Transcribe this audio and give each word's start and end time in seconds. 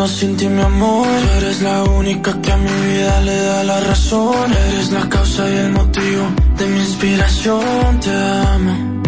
viviendo 0.00 0.08
sin 0.08 0.36
ti, 0.36 0.48
mi 0.48 0.62
amor. 0.62 1.06
Tú 1.06 1.38
eres 1.38 1.62
la 1.62 1.82
única 1.84 2.40
que 2.40 2.52
a 2.52 2.56
mi 2.56 2.70
vida 2.70 3.20
le 3.20 3.36
da 3.36 3.64
la 3.64 3.80
razón. 3.80 4.52
Eres 4.52 4.92
la 4.92 5.08
causa 5.08 5.48
y 5.48 5.56
el 5.56 5.72
motivo 5.72 6.24
de 6.58 6.66
mi 6.66 6.78
inspiración. 6.78 8.00
Te 8.00 8.10
amo, 8.10 9.02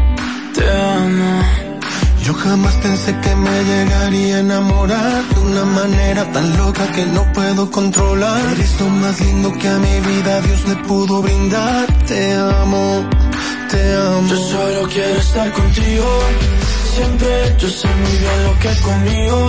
te 0.54 0.64
amo. 0.70 1.42
Yo 2.24 2.34
jamás 2.34 2.74
pensé 2.76 3.18
que 3.20 3.34
me 3.34 3.64
llegaría 3.64 4.36
a 4.36 4.40
enamorar 4.40 5.22
de 5.34 5.40
una 5.40 5.64
manera 5.64 6.30
tan 6.32 6.56
loca 6.56 6.86
que 6.92 7.06
no 7.06 7.32
puedo 7.32 7.70
controlar. 7.70 8.40
Eres 8.52 8.80
lo 8.80 8.88
más 8.88 9.20
lindo 9.20 9.52
que 9.52 9.68
a 9.68 9.78
mi 9.78 10.00
vida 10.00 10.40
Dios 10.40 10.68
le 10.68 10.76
pudo 10.88 11.22
brindar. 11.22 11.86
Te 12.06 12.34
amo, 12.34 13.08
te 13.70 13.94
amo. 13.94 14.28
Yo 14.28 14.36
solo 14.36 14.88
quiero 14.88 15.18
estar 15.18 15.52
contigo. 15.52 16.06
Siempre 16.94 17.56
yo 17.58 17.68
sé 17.68 17.88
muy 17.88 18.16
bien 18.18 18.44
lo 18.44 18.58
que 18.60 18.68
es 18.68 18.80
conmigo. 18.80 19.48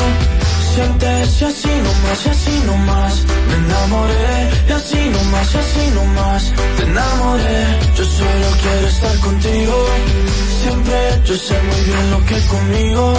Sientes 0.74 1.42
y 1.42 1.46
así 1.46 1.68
nomás, 1.68 2.26
y 2.26 2.30
así 2.30 2.64
nomás. 2.66 3.14
Me 3.48 3.56
enamoré 3.64 4.50
y 4.70 4.72
así 4.72 5.10
nomás, 5.16 5.54
y 5.54 5.58
así 5.58 5.92
nomás. 5.94 6.44
Te 6.78 6.84
enamoré. 6.84 7.62
Yo 7.98 8.06
solo 8.06 8.48
quiero 8.62 8.88
estar 8.88 9.20
contigo. 9.20 9.86
Siempre 10.64 11.22
yo 11.26 11.36
sé 11.36 11.56
muy 11.70 11.82
bien 11.90 12.12
lo 12.12 12.26
que 12.26 12.38
es 12.38 12.46
conmigo. 12.46 13.14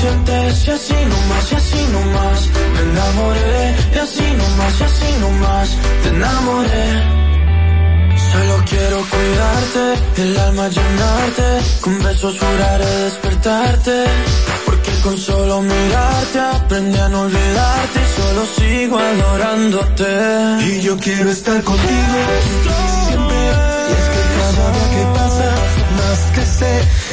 Sientes 0.00 0.66
y 0.66 0.70
así 0.70 0.98
nomás, 1.12 1.52
y 1.52 1.54
así 1.54 1.80
nomás. 1.92 2.48
Me 2.74 2.80
enamoré 2.90 3.74
y 3.94 3.98
así 3.98 4.26
nomás, 4.40 4.80
y 4.80 4.84
así 4.84 5.10
nomás. 5.20 5.68
Te 6.02 6.08
enamoré. 6.08 7.24
Solo 8.34 8.64
quiero 8.68 8.98
cuidarte, 9.12 10.22
el 10.22 10.38
alma 10.38 10.68
llenarte, 10.68 11.48
con 11.80 12.02
besos 12.02 12.36
juraré 12.38 12.86
despertarte, 13.04 14.04
porque 14.74 14.92
con 15.02 15.18
solo 15.18 15.62
mirarte 15.62 16.40
aprendí 16.40 16.98
a 16.98 17.08
no 17.08 17.22
olvidarte 17.22 18.00
y 18.00 18.20
solo 18.20 18.46
sigo 18.56 18.98
adorándote. 18.98 20.10
Y 20.66 20.80
yo 20.80 20.96
quiero 20.98 21.30
estar 21.30 21.62
contigo 21.62 22.16
siempre, 23.06 23.36
y 23.88 23.92
es 23.92 24.06
que 24.12 24.22
cada 24.36 24.66
día 24.74 24.88
que 24.94 25.04
pasa, 25.18 25.48
más 25.98 26.20
que 26.34 26.44
sé, 26.46 26.72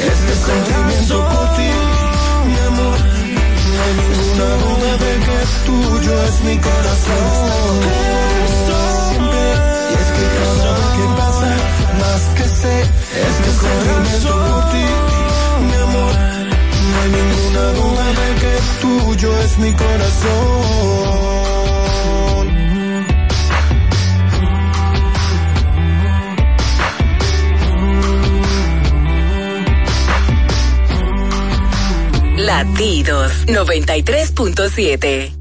es 0.09 0.19
mi 0.27 0.35
sentimiento 0.47 1.15
por 1.31 1.47
ti, 1.57 1.71
mi 2.47 2.57
amor. 2.69 2.99
No 3.71 3.79
hay 3.83 3.93
ninguna 4.01 4.47
duda 4.63 4.91
de 5.03 5.11
que 5.25 5.37
tuyo 5.65 6.13
es 6.23 6.35
mi 6.41 6.57
corazón. 6.57 7.81
más 11.99 12.23
que 12.35 12.43
sé 12.43 12.75
es 12.81 13.35
que 13.43 13.51
sentimiento 13.61 14.31
por 14.47 14.63
ti, 14.71 14.85
mi 15.67 15.75
amor. 15.87 16.13
No 16.89 16.95
hay 17.01 17.09
ninguna 17.11 17.50
que 17.50 17.50
tuyo 18.81 19.39
es 19.39 19.57
mi 19.59 19.71
corazón. 19.73 21.01
Latidos 32.37 33.31
93.7 33.47 35.40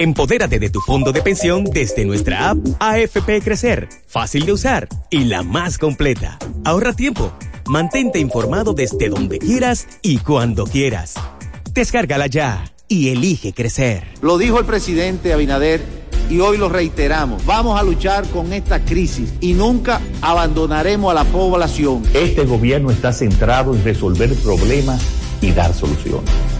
Empodérate 0.00 0.58
de 0.58 0.70
tu 0.70 0.80
fondo 0.80 1.12
de 1.12 1.20
pensión 1.20 1.62
desde 1.62 2.06
nuestra 2.06 2.48
app 2.48 2.56
AFP 2.78 3.42
Crecer, 3.44 3.86
fácil 4.06 4.46
de 4.46 4.52
usar 4.54 4.88
y 5.10 5.24
la 5.24 5.42
más 5.42 5.76
completa. 5.76 6.38
Ahorra 6.64 6.94
tiempo, 6.94 7.34
mantente 7.66 8.18
informado 8.18 8.72
desde 8.72 9.10
donde 9.10 9.38
quieras 9.38 9.86
y 10.00 10.16
cuando 10.16 10.64
quieras. 10.64 11.16
Descárgala 11.74 12.28
ya 12.28 12.64
y 12.88 13.10
elige 13.10 13.52
crecer. 13.52 14.04
Lo 14.22 14.38
dijo 14.38 14.58
el 14.58 14.64
presidente 14.64 15.34
Abinader 15.34 15.82
y 16.30 16.40
hoy 16.40 16.56
lo 16.56 16.70
reiteramos. 16.70 17.44
Vamos 17.44 17.78
a 17.78 17.82
luchar 17.82 18.26
con 18.30 18.54
esta 18.54 18.82
crisis 18.82 19.34
y 19.42 19.52
nunca 19.52 20.00
abandonaremos 20.22 21.10
a 21.10 21.14
la 21.14 21.24
población. 21.24 22.04
Este 22.14 22.46
gobierno 22.46 22.90
está 22.90 23.12
centrado 23.12 23.74
en 23.74 23.84
resolver 23.84 24.34
problemas 24.36 25.02
y 25.42 25.52
dar 25.52 25.74
soluciones. 25.74 26.59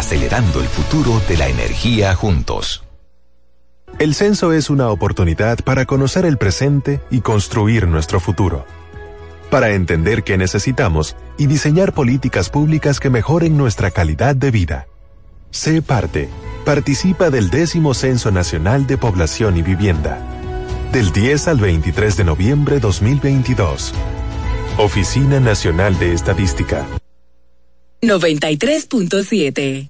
acelerando 0.00 0.60
el 0.60 0.66
futuro 0.66 1.20
de 1.28 1.36
la 1.36 1.48
energía 1.48 2.14
juntos. 2.14 2.82
El 3.98 4.14
censo 4.14 4.54
es 4.54 4.70
una 4.70 4.88
oportunidad 4.88 5.58
para 5.62 5.84
conocer 5.84 6.24
el 6.24 6.38
presente 6.38 7.02
y 7.10 7.20
construir 7.20 7.86
nuestro 7.86 8.18
futuro. 8.18 8.64
Para 9.50 9.74
entender 9.74 10.24
qué 10.24 10.38
necesitamos 10.38 11.16
y 11.36 11.48
diseñar 11.48 11.92
políticas 11.92 12.48
públicas 12.48 12.98
que 12.98 13.10
mejoren 13.10 13.58
nuestra 13.58 13.90
calidad 13.90 14.34
de 14.34 14.50
vida. 14.50 14.86
Sé 15.50 15.82
parte. 15.82 16.30
Participa 16.64 17.28
del 17.28 17.50
décimo 17.50 17.92
Censo 17.92 18.30
Nacional 18.30 18.86
de 18.86 18.96
Población 18.96 19.58
y 19.58 19.62
Vivienda. 19.62 20.18
Del 20.92 21.12
10 21.12 21.48
al 21.48 21.58
23 21.58 22.16
de 22.16 22.24
noviembre 22.24 22.80
2022. 22.80 23.92
Oficina 24.78 25.40
Nacional 25.40 25.98
de 25.98 26.14
Estadística. 26.14 26.86
93.7 28.00 29.89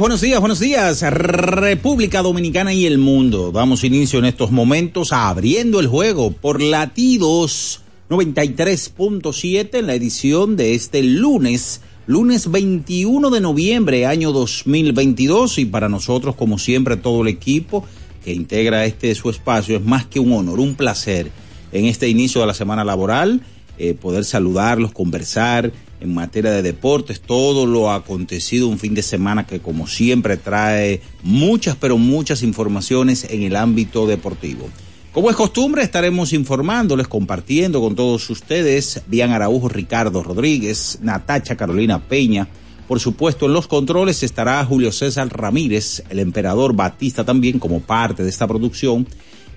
Buenos 0.00 0.20
días, 0.20 0.38
buenos 0.38 0.60
días, 0.60 1.02
República 1.02 2.22
Dominicana 2.22 2.72
y 2.72 2.86
el 2.86 2.98
mundo. 2.98 3.50
Damos 3.50 3.82
inicio 3.82 4.20
en 4.20 4.26
estos 4.26 4.52
momentos 4.52 5.12
abriendo 5.12 5.80
el 5.80 5.88
juego 5.88 6.30
por 6.30 6.62
latidos 6.62 7.80
93.7 8.08 9.78
en 9.78 9.86
la 9.88 9.94
edición 9.94 10.56
de 10.56 10.74
este 10.74 11.02
lunes, 11.02 11.80
lunes 12.06 12.50
21 12.50 13.30
de 13.30 13.40
noviembre, 13.40 14.06
año 14.06 14.30
2022. 14.30 15.58
Y 15.58 15.64
para 15.64 15.88
nosotros, 15.88 16.36
como 16.36 16.58
siempre, 16.58 16.96
todo 16.96 17.22
el 17.22 17.28
equipo 17.28 17.84
que 18.24 18.32
integra 18.32 18.84
este 18.84 19.12
su 19.16 19.30
espacio 19.30 19.76
es 19.76 19.84
más 19.84 20.06
que 20.06 20.20
un 20.20 20.32
honor, 20.32 20.60
un 20.60 20.76
placer 20.76 21.32
en 21.72 21.86
este 21.86 22.08
inicio 22.08 22.40
de 22.40 22.46
la 22.46 22.54
semana 22.54 22.84
laboral, 22.84 23.40
eh, 23.78 23.94
poder 23.94 24.24
saludarlos, 24.24 24.92
conversar 24.92 25.72
en 26.00 26.14
materia 26.14 26.50
de 26.50 26.62
deportes, 26.62 27.20
todo 27.20 27.66
lo 27.66 27.90
acontecido 27.90 28.68
un 28.68 28.78
fin 28.78 28.94
de 28.94 29.02
semana 29.02 29.46
que 29.46 29.60
como 29.60 29.86
siempre 29.86 30.36
trae 30.36 31.00
muchas, 31.22 31.76
pero 31.76 31.98
muchas 31.98 32.42
informaciones 32.42 33.24
en 33.30 33.42
el 33.42 33.56
ámbito 33.56 34.06
deportivo. 34.06 34.68
Como 35.12 35.30
es 35.30 35.36
costumbre, 35.36 35.82
estaremos 35.82 36.32
informándoles, 36.32 37.08
compartiendo 37.08 37.80
con 37.80 37.96
todos 37.96 38.28
ustedes, 38.30 39.02
Bian 39.08 39.32
Araujo, 39.32 39.68
Ricardo 39.68 40.22
Rodríguez, 40.22 40.98
Natacha 41.02 41.56
Carolina 41.56 41.98
Peña. 41.98 42.46
Por 42.86 43.00
supuesto, 43.00 43.46
en 43.46 43.52
los 43.52 43.66
controles 43.66 44.22
estará 44.22 44.64
Julio 44.64 44.92
César 44.92 45.28
Ramírez, 45.28 46.04
el 46.08 46.20
emperador 46.20 46.74
Batista 46.74 47.24
también 47.24 47.58
como 47.58 47.80
parte 47.80 48.22
de 48.22 48.28
esta 48.28 48.46
producción. 48.46 49.06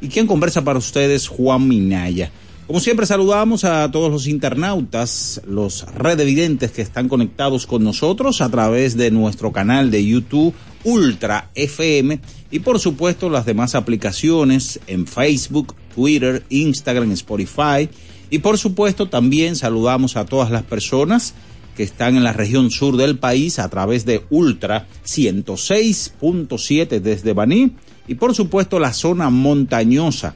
Y 0.01 0.07
quien 0.07 0.25
conversa 0.25 0.63
para 0.63 0.79
ustedes, 0.79 1.27
Juan 1.27 1.67
Minaya. 1.67 2.31
Como 2.71 2.79
siempre 2.79 3.05
saludamos 3.05 3.65
a 3.65 3.91
todos 3.91 4.09
los 4.09 4.27
internautas, 4.27 5.41
los 5.45 5.85
redevidentes 5.93 6.71
que 6.71 6.81
están 6.81 7.09
conectados 7.09 7.67
con 7.67 7.83
nosotros 7.83 8.39
a 8.39 8.47
través 8.47 8.95
de 8.95 9.11
nuestro 9.11 9.51
canal 9.51 9.91
de 9.91 10.05
YouTube 10.05 10.53
Ultra 10.85 11.49
FM 11.53 12.21
y 12.49 12.59
por 12.59 12.79
supuesto 12.79 13.29
las 13.29 13.45
demás 13.45 13.75
aplicaciones 13.75 14.79
en 14.87 15.05
Facebook, 15.05 15.75
Twitter, 15.93 16.45
Instagram, 16.47 17.11
Spotify. 17.11 17.89
Y 18.29 18.39
por 18.39 18.57
supuesto 18.57 19.09
también 19.09 19.57
saludamos 19.57 20.15
a 20.15 20.23
todas 20.23 20.49
las 20.49 20.63
personas 20.63 21.33
que 21.75 21.83
están 21.83 22.15
en 22.15 22.23
la 22.23 22.31
región 22.31 22.71
sur 22.71 22.95
del 22.95 23.17
país 23.17 23.59
a 23.59 23.67
través 23.67 24.05
de 24.05 24.23
Ultra 24.29 24.87
106.7 25.05 27.01
desde 27.01 27.33
Baní 27.33 27.73
y 28.07 28.15
por 28.15 28.33
supuesto 28.33 28.79
la 28.79 28.93
zona 28.93 29.29
montañosa 29.29 30.33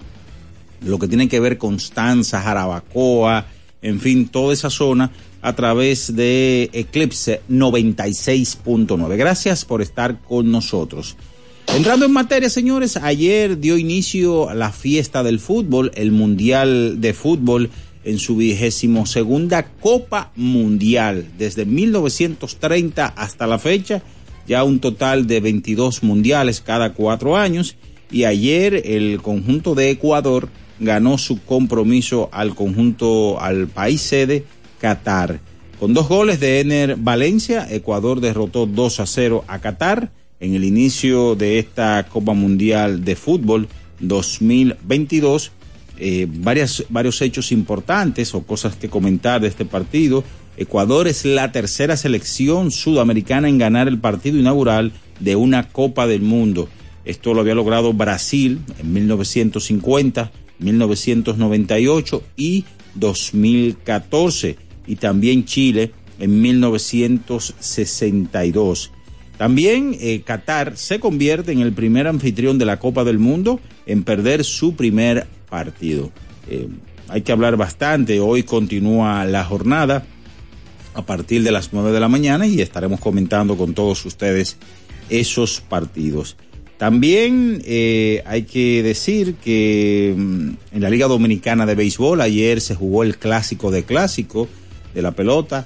lo 0.85 0.99
que 0.99 1.07
tiene 1.07 1.27
que 1.27 1.39
ver 1.39 1.57
Constanza, 1.57 2.41
Jarabacoa, 2.41 3.45
en 3.81 3.99
fin, 3.99 4.27
toda 4.27 4.53
esa 4.53 4.69
zona 4.69 5.11
a 5.41 5.55
través 5.55 6.15
de 6.15 6.69
Eclipse 6.73 7.41
96.9. 7.49 9.17
Gracias 9.17 9.65
por 9.65 9.81
estar 9.81 10.21
con 10.21 10.51
nosotros. 10.51 11.17
Entrando 11.67 12.05
en 12.05 12.13
materia, 12.13 12.49
señores, 12.49 12.97
ayer 12.97 13.59
dio 13.59 13.77
inicio 13.77 14.53
la 14.53 14.71
fiesta 14.71 15.23
del 15.23 15.39
fútbol, 15.39 15.91
el 15.95 16.11
Mundial 16.11 17.01
de 17.01 17.13
Fútbol 17.13 17.69
en 18.05 18.19
su 18.19 18.37
vigésimo 18.37 19.05
segunda 19.05 19.63
Copa 19.63 20.31
Mundial. 20.35 21.27
Desde 21.37 21.65
1930 21.65 23.05
hasta 23.05 23.47
la 23.47 23.59
fecha, 23.59 24.03
ya 24.47 24.63
un 24.63 24.79
total 24.79 25.27
de 25.27 25.41
22 25.41 26.03
mundiales 26.03 26.61
cada 26.61 26.93
cuatro 26.93 27.35
años. 27.35 27.75
Y 28.11 28.23
ayer 28.23 28.81
el 28.85 29.21
conjunto 29.21 29.75
de 29.75 29.89
Ecuador 29.89 30.49
ganó 30.79 31.17
su 31.17 31.41
compromiso 31.43 32.29
al 32.31 32.55
conjunto, 32.55 33.39
al 33.39 33.67
país 33.67 34.01
sede, 34.01 34.43
Qatar. 34.79 35.39
Con 35.79 35.93
dos 35.93 36.07
goles 36.07 36.39
de 36.39 36.61
Ener 36.61 36.95
Valencia, 36.95 37.67
Ecuador 37.69 38.21
derrotó 38.21 38.65
2 38.65 38.99
a 38.99 39.05
0 39.05 39.43
a 39.47 39.59
Qatar 39.59 40.11
en 40.39 40.55
el 40.55 40.63
inicio 40.63 41.35
de 41.35 41.59
esta 41.59 42.05
Copa 42.07 42.33
Mundial 42.33 43.03
de 43.03 43.15
Fútbol 43.15 43.67
2022. 43.99 45.51
Eh, 45.97 46.27
varias, 46.29 46.83
varios 46.89 47.21
hechos 47.21 47.51
importantes 47.51 48.35
o 48.35 48.43
cosas 48.43 48.75
que 48.75 48.89
comentar 48.89 49.41
de 49.41 49.47
este 49.47 49.65
partido. 49.65 50.23
Ecuador 50.57 51.07
es 51.07 51.25
la 51.25 51.51
tercera 51.51 51.97
selección 51.97 52.71
sudamericana 52.71 53.49
en 53.49 53.57
ganar 53.57 53.87
el 53.87 53.99
partido 53.99 54.37
inaugural 54.37 54.93
de 55.19 55.35
una 55.35 55.69
Copa 55.69 56.07
del 56.07 56.21
Mundo. 56.21 56.69
Esto 57.03 57.33
lo 57.33 57.41
había 57.41 57.55
logrado 57.55 57.93
Brasil 57.93 58.61
en 58.79 58.93
1950, 58.93 60.31
1998 60.59 62.23
y 62.37 62.63
2014 62.95 64.57
y 64.87 64.95
también 64.95 65.45
Chile 65.45 65.91
en 66.19 66.41
1962. 66.41 68.91
También 69.37 69.95
eh, 69.99 70.21
Qatar 70.21 70.77
se 70.77 70.99
convierte 70.99 71.51
en 71.51 71.59
el 71.59 71.73
primer 71.73 72.07
anfitrión 72.07 72.57
de 72.57 72.65
la 72.65 72.79
Copa 72.79 73.03
del 73.03 73.19
Mundo 73.19 73.59
en 73.85 74.03
perder 74.03 74.45
su 74.45 74.75
primer 74.75 75.27
partido. 75.49 76.11
Eh, 76.49 76.67
hay 77.09 77.21
que 77.21 77.31
hablar 77.31 77.55
bastante, 77.57 78.19
hoy 78.19 78.41
continúa 78.43 79.25
la 79.25 79.43
jornada 79.43 80.05
a 80.93 81.05
partir 81.05 81.43
de 81.43 81.51
las 81.51 81.73
9 81.73 81.91
de 81.91 81.99
la 81.99 82.07
mañana 82.07 82.47
y 82.47 82.61
estaremos 82.61 83.01
comentando 83.01 83.57
con 83.57 83.73
todos 83.73 84.05
ustedes 84.05 84.57
esos 85.09 85.61
partidos. 85.61 86.37
También 86.77 87.61
eh, 87.65 88.21
hay 88.25 88.43
que 88.43 88.83
decir 88.83 89.35
que 89.35 90.13
mm, 90.15 90.49
en 90.73 90.81
la 90.81 90.89
Liga 90.89 91.07
Dominicana 91.07 91.65
de 91.65 91.75
Béisbol 91.75 92.19
ayer 92.21 92.59
se 92.59 92.75
jugó 92.75 93.03
el 93.03 93.17
clásico 93.17 93.71
de 93.71 93.83
clásico 93.83 94.47
de 94.93 95.01
la 95.01 95.11
pelota. 95.11 95.65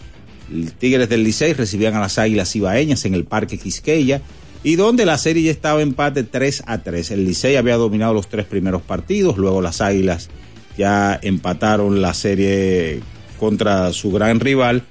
Los 0.51 0.73
Tigres 0.73 1.09
del 1.09 1.23
Licey 1.23 1.53
recibían 1.53 1.95
a 1.95 1.99
las 1.99 2.17
Águilas 2.19 2.55
Ibaeñas 2.55 3.05
en 3.05 3.13
el 3.13 3.25
Parque 3.25 3.57
Quisqueya 3.57 4.21
y 4.63 4.75
donde 4.75 5.05
la 5.05 5.17
serie 5.17 5.43
ya 5.43 5.51
estaba 5.51 5.81
empate 5.81 6.23
3 6.23 6.63
a 6.67 6.79
3. 6.79 7.11
El 7.11 7.25
Licey 7.25 7.55
había 7.55 7.77
dominado 7.77 8.13
los 8.13 8.27
tres 8.27 8.45
primeros 8.45 8.81
partidos, 8.81 9.37
luego 9.37 9.61
las 9.61 9.81
Águilas 9.81 10.29
ya 10.77 11.19
empataron 11.21 12.01
la 12.01 12.13
serie 12.13 13.01
contra 13.39 13.93
su 13.93 14.11
gran 14.11 14.39
rival 14.39 14.83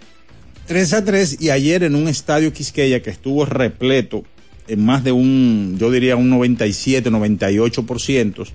3 0.68 0.92
a 0.92 1.04
3 1.04 1.40
y 1.40 1.48
ayer 1.48 1.82
en 1.82 1.94
un 1.94 2.08
estadio 2.08 2.52
Quisqueya 2.52 3.00
que 3.00 3.08
estuvo 3.08 3.46
repleto 3.46 4.24
en 4.68 4.84
más 4.84 5.04
de 5.04 5.12
un, 5.12 5.76
yo 5.78 5.90
diría 5.90 6.16
un 6.16 6.30
97, 6.30 7.10
98% 7.10 8.46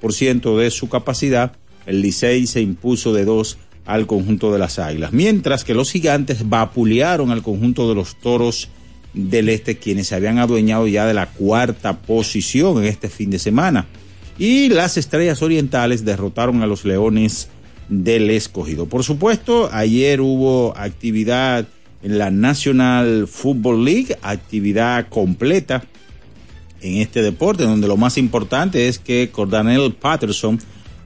por 0.00 0.12
ciento 0.12 0.58
de 0.58 0.70
su 0.70 0.88
capacidad, 0.88 1.52
el 1.86 2.02
Licey 2.02 2.46
se 2.46 2.60
impuso 2.60 3.12
de 3.12 3.24
dos 3.24 3.58
al 3.86 4.06
conjunto 4.06 4.52
de 4.52 4.58
las 4.58 4.78
Águilas, 4.78 5.12
mientras 5.12 5.64
que 5.64 5.74
los 5.74 5.90
gigantes 5.90 6.48
vapulearon 6.48 7.30
al 7.30 7.42
conjunto 7.42 7.88
de 7.88 7.94
los 7.94 8.16
Toros 8.16 8.68
del 9.14 9.48
Este, 9.48 9.78
quienes 9.78 10.08
se 10.08 10.14
habían 10.14 10.38
adueñado 10.38 10.86
ya 10.86 11.06
de 11.06 11.14
la 11.14 11.26
cuarta 11.26 11.98
posición 11.98 12.78
en 12.78 12.84
este 12.84 13.08
fin 13.08 13.30
de 13.30 13.38
semana. 13.38 13.86
Y 14.38 14.68
las 14.68 14.96
Estrellas 14.96 15.42
Orientales 15.42 16.04
derrotaron 16.04 16.62
a 16.62 16.66
los 16.66 16.84
Leones 16.84 17.48
del 17.88 18.30
Escogido. 18.30 18.86
Por 18.86 19.02
supuesto, 19.02 19.68
ayer 19.72 20.20
hubo 20.20 20.72
actividad 20.76 21.66
en 22.02 22.18
la 22.18 22.30
National 22.30 23.28
Football 23.28 23.84
League, 23.84 24.16
actividad 24.22 25.08
completa 25.08 25.84
en 26.80 26.96
este 26.96 27.22
deporte, 27.22 27.64
donde 27.64 27.88
lo 27.88 27.96
más 27.96 28.16
importante 28.16 28.88
es 28.88 28.98
que 28.98 29.30
Cordanel 29.30 29.92
Patterson 29.92 30.58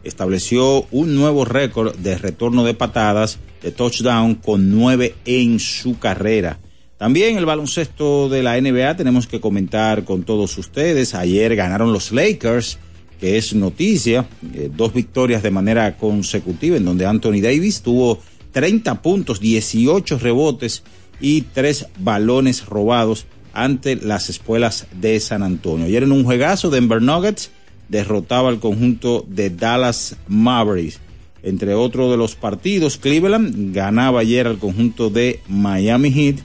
estableció 0.05 0.87
un 0.91 1.15
nuevo 1.15 1.45
récord 1.45 1.97
de 1.97 2.17
retorno 2.19 2.65
de 2.65 2.75
patadas 2.75 3.39
de 3.63 3.73
touchdown 3.73 4.35
con 4.37 4.71
nueve 4.71 5.15
en 5.25 5.59
su 5.59 5.99
carrera. 5.99 6.59
También 6.99 7.37
el 7.37 7.47
baloncesto 7.47 8.29
de 8.29 8.43
la 8.43 8.61
NBA 8.61 8.97
tenemos 8.97 9.27
que 9.27 9.41
comentar 9.41 10.05
con 10.05 10.23
todos 10.23 10.57
ustedes. 10.59 11.15
Ayer 11.15 11.57
ganaron 11.57 11.93
los 11.93 12.13
Lakers, 12.13 12.79
que 13.19 13.37
es 13.37 13.55
noticia, 13.55 14.27
eh, 14.55 14.71
dos 14.73 14.95
victorias 14.95 15.43
de 15.43 15.51
manera 15.51 15.97
consecutiva 15.97 16.77
en 16.77 16.85
donde 16.85 17.07
Anthony 17.07 17.41
Davis 17.43 17.83
tuvo 17.83 18.21
30 18.55 19.03
puntos, 19.03 19.41
18 19.41 20.19
rebotes 20.19 20.85
y 21.21 21.43
3 21.43 21.89
balones 21.99 22.65
robados 22.65 23.27
ante 23.53 23.97
las 23.97 24.31
espuelas 24.31 24.87
de 24.99 25.19
San 25.21 25.43
Antonio. 25.43 25.87
Ayer 25.87 26.05
en 26.05 26.13
un 26.13 26.25
juegazo, 26.25 26.71
Denver 26.71 27.03
Nuggets 27.03 27.51
derrotaba 27.89 28.49
al 28.49 28.61
conjunto 28.61 29.27
de 29.29 29.51
Dallas 29.51 30.17
Mavericks. 30.29 31.01
Entre 31.43 31.75
otros 31.75 32.11
de 32.11 32.17
los 32.17 32.37
partidos, 32.37 32.97
Cleveland 32.97 33.75
ganaba 33.75 34.21
ayer 34.21 34.47
al 34.47 34.59
conjunto 34.59 35.11
de 35.11 35.41
Miami 35.49 36.11
Heat, 36.11 36.37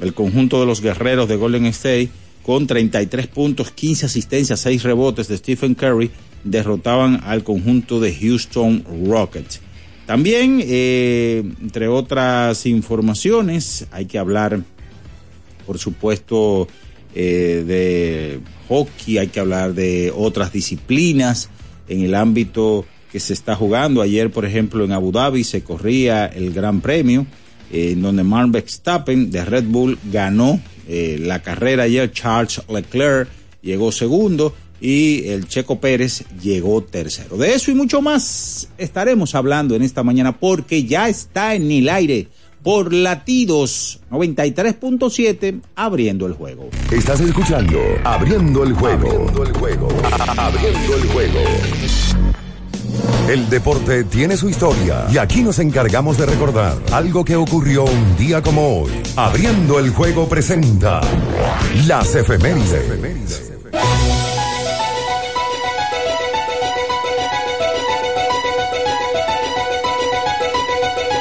el 0.00 0.14
conjunto 0.14 0.60
de 0.60 0.66
los 0.66 0.80
guerreros 0.80 1.28
de 1.28 1.36
Golden 1.36 1.66
State, 1.66 2.10
con 2.44 2.66
33 2.66 3.26
puntos, 3.26 3.70
15 3.70 4.06
asistencias, 4.06 4.60
6 4.60 4.82
rebotes 4.82 5.28
de 5.28 5.38
Stephen 5.38 5.74
Curry, 5.74 6.10
derrotaban 6.44 7.20
al 7.24 7.42
conjunto 7.42 8.00
de 8.00 8.14
Houston 8.14 8.84
Rockets. 9.08 9.63
También, 10.06 10.60
eh, 10.62 11.42
entre 11.62 11.88
otras 11.88 12.66
informaciones, 12.66 13.86
hay 13.90 14.04
que 14.04 14.18
hablar, 14.18 14.60
por 15.66 15.78
supuesto, 15.78 16.68
eh, 17.14 17.64
de 17.66 18.40
hockey, 18.68 19.18
hay 19.18 19.28
que 19.28 19.40
hablar 19.40 19.74
de 19.74 20.12
otras 20.14 20.52
disciplinas 20.52 21.48
en 21.88 22.02
el 22.02 22.14
ámbito 22.14 22.84
que 23.12 23.20
se 23.20 23.32
está 23.32 23.54
jugando. 23.54 24.02
Ayer, 24.02 24.32
por 24.32 24.44
ejemplo, 24.44 24.84
en 24.84 24.90
Abu 24.90 25.12
Dhabi 25.12 25.44
se 25.44 25.62
corría 25.62 26.26
el 26.26 26.52
Gran 26.52 26.80
Premio, 26.80 27.26
eh, 27.70 27.92
en 27.92 28.02
donde 28.02 28.24
Mark 28.24 28.50
Verstappen 28.50 29.30
de 29.30 29.44
Red 29.44 29.64
Bull 29.64 29.98
ganó 30.10 30.60
eh, 30.88 31.18
la 31.20 31.40
carrera 31.40 31.84
ayer. 31.84 32.10
Charles 32.10 32.60
Leclerc 32.68 33.28
llegó 33.62 33.92
segundo 33.92 34.54
y 34.84 35.28
el 35.30 35.48
Checo 35.48 35.80
Pérez 35.80 36.24
llegó 36.42 36.82
tercero. 36.82 37.38
De 37.38 37.54
eso 37.54 37.70
y 37.70 37.74
mucho 37.74 38.02
más 38.02 38.68
estaremos 38.76 39.34
hablando 39.34 39.74
en 39.74 39.80
esta 39.80 40.02
mañana 40.02 40.38
porque 40.38 40.84
ya 40.84 41.08
está 41.08 41.54
en 41.54 41.70
el 41.70 41.88
aire 41.88 42.28
por 42.62 42.92
latidos 42.92 44.00
93.7 44.10 45.62
abriendo 45.74 46.26
el 46.26 46.34
juego. 46.34 46.68
Estás 46.92 47.20
escuchando 47.20 47.78
Abriendo 48.04 48.62
el 48.62 48.74
juego. 48.74 49.08
Abriendo 49.08 49.42
el 49.42 49.52
juego. 49.54 49.88
Abriendo 50.36 50.96
el 50.96 51.08
juego. 51.08 51.40
El 53.26 53.48
deporte 53.48 54.04
tiene 54.04 54.36
su 54.36 54.50
historia 54.50 55.06
y 55.10 55.16
aquí 55.16 55.40
nos 55.40 55.60
encargamos 55.60 56.18
de 56.18 56.26
recordar 56.26 56.76
algo 56.92 57.24
que 57.24 57.36
ocurrió 57.36 57.84
un 57.84 58.16
día 58.18 58.42
como 58.42 58.82
hoy. 58.82 58.92
Abriendo 59.16 59.78
el 59.78 59.88
juego 59.88 60.28
presenta 60.28 61.00
las 61.86 62.14
efemérides. 62.14 63.54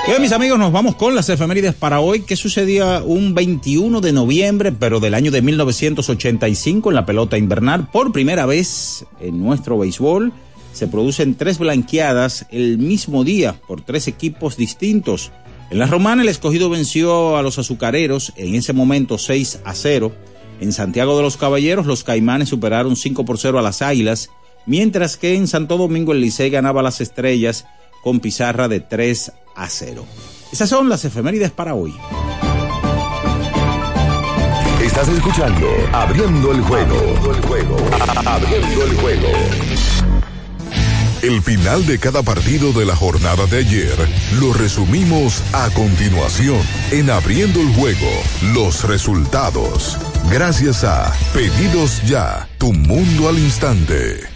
Bien, 0.05 0.21
mis 0.21 0.33
amigos, 0.33 0.59
nos 0.59 0.73
vamos 0.73 0.95
con 0.95 1.15
las 1.15 1.29
efemérides 1.29 1.75
para 1.75 2.01
hoy. 2.01 2.23
¿Qué 2.23 2.35
sucedía 2.35 3.01
un 3.05 3.33
21 3.33 4.01
de 4.01 4.11
noviembre, 4.11 4.73
pero 4.73 4.99
del 4.99 5.13
año 5.13 5.31
de 5.31 5.41
1985 5.41 6.89
en 6.89 6.95
la 6.95 7.05
pelota 7.05 7.37
invernal? 7.37 7.89
Por 7.89 8.11
primera 8.11 8.45
vez 8.45 9.05
en 9.21 9.41
nuestro 9.41 9.77
béisbol 9.77 10.33
se 10.73 10.87
producen 10.87 11.35
tres 11.35 11.57
blanqueadas 11.57 12.47
el 12.51 12.79
mismo 12.79 13.23
día 13.23 13.61
por 13.65 13.79
tres 13.79 14.09
equipos 14.09 14.57
distintos. 14.57 15.31
En 15.71 15.79
la 15.79 15.87
romana 15.87 16.23
el 16.23 16.27
escogido 16.27 16.69
venció 16.69 17.37
a 17.37 17.41
los 17.41 17.57
azucareros 17.57 18.33
en 18.35 18.55
ese 18.55 18.73
momento 18.73 19.17
6 19.17 19.61
a 19.63 19.73
0. 19.73 20.11
En 20.59 20.73
Santiago 20.73 21.15
de 21.15 21.23
los 21.23 21.37
Caballeros 21.37 21.85
los 21.85 22.03
caimanes 22.03 22.49
superaron 22.49 22.97
5 22.97 23.23
por 23.23 23.37
0 23.37 23.57
a 23.57 23.61
las 23.61 23.81
águilas, 23.81 24.29
mientras 24.65 25.15
que 25.15 25.35
en 25.35 25.47
Santo 25.47 25.77
Domingo 25.77 26.11
el 26.11 26.19
Licey 26.19 26.49
ganaba 26.49 26.81
a 26.81 26.83
las 26.83 26.99
estrellas 26.99 27.65
con 28.03 28.19
pizarra 28.19 28.67
de 28.67 28.79
3 28.79 29.31
a 29.55 29.69
0. 29.69 30.05
Esas 30.51 30.69
son 30.69 30.89
las 30.89 31.05
efemérides 31.05 31.51
para 31.51 31.73
hoy. 31.73 31.95
Estás 34.83 35.07
escuchando 35.07 35.67
Abriendo 35.93 36.51
el 36.51 36.61
juego. 36.61 36.95
Abriendo 36.95 37.31
el 37.31 37.41
juego. 37.45 37.77
Abriendo 38.25 38.83
el 38.83 38.97
juego. 38.97 39.27
El 41.23 41.41
final 41.41 41.85
de 41.85 41.99
cada 41.99 42.21
partido 42.21 42.73
de 42.73 42.85
la 42.85 42.97
jornada 42.97 43.45
de 43.45 43.59
ayer 43.59 43.95
lo 44.41 44.51
resumimos 44.51 45.41
a 45.53 45.69
continuación 45.69 46.59
en 46.91 47.09
Abriendo 47.09 47.61
el 47.61 47.73
juego, 47.75 48.11
los 48.53 48.83
resultados. 48.83 49.97
Gracias 50.29 50.83
a 50.83 51.13
Pedidos 51.33 52.03
Ya, 52.03 52.49
tu 52.57 52.73
mundo 52.73 53.29
al 53.29 53.39
instante. 53.39 54.32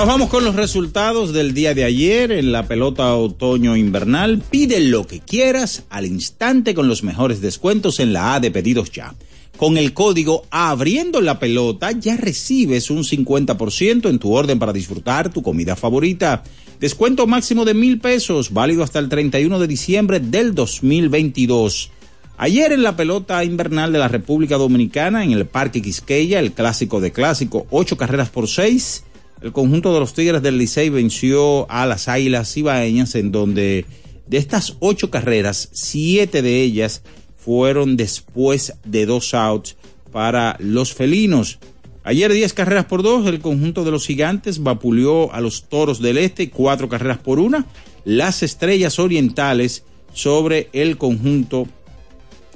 Nos 0.00 0.08
vamos 0.08 0.30
con 0.30 0.44
los 0.44 0.54
resultados 0.54 1.34
del 1.34 1.52
día 1.52 1.74
de 1.74 1.84
ayer 1.84 2.32
en 2.32 2.52
la 2.52 2.66
pelota 2.66 3.14
otoño 3.14 3.76
invernal. 3.76 4.42
Pide 4.50 4.80
lo 4.80 5.06
que 5.06 5.20
quieras 5.20 5.84
al 5.90 6.06
instante 6.06 6.72
con 6.72 6.88
los 6.88 7.02
mejores 7.02 7.42
descuentos 7.42 8.00
en 8.00 8.14
la 8.14 8.32
A 8.32 8.40
de 8.40 8.50
pedidos 8.50 8.90
ya. 8.92 9.14
Con 9.58 9.76
el 9.76 9.92
código 9.92 10.46
abriendo 10.50 11.20
la 11.20 11.38
pelota 11.38 11.92
ya 11.92 12.16
recibes 12.16 12.88
un 12.88 13.04
50% 13.04 14.08
en 14.08 14.18
tu 14.18 14.32
orden 14.32 14.58
para 14.58 14.72
disfrutar 14.72 15.30
tu 15.30 15.42
comida 15.42 15.76
favorita. 15.76 16.44
Descuento 16.80 17.26
máximo 17.26 17.66
de 17.66 17.74
mil 17.74 18.00
pesos, 18.00 18.54
válido 18.54 18.82
hasta 18.82 19.00
el 19.00 19.10
31 19.10 19.58
de 19.58 19.66
diciembre 19.66 20.18
del 20.18 20.54
2022. 20.54 21.90
Ayer 22.38 22.72
en 22.72 22.82
la 22.82 22.96
pelota 22.96 23.44
invernal 23.44 23.92
de 23.92 23.98
la 23.98 24.08
República 24.08 24.56
Dominicana, 24.56 25.24
en 25.24 25.32
el 25.32 25.44
Parque 25.44 25.82
Quisqueya, 25.82 26.40
el 26.40 26.52
clásico 26.52 27.02
de 27.02 27.12
clásico, 27.12 27.66
ocho 27.68 27.98
carreras 27.98 28.30
por 28.30 28.48
seis 28.48 29.04
el 29.40 29.52
conjunto 29.52 29.94
de 29.94 30.00
los 30.00 30.12
Tigres 30.12 30.42
del 30.42 30.58
Licey 30.58 30.90
venció 30.90 31.70
a 31.70 31.86
las 31.86 32.08
Águilas 32.08 32.56
Ibaeñas, 32.56 33.14
en 33.14 33.32
donde 33.32 33.86
de 34.26 34.36
estas 34.36 34.76
ocho 34.80 35.10
carreras, 35.10 35.70
siete 35.72 36.42
de 36.42 36.62
ellas 36.62 37.02
fueron 37.36 37.96
después 37.96 38.74
de 38.84 39.06
dos 39.06 39.34
outs 39.34 39.76
para 40.12 40.56
los 40.60 40.92
felinos. 40.92 41.58
Ayer 42.04 42.32
diez 42.32 42.52
carreras 42.52 42.84
por 42.84 43.02
dos, 43.02 43.26
el 43.26 43.40
conjunto 43.40 43.84
de 43.84 43.90
los 43.90 44.06
gigantes 44.06 44.62
vapuleó 44.62 45.32
a 45.32 45.40
los 45.40 45.68
toros 45.68 46.00
del 46.00 46.18
este, 46.18 46.50
cuatro 46.50 46.88
carreras 46.88 47.18
por 47.18 47.38
una. 47.38 47.66
Las 48.04 48.42
estrellas 48.42 48.98
orientales 48.98 49.84
sobre 50.12 50.68
el 50.72 50.96
conjunto 50.96 51.66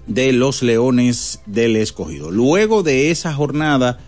de 0.06 0.32
los 0.32 0.62
leones 0.62 1.40
del 1.46 1.76
escogido. 1.76 2.30
Luego 2.30 2.82
de 2.82 3.10
esa 3.10 3.32
jornada 3.32 4.00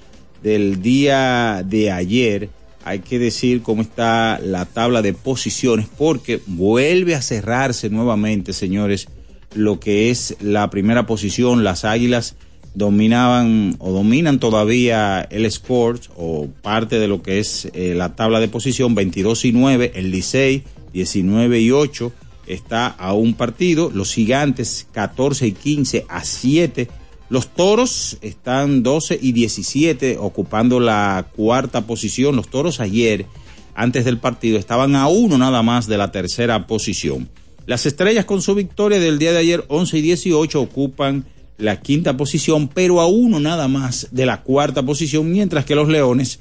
del 0.43 0.83
día 0.83 1.63
de 1.67 1.91
ayer, 1.91 2.51
hay 2.87 3.01
que 3.01 3.19
decir 3.19 3.63
cómo 3.63 3.83
está 3.83 4.39
la 4.41 4.65
tabla 4.65 5.03
de 5.03 5.13
posiciones, 5.13 5.89
porque 5.99 6.41
vuelve 6.47 7.17
a 7.17 7.21
cerrarse 7.21 7.91
nuevamente, 7.91 8.53
señores, 8.53 9.09
lo 9.57 9.81
que 9.81 10.11
es 10.11 10.37
la 10.41 10.71
primera 10.71 11.05
posición. 11.05 11.65
Las 11.65 11.85
Águilas 11.85 12.37
dominaban 12.75 13.75
o 13.81 13.91
dominan 13.91 14.39
todavía 14.39 15.27
el 15.31 15.47
Sport 15.47 16.05
o 16.17 16.47
parte 16.63 17.01
de 17.01 17.09
lo 17.09 17.23
que 17.23 17.41
es 17.41 17.69
eh, 17.75 17.95
la 17.97 18.15
tabla 18.15 18.39
de 18.39 18.47
posición 18.47 18.95
22 18.95 19.47
y 19.47 19.53
9, 19.53 19.93
el 19.97 20.13
Licey 20.13 20.63
19 20.93 21.61
y 21.61 21.73
8 21.73 22.13
está 22.47 22.87
a 22.87 23.15
un 23.15 23.35
partido, 23.35 23.91
los 23.93 24.15
Gigantes 24.15 24.87
14 24.93 25.49
y 25.49 25.53
15 25.53 26.07
a 26.09 26.23
7 26.23 26.89
los 27.29 27.49
toros 27.49 28.19
están 28.21 28.83
12 28.83 29.19
y 29.21 29.33
17 29.33 30.19
ocupando 30.19 30.79
la 30.79 31.27
cuarta 31.35 31.87
posición. 31.87 32.37
Los 32.37 32.49
toros 32.49 32.79
ayer, 32.79 33.27
antes 33.75 34.05
del 34.05 34.19
partido, 34.19 34.59
estaban 34.59 34.95
a 34.95 35.09
uno 35.09 35.37
nada 35.37 35.63
más 35.63 35.87
de 35.89 35.99
la 35.99 36.13
tercera 36.13 36.67
posición. 36.67 37.29
Las 37.67 37.85
estrellas 37.85 38.25
con 38.27 38.43
su 38.43 38.55
victoria 38.55 39.01
del 39.01 39.19
día 39.19 39.33
de 39.33 39.39
ayer 39.39 39.65
11 39.69 39.99
y 39.99 40.03
18 40.03 40.61
ocupan 40.61 41.25
la 41.59 41.81
quinta 41.81 42.17
posición, 42.17 42.69
pero 42.69 43.01
a 43.01 43.07
uno 43.07 43.41
nada 43.41 43.67
más 43.67 44.09
de 44.13 44.27
la 44.27 44.43
cuarta 44.43 44.85
posición, 44.85 45.33
mientras 45.33 45.65
que 45.65 45.75
los 45.75 45.89
leones, 45.89 46.39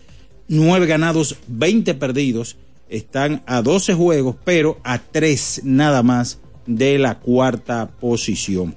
9 0.50 0.86
ganados, 0.86 1.38
20 1.48 1.96
perdidos, 1.96 2.58
están 2.90 3.42
a 3.48 3.64
12 3.64 3.96
juegos, 3.96 4.36
pero 4.44 4.78
a 4.84 5.00
3 5.00 5.62
nada 5.64 6.04
más 6.04 6.40
de 6.68 7.00
la 7.00 7.20
cuarta 7.20 7.90
posición. 8.00 8.76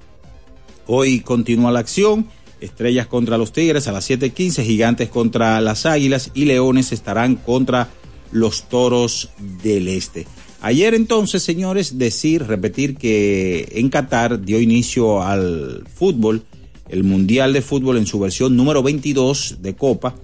Hoy 0.91 1.19
continúa 1.19 1.71
la 1.71 1.81
acción. 1.81 2.25
Estrellas 2.61 3.05
contra 3.05 3.37
los 3.37 3.53
Tigres 3.53 3.87
a 3.87 3.91
las 3.91 4.09
7:15, 4.09 4.63
Gigantes 4.63 5.09
contra 5.09 5.61
las 5.61 5.85
Águilas 5.85 6.31
y 6.33 6.45
Leones 6.45 6.91
estarán 6.91 7.35
contra 7.35 7.89
los 8.31 8.67
Toros 8.69 9.29
del 9.61 9.87
Este. 9.87 10.25
Ayer 10.61 10.95
entonces, 10.95 11.43
señores, 11.43 11.99
decir, 11.99 12.47
repetir 12.47 12.97
que 12.97 13.69
en 13.73 13.89
Qatar 13.89 14.41
dio 14.41 14.59
inicio 14.59 15.21
al 15.21 15.85
fútbol, 15.93 16.41
el 16.89 17.03
Mundial 17.03 17.53
de 17.53 17.61
Fútbol 17.61 17.97
en 17.97 18.07
su 18.07 18.19
versión 18.19 18.57
número 18.57 18.81
22 18.81 19.57
de 19.61 19.75
Copa. 19.75 20.15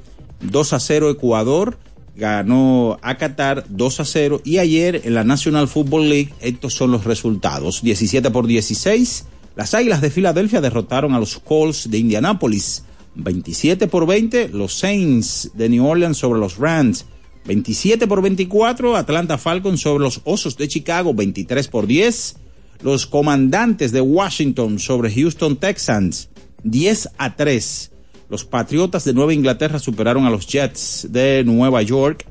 2 0.41 0.73
a 0.73 0.79
0 0.79 1.11
Ecuador 1.11 1.77
ganó 2.15 2.97
a 3.03 3.17
Qatar 3.17 3.65
2 3.69 3.99
a 3.99 4.05
0 4.05 4.41
y 4.43 4.57
ayer 4.57 5.01
en 5.05 5.13
la 5.13 5.23
National 5.23 5.67
Football 5.67 6.09
League 6.09 6.33
estos 6.41 6.73
son 6.73 6.91
los 6.91 7.03
resultados. 7.03 7.83
17 7.83 8.31
por 8.31 8.47
16 8.47 9.25
las 9.55 9.73
Águilas 9.73 10.01
de 10.01 10.09
Filadelfia 10.09 10.61
derrotaron 10.61 11.13
a 11.13 11.19
los 11.19 11.39
Colts 11.39 11.89
de 11.89 11.97
Indianápolis 11.97 12.83
27 13.15 13.87
por 13.87 14.05
20, 14.05 14.49
los 14.49 14.77
Saints 14.77 15.51
de 15.53 15.69
New 15.69 15.85
Orleans 15.85 16.17
sobre 16.17 16.39
los 16.39 16.57
Rams 16.57 17.05
27 17.45 18.07
por 18.07 18.21
24, 18.21 18.95
Atlanta 18.95 19.37
Falcons 19.37 19.81
sobre 19.81 20.03
los 20.03 20.21
Osos 20.23 20.57
de 20.57 20.67
Chicago 20.67 21.13
23 21.13 21.67
por 21.67 21.87
10, 21.87 22.35
los 22.81 23.05
Comandantes 23.05 23.91
de 23.91 24.01
Washington 24.01 24.79
sobre 24.79 25.13
Houston 25.13 25.55
Texans 25.55 26.29
10 26.63 27.09
a 27.17 27.35
3. 27.35 27.91
Los 28.29 28.43
Patriotas 28.43 29.05
de 29.05 29.13
Nueva 29.13 29.33
Inglaterra 29.33 29.79
superaron 29.79 30.25
a 30.25 30.31
los 30.31 30.47
Jets 30.47 31.07
de 31.11 31.43
Nueva 31.45 31.81
York 31.83 32.25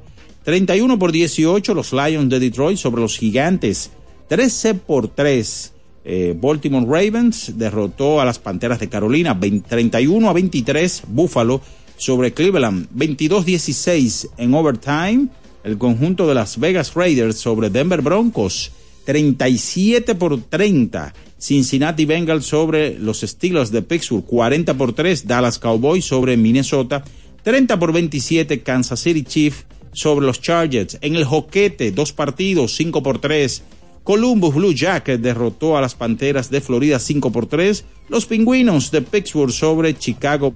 31 0.45 0.99
por 0.99 1.11
18, 1.11 1.73
los 1.73 1.93
Lions 1.93 2.28
de 2.28 2.38
Detroit 2.38 2.76
sobre 2.76 3.00
los 3.00 3.16
Gigantes 3.16 3.90
13 4.28 4.75
por 4.75 5.09
3. 5.09 5.74
Eh, 6.04 6.37
Baltimore 6.38 6.87
Ravens 6.87 7.52
derrotó 7.56 8.20
a 8.20 8.25
las 8.25 8.38
Panteras 8.38 8.78
de 8.78 8.88
Carolina 8.88 9.38
31 9.38 10.28
a 10.28 10.32
23 10.32 11.02
Buffalo 11.08 11.61
sobre 11.96 12.34
Cleveland 12.34 12.88
22-16 12.94 14.30
en 14.37 14.54
overtime 14.54 15.28
el 15.62 15.78
conjunto 15.78 16.26
de 16.26 16.34
las 16.34 16.61
Vegas 16.61 16.94
Raiders 16.94 17.38
sobre 17.38 17.70
Denver 17.70 18.02
Broncos 18.02 18.73
37 19.06 20.14
por 20.14 20.40
30 20.42 21.14
Cincinnati 21.38 22.04
Bengals 22.04 22.46
sobre 22.46 22.99
los 22.99 23.20
Steelers 23.20 23.70
de 23.70 23.82
Pittsburgh 23.82 24.25
40 24.26 24.75
por 24.75 24.92
3 24.92 25.26
Dallas 25.26 25.58
Cowboys 25.58 26.04
sobre 26.04 26.37
Minnesota 26.37 27.02
30 27.44 27.78
por 27.78 27.92
27 27.92 28.62
Kansas 28.62 29.00
City 29.00 29.23
Chiefs 29.23 29.66
sobre 29.92 30.26
los 30.26 30.40
Chargers. 30.40 30.99
En 31.00 31.14
el 31.14 31.25
joquete, 31.25 31.92
dos 31.92 32.12
partidos, 32.12 32.75
5 32.75 33.02
por 33.02 33.20
3. 33.20 33.62
Columbus 34.04 34.54
Blue 34.54 34.75
Jacket 34.75 35.20
derrotó 35.20 35.76
a 35.76 35.80
las 35.80 35.94
Panteras 35.94 36.50
de 36.50 36.61
Florida 36.61 36.99
5 36.99 37.32
por 37.32 37.46
3. 37.46 37.84
Los 38.11 38.26
Pingüinos 38.26 38.90
de 38.90 39.00
Pittsburgh 39.00 39.50
sobre 39.50 39.96
Chicago. 39.99 40.54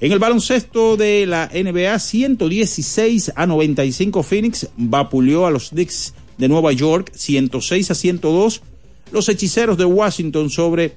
En 0.00 0.12
el 0.12 0.20
baloncesto 0.20 0.96
de 0.96 1.26
la 1.26 1.50
NBA, 1.52 1.98
116 1.98 3.32
a 3.34 3.46
95 3.46 4.22
Phoenix 4.22 4.68
vapuleó 4.76 5.46
a 5.46 5.50
los 5.50 5.70
Knicks 5.70 6.14
de 6.38 6.48
Nueva 6.48 6.72
York, 6.72 7.10
106 7.12 7.90
a 7.90 7.94
102. 7.94 8.62
Los 9.10 9.28
Hechiceros 9.28 9.76
de 9.76 9.84
Washington 9.84 10.48
sobre 10.48 10.96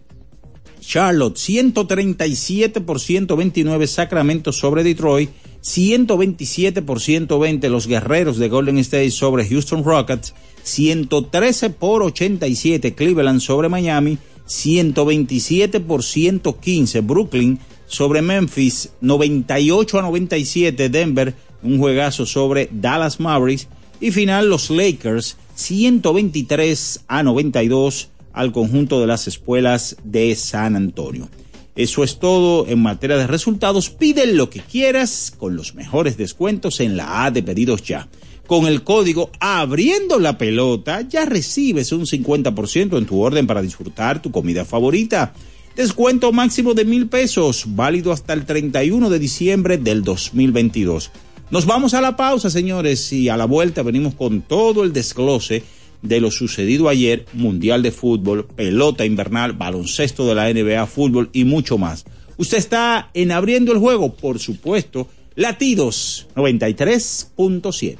Charlotte, 0.80 1.38
137 1.38 2.82
por 2.82 3.00
129 3.00 3.88
Sacramento 3.88 4.52
sobre 4.52 4.84
Detroit, 4.84 5.30
127 5.62 6.82
por 6.82 7.00
120 7.00 7.70
los 7.70 7.88
Guerreros 7.88 8.38
de 8.38 8.50
Golden 8.50 8.78
State 8.80 9.12
sobre 9.12 9.48
Houston 9.48 9.84
Rockets, 9.84 10.34
113 10.64 11.70
por 11.72 12.04
87 12.04 12.96
Cleveland 12.96 13.42
sobre 13.42 13.70
Miami, 13.70 14.18
127 14.46 15.80
por 15.82 16.04
115 16.04 17.02
Brooklyn 17.02 17.60
sobre 17.86 18.22
Memphis, 18.22 18.92
98 19.02 20.00
a 20.00 20.02
97 20.02 20.90
Denver, 20.90 21.36
un 21.62 21.78
juegazo 21.78 22.26
sobre 22.26 22.70
Dallas 22.72 23.20
Mavericks 23.20 23.68
y 24.00 24.12
final 24.12 24.50
los 24.50 24.70
Lakers 24.70 25.38
123 25.56 27.04
a 27.08 27.24
92 27.24 28.10
al 28.34 28.52
conjunto 28.52 29.02
de 29.02 29.08
las 29.08 29.28
escuelas 29.28 29.98
de 30.04 30.36
San 30.36 30.76
Antonio. 30.76 31.30
Eso 31.76 32.04
es 32.04 32.20
todo 32.20 32.68
en 32.68 32.82
materia 32.82 33.16
de 33.16 33.28
resultados. 33.28 33.90
Pide 33.90 34.26
lo 34.34 34.50
que 34.50 34.60
quieras 34.60 35.34
con 35.38 35.56
los 35.56 35.76
mejores 35.76 36.18
descuentos 36.18 36.82
en 36.82 36.98
la 36.98 37.24
A 37.24 37.32
de 37.32 37.42
pedidos 37.42 37.84
ya. 37.84 38.10
Con 38.48 38.66
el 38.66 38.84
código 38.84 39.32
abriendo 39.40 40.20
la 40.20 40.38
pelota 40.38 41.02
ya 41.02 41.26
recibes 41.26 41.92
un 41.92 42.06
50% 42.06 42.98
en 42.98 43.06
tu 43.06 43.20
orden 43.22 43.48
para 43.48 43.62
disfrutar 43.62 44.22
tu 44.22 44.32
comida 44.32 44.66
favorita. 44.66 45.34
Descuento 45.76 46.34
máximo 46.34 46.74
de 46.74 46.84
mil 46.84 47.08
pesos, 47.08 47.64
válido 47.68 48.12
hasta 48.12 48.34
el 48.34 48.46
31 48.46 49.10
de 49.10 49.20
diciembre 49.20 49.78
del 49.78 50.04
2022. 50.04 51.12
Nos 51.52 51.66
vamos 51.66 51.94
a 51.94 52.02
la 52.02 52.18
pausa, 52.18 52.50
señores, 52.50 53.14
y 53.14 53.30
a 53.30 53.38
la 53.38 53.46
vuelta 53.46 53.84
venimos 53.84 54.14
con 54.16 54.42
todo 54.42 54.84
el 54.84 54.92
desglose 54.92 55.64
de 56.02 56.20
lo 56.20 56.32
sucedido 56.32 56.90
ayer, 56.90 57.26
Mundial 57.34 57.82
de 57.82 57.92
Fútbol, 57.92 58.46
pelota 58.46 59.06
invernal, 59.06 59.54
baloncesto 59.54 60.28
de 60.28 60.36
la 60.36 60.52
NBA, 60.54 60.86
fútbol 60.88 61.30
y 61.34 61.44
mucho 61.44 61.78
más. 61.78 62.06
Usted 62.38 62.58
está 62.58 63.10
en 63.14 63.32
abriendo 63.32 63.72
el 63.72 63.80
juego, 63.80 64.14
por 64.14 64.40
supuesto, 64.40 65.10
latidos 65.36 66.28
93.7. 66.36 67.98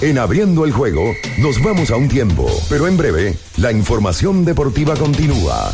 En 0.00 0.18
abriendo 0.18 0.64
el 0.64 0.72
juego, 0.72 1.14
nos 1.38 1.62
vamos 1.62 1.90
a 1.90 1.96
un 1.96 2.08
tiempo, 2.08 2.46
pero 2.68 2.88
en 2.88 2.96
breve, 2.96 3.36
la 3.58 3.70
información 3.70 4.44
deportiva 4.44 4.96
continúa. 4.96 5.72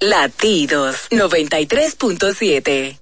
Latidos 0.00 0.96
93.7. 1.10 3.01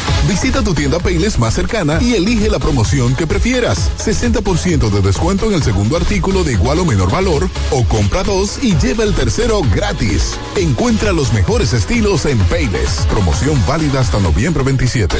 Visita 0.27 0.63
tu 0.63 0.73
tienda 0.73 0.99
Payless 0.99 1.39
más 1.39 1.53
cercana 1.53 1.99
y 2.01 2.13
elige 2.13 2.49
la 2.49 2.59
promoción 2.59 3.15
que 3.15 3.27
prefieras. 3.27 3.91
60% 3.97 4.89
de 4.89 5.01
descuento 5.01 5.47
en 5.47 5.53
el 5.53 5.63
segundo 5.63 5.97
artículo 5.97 6.43
de 6.43 6.53
igual 6.53 6.79
o 6.79 6.85
menor 6.85 7.11
valor 7.11 7.49
o 7.71 7.83
compra 7.85 8.23
dos 8.23 8.63
y 8.63 8.75
lleva 8.77 9.03
el 9.03 9.13
tercero 9.13 9.61
gratis. 9.73 10.37
Encuentra 10.55 11.11
los 11.11 11.33
mejores 11.33 11.73
estilos 11.73 12.25
en 12.25 12.37
Payless. 12.45 13.05
Promoción 13.09 13.61
válida 13.67 13.99
hasta 13.99 14.19
noviembre 14.19 14.63
27. 14.63 15.17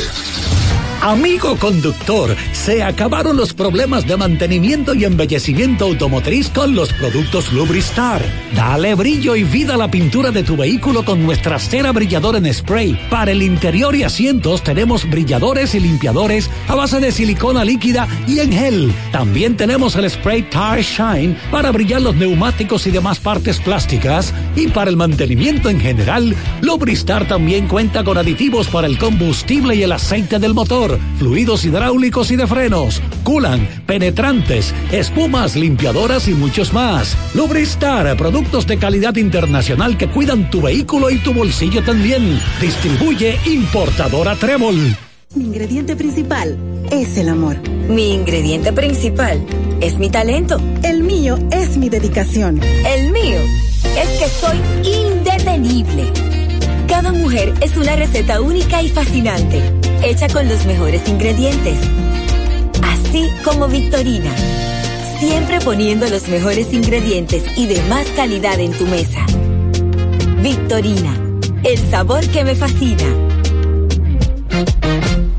Amigo 1.01 1.55
conductor, 1.55 2.35
se 2.51 2.83
acabaron 2.83 3.35
los 3.35 3.55
problemas 3.55 4.05
de 4.05 4.17
mantenimiento 4.17 4.93
y 4.93 5.03
embellecimiento 5.03 5.85
automotriz 5.85 6.49
con 6.49 6.75
los 6.75 6.93
productos 6.93 7.51
Lubristar. 7.51 8.23
Dale 8.55 8.93
brillo 8.93 9.35
y 9.35 9.43
vida 9.43 9.73
a 9.73 9.77
la 9.77 9.89
pintura 9.89 10.29
de 10.29 10.43
tu 10.43 10.55
vehículo 10.55 11.03
con 11.03 11.23
nuestra 11.23 11.57
cera 11.57 11.91
brilladora 11.91 12.37
en 12.37 12.53
spray. 12.53 13.07
Para 13.09 13.31
el 13.31 13.41
interior 13.41 13.95
y 13.95 14.03
asientos 14.03 14.63
tenemos 14.63 14.90
brilladores 15.09 15.75
y 15.75 15.79
limpiadores 15.79 16.49
a 16.67 16.75
base 16.75 16.99
de 16.99 17.11
silicona 17.11 17.63
líquida 17.63 18.07
y 18.27 18.39
en 18.39 18.51
gel. 18.51 18.93
También 19.11 19.55
tenemos 19.55 19.95
el 19.95 20.09
spray 20.09 20.43
Tire 20.43 20.83
Shine 20.83 21.35
para 21.49 21.71
brillar 21.71 22.01
los 22.01 22.15
neumáticos 22.15 22.87
y 22.87 22.91
demás 22.91 23.19
partes 23.19 23.59
plásticas. 23.59 24.33
Y 24.55 24.67
para 24.67 24.89
el 24.89 24.97
mantenimiento 24.97 25.69
en 25.69 25.79
general, 25.79 26.35
Lubristar 26.61 27.27
también 27.27 27.67
cuenta 27.67 28.03
con 28.03 28.17
aditivos 28.17 28.67
para 28.67 28.87
el 28.87 28.97
combustible 28.97 29.75
y 29.75 29.83
el 29.83 29.91
aceite 29.91 30.39
del 30.39 30.53
motor 30.53 30.99
fluidos 31.17 31.65
hidráulicos 31.65 32.31
y 32.31 32.35
de 32.35 32.47
frenos, 32.47 32.99
culan, 33.23 33.67
penetrantes, 33.85 34.73
espumas, 34.91 35.55
limpiadoras 35.55 36.27
y 36.27 36.33
muchos 36.33 36.73
más. 36.73 37.15
Lubristar, 37.35 38.17
productos 38.17 38.65
de 38.65 38.77
calidad 38.77 39.15
internacional 39.17 39.97
que 39.97 40.07
cuidan 40.07 40.49
tu 40.49 40.61
vehículo 40.61 41.11
y 41.11 41.17
tu 41.19 41.33
bolsillo 41.33 41.83
también. 41.83 42.39
Distribuye 42.59 43.39
importadora 43.45 44.35
Trébol. 44.35 44.80
Mi 45.33 45.45
ingrediente 45.45 45.95
principal 45.95 46.57
es 46.91 47.17
el 47.17 47.29
amor. 47.29 47.55
Mi 47.87 48.13
ingrediente 48.13 48.73
principal 48.73 49.41
es 49.79 49.97
mi 49.97 50.09
talento. 50.09 50.59
El 50.83 51.03
mío 51.03 51.37
es 51.51 51.77
mi 51.77 51.87
dedicación. 51.87 52.61
El 52.61 53.11
mío 53.13 53.37
es 53.97 54.09
que 54.19 54.27
soy 54.27 54.57
indetenible. 54.83 56.11
Cada 56.85 57.13
mujer 57.13 57.53
es 57.61 57.77
una 57.77 57.95
receta 57.95 58.41
única 58.41 58.83
y 58.83 58.89
fascinante 58.89 59.61
hecha 60.03 60.27
con 60.27 60.49
los 60.49 60.65
mejores 60.65 61.07
ingredientes. 61.07 61.77
Así 62.83 63.29
como 63.45 63.69
Victorina. 63.69 64.35
Siempre 65.19 65.61
poniendo 65.61 66.09
los 66.09 66.27
mejores 66.27 66.73
ingredientes 66.73 67.43
y 67.55 67.67
de 67.67 67.81
más 67.83 68.05
calidad 68.17 68.59
en 68.59 68.73
tu 68.73 68.85
mesa. 68.85 69.25
Victorina, 70.41 71.15
el 71.63 71.77
sabor 71.89 72.27
que 72.27 72.43
me 72.43 72.53
fascina. 72.53 73.21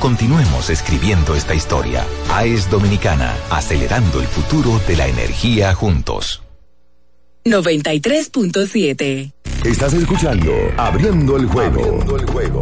Continuemos 0.00 0.70
escribiendo 0.70 1.34
esta 1.34 1.54
historia. 1.54 2.04
AES 2.30 2.70
Dominicana, 2.70 3.34
acelerando 3.50 4.20
el 4.20 4.26
futuro 4.26 4.80
de 4.86 4.96
la 4.96 5.06
energía 5.06 5.74
juntos. 5.74 6.42
93.7 7.44 9.32
Estás 9.64 9.94
escuchando 9.94 10.52
Abriendo 10.76 11.36
el 11.36 11.46
juego. 11.46 11.80
Abriendo 11.80 12.16
el 12.16 12.26
juego. 12.26 12.60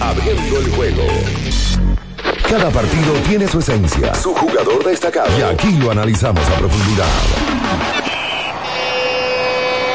Abriendo 0.00 0.58
el 0.58 0.70
juego. 0.70 1.02
Cada 2.48 2.70
partido 2.70 3.12
tiene 3.28 3.48
su 3.48 3.58
esencia, 3.58 4.14
su 4.14 4.32
jugador 4.34 4.84
destacado. 4.84 5.36
Y 5.38 5.42
aquí 5.42 5.72
lo 5.78 5.90
analizamos 5.90 6.48
a 6.48 6.58
profundidad. 6.58 7.08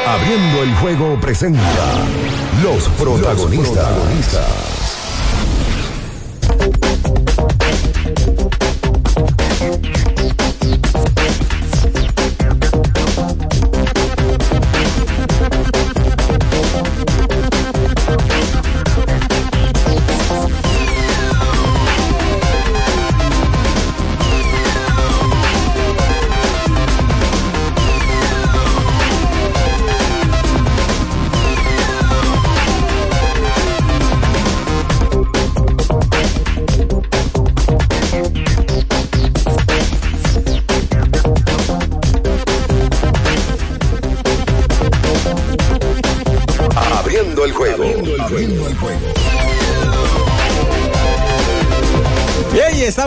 Abriendo 0.06 0.62
el 0.62 0.74
juego 0.74 1.18
presenta 1.20 1.62
los 2.62 2.88
protagonistas. 2.90 3.66
Los 3.66 3.68
protagonistas. 3.68 4.81
Abriendo 7.38 7.72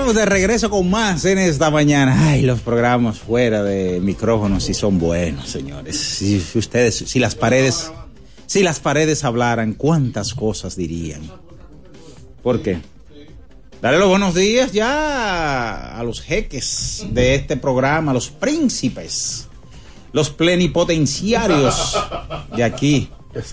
estamos 0.06 0.22
de 0.22 0.26
regreso 0.32 0.70
con 0.70 0.88
más 0.88 1.26
en 1.26 1.40
esta 1.40 1.72
mañana. 1.72 2.30
Ay, 2.30 2.44
los 2.44 2.62
programas 2.62 3.18
fuera 3.18 3.64
de 3.64 4.00
micrófonos 4.00 4.64
sí 4.64 4.76
son 4.76 5.00
buenos, 5.00 5.50
señores. 5.50 5.98
Si, 5.98 6.40
si 6.40 6.60
ustedes, 6.60 6.96
si 6.96 7.18
las 7.18 7.34
paredes, 7.34 7.92
si 8.46 8.62
las 8.62 8.80
paredes 8.80 9.24
hablaran, 9.24 9.74
cuántas 9.74 10.36
cosas 10.36 10.76
dirían. 10.76 11.24
¿Por 12.44 12.62
qué? 12.62 12.82
Dale 13.82 13.98
los 13.98 14.08
buenos 14.08 14.36
días 14.36 14.74
ya 14.74 15.98
a 15.98 16.04
los 16.04 16.22
jeques 16.22 17.08
de 17.10 17.34
este 17.34 17.58
programa, 17.58 18.14
los 18.14 18.30
príncipes, 18.30 19.48
los 20.12 20.30
plenipotenciarios 20.30 21.98
de 22.56 22.64
aquí. 22.64 23.10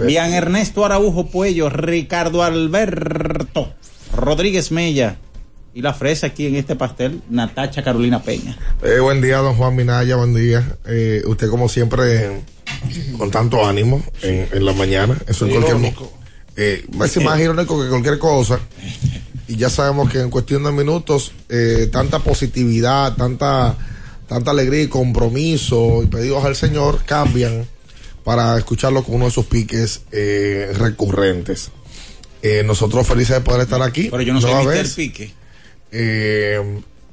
Bien 0.06 0.34
Ernesto 0.34 0.84
Araujo 0.84 1.28
Puello, 1.28 1.70
Ricardo 1.70 2.42
Alberto 2.42 3.72
Rodríguez 4.14 4.70
Mella 4.70 5.16
y 5.74 5.80
la 5.82 5.94
fresa 5.94 6.28
aquí 6.28 6.46
en 6.46 6.56
este 6.56 6.76
pastel, 6.76 7.22
Natacha 7.30 7.82
Carolina 7.82 8.22
Peña. 8.22 8.58
Eh, 8.82 8.98
buen 9.00 9.20
día, 9.22 9.38
don 9.38 9.54
Juan 9.56 9.74
Minaya, 9.74 10.16
buen 10.16 10.34
día. 10.34 10.76
Eh, 10.86 11.22
usted 11.26 11.48
como 11.48 11.68
siempre 11.68 12.42
con 13.16 13.30
tanto 13.30 13.66
ánimo 13.66 14.02
en, 14.22 14.48
en 14.52 14.64
la 14.64 14.72
mañana. 14.72 15.16
Eso 15.26 15.46
es 15.46 15.52
cualquier 15.52 15.76
Irónico. 15.76 16.12
eh, 16.56 16.84
es 17.04 17.22
más 17.22 17.40
irónico 17.40 17.82
que 17.82 17.88
cualquier 17.88 18.18
cosa. 18.18 18.60
Y 19.48 19.56
ya 19.56 19.68
sabemos 19.70 20.10
que 20.10 20.20
en 20.20 20.30
cuestión 20.30 20.64
de 20.64 20.72
minutos, 20.72 21.32
eh, 21.48 21.88
tanta 21.92 22.18
positividad, 22.20 23.14
tanta, 23.16 23.76
tanta 24.28 24.50
alegría 24.50 24.82
y 24.82 24.88
compromiso 24.88 26.02
y 26.02 26.06
pedidos 26.06 26.44
al 26.44 26.56
Señor 26.56 27.02
cambian 27.04 27.66
para 28.24 28.56
escucharlo 28.56 29.02
con 29.02 29.16
uno 29.16 29.24
de 29.26 29.30
sus 29.30 29.46
piques 29.46 30.02
eh, 30.12 30.70
recurrentes. 30.76 31.70
Eh, 32.42 32.62
nosotros 32.64 33.06
felices 33.06 33.36
de 33.36 33.40
poder 33.40 33.62
estar 33.62 33.82
aquí. 33.82 34.08
Pero 34.10 34.22
yo 34.22 34.32
no 34.32 34.40
soy 34.40 34.52
Mr. 34.64 34.94
Pique. 34.94 35.32
Eh, 35.92 36.60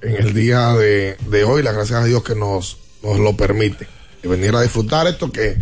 en 0.02 0.16
el 0.16 0.34
día 0.34 0.74
de, 0.74 1.18
de 1.28 1.44
hoy, 1.44 1.62
las 1.62 1.74
gracias 1.76 2.02
a 2.02 2.06
Dios 2.06 2.24
que 2.24 2.36
nos, 2.36 2.78
nos 3.04 3.20
lo 3.20 3.36
permite. 3.38 3.88
Y 4.24 4.28
venir 4.28 4.56
a 4.56 4.62
disfrutar 4.62 5.08
esto 5.08 5.32
que, 5.32 5.58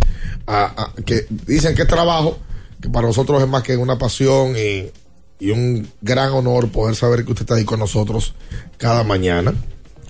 a- 0.46 0.84
a- 0.84 0.94
que 1.04 1.26
dicen 1.30 1.76
que 1.76 1.82
es 1.84 1.88
trabajo, 1.88 2.40
que 2.82 2.90
para 2.90 3.08
nosotros 3.08 3.42
es 3.42 3.48
más 3.48 3.64
que 3.64 3.76
una 3.78 3.98
pasión 3.98 4.56
y, 4.58 4.92
y 5.40 5.52
un 5.52 5.88
gran 6.02 6.32
honor 6.32 6.70
poder 6.72 6.96
saber 6.96 7.26
que 7.26 7.32
usted 7.32 7.44
está 7.44 7.56
ahí 7.56 7.66
con 7.66 7.80
nosotros 7.80 8.34
cada 8.78 9.04
mañana. 9.04 9.54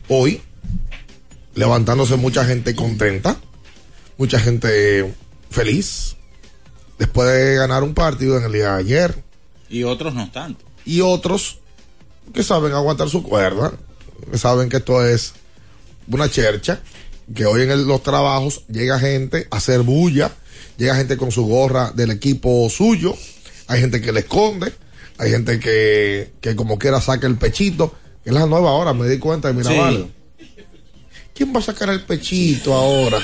Hoy, 0.10 0.42
levantándose 1.56 2.16
mucha 2.16 2.46
gente 2.46 2.76
contenta, 2.76 3.38
mucha 4.18 4.40
gente 4.40 5.14
feliz, 5.50 6.16
después 7.00 7.28
de 7.30 7.56
ganar 7.56 7.84
un 7.84 7.94
partido 7.94 8.38
en 8.38 8.44
el 8.46 8.54
día 8.54 8.74
de 8.76 8.80
ayer 8.80 9.24
Y 9.70 9.84
otros 9.84 10.14
no 10.14 10.32
tanto. 10.32 10.64
y 10.86 11.02
otros 11.02 11.60
que 12.34 12.44
saben 12.44 12.74
aguantar 12.74 13.10
su 13.10 13.24
cuerda, 13.24 13.74
que 14.32 14.38
saben 14.38 14.70
que 14.70 14.78
esto 14.78 15.06
es 15.06 15.34
una 16.10 16.30
chercha, 16.30 16.82
que 17.34 17.46
hoy 17.46 17.64
en 17.64 17.72
el- 17.72 17.86
los 17.88 18.04
trabajos 18.04 18.64
llega 18.70 19.00
gente 19.00 19.48
a 19.52 19.58
hacer 19.58 19.82
bulla, 19.82 20.32
llega 20.78 20.96
gente 20.96 21.18
con 21.18 21.32
su 21.32 21.46
gorra 21.46 21.92
del 21.96 22.12
equipo 22.12 22.70
suyo, 22.70 23.16
hay 23.68 23.82
gente 23.82 24.02
que 24.02 24.12
le 24.12 24.22
esconde, 24.22 24.74
hay 25.18 25.32
gente 25.32 25.60
que, 25.60 26.32
que 26.42 26.56
como 26.56 26.78
quiera 26.80 27.02
saca 27.02 27.28
el 27.28 27.38
pechito, 27.38 27.94
es 28.24 28.34
la 28.34 28.46
nueva 28.46 28.70
ahora, 28.70 28.94
me 28.94 29.08
di 29.08 29.18
cuenta 29.20 29.48
de 29.50 29.54
Mirabal. 29.56 30.12
¿Quién 31.34 31.54
va 31.56 31.60
a 31.60 31.64
sacar 31.64 31.90
el 31.90 32.02
pechito 32.04 32.74
ahora? 32.74 33.20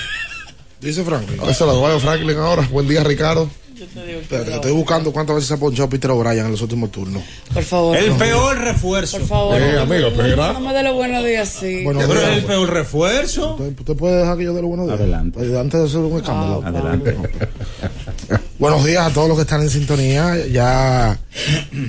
Dice 0.79 1.03
Franklin. 1.03 1.39
Eso 1.43 1.49
es 1.49 1.59
la 1.61 1.73
nueva 1.73 1.99
Franklin 1.99 2.37
ahora. 2.37 2.67
Buen 2.71 2.87
día, 2.87 3.03
Ricardo. 3.03 3.49
Espérate, 3.83 4.49
que 4.49 4.55
estoy 4.55 4.71
buscando 4.71 5.11
cuántas 5.11 5.35
veces 5.35 5.47
se 5.47 5.53
ha 5.53 5.57
ponchado 5.57 5.89
Peter 5.89 6.11
O'Brien 6.11 6.45
en 6.45 6.51
los 6.51 6.61
últimos 6.61 6.91
turnos. 6.91 7.23
Por 7.53 7.63
favor. 7.63 7.97
El 7.97 8.09
no. 8.09 8.17
peor 8.17 8.57
refuerzo. 8.59 9.17
Por 9.19 9.27
favor. 9.27 9.61
Eh, 9.61 9.79
amigo, 9.79 10.07
espera. 10.07 10.53
No 10.53 10.59
me 10.59 10.73
dé 10.73 10.83
los 10.83 10.95
buenos 10.95 11.23
días, 11.23 11.49
sí. 11.49 11.83
Bueno, 11.83 12.01
Pero 12.07 12.21
es 12.21 12.37
el 12.37 12.43
peor 12.45 12.69
refuerzo. 12.69 13.55
¿Usted, 13.55 13.79
usted 13.79 13.95
puede 13.95 14.17
dejar 14.17 14.37
que 14.37 14.43
yo 14.45 14.53
dé 14.53 14.61
los 14.61 14.69
buenos 14.69 14.87
días? 14.87 14.99
Adelante. 14.99 15.39
Antes 15.59 15.79
de 15.79 15.85
hacer 15.85 15.99
un 15.99 16.17
escándalo. 16.17 16.61
Ah, 16.63 16.69
Adelante. 16.69 17.17
Buenos 18.59 18.85
días 18.85 19.05
a 19.05 19.13
todos 19.13 19.27
los 19.27 19.37
que 19.37 19.41
están 19.41 19.61
en 19.61 19.69
sintonía. 19.69 20.45
Ya 20.47 21.19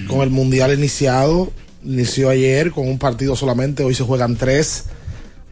con 0.08 0.22
el 0.22 0.30
mundial 0.30 0.72
iniciado, 0.72 1.52
inició 1.84 2.30
ayer 2.30 2.72
con 2.72 2.88
un 2.88 2.98
partido 2.98 3.36
solamente. 3.36 3.84
Hoy 3.84 3.94
se 3.94 4.02
juegan 4.02 4.36
tres, 4.36 4.86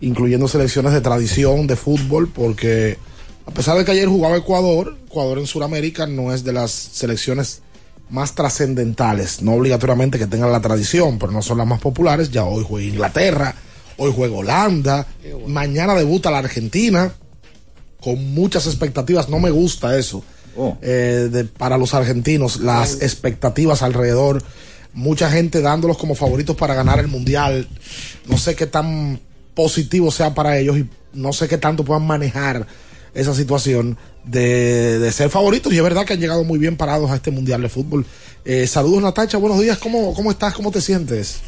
incluyendo 0.01 0.49
selecciones 0.49 0.93
de 0.93 1.01
tradición 1.01 1.67
de 1.67 1.77
fútbol, 1.77 2.29
porque 2.29 2.99
a 3.47 3.51
pesar 3.51 3.77
de 3.77 3.85
que 3.85 3.91
ayer 3.93 4.09
jugaba 4.09 4.37
Ecuador, 4.37 4.97
Ecuador 5.07 5.39
en 5.39 5.47
Sudamérica 5.47 6.07
no 6.07 6.33
es 6.33 6.45
de 6.45 6.53
las 6.53 6.71
selecciones 6.71 7.63
más 8.11 8.35
trascendentales, 8.35 9.43
no 9.43 9.55
obligatoriamente 9.55 10.19
que 10.19 10.27
tengan 10.27 10.53
la 10.53 10.61
tradición, 10.61 11.19
pero 11.19 11.33
no 11.33 11.43
son 11.43 11.59
las 11.59 11.67
más 11.67 11.81
populares. 11.81 12.31
Ya 12.31 12.45
hoy 12.45 12.65
juega 12.67 12.87
Inglaterra, 12.87 13.55
hoy 13.97 14.13
juega 14.15 14.37
Holanda, 14.37 15.07
mañana 15.47 15.95
debuta 15.95 16.31
la 16.31 16.39
Argentina 16.39 17.13
con 18.01 18.35
muchas 18.35 18.67
expectativas. 18.67 19.29
No 19.29 19.39
me 19.39 19.51
gusta 19.51 19.97
eso. 19.99 20.23
Oh. 20.57 20.77
Eh, 20.83 21.29
de- 21.33 21.45
para 21.45 21.79
los 21.79 21.95
argentinos, 21.95 22.61
las 22.61 23.01
expectativas 23.01 23.81
alrededor. 23.83 24.43
Mucha 24.93 25.31
gente 25.31 25.63
dándolos 25.63 25.97
como 25.97 26.15
favoritos 26.15 26.55
para 26.57 26.75
ganar 26.75 26.99
el 26.99 27.09
mundial. 27.09 27.67
No 28.27 28.37
sé 28.37 28.55
qué 28.55 28.67
tan 28.67 29.21
positivo 29.55 30.11
sea 30.11 30.35
para 30.35 30.59
ellos 30.59 30.77
y 30.77 30.87
no 31.15 31.33
sé 31.33 31.49
qué 31.49 31.57
tanto 31.57 31.83
puedan 31.85 32.07
manejar 32.07 32.67
esa 33.15 33.35
situación 33.35 33.99
de, 34.25 34.99
de 34.99 35.13
ser 35.13 35.31
favoritos 35.31 35.73
y 35.73 35.77
es 35.77 35.83
verdad 35.83 36.05
que 36.05 36.15
han 36.15 36.21
llegado 36.21 36.45
muy 36.45 36.59
bien 36.59 36.77
parados 36.77 37.11
a 37.11 37.17
este 37.17 37.31
Mundial 37.31 37.63
de 37.63 37.69
Fútbol. 37.69 38.07
Eh, 38.45 38.67
saludos 38.67 39.03
Natacha, 39.03 39.39
buenos 39.39 39.61
días, 39.61 39.79
¿Cómo, 39.79 40.15
¿cómo 40.15 40.31
estás? 40.31 40.55
¿Cómo 40.55 40.71
te 40.71 40.81
sientes? 40.81 41.41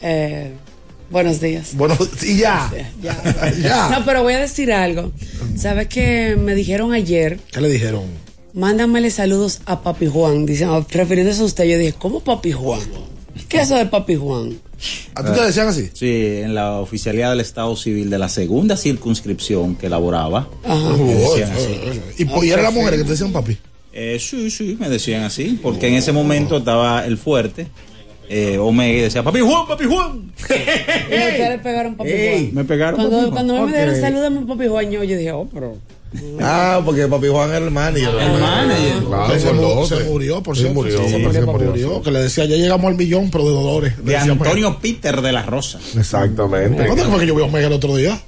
Eh, 0.00 0.52
buenos 1.10 1.40
días. 1.40 1.74
Bueno, 1.74 1.96
y 2.22 2.38
ya. 2.38 2.72
Ya. 3.02 3.52
Ya. 3.62 3.88
No, 3.90 4.04
pero 4.04 4.22
voy 4.22 4.34
a 4.34 4.40
decir 4.40 4.72
algo. 4.72 5.12
¿Sabes 5.56 5.88
qué 5.88 6.36
me 6.36 6.54
dijeron 6.54 6.92
ayer? 6.92 7.38
¿Qué 7.52 7.60
le 7.60 7.68
dijeron? 7.68 8.04
Mándamele 8.54 9.10
saludos 9.10 9.60
a 9.66 9.82
Papi 9.82 10.06
Juan. 10.06 10.46
Dicen, 10.46 10.68
ah, 10.70 10.84
refiriéndose 10.90 11.42
a 11.42 11.44
usted, 11.44 11.64
yo 11.64 11.78
dije, 11.78 11.94
¿cómo 11.98 12.20
Papi 12.20 12.52
Juan? 12.52 12.80
¿Qué 13.50 13.58
es 13.58 13.64
eso 13.64 13.74
de 13.76 13.84
Papi 13.86 14.14
Juan? 14.16 14.58
¿A 15.14 15.22
ti 15.22 15.30
te 15.38 15.44
decían 15.44 15.68
así? 15.68 15.90
Sí, 15.92 16.38
en 16.42 16.54
la 16.54 16.78
oficialidad 16.80 17.30
del 17.30 17.40
Estado 17.40 17.76
Civil 17.76 18.08
de 18.08 18.18
la 18.18 18.28
segunda 18.30 18.76
circunscripción 18.78 19.74
que 19.76 19.86
elaboraba. 19.88 20.48
Ajá. 20.64 20.90
me 20.96 21.14
decían 21.14 21.50
así. 21.52 22.00
¿Y, 22.18 22.24
po- 22.24 22.42
y 22.44 22.50
era 22.50 22.62
la 22.62 22.70
mujer 22.70 22.96
que 22.96 23.02
te 23.04 23.10
decían 23.10 23.32
papi? 23.32 23.58
Eh, 23.92 24.18
sí, 24.20 24.50
sí, 24.50 24.76
me 24.80 24.88
decían 24.88 25.24
así, 25.24 25.58
porque 25.62 25.88
en 25.88 25.94
ese 25.94 26.12
momento 26.12 26.58
estaba 26.58 27.04
el 27.04 27.18
fuerte, 27.18 27.66
eh, 28.28 28.56
Omega, 28.56 28.98
y 28.98 29.02
decía, 29.02 29.24
papi 29.24 29.40
Juan, 29.40 29.66
papi 29.66 29.84
Juan. 29.84 30.32
Y 31.10 31.14
a 31.16 31.26
usted 31.28 31.48
le 31.50 31.58
pegaron 31.58 31.96
Papi 31.96 32.10
Juan. 32.10 32.54
me 32.54 32.64
pegaron 32.64 32.94
Cuando, 33.00 33.16
Papi 33.16 33.30
Juan. 33.32 33.46
cuando 33.46 33.66
me 33.66 33.72
dieron 33.76 33.94
Ok. 33.96 34.00
salúdame 34.00 34.46
Papi 34.46 34.68
Juan, 34.68 34.90
yo, 34.92 35.02
yo 35.04 35.16
dije, 35.18 35.32
oh, 35.32 35.48
pero. 35.52 35.76
Ah, 36.42 36.80
porque 36.84 37.06
Papi 37.06 37.28
Juan 37.28 37.50
era 37.50 37.58
el 37.64 37.70
manager. 37.70 38.08
El 38.08 38.40
manager. 38.40 39.04
Claro, 39.06 39.38
se, 39.38 39.52
mu- 39.52 39.60
gordote. 39.62 39.96
se 39.96 40.04
murió, 40.10 40.42
por 40.42 40.56
Sí, 40.56 40.62
cierto. 40.62 40.80
murió, 40.80 40.96
Sí, 40.96 41.02
me 41.04 41.10
se 41.10 41.18
murió, 41.18 41.46
murió, 41.46 41.68
murió, 41.70 42.02
que 42.02 42.10
le 42.10 42.20
decía, 42.22 42.44
ya 42.46 42.56
llegamos 42.56 42.86
al 42.86 42.96
millón, 42.96 43.30
pero 43.30 43.44
de 43.44 43.50
dolores. 43.50 43.96
De 43.98 44.12
decía 44.14 44.32
Antonio 44.32 44.78
Peter 44.80 45.20
de 45.22 45.32
la 45.32 45.42
Rosa. 45.42 45.78
Exactamente. 45.96 46.84
¿Cuándo 46.86 47.04
fue 47.04 47.20
que 47.20 47.26
yo 47.26 47.34
vi 47.34 47.42
a 47.42 47.46
Omega 47.46 47.66
el 47.68 47.72
otro 47.74 47.94
día? 47.94 48.20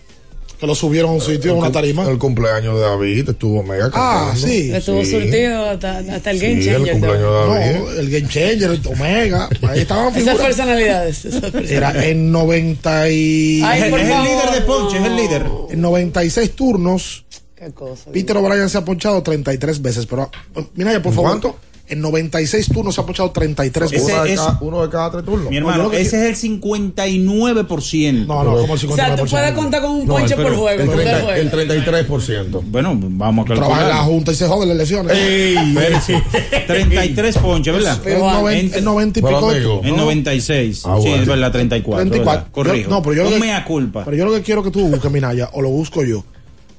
Que 0.60 0.66
lo 0.68 0.76
subieron 0.76 1.10
a 1.10 1.14
un 1.14 1.20
sitio, 1.20 1.52
a 1.52 1.54
una 1.56 1.72
tarima. 1.72 2.08
El 2.08 2.18
cumpleaños 2.18 2.76
de 2.76 2.82
David 2.82 3.30
estuvo 3.30 3.64
mega 3.64 3.90
Ah, 3.94 4.32
sí. 4.36 4.70
Estuvo 4.72 5.04
surtido 5.04 5.70
hasta, 5.70 5.98
hasta 5.98 6.30
el 6.30 6.38
Game 6.38 6.62
Sí, 6.62 6.68
el 6.68 6.74
Changer. 6.76 6.92
cumpleaños 6.92 7.22
de 7.22 7.26
No, 7.48 7.54
David. 7.54 7.98
el 7.98 8.10
Game 8.10 8.28
Changer, 8.28 8.70
el 8.70 8.80
Omega. 8.86 9.48
Ahí 9.68 9.80
estaban 9.80 10.04
Esas 10.10 10.18
figuras. 10.22 10.46
personalidades. 10.46 11.24
esas 11.24 11.40
personalidades. 11.50 11.70
Era 11.96 12.06
en 12.06 12.30
90 12.30 13.08
y... 13.10 13.60
Ay, 13.64 13.80
es 13.80 13.86
el 13.86 13.92
líder 14.22 14.50
de 14.54 14.60
Ponche, 14.60 14.98
es 14.98 15.04
el 15.04 15.10
no. 15.10 15.20
líder. 15.20 15.46
En 15.70 15.80
96 15.80 16.52
turnos, 16.52 17.24
Qué 17.64 17.70
cosa. 17.72 18.10
Peter 18.10 18.36
O'Brien 18.36 18.68
se 18.68 18.76
ha 18.78 18.84
ponchado 18.84 19.22
33 19.22 19.80
veces. 19.82 20.06
Pero, 20.06 20.30
mira 20.74 20.92
ya, 20.92 21.00
por 21.02 21.10
¿En 21.12 21.16
favor. 21.16 21.30
cuánto? 21.30 21.56
En 21.88 22.00
96 22.00 22.68
turnos 22.72 22.94
se 22.94 23.00
ha 23.02 23.04
ponchado 23.04 23.30
33 23.32 23.92
Ese 23.92 23.96
veces. 23.96 24.12
Uno 24.14 24.22
de, 24.24 24.32
es- 24.32 24.38
cada, 24.40 24.58
uno 24.62 24.82
de 24.82 24.88
cada 24.88 25.10
tres 25.10 25.24
turnos. 25.24 25.50
Mi 25.50 25.56
hermano, 25.58 25.90
que 25.90 26.00
ese 26.00 26.28
es 26.30 26.42
el 26.44 26.50
59%. 26.60 28.26
No, 28.26 28.44
no, 28.44 28.56
como 28.56 28.74
el 28.74 28.80
59%. 28.80 28.92
O 28.92 28.96
sea, 28.96 29.16
tú 29.16 29.26
puedes 29.26 29.52
contar 29.52 29.82
con 29.82 29.90
un 29.92 30.06
No, 30.06 30.14
ponche 30.14 30.34
el- 30.34 30.42
por 30.42 30.54
juego. 30.56 30.68
El, 30.70 30.86
por 30.86 30.94
30 30.96 31.20
juego. 31.20 31.32
el 31.32 31.50
33%. 31.50 32.60
Bueno, 32.64 32.98
vamos 33.00 33.44
a 33.50 33.54
Trabaja 33.54 33.82
en 33.82 33.88
la 33.88 33.94
calcular. 33.94 34.04
Junta 34.14 34.32
y 34.32 34.34
se 34.34 34.46
jode 34.48 34.66
las 34.66 34.74
elecciones. 34.76 35.16
Espérese. 35.18 36.22
33 36.66 37.38
ponches, 37.38 37.74
¿verdad? 37.74 38.00
En 38.06 38.18
90, 38.20 38.78
en 38.78 38.84
90 38.84 39.18
y 39.18 39.22
Pero, 39.22 39.36
pico. 39.38 39.50
amigo, 39.50 39.80
En 39.84 39.96
96. 39.96 40.82
Ah, 40.86 40.96
sí, 41.00 41.08
bueno. 41.08 41.22
es 41.22 41.28
verdad, 41.28 41.52
34. 41.52 42.00
34. 42.10 42.32
¿verdad? 42.40 42.52
Corrijo. 42.52 42.88
Yo- 42.88 42.96
no, 42.96 43.02
pero 43.02 43.14
yo 43.16 43.26
Un 43.28 43.34
que- 43.34 43.38
mea 43.40 43.64
culpa. 43.64 44.04
Pero 44.04 44.16
yo 44.16 44.24
lo 44.24 44.32
que 44.32 44.42
quiero 44.42 44.62
que 44.62 44.70
tú 44.70 44.80
busques, 44.88 45.10
Minaya, 45.12 45.50
o 45.52 45.60
lo 45.62 45.68
busco 45.68 46.02
yo. 46.04 46.24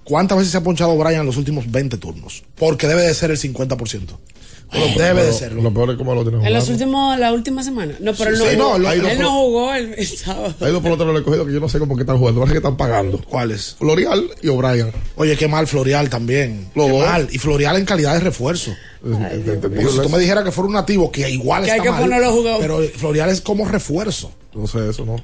¿Cuántas 0.04 0.38
veces 0.38 0.52
se 0.52 0.58
ha 0.58 0.64
ponchado 0.64 0.98
Brian 0.98 1.22
en 1.22 1.26
los 1.28 1.38
últimos 1.38 1.70
20 1.72 1.98
turnos? 1.98 2.44
Porque 2.56 2.88
debe 2.88 3.02
de 3.04 3.14
ser 3.14 3.32
el 3.32 3.38
50%. 3.40 4.18
Pero 4.72 4.86
debe 4.98 5.24
de 5.26 5.34
serlo. 5.34 5.62
Lo 5.62 5.72
peor 5.72 5.92
es 5.92 5.98
cómo 5.98 6.16
lo 6.16 6.24
tienen 6.24 6.44
En 6.44 6.52
los 6.52 6.68
últimos, 6.68 7.20
la 7.20 7.32
última 7.32 7.62
semana. 7.62 7.94
No, 8.00 8.12
pero 8.16 8.32
él 8.32 8.40
no 8.40 8.46
Sí, 8.46 8.56
jugó. 8.56 8.70
no, 8.70 8.78
lo- 8.80 8.92
él 8.92 9.02
lo- 9.04 9.14
no 9.22 9.32
jugó 9.32 9.74
el, 9.76 9.94
el 9.94 10.08
sábado. 10.08 10.56
Hay 10.62 10.72
dos 10.72 10.82
peloteros 10.82 11.14
recogidos 11.14 11.46
que 11.46 11.54
yo 11.54 11.60
no 11.60 11.70
sé 11.70 11.78
cómo 11.78 11.96
que 11.96 12.02
están 12.02 12.18
jugando. 12.18 12.40
Parece 12.40 12.54
que 12.54 12.58
están 12.58 12.76
pagando. 12.76 13.20
¿Cuáles? 13.22 13.76
Florial 13.78 14.32
y 14.42 14.48
O'Brien. 14.48 14.92
Oye, 15.16 15.38
qué 15.38 15.48
mal 15.48 15.68
Florial 15.68 16.10
también. 16.10 16.70
Los 16.74 16.88
Qué 16.88 16.98
mal. 17.00 17.28
Y 17.32 17.38
Florial 17.38 17.78
en 17.78 17.86
calidad 17.86 18.14
de 18.16 18.22
refuerzo. 18.22 18.72
Porque 19.04 19.86
si 19.92 20.00
tú 20.02 20.10
me 20.10 20.18
dijeras 20.18 20.44
que 20.44 20.52
fuera 20.52 20.68
un 20.68 20.74
nativo, 20.74 21.12
que 21.12 21.30
igual 21.30 21.62
Que 21.64 21.70
está 21.70 21.76
hay 21.76 21.88
que 21.88 21.92
mal, 21.92 22.02
ponerlo 22.02 22.28
a 22.30 22.32
jugar. 22.32 22.58
pero 22.60 22.80
Florial 22.98 23.30
es 23.30 23.42
como 23.42 23.68
refuerzo. 23.68 24.32
No 24.56 24.66
sé, 24.66 24.90
eso 24.90 25.06
no. 25.06 25.18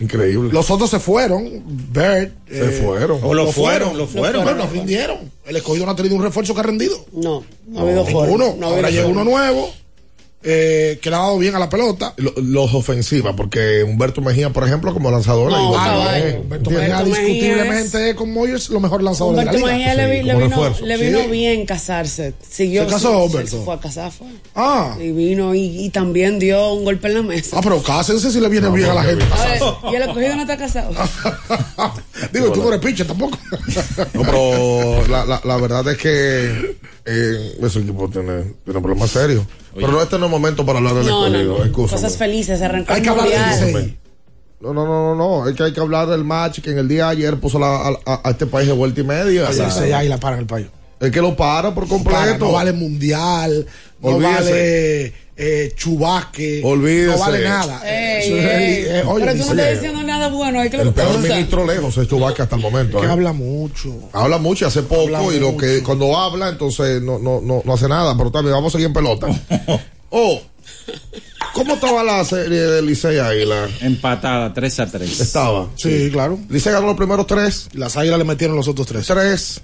Increíble. 0.00 0.50
Los 0.52 0.70
otros 0.70 0.90
se 0.90 0.98
fueron. 0.98 1.62
Bird. 1.92 2.32
Se 2.48 2.70
fueron. 2.82 3.20
O 3.22 3.34
lo 3.34 3.52
fueron, 3.52 3.96
lo 3.96 4.06
fueron. 4.06 4.44
Bueno, 4.44 4.66
rindieron. 4.72 5.30
El 5.44 5.56
escogido 5.56 5.86
no 5.86 5.92
ha 5.92 5.96
tenido 5.96 6.16
un 6.16 6.22
refuerzo 6.22 6.54
que 6.54 6.60
ha 6.60 6.64
rendido. 6.64 7.04
No, 7.12 7.44
no 7.68 7.78
ha 7.78 7.82
habido. 7.82 8.04
Ninguno. 8.04 8.56
No 8.58 8.66
Ahora 8.68 8.90
llega 8.90 9.06
uno 9.06 9.24
nuevo. 9.24 9.70
Eh, 10.42 10.98
que 11.02 11.10
le 11.10 11.16
ha 11.16 11.18
dado 11.20 11.38
bien 11.38 11.54
a 11.54 11.58
la 11.58 11.68
pelota. 11.68 12.14
Lo- 12.16 12.32
Los 12.36 12.72
ofensivas, 12.74 13.34
porque 13.36 13.82
Humberto 13.84 14.20
Mejía, 14.22 14.50
por 14.50 14.64
ejemplo, 14.64 14.92
como 14.94 15.10
lanzador, 15.10 15.50
No, 15.50 15.56
ahí 15.56 15.64
va 15.74 15.84
caballo. 15.84 16.24
bien. 16.24 16.36
Humberto 16.40 16.70
¿Entiendes? 16.70 16.88
Mejía 17.04 17.04
discutiblemente 17.24 18.10
es 18.10 18.16
con 18.16 18.32
Moyers 18.32 18.70
lo 18.70 18.80
mejor 18.80 19.02
lanzador 19.02 19.34
de 19.34 19.40
Humberto 19.42 19.66
la 19.66 19.72
liga. 19.74 19.78
Mejía 19.78 19.94
le, 19.94 20.10
vi- 20.10 20.20
Sí, 20.20 20.24
le 20.26 20.32
como 20.32 20.46
vino, 20.70 20.86
le 20.86 20.96
vino 20.96 21.18
Sí. 21.22 21.26
bien 21.28 21.66
casarse. 21.66 22.34
Siguió. 22.48 22.84
¿Se 22.84 22.90
casó, 22.90 23.10
sí, 23.10 23.26
Humberto? 23.26 23.58
Se 23.58 23.64
fue 23.64 23.74
a 23.74 23.78
casar, 23.80 24.12
fue. 24.12 24.26
Ah, 24.54 24.96
Y 25.00 25.12
vino 25.12 25.54
y, 25.54 25.84
y 25.84 25.90
también 25.90 26.38
dio 26.38 26.72
un 26.72 26.84
golpe 26.84 27.08
en 27.08 27.14
la 27.14 27.22
mesa. 27.22 27.56
ah, 27.58 27.60
pero 27.62 27.82
cásense 27.82 28.30
si 28.30 28.40
le 28.40 28.48
viene 28.48 28.70
bien 28.70 28.88
a 28.90 28.94
la 28.94 29.02
gente. 29.04 29.24
A 29.32 29.44
ver, 29.46 29.62
y 29.92 29.94
el 29.96 30.02
escogido 30.02 30.36
no 30.36 30.42
está 30.42 30.56
casado. 30.56 30.90
Digo, 32.32 32.48
y 32.48 32.52
tú 32.52 32.62
no 32.62 32.68
eres 32.68 32.80
pinche 32.80 33.04
tampoco. 33.04 33.36
No, 34.14 34.22
pero 34.22 35.06
la, 35.08 35.24
la, 35.24 35.40
la 35.44 35.56
verdad 35.56 35.86
es 35.88 35.98
que 35.98 36.76
eh, 37.04 37.56
ese 37.62 37.78
equipo 37.80 38.08
tiene, 38.08 38.54
tiene 38.64 38.80
problemas 38.80 39.10
serios. 39.10 39.44
Pero 39.74 39.88
no, 39.92 40.02
este 40.02 40.18
no 40.18 40.26
es 40.26 40.30
momento 40.30 40.64
para 40.66 40.78
hablar 40.78 40.94
del 40.94 41.06
No, 41.06 41.28
no, 41.28 41.38
escogido. 41.38 41.64
no. 41.64 41.72
Cosas 41.88 42.16
felices. 42.16 42.60
Arrancó 42.62 42.92
Hay 42.92 43.02
que 43.02 43.08
hablar. 43.08 43.26
Licey. 43.26 43.96
No, 44.60 44.74
no, 44.74 44.84
no, 44.84 45.14
no, 45.14 45.40
no. 45.42 45.48
Es 45.48 45.56
que 45.56 45.62
hay 45.62 45.72
que 45.72 45.80
hablar 45.80 46.08
del 46.08 46.24
match 46.24 46.60
que 46.60 46.70
en 46.72 46.78
el 46.78 46.88
día 46.88 47.06
de 47.06 47.10
ayer 47.12 47.38
puso 47.40 47.58
la- 47.58 47.76
a, 47.88 47.88
a- 48.04 48.20
a 48.24 48.30
este 48.30 48.46
país 48.46 48.66
de 48.66 48.74
vuelta 48.74 49.00
y 49.00 49.04
media. 49.04 49.48
Licey 49.50 49.92
ahí 49.92 50.08
la 50.08 50.18
para 50.18 50.36
en 50.36 50.40
el 50.42 50.46
payo. 50.46 50.66
Es 51.00 51.10
que 51.10 51.22
lo 51.22 51.34
para 51.34 51.74
por 51.74 51.88
completo. 51.88 52.18
Para, 52.20 52.36
no 52.38 52.52
vale 52.52 52.72
mundial, 52.72 53.66
no 54.02 54.08
Olvídese. 54.08 54.34
vale 54.42 55.14
eh, 55.42 55.72
chubasque, 55.74 56.60
Olvídese. 56.64 57.12
no 57.12 57.18
vale 57.18 57.44
nada. 57.44 57.80
Ey, 57.84 58.32
ey. 58.32 58.84
eh, 58.88 59.02
oye, 59.06 59.24
pero 59.24 59.38
tú 59.40 59.46
no 59.54 59.60
estás 59.60 59.80
diciendo 59.80 60.02
nada 60.02 60.28
bueno. 60.28 60.60
Hay 60.60 60.68
que 60.70 60.76
El 60.76 60.92
peor 60.92 61.18
ministro 61.18 61.66
lejos 61.66 61.96
es 61.96 62.06
Chubaca 62.08 62.42
hasta 62.42 62.56
el 62.56 62.62
momento. 62.62 63.00
que 63.00 63.06
¿eh? 63.06 63.10
habla 63.10 63.32
mucho. 63.32 63.94
Habla 64.12 64.38
mucho 64.38 64.64
y 64.66 64.68
hace 64.68 64.82
poco 64.82 65.16
Habla 65.16 65.34
y 65.34 65.40
lo 65.40 65.52
mucho. 65.52 65.66
que 65.66 65.82
cuando 65.82 66.16
habla 66.16 66.50
entonces 66.50 67.00
no, 67.02 67.18
no, 67.18 67.40
no, 67.40 67.62
no 67.64 67.72
hace 67.72 67.88
nada, 67.88 68.14
pero 68.16 68.30
también 68.30 68.54
vamos 68.54 68.72
a 68.72 68.78
seguir 68.78 68.88
en 68.88 68.92
pelota. 68.92 69.26
oh, 70.10 70.40
¿cómo 71.54 71.74
estaba 71.74 72.02
la 72.04 72.24
serie 72.24 72.60
de 72.60 72.82
Licey 72.82 73.18
Águila? 73.18 73.68
Empatada, 73.80 74.52
3 74.52 74.80
a 74.80 74.86
3. 74.90 75.20
Estaba. 75.20 75.68
Sí, 75.76 76.10
claro. 76.12 76.38
Licey 76.48 76.72
ganó 76.72 76.88
los 76.88 76.96
primeros 76.96 77.26
tres, 77.26 77.68
Las 77.72 77.96
águilas 77.96 78.18
le 78.18 78.24
metieron 78.24 78.56
los 78.56 78.68
otros 78.68 78.86
tres. 78.86 79.06
tres. 79.06 79.62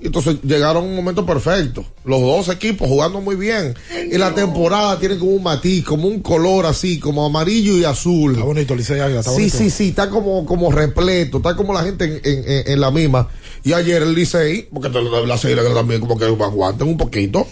Y 0.00 0.06
entonces 0.06 0.36
llegaron 0.44 0.84
a 0.84 0.86
un 0.86 0.94
momento 0.94 1.26
perfecto. 1.26 1.84
Los 2.04 2.20
dos 2.20 2.48
equipos 2.50 2.86
jugando 2.88 3.20
muy 3.20 3.34
bien. 3.34 3.74
Y 4.10 4.16
la 4.16 4.32
temporada 4.34 4.98
tiene 4.98 5.18
como 5.18 5.32
un 5.32 5.42
matiz, 5.42 5.84
como 5.84 6.06
un 6.06 6.20
color 6.20 6.66
así, 6.66 7.00
como 7.00 7.26
amarillo 7.26 7.76
y 7.76 7.84
azul. 7.84 8.32
Está 8.34 8.44
bonito, 8.44 8.76
Licey 8.76 9.00
Águila, 9.00 9.20
está 9.20 9.32
Sí, 9.32 9.36
bonito. 9.38 9.58
sí, 9.58 9.70
sí, 9.70 9.88
está 9.88 10.08
como, 10.08 10.46
como 10.46 10.70
repleto, 10.70 11.38
está 11.38 11.56
como 11.56 11.72
la 11.74 11.82
gente 11.82 12.04
en, 12.04 12.20
en- 12.24 12.44
en- 12.50 12.72
en 12.72 12.80
la 12.80 12.90
misma. 12.92 13.28
Y 13.64 13.72
ayer 13.72 14.02
el 14.02 14.14
Licey, 14.14 14.68
porque 14.72 14.88
la 14.88 15.36
serie 15.38 15.56
también 15.74 16.00
como 16.00 16.16
que 16.16 16.26
aguanten 16.26 16.86
un 16.86 16.96
poquito. 16.96 17.46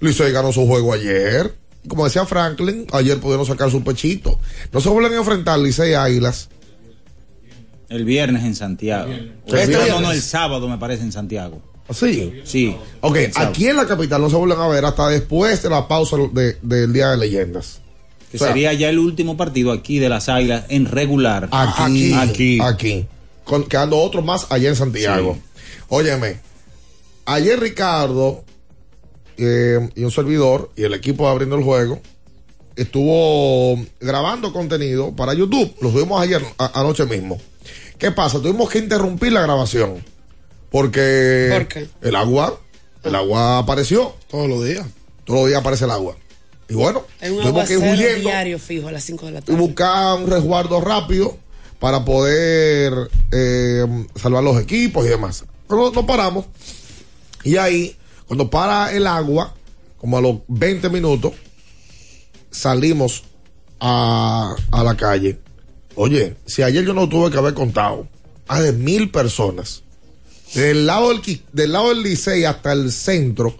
Licey 0.00 0.30
ganó 0.32 0.52
su 0.52 0.66
juego 0.66 0.92
ayer. 0.92 1.54
Como 1.88 2.04
decía 2.04 2.24
Franklin, 2.24 2.86
ayer 2.92 3.18
pudieron 3.18 3.46
sacar 3.46 3.70
su 3.70 3.82
pechito. 3.82 4.38
No 4.72 4.80
se 4.80 4.88
vuelven 4.90 5.14
a 5.14 5.16
enfrentar 5.16 5.58
Licey 5.58 5.94
Águilas. 5.94 6.50
El 7.88 8.04
viernes 8.04 8.44
en 8.44 8.54
Santiago. 8.54 9.10
Este 9.46 9.62
el- 9.64 9.88
no, 9.88 10.00
no, 10.02 10.12
el 10.12 10.22
sábado 10.22 10.68
me 10.68 10.78
parece 10.78 11.02
en 11.02 11.10
Santiago. 11.10 11.60
Sí. 11.92 12.40
Sí. 12.44 12.76
Ok, 13.00 13.16
aquí 13.36 13.66
en 13.68 13.76
la 13.76 13.86
capital 13.86 14.20
no 14.20 14.30
se 14.30 14.36
vuelven 14.36 14.58
a 14.60 14.68
ver 14.68 14.84
hasta 14.84 15.08
después 15.08 15.62
de 15.62 15.70
la 15.70 15.88
pausa 15.88 16.16
de- 16.32 16.56
del 16.62 16.92
Día 16.92 17.10
de 17.10 17.16
Leyendas. 17.16 17.80
Que 18.30 18.36
O 18.36 18.40
sea, 18.40 18.48
sería 18.48 18.72
ya 18.74 18.88
el 18.88 18.98
último 18.98 19.36
partido 19.36 19.72
aquí 19.72 19.98
de 19.98 20.08
las 20.08 20.28
águilas 20.28 20.64
en 20.68 20.86
regular. 20.86 21.48
Aquí, 21.50 22.12
Aquí. 22.14 22.58
aquí. 22.62 23.06
Con, 23.44 23.64
quedando 23.64 23.98
otro 23.98 24.22
más 24.22 24.46
allá 24.50 24.68
en 24.68 24.76
Santiago. 24.76 25.36
Óyeme, 25.88 26.38
ayer 27.24 27.58
Ricardo 27.58 28.44
eh, 29.36 29.88
y 29.96 30.04
un 30.04 30.10
servidor 30.12 30.70
y 30.76 30.84
el 30.84 30.94
equipo 30.94 31.24
de 31.24 31.30
abriendo 31.32 31.56
el 31.56 31.64
juego 31.64 32.00
estuvo 32.76 33.82
grabando 34.00 34.52
contenido 34.52 35.14
para 35.14 35.34
YouTube. 35.34 35.74
Lo 35.80 35.90
subimos 35.90 36.20
ayer, 36.22 36.42
a- 36.58 36.78
anoche 36.80 37.04
mismo. 37.06 37.38
¿Qué 37.98 38.10
pasa? 38.10 38.38
Tuvimos 38.40 38.70
que 38.70 38.78
interrumpir 38.78 39.32
la 39.32 39.42
grabación. 39.42 40.04
Porque 40.70 41.48
¿Por 41.52 41.68
qué? 41.68 41.88
el 42.02 42.16
agua, 42.16 42.60
el 43.02 43.14
agua 43.14 43.58
apareció. 43.58 44.14
Todos 44.28 44.48
los 44.48 44.64
días. 44.64 44.86
Todos 45.24 45.40
los 45.40 45.48
días 45.48 45.60
aparece 45.60 45.84
el 45.84 45.90
agua. 45.90 46.16
Y 46.68 46.74
bueno, 46.74 47.04
tuvimos 47.18 47.66
que 47.66 47.72
ir 47.74 47.78
huyendo 47.80 48.20
diario 48.20 48.58
fijo 48.58 48.88
a 48.88 48.92
las 48.92 49.02
5 49.02 49.26
de 49.26 49.32
la 49.32 49.38
y 49.40 49.42
tarde. 49.42 49.60
buscar 49.60 50.20
un 50.20 50.30
resguardo 50.30 50.80
rápido 50.80 51.36
para 51.80 52.04
poder 52.04 53.10
eh, 53.32 53.84
salvar 54.14 54.44
los 54.44 54.60
equipos 54.60 55.04
y 55.04 55.08
demás. 55.08 55.44
Pero 55.68 55.90
no 55.90 56.06
paramos. 56.06 56.46
Y 57.42 57.56
ahí, 57.56 57.96
cuando 58.26 58.50
para 58.50 58.92
el 58.92 59.06
agua, 59.08 59.54
como 59.98 60.18
a 60.18 60.20
los 60.20 60.36
20 60.46 60.90
minutos, 60.90 61.32
salimos 62.52 63.24
a, 63.80 64.54
a 64.70 64.84
la 64.84 64.96
calle. 64.96 65.40
Oye, 65.96 66.36
si 66.46 66.62
ayer 66.62 66.84
yo 66.84 66.94
no 66.94 67.08
tuve 67.08 67.30
que 67.32 67.38
haber 67.38 67.54
contado, 67.54 68.06
a 68.46 68.60
de 68.60 68.72
mil 68.72 69.10
personas 69.10 69.82
del 70.54 70.86
lado 70.86 71.08
del, 71.10 71.42
del 71.52 71.72
lado 71.72 71.88
del 71.90 72.02
Licey 72.02 72.44
hasta 72.44 72.72
el 72.72 72.90
centro, 72.92 73.54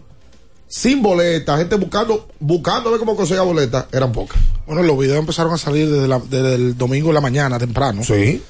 sin 0.67 1.03
boleta, 1.03 1.57
gente 1.59 1.77
buscando, 1.77 2.29
buscando 2.39 2.89
a 2.89 2.93
ver 2.93 3.01
cómo 3.01 3.17
conseguía 3.17 3.43
boleta, 3.43 3.89
eran 3.93 4.13
pocas. 4.13 4.41
Bueno, 4.67 4.83
los 4.83 4.99
videos 4.99 5.19
empezaron 5.19 5.53
a 5.53 5.59
salir 5.59 5.89
desde, 5.91 6.07
la- 6.09 6.21
desde 6.21 6.55
el 6.55 6.77
domingo 6.79 7.09
en 7.09 7.15
la 7.15 7.21
mañana, 7.21 7.59
temprano. 7.59 8.03
Sí. 8.05 8.43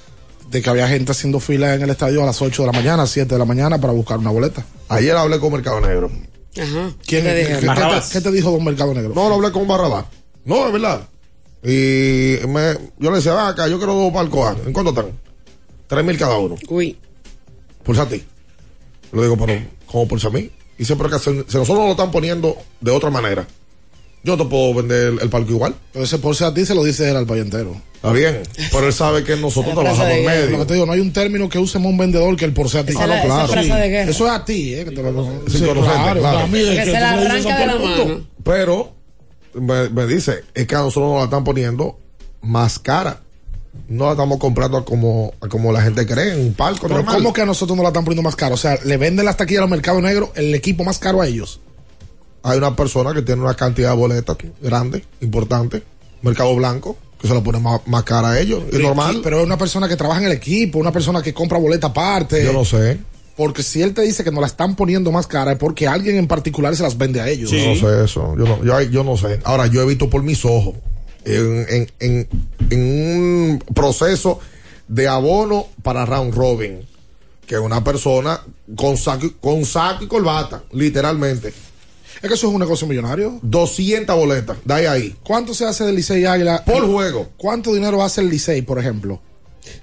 De 0.51 0.61
que 0.63 0.69
había 0.69 0.89
gente 0.89 1.13
haciendo 1.13 1.39
fila 1.41 1.75
en 1.75 1.83
el 1.83 1.91
estadio 1.91 2.23
a 2.23 2.27
las 2.27 2.43
8 2.43 2.63
de 2.63 2.67
la 2.67 2.73
mañana, 2.73 3.07
7 3.07 3.35
de 3.35 3.39
la 3.39 3.45
mañana 3.45 3.81
para 3.81 3.93
buscar 3.93 4.19
una 4.19 4.31
boleta. 4.31 4.65
Ayer 4.89 5.17
hablé 5.17 5.39
con 5.39 5.53
Mercado 5.53 5.81
Negro. 5.81 6.11
Ajá. 6.57 6.93
¿Quién, 7.07 7.23
¿Qué 7.23 7.23
te 7.23 7.23
qué- 7.23 7.35
dijeron? 7.39 7.61
qué- 7.61 7.67
Barrabás. 7.67 8.11
qué 8.11 8.21
te 8.21 8.31
dijo 8.33 8.51
Don 8.51 8.65
Mercado 8.65 8.93
Negro? 8.93 9.13
No, 9.15 9.29
lo 9.29 9.37
hablé 9.37 9.53
con 9.53 9.67
Barrabás. 9.69 10.07
No, 10.45 10.67
es 10.67 10.73
verdad. 10.73 11.09
Y 11.63 12.39
me- 12.49 12.75
yo 12.99 13.11
le 13.11 13.17
decía, 13.17 13.33
va 13.35 13.49
acá, 13.49 13.69
yo 13.69 13.79
quiero 13.79 13.95
dos 13.95 14.13
palcos. 14.13 14.57
¿En 14.67 14.73
cuánto 14.73 14.91
están? 14.91 15.07
Tres 15.87 16.05
mil 16.05 16.19
cada 16.19 16.37
uno. 16.39 16.57
Uy. 16.69 16.99
Pulsa 17.83 18.03
a 18.03 18.09
ti. 18.09 18.23
Le 19.13 19.23
digo, 19.23 19.37
pero, 19.37 19.61
¿cómo 19.87 20.07
pulsa 20.09 20.29
a 20.29 20.31
mí? 20.31 20.51
Y 20.79 20.85
siempre 20.85 21.09
que 21.09 21.19
se, 21.19 21.45
se 21.49 21.59
nosotros 21.59 21.85
lo 21.85 21.91
están 21.91 22.11
poniendo 22.11 22.57
de 22.81 22.91
otra 22.91 23.11
manera. 23.11 23.47
Yo 24.23 24.37
no 24.37 24.45
te 24.45 24.51
puedo 24.51 24.75
vender 24.75 25.09
el, 25.15 25.21
el 25.21 25.31
palco 25.31 25.51
igual. 25.51 25.75
Pero 25.93 26.05
ese 26.05 26.19
por 26.19 26.41
a 26.43 26.53
ti 26.55 26.67
se 26.67 26.75
lo 26.75 26.85
dice 26.85 27.09
él 27.09 27.17
al 27.17 27.27
payentero. 27.27 27.81
Está 27.95 28.13
bien. 28.13 28.43
Pero 28.71 28.87
él 28.87 28.93
sabe 28.93 29.25
que 29.25 29.37
nosotros 29.37 29.75
trabajamos 29.75 30.07
de 30.07 30.21
en 30.21 30.27
medio. 30.27 30.51
Lo 30.51 30.59
que 30.61 30.65
te 30.67 30.75
digo, 30.75 30.87
no 30.87 30.93
hay 30.93 31.01
un 31.01 31.13
término 31.13 31.49
que 31.49 31.59
usemos 31.59 31.91
un 31.91 31.99
vendedor 31.99 32.35
que 32.37 32.47
el 32.47 32.53
por 32.53 32.69
sea 32.71 32.81
a 32.81 32.85
ti. 32.85 32.93
Esa 32.93 33.23
esa. 33.23 33.61
Eso 34.03 34.27
es 34.27 34.33
a 34.33 34.45
ti, 34.45 34.75
¿eh? 34.75 34.85
Que 34.85 34.91
te 34.91 35.03
lo, 35.03 35.25
Sí, 35.47 35.59
Sí, 35.59 35.65
claro, 35.65 36.21
claro. 36.21 36.49
mí 36.49 36.59
de 36.61 36.71
Que 36.71 36.77
que 36.77 36.85
se 36.85 36.93
la 36.93 37.11
arranca 37.13 37.59
de 37.59 37.67
la 37.67 37.79
mano. 37.79 38.27
Pero 38.43 38.93
me, 39.55 39.89
me 39.91 40.07
dice, 40.07 40.45
es 40.55 40.67
que 40.67 40.75
a 40.75 40.79
nosotros 40.79 41.11
nos 41.11 41.19
la 41.19 41.25
están 41.25 41.45
poniendo 41.45 41.99
más 42.43 42.79
cara. 42.79 43.21
No 43.89 44.07
la 44.07 44.13
estamos 44.13 44.39
comprando 44.39 44.85
como, 44.85 45.33
como 45.49 45.73
la 45.73 45.83
gente 45.83 46.07
cree 46.07 46.35
en 46.35 46.41
un 46.41 46.55
palco 46.55 46.83
Pero 46.83 46.97
normal. 46.97 47.17
¿cómo 47.17 47.33
que 47.33 47.43
a 47.43 47.47
nosotros 47.47 47.77
nos 47.77 47.83
la 47.83 47.91
están 47.91 48.05
poniendo 48.05 48.23
más 48.23 48.37
caro? 48.37 48.55
O 48.55 48.59
sea, 48.59 48.79
le 48.85 48.97
venden 48.97 49.25
las 49.25 49.37
taquillas 49.37 49.59
a 49.59 49.63
los 49.63 49.71
mercados 49.71 50.03
negros 50.03 50.31
el 50.35 50.55
equipo 50.55 50.85
más 50.85 50.99
caro 50.99 51.21
a 51.21 51.27
ellos. 51.27 51.61
Hay 52.43 52.59
una 52.59 52.75
persona 52.75 53.13
que 53.13 53.23
tiene 53.23 53.43
una 53.43 53.55
cantidad 53.55 53.91
de 53.91 53.97
boletas 53.97 54.37
grande, 54.61 55.05
importante, 55.21 55.83
mercado 56.23 56.55
blanco, 56.57 56.97
que 57.21 57.29
se 57.29 57.35
la 57.35 57.43
pone 57.43 57.59
más, 57.59 57.81
más 57.87 58.03
cara 58.05 58.31
a 58.31 58.41
ellos. 58.41 58.63
Es 58.73 58.81
normal. 58.81 59.21
Pero 59.23 59.41
es 59.41 59.47
una 59.47 59.59
persona 59.59 59.89
que 59.89 59.97
trabaja 59.97 60.21
en 60.21 60.27
el 60.27 60.33
equipo, 60.33 60.79
una 60.79 60.93
persona 60.93 61.23
que 61.23 61.35
compra 61.35 61.59
boleta 61.59 61.89
aparte. 61.89 62.45
Yo 62.45 62.53
no 62.53 62.65
sé. 62.65 62.99
Porque 63.37 63.63
si 63.63 63.83
él 63.83 63.95
te 63.95 64.03
dice 64.03 64.25
que 64.25 64.31
nos 64.31 64.41
la 64.41 64.47
están 64.47 64.75
poniendo 64.77 65.13
más 65.13 65.27
cara 65.27 65.53
es 65.53 65.59
porque 65.59 65.87
alguien 65.87 66.17
en 66.17 66.27
particular 66.27 66.75
se 66.77 66.83
las 66.83 66.97
vende 66.99 67.21
a 67.21 67.29
ellos. 67.29 67.51
Yo 67.51 67.59
no 67.67 67.75
sé 67.75 68.05
eso. 68.05 68.35
Yo 68.37 68.45
no, 68.45 68.65
yo, 68.65 68.81
yo 68.83 69.05
no 69.05 69.17
sé. 69.17 69.41
Ahora, 69.45 69.67
yo 69.67 69.83
he 69.83 69.87
visto 69.87 70.11
por 70.11 70.23
mis 70.23 70.45
ojos 70.45 70.75
en, 71.25 71.67
en, 71.69 71.91
en, 72.01 72.29
en 72.71 72.81
un 72.81 73.65
proceso 73.75 74.41
de 74.89 75.09
abono 75.09 75.67
para 75.83 76.05
round 76.05 76.35
robin 76.35 76.81
que 77.47 77.59
una 77.59 77.83
persona 77.83 78.41
con 78.77 78.97
saco, 78.97 79.29
con 79.41 79.65
saco 79.65 80.05
y 80.05 80.07
corbata, 80.07 80.63
literalmente. 80.73 81.49
Es 81.49 82.29
que 82.29 82.35
eso 82.35 82.49
es 82.49 82.53
un 82.53 82.61
negocio 82.61 82.87
millonario. 82.87 83.41
200 83.43 84.15
boletas, 84.15 84.59
de 84.65 84.75
ahí 84.75 84.87
ahí. 84.87 85.17
¿Cuánto 85.25 85.55
se 85.55 85.65
hace 85.65 85.85
del 85.85 85.97
Licey 85.97 86.25
Águila? 86.27 86.65
Por 86.65 86.87
juego. 86.87 87.31
¿Cuánto 87.37 87.75
dinero 87.75 88.03
hace 88.05 88.21
el 88.21 88.29
Licey, 88.29 88.63
por 88.63 88.79
ejemplo? 88.79 89.21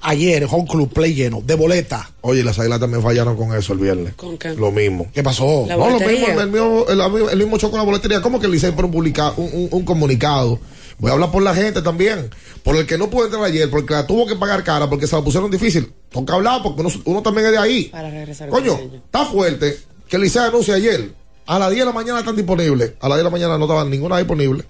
Ayer, 0.01 0.47
Home 0.49 0.67
Club 0.67 0.91
Play 0.91 1.13
lleno, 1.13 1.41
de 1.45 1.55
boleta. 1.55 2.09
Oye, 2.21 2.43
las 2.43 2.57
águilas 2.59 2.79
también 2.79 3.01
fallaron 3.03 3.35
con 3.37 3.55
eso 3.55 3.73
el 3.73 3.79
viernes. 3.79 4.13
¿Con 4.15 4.37
qué? 4.37 4.53
Lo 4.55 4.71
mismo. 4.71 5.07
¿Qué 5.13 5.23
pasó? 5.23 5.65
La 5.67 5.75
No, 5.77 5.89
lo 5.89 5.99
mismo, 5.99 6.27
el, 6.41 6.49
mismo, 6.49 6.85
el, 6.89 7.29
el 7.31 7.37
mismo 7.37 7.57
choco 7.57 7.71
con 7.71 7.79
la 7.79 7.85
boletería. 7.85 8.21
¿Cómo 8.21 8.39
que 8.39 8.45
el 8.47 8.51
Licey 8.51 8.71
publica- 8.71 9.33
un, 9.37 9.49
un- 9.53 9.69
un 9.71 9.85
comunicado? 9.85 10.59
Voy 10.99 11.11
a 11.11 11.13
hablar 11.13 11.31
por 11.31 11.43
la 11.43 11.53
gente 11.53 11.81
también. 11.83 12.29
Por 12.63 12.75
el 12.75 12.85
que 12.87 12.97
no 12.97 13.09
pudo 13.09 13.25
entrar 13.25 13.43
ayer, 13.43 13.69
porque 13.69 13.93
la 13.93 14.07
tuvo 14.07 14.25
que 14.25 14.35
pagar 14.35 14.63
cara, 14.63 14.89
porque 14.89 15.05
se 15.07 15.15
la 15.15 15.21
pusieron 15.23 15.51
difícil. 15.51 15.91
Toca 16.09 16.33
hablar, 16.33 16.61
porque 16.63 16.81
uno, 16.81 16.89
uno 17.05 17.21
también 17.21 17.45
es 17.47 17.51
de 17.53 17.57
ahí. 17.59 17.83
Para 17.85 18.09
regresar. 18.09 18.49
Coño, 18.49 18.79
está 19.05 19.25
fuerte 19.25 19.77
que 20.09 20.15
el 20.15 20.23
Licey 20.23 20.41
anuncia 20.43 20.73
ayer. 20.75 21.11
A 21.45 21.59
las 21.59 21.69
10 21.69 21.81
de 21.81 21.85
la 21.85 21.93
mañana 21.93 22.19
están 22.19 22.35
disponibles. 22.35 22.93
A 22.99 23.07
las 23.07 23.17
10 23.17 23.19
de 23.19 23.23
la 23.23 23.29
mañana 23.29 23.57
no 23.57 23.65
estaban 23.65 23.89
ninguna 23.89 24.17
disponible. 24.17 24.63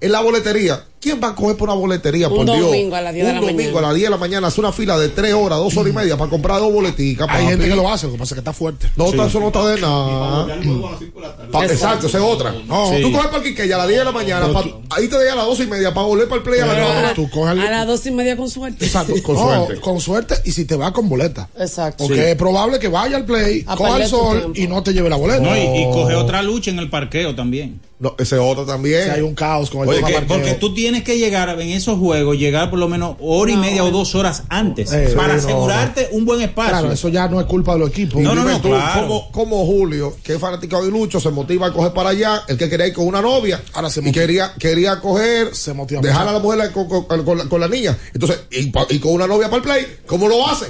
En 0.00 0.12
la 0.12 0.20
boletería. 0.20 0.84
¿Quién 1.00 1.20
va 1.22 1.28
a 1.28 1.34
coger 1.34 1.56
por 1.56 1.68
una 1.68 1.78
boletería? 1.78 2.28
Un 2.28 2.36
por 2.36 2.44
Dios? 2.46 2.60
domingo 2.66 2.96
a 2.96 3.00
las 3.00 3.14
10 3.14 3.24
de 3.26 3.30
Un 3.32 3.34
la 3.36 3.40
domingo 3.40 3.62
mañana. 3.62 3.78
a 3.78 3.82
las 3.90 3.94
10 3.94 4.06
de 4.06 4.10
la 4.10 4.16
mañana. 4.16 4.46
Hace 4.48 4.60
una 4.60 4.72
fila 4.72 4.98
de 4.98 5.08
3 5.08 5.32
horas, 5.34 5.58
2 5.58 5.76
horas 5.76 5.92
y 5.92 5.96
media 5.96 6.16
para 6.16 6.28
comprar 6.30 6.58
dos 6.60 6.72
boleticas. 6.72 7.28
Hay 7.30 7.34
papi. 7.44 7.46
gente 7.50 7.68
que 7.68 7.76
lo 7.76 7.88
hace, 7.88 8.06
lo 8.06 8.12
que 8.12 8.18
pasa 8.18 8.34
es 8.34 8.36
que 8.36 8.40
está 8.40 8.52
fuerte. 8.52 8.90
No, 8.96 9.06
eso 9.06 9.40
no 9.40 9.46
está 9.48 9.66
de 9.68 9.80
nada. 9.80 10.46
Exacto, 11.64 12.06
esa 12.08 12.18
es 12.18 12.24
otra. 12.24 12.52
No, 12.66 12.90
Sí. 12.96 13.02
tú 13.02 13.12
coges 13.12 13.28
para 13.28 13.42
Quiqueya 13.42 13.74
a 13.76 13.78
las 13.78 13.88
10 13.88 13.98
de 14.00 14.04
la 14.04 14.12
mañana, 14.12 14.52
pa- 14.52 14.64
ahí 14.90 15.08
te 15.08 15.18
dejas 15.18 15.34
a 15.34 15.36
las 15.36 15.46
12 15.46 15.64
y 15.64 15.66
media 15.66 15.94
para 15.94 16.06
volver 16.06 16.28
para 16.28 16.38
el 16.38 16.42
play 16.42 16.60
a 16.60 16.66
las 16.66 16.74
Pero 16.74 16.88
9. 16.92 17.08
tú 17.14 17.30
coges 17.30 17.52
el- 17.52 17.60
A 17.60 17.70
las 17.70 17.86
dos 17.86 18.06
y 18.06 18.10
media 18.10 18.36
con 18.36 18.50
suerte. 18.50 18.84
Exacto, 18.84 19.14
Con 19.22 19.36
no, 19.36 19.42
suerte. 19.66 19.80
Con 19.80 20.00
suerte 20.00 20.34
y 20.44 20.52
si 20.52 20.64
te 20.64 20.76
va 20.76 20.92
con 20.92 21.08
boleta. 21.08 21.48
Exacto. 21.58 22.04
Porque 22.04 22.30
es 22.32 22.36
probable 22.36 22.78
que 22.78 22.88
vaya 22.88 23.16
al 23.16 23.24
play, 23.24 23.64
A 23.66 23.76
coja 23.76 24.02
el 24.02 24.08
sol 24.08 24.38
tiempo. 24.52 24.60
y 24.60 24.66
no 24.66 24.82
te 24.82 24.92
lleve 24.92 25.08
la 25.10 25.16
boleta. 25.16 25.40
No, 25.40 25.56
y, 25.56 25.60
y 25.60 25.84
coge 25.92 26.14
otra 26.14 26.42
lucha 26.42 26.70
en 26.70 26.78
el 26.80 26.90
parqueo 26.90 27.34
también. 27.34 27.80
No, 28.00 28.14
ese 28.16 28.36
es 28.36 28.40
otro 28.40 28.64
también. 28.64 29.04
Si 29.04 29.10
hay 29.10 29.20
un 29.22 29.34
caos 29.34 29.70
con 29.70 29.82
el 29.82 29.88
Oye, 29.88 29.96
tema 29.98 30.20
que- 30.20 30.26
porque 30.26 30.54
tú 30.54 30.72
tienes 30.72 31.02
que 31.02 31.18
llegar 31.18 31.48
en 31.60 31.68
esos 31.70 31.98
juegos, 31.98 32.36
llegar 32.38 32.70
por 32.70 32.78
lo 32.78 32.86
menos 32.88 33.16
hora 33.18 33.50
y 33.50 33.56
media 33.56 33.82
o 33.82 33.90
dos 33.90 34.14
horas 34.14 34.44
antes 34.48 34.92
Eh, 34.92 35.14
para 35.16 35.34
sí, 35.40 35.40
no, 35.42 35.48
asegurarte 35.48 36.08
un 36.12 36.24
buen 36.24 36.40
espacio. 36.40 36.70
Claro, 36.70 36.92
eso 36.92 37.08
ya 37.08 37.26
no 37.26 37.40
es 37.40 37.46
culpa 37.46 37.72
de 37.72 37.80
los 37.80 37.90
equipos. 37.90 38.22
No, 38.22 38.36
no, 38.36 38.44
no, 38.44 38.60
tú, 38.60 38.68
claro. 38.68 39.00
como, 39.02 39.32
como 39.32 39.66
Julio, 39.66 40.16
que 40.22 40.34
es 40.34 40.38
fanático 40.38 40.80
de 40.84 40.90
Lucho, 40.92 41.18
se 41.18 41.30
motiva 41.30 41.66
a 41.66 41.72
coger 41.72 41.92
para 41.92 42.10
allá, 42.10 42.42
el 42.46 42.56
que 42.56 42.68
quería 42.70 42.86
ir 42.86 42.92
con 42.94 43.04
una 43.06 43.20
novia, 43.20 43.60
Ahora 43.72 43.90
se 43.90 43.98
y 43.98 44.04
motiva. 44.04 44.22
quería, 44.26 44.54
quería 44.60 45.00
coger, 45.00 45.52
Se 45.56 45.72
motiva 45.72 46.00
dejar 46.00 46.20
mucho. 46.20 46.30
a 46.30 46.32
la 46.34 46.38
mujer 46.38 46.72
con, 46.72 46.88
con- 46.88 47.24
con 47.24 47.38
la, 47.38 47.44
con 47.46 47.60
la 47.60 47.66
niña. 47.68 47.98
Entonces, 48.14 48.42
y, 48.52 48.66
pa- 48.70 48.86
y 48.90 49.00
con 49.00 49.12
una 49.12 49.26
novia 49.26 49.46
para 49.50 49.56
el 49.56 49.62
play, 49.62 49.96
¿cómo 50.06 50.28
lo 50.28 50.46
hace? 50.46 50.66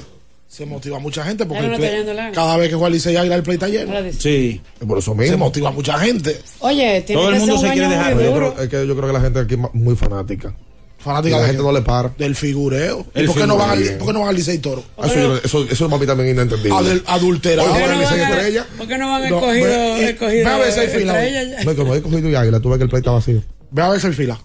Se 0.48 0.64
motiva 0.64 0.98
mucha 0.98 1.22
gente 1.24 1.44
porque 1.44 1.62
no 1.68 1.76
play- 1.76 2.32
cada 2.32 2.56
vez 2.56 2.70
que 2.70 2.74
juega 2.74 2.86
el 2.88 2.94
Licey 2.94 3.14
Águila 3.16 3.34
el 3.36 3.42
play 3.42 3.54
está 3.56 3.68
lleno. 3.68 3.92
Sí. 4.18 4.60
Por 4.86 4.98
eso 4.98 5.12
Se 5.12 5.18
mismo. 5.20 5.36
motiva 5.38 5.70
mucha 5.70 5.98
gente. 5.98 6.40
Oye, 6.60 7.02
tiene 7.02 7.20
Todo 7.20 7.30
el 7.32 7.38
mundo 7.38 7.56
ser 7.58 7.64
un 7.66 7.68
se 7.70 7.72
quiere 7.74 7.88
dejar, 7.94 8.12
Yo 8.14 8.34
creo, 8.34 8.54
es 8.62 8.68
que 8.70 8.86
yo 8.86 8.96
creo 8.96 9.06
que 9.08 9.12
la 9.12 9.20
gente 9.20 9.38
aquí 9.40 9.54
es 9.54 9.60
muy 9.74 9.94
fanática. 9.94 10.54
Y 10.98 11.02
Fanática 11.02 11.36
la 11.36 11.42
de 11.42 11.48
gente 11.48 11.62
no 11.62 11.70
le 11.70 11.82
para. 11.82 12.08
del 12.18 12.34
figureo. 12.34 13.06
¿Y 13.14 13.24
por 13.24 13.36
qué, 13.36 13.46
no 13.46 13.56
van 13.56 13.70
al, 13.70 13.84
por 13.98 14.06
qué 14.08 14.12
no 14.14 14.20
van 14.20 14.28
al 14.30 14.34
Licey 14.34 14.58
Toro? 14.58 14.82
Eso, 15.04 15.14
yo- 15.14 15.36
eso, 15.36 15.66
eso 15.70 15.86
para 15.88 16.00
mí 16.00 16.06
también 16.06 16.30
es 16.30 16.34
inentendible. 16.34 16.72
Adel- 16.72 17.04
adulterado. 17.06 17.68
¿Por 17.68 17.76
qué 17.78 17.86
no 17.86 17.94
van 18.02 18.02
a- 18.20 18.28
Estrella. 18.30 18.66
¿Por 18.78 18.88
qué 18.88 18.98
no 18.98 19.10
van 19.10 19.22
a 19.22 19.28
No, 19.30 19.36
escogido, 19.38 19.66
ve- 19.66 20.10
escogido 20.10 20.44
ve 20.44 20.50
a 20.50 20.58
ver 20.58 20.72
si 20.72 20.80
hay 20.80 20.88
fila. 20.88 21.22
estrella 21.24 21.56
ya? 21.58 21.64
No, 21.64 21.76
como 21.76 21.94
he 21.94 22.02
cogido 22.02 22.28
y 22.30 22.34
águila, 22.34 22.58
tú 22.60 22.68
ves 22.70 22.78
que 22.78 22.84
el 22.84 22.90
play 22.90 23.00
está 23.00 23.10
vacío. 23.12 23.42
Ve 23.70 23.82
a 23.82 23.88
ver 23.90 24.00
si 24.00 24.06
hay 24.08 24.12
fila. 24.14 24.40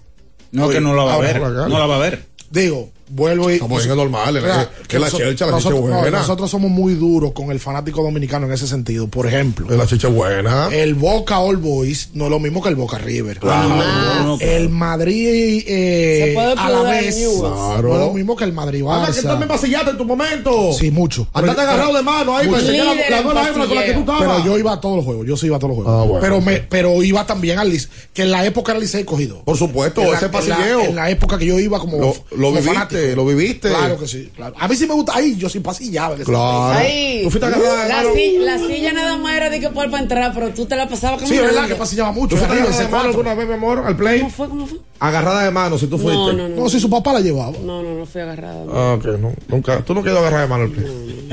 No, 0.52 0.68
que 0.68 0.80
no 0.80 0.94
la 0.94 1.02
va 1.04 1.14
a 1.14 1.18
ver. 1.18 1.40
No 1.40 1.68
la 1.78 1.86
va 1.86 1.96
a 1.96 1.98
ver. 1.98 2.26
Digo, 2.50 2.90
vuelvo 3.08 3.50
y. 3.50 3.54
Estamos 3.54 3.84
en 3.84 3.90
el 3.92 3.96
normal, 3.96 4.34
Mira, 4.34 4.62
eh, 4.62 4.68
que 4.88 4.98
la 4.98 5.06
nosotros- 5.06 5.28
chelcha, 5.30 5.46
la 5.46 5.58
chicha 5.58 5.70
no, 5.70 5.76
buena. 5.80 6.10
nosotros 6.18 6.50
somos 6.50 6.70
muy 6.70 6.94
duros 6.94 7.32
con 7.32 7.50
el 7.50 7.60
fanático 7.60 8.02
dominicano 8.02 8.46
en 8.46 8.52
ese 8.52 8.66
sentido. 8.66 9.08
Por 9.08 9.26
ejemplo, 9.26 9.66
La 9.76 9.86
chicha 9.86 10.08
buena. 10.08 10.68
el 10.72 10.94
Boca 10.94 11.38
All 11.38 11.56
Boys 11.56 12.10
no 12.14 12.24
es 12.24 12.30
lo 12.30 12.38
mismo 12.40 12.62
que 12.62 12.68
el 12.70 12.76
Boca 12.76 12.98
River. 12.98 13.38
no, 13.44 14.38
El 14.40 14.68
Madrid 14.70 15.62
eh, 15.66 16.24
Se 16.28 16.34
puede 16.34 16.52
a 16.56 16.70
la 16.70 16.82
vez. 16.82 17.14
Claro. 17.40 17.82
no 17.88 17.94
es 17.94 18.00
lo 18.00 18.12
mismo 18.12 18.36
que 18.36 18.44
el 18.44 18.52
Madrid 18.52 18.82
Anda, 18.88 19.06
que 19.12 19.20
tú 19.20 19.26
también 19.28 19.48
Barça. 19.48 19.52
vacillaste 19.52 19.90
en 19.90 19.96
tu 19.98 20.04
momento. 20.04 20.72
Sí, 20.72 20.90
mucho. 20.90 21.26
Andate 21.32 21.56
Pero- 21.58 21.68
agarrado 21.70 21.94
de 21.96 22.02
mano 22.02 22.36
ahí 22.36 22.46
para 22.46 22.58
Mucho. 22.60 22.72
enseñar 22.72 22.86
la, 22.86 22.94
Líder 22.94 23.10
la 23.10 23.18
en 23.18 23.24
nueva 23.24 23.48
hembra 23.48 23.66
con 23.66 23.74
la 23.76 23.84
que 23.84 23.92
tú 23.92 24.00
estabas. 24.00 24.20
Pero 24.22 24.44
yo 24.44 24.58
iba 24.58 24.72
a 24.72 24.80
todos 24.80 24.96
los 24.96 25.04
juegos, 25.04 25.26
yo 25.26 25.36
sí 25.36 25.46
iba 25.46 25.56
a 25.56 25.58
todos 25.58 25.76
los 25.76 25.84
juegos. 25.84 26.00
Ah, 26.02 26.04
bueno. 26.06 26.20
pero, 26.20 26.40
me, 26.40 26.56
pero 26.60 27.02
iba 27.02 27.26
también 27.26 27.58
al 27.58 27.68
Licey, 27.70 27.90
que 28.12 28.22
en 28.22 28.30
la 28.30 28.44
época 28.44 28.72
era 28.72 28.80
Licey 28.80 29.04
cogido. 29.04 29.42
Por 29.44 29.56
supuesto, 29.56 30.02
En 30.02 30.10
la- 30.10 30.16
ese 30.16 30.26
en 30.26 30.32
la- 30.32 30.38
pasilleo. 30.38 30.80
En 30.80 30.94
la, 30.96 31.10
época 31.10 31.38
que 31.38 31.46
yo 31.46 31.58
iba 31.58 31.78
como, 31.78 31.98
Lo- 31.98 32.14
lo 32.36 32.48
como 32.48 32.60
viviste, 32.98 33.16
lo 33.16 33.26
viviste. 33.26 33.68
Claro 33.68 33.98
que 33.98 34.06
sí. 34.08 34.30
Claro. 34.34 34.54
A 34.58 34.68
mí 34.68 34.76
sí 34.76 34.86
me 34.86 34.94
gusta. 34.94 35.14
Ahí 35.16 35.36
yo 35.36 35.48
sí 35.48 35.60
pasillaba. 35.60 36.16
Claro. 36.16 36.72
Ahí. 36.72 37.20
Tú 37.24 37.30
fuiste 37.30 37.46
agarrada 37.46 37.82
de 37.84 37.88
La, 37.88 38.02
si- 38.14 38.38
la 38.38 38.58
silla 38.58 38.92
nada 38.92 39.16
más 39.18 39.36
era 39.36 39.50
de 39.50 39.60
que 39.60 39.68
para 39.70 39.98
entrar, 39.98 40.32
pero 40.34 40.50
tú 40.50 40.66
te 40.66 40.76
la 40.76 40.88
pasabas 40.88 41.16
como 41.20 41.28
Sí, 41.28 41.36
es 41.36 41.42
verdad 41.42 41.66
que 41.66 41.74
pasillaba 41.74 42.12
mucho. 42.12 42.30
¿Tú 42.30 42.36
fuiste 42.36 42.54
agarrada 42.56 42.82
de 42.82 42.88
mano 42.88 43.08
alguna 43.08 43.34
vez, 43.34 43.48
mi 43.48 43.54
amor, 43.54 43.82
al 43.86 43.96
play? 43.96 44.20
¿Cómo 44.20 44.30
fue? 44.30 44.48
¿Cómo 44.48 44.66
fue? 44.66 44.78
Agarrada 45.00 45.44
de 45.44 45.50
mano, 45.50 45.76
si 45.78 45.86
tú 45.86 45.98
fuiste. 45.98 46.14
No, 46.16 46.32
no, 46.32 46.48
no. 46.48 46.56
No, 46.62 46.68
si 46.68 46.80
su 46.80 46.88
papá 46.88 47.12
la 47.12 47.20
llevaba. 47.20 47.52
No, 47.62 47.82
no, 47.82 47.94
no 47.94 48.06
fui 48.06 48.20
agarrada. 48.20 48.64
Ah, 48.72 48.94
ok, 48.98 49.04
no. 49.18 49.32
Nunca. 49.48 49.80
Tú 49.82 49.94
no 49.94 50.02
quedas 50.02 50.18
agarrada 50.18 50.42
de 50.42 50.48
mano 50.48 50.64
al 50.64 50.70
play. 50.70 51.28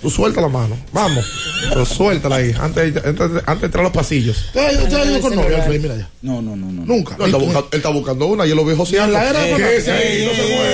Tú 0.00 0.10
suelta 0.10 0.40
la 0.40 0.48
mano. 0.48 0.76
Vamos. 0.92 1.24
Pero 1.70 1.84
suéltala 1.86 2.36
ahí. 2.36 2.54
Antes, 2.60 2.94
antes, 3.04 3.20
antes 3.46 3.60
de 3.60 3.66
entrar 3.66 3.80
a 3.80 3.82
los 3.84 3.92
pasillos. 3.92 4.36
Usted 4.46 4.82
usted 4.82 4.96
ha 4.96 5.04
ido 5.06 5.20
con 5.20 5.34
novia 5.34 5.56
al 5.58 5.64
play, 5.66 5.78
mira 5.78 5.96
ya. 5.96 6.08
No, 6.22 6.42
no, 6.42 6.54
no, 6.56 6.66
no. 6.70 6.84
Nunca. 6.84 7.16
No, 7.18 7.24
él, 7.24 7.30
está 7.30 7.38
buscando, 7.38 7.68
él 7.72 7.76
está 7.78 7.88
buscando 7.88 8.26
una 8.26 8.46
y 8.46 8.50
yo 8.50 8.54
lo 8.54 8.64
veo 8.64 8.76
joseando. 8.76 9.12
la 9.14 9.30
era 9.30 9.42
Que 9.44 9.50
no 9.52 9.56
se. 9.58 10.73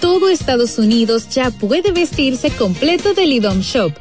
Todo 0.00 0.28
Estados 0.28 0.78
Unidos 0.78 1.28
ya 1.28 1.50
puede 1.50 1.90
vestirse 1.92 2.50
completo 2.50 3.14
del 3.14 3.32
IDOM 3.32 3.60
Shop. 3.60 3.92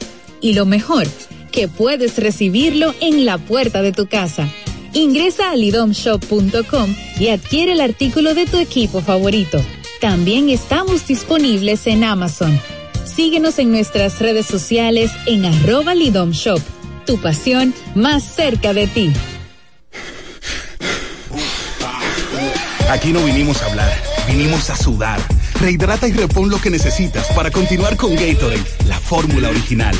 Y 0.41 0.53
lo 0.53 0.65
mejor, 0.65 1.07
que 1.51 1.67
puedes 1.67 2.17
recibirlo 2.17 2.93
en 3.01 3.25
la 3.25 3.39
puerta 3.39 3.81
de 3.81 3.91
tu 3.91 4.07
casa. 4.07 4.47
Ingresa 4.93 5.51
a 5.51 5.55
lidomshop.com 5.55 6.95
y 7.19 7.29
adquiere 7.29 7.73
el 7.73 7.81
artículo 7.81 8.35
de 8.35 8.45
tu 8.45 8.57
equipo 8.57 9.01
favorito. 9.01 9.59
También 9.99 10.49
estamos 10.49 11.07
disponibles 11.07 11.87
en 11.87 12.03
Amazon. 12.03 12.59
Síguenos 13.03 13.57
en 13.57 13.71
nuestras 13.71 14.19
redes 14.19 14.45
sociales 14.45 15.11
en 15.25 15.45
arroba 15.45 15.95
Lidom 15.95 16.31
Shop. 16.31 16.61
Tu 17.05 17.19
pasión 17.19 17.73
más 17.95 18.23
cerca 18.23 18.73
de 18.73 18.85
ti. 18.85 19.11
Aquí 22.89 23.11
no 23.11 23.23
vinimos 23.23 23.61
a 23.63 23.65
hablar, 23.65 24.03
vinimos 24.27 24.69
a 24.69 24.75
sudar. 24.75 25.19
Rehidrata 25.61 26.07
y 26.07 26.11
repon 26.11 26.49
lo 26.49 26.59
que 26.59 26.69
necesitas 26.69 27.27
para 27.35 27.49
continuar 27.51 27.97
con 27.97 28.15
Gatorade, 28.15 28.63
la 28.87 28.99
fórmula 28.99 29.49
original. 29.49 29.95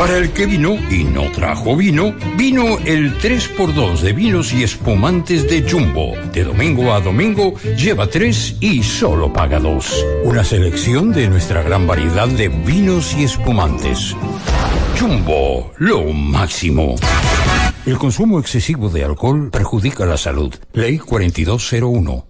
Para 0.00 0.16
el 0.16 0.30
que 0.32 0.46
vino 0.46 0.78
y 0.90 1.04
no 1.04 1.30
trajo 1.30 1.76
vino, 1.76 2.14
vino 2.36 2.78
el 2.86 3.18
3x2 3.18 4.00
de 4.00 4.14
vinos 4.14 4.50
y 4.54 4.62
espumantes 4.62 5.46
de 5.46 5.70
Jumbo. 5.70 6.14
De 6.32 6.42
domingo 6.42 6.94
a 6.94 7.00
domingo, 7.00 7.52
lleva 7.76 8.06
3 8.06 8.56
y 8.60 8.82
solo 8.82 9.30
paga 9.30 9.58
2. 9.58 10.06
Una 10.24 10.42
selección 10.42 11.12
de 11.12 11.28
nuestra 11.28 11.62
gran 11.62 11.86
variedad 11.86 12.28
de 12.28 12.48
vinos 12.48 13.14
y 13.14 13.24
espumantes. 13.24 14.16
Jumbo, 14.98 15.72
lo 15.76 16.04
máximo. 16.14 16.94
El 17.84 17.98
consumo 17.98 18.38
excesivo 18.38 18.88
de 18.88 19.04
alcohol 19.04 19.50
perjudica 19.50 20.06
la 20.06 20.16
salud. 20.16 20.54
Ley 20.72 20.98
4201. 20.98 22.29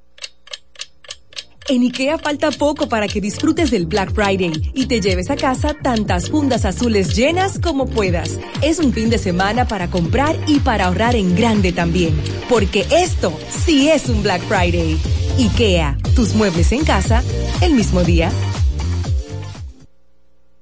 En 1.69 1.81
IKEA 1.83 2.17
falta 2.17 2.51
poco 2.51 2.89
para 2.89 3.07
que 3.07 3.21
disfrutes 3.21 3.71
del 3.71 3.85
Black 3.85 4.13
Friday 4.13 4.51
y 4.73 4.87
te 4.87 4.99
lleves 4.99 5.29
a 5.29 5.35
casa 5.35 5.73
tantas 5.73 6.29
fundas 6.29 6.65
azules 6.65 7.15
llenas 7.15 7.59
como 7.59 7.85
puedas. 7.85 8.39
Es 8.61 8.79
un 8.79 8.91
fin 8.93 9.09
de 9.09 9.17
semana 9.17 9.67
para 9.67 9.89
comprar 9.89 10.35
y 10.47 10.59
para 10.59 10.85
ahorrar 10.85 11.15
en 11.15 11.35
grande 11.35 11.71
también, 11.71 12.19
porque 12.49 12.85
esto 12.91 13.31
sí 13.65 13.89
es 13.89 14.09
un 14.09 14.23
Black 14.23 14.41
Friday. 14.43 14.97
IKEA, 15.37 15.97
tus 16.15 16.33
muebles 16.33 16.71
en 16.71 16.83
casa 16.83 17.23
el 17.61 17.73
mismo 17.73 18.03
día. 18.03 18.31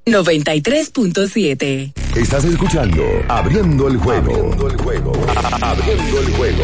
93.7 0.06 1.94
Estás 2.16 2.44
escuchando 2.44 3.04
Abriendo 3.28 3.88
el 3.88 3.98
juego. 3.98 4.32
Abriendo 4.34 4.68
el 4.68 4.78
juego. 4.78 5.12
Abriendo 5.62 6.20
el 6.20 6.34
juego. 6.34 6.64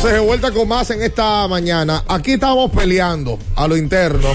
Entonces 0.00 0.18
de 0.18 0.26
vuelta 0.26 0.50
con 0.50 0.66
más 0.66 0.90
en 0.90 1.02
esta 1.02 1.46
mañana. 1.46 2.02
Aquí 2.08 2.32
estamos 2.32 2.70
peleando 2.70 3.38
a 3.54 3.68
lo 3.68 3.76
interno. 3.76 4.28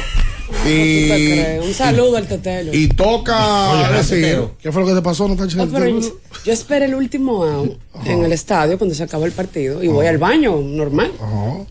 Y, 0.64 1.40
Un 1.60 1.74
saludo 1.74 2.18
al 2.18 2.28
tetelo. 2.28 2.72
y 2.72 2.88
toca 2.90 3.92
decir. 3.92 4.44
¿Qué 4.62 4.72
fue 4.72 4.84
lo 4.84 4.88
que 4.88 4.94
te 4.94 5.02
pasó, 5.02 5.28
no 5.28 5.34
No, 5.34 5.68
pero 5.72 5.88
yo, 5.88 6.20
yo 6.46 6.54
esperé 6.54 6.86
el 6.86 6.94
último 6.94 7.44
out 7.44 7.80
en 8.06 8.24
el 8.24 8.32
estadio 8.32 8.78
cuando 8.78 8.94
se 8.94 9.02
acabó 9.02 9.26
el 9.26 9.32
partido 9.32 9.82
y 9.82 9.88
voy 9.88 10.06
al 10.06 10.20
baño, 10.20 10.56
normal. 10.62 11.12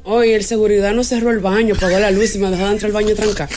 Hoy 0.02 0.32
el 0.32 0.42
seguridad 0.42 0.92
no 0.92 1.04
cerró 1.04 1.30
el 1.30 1.38
baño, 1.38 1.76
apagó 1.76 1.96
la 2.00 2.10
luz 2.10 2.34
y 2.34 2.38
me 2.38 2.50
dejó 2.50 2.66
entrar 2.66 2.86
al 2.86 2.92
baño 2.92 3.14
trancar. 3.14 3.48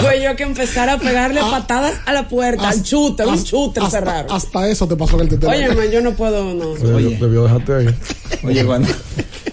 Fue 0.00 0.22
yo 0.22 0.36
que 0.36 0.42
empezar 0.42 0.88
a 0.88 0.98
pegarle 0.98 1.40
patadas 1.40 1.94
a 2.06 2.12
la 2.12 2.28
puerta, 2.28 2.68
al 2.68 2.82
chute, 2.82 3.24
un 3.24 3.42
chute 3.42 3.80
hasta, 3.80 3.90
cerraron. 4.00 4.30
hasta 4.32 4.68
eso 4.68 4.86
te 4.88 4.96
pasó 4.96 5.16
en 5.16 5.22
el 5.22 5.28
tetelo. 5.28 5.52
Oye, 5.52 5.68
man, 5.74 5.90
yo 5.90 6.00
no 6.00 6.12
puedo, 6.12 6.52
no. 6.54 6.70
Oye, 6.94 7.16
debió 7.20 7.44
dejarte 7.44 7.74
ahí. 7.74 7.94
Oye, 8.44 8.64
cuando. 8.64 8.88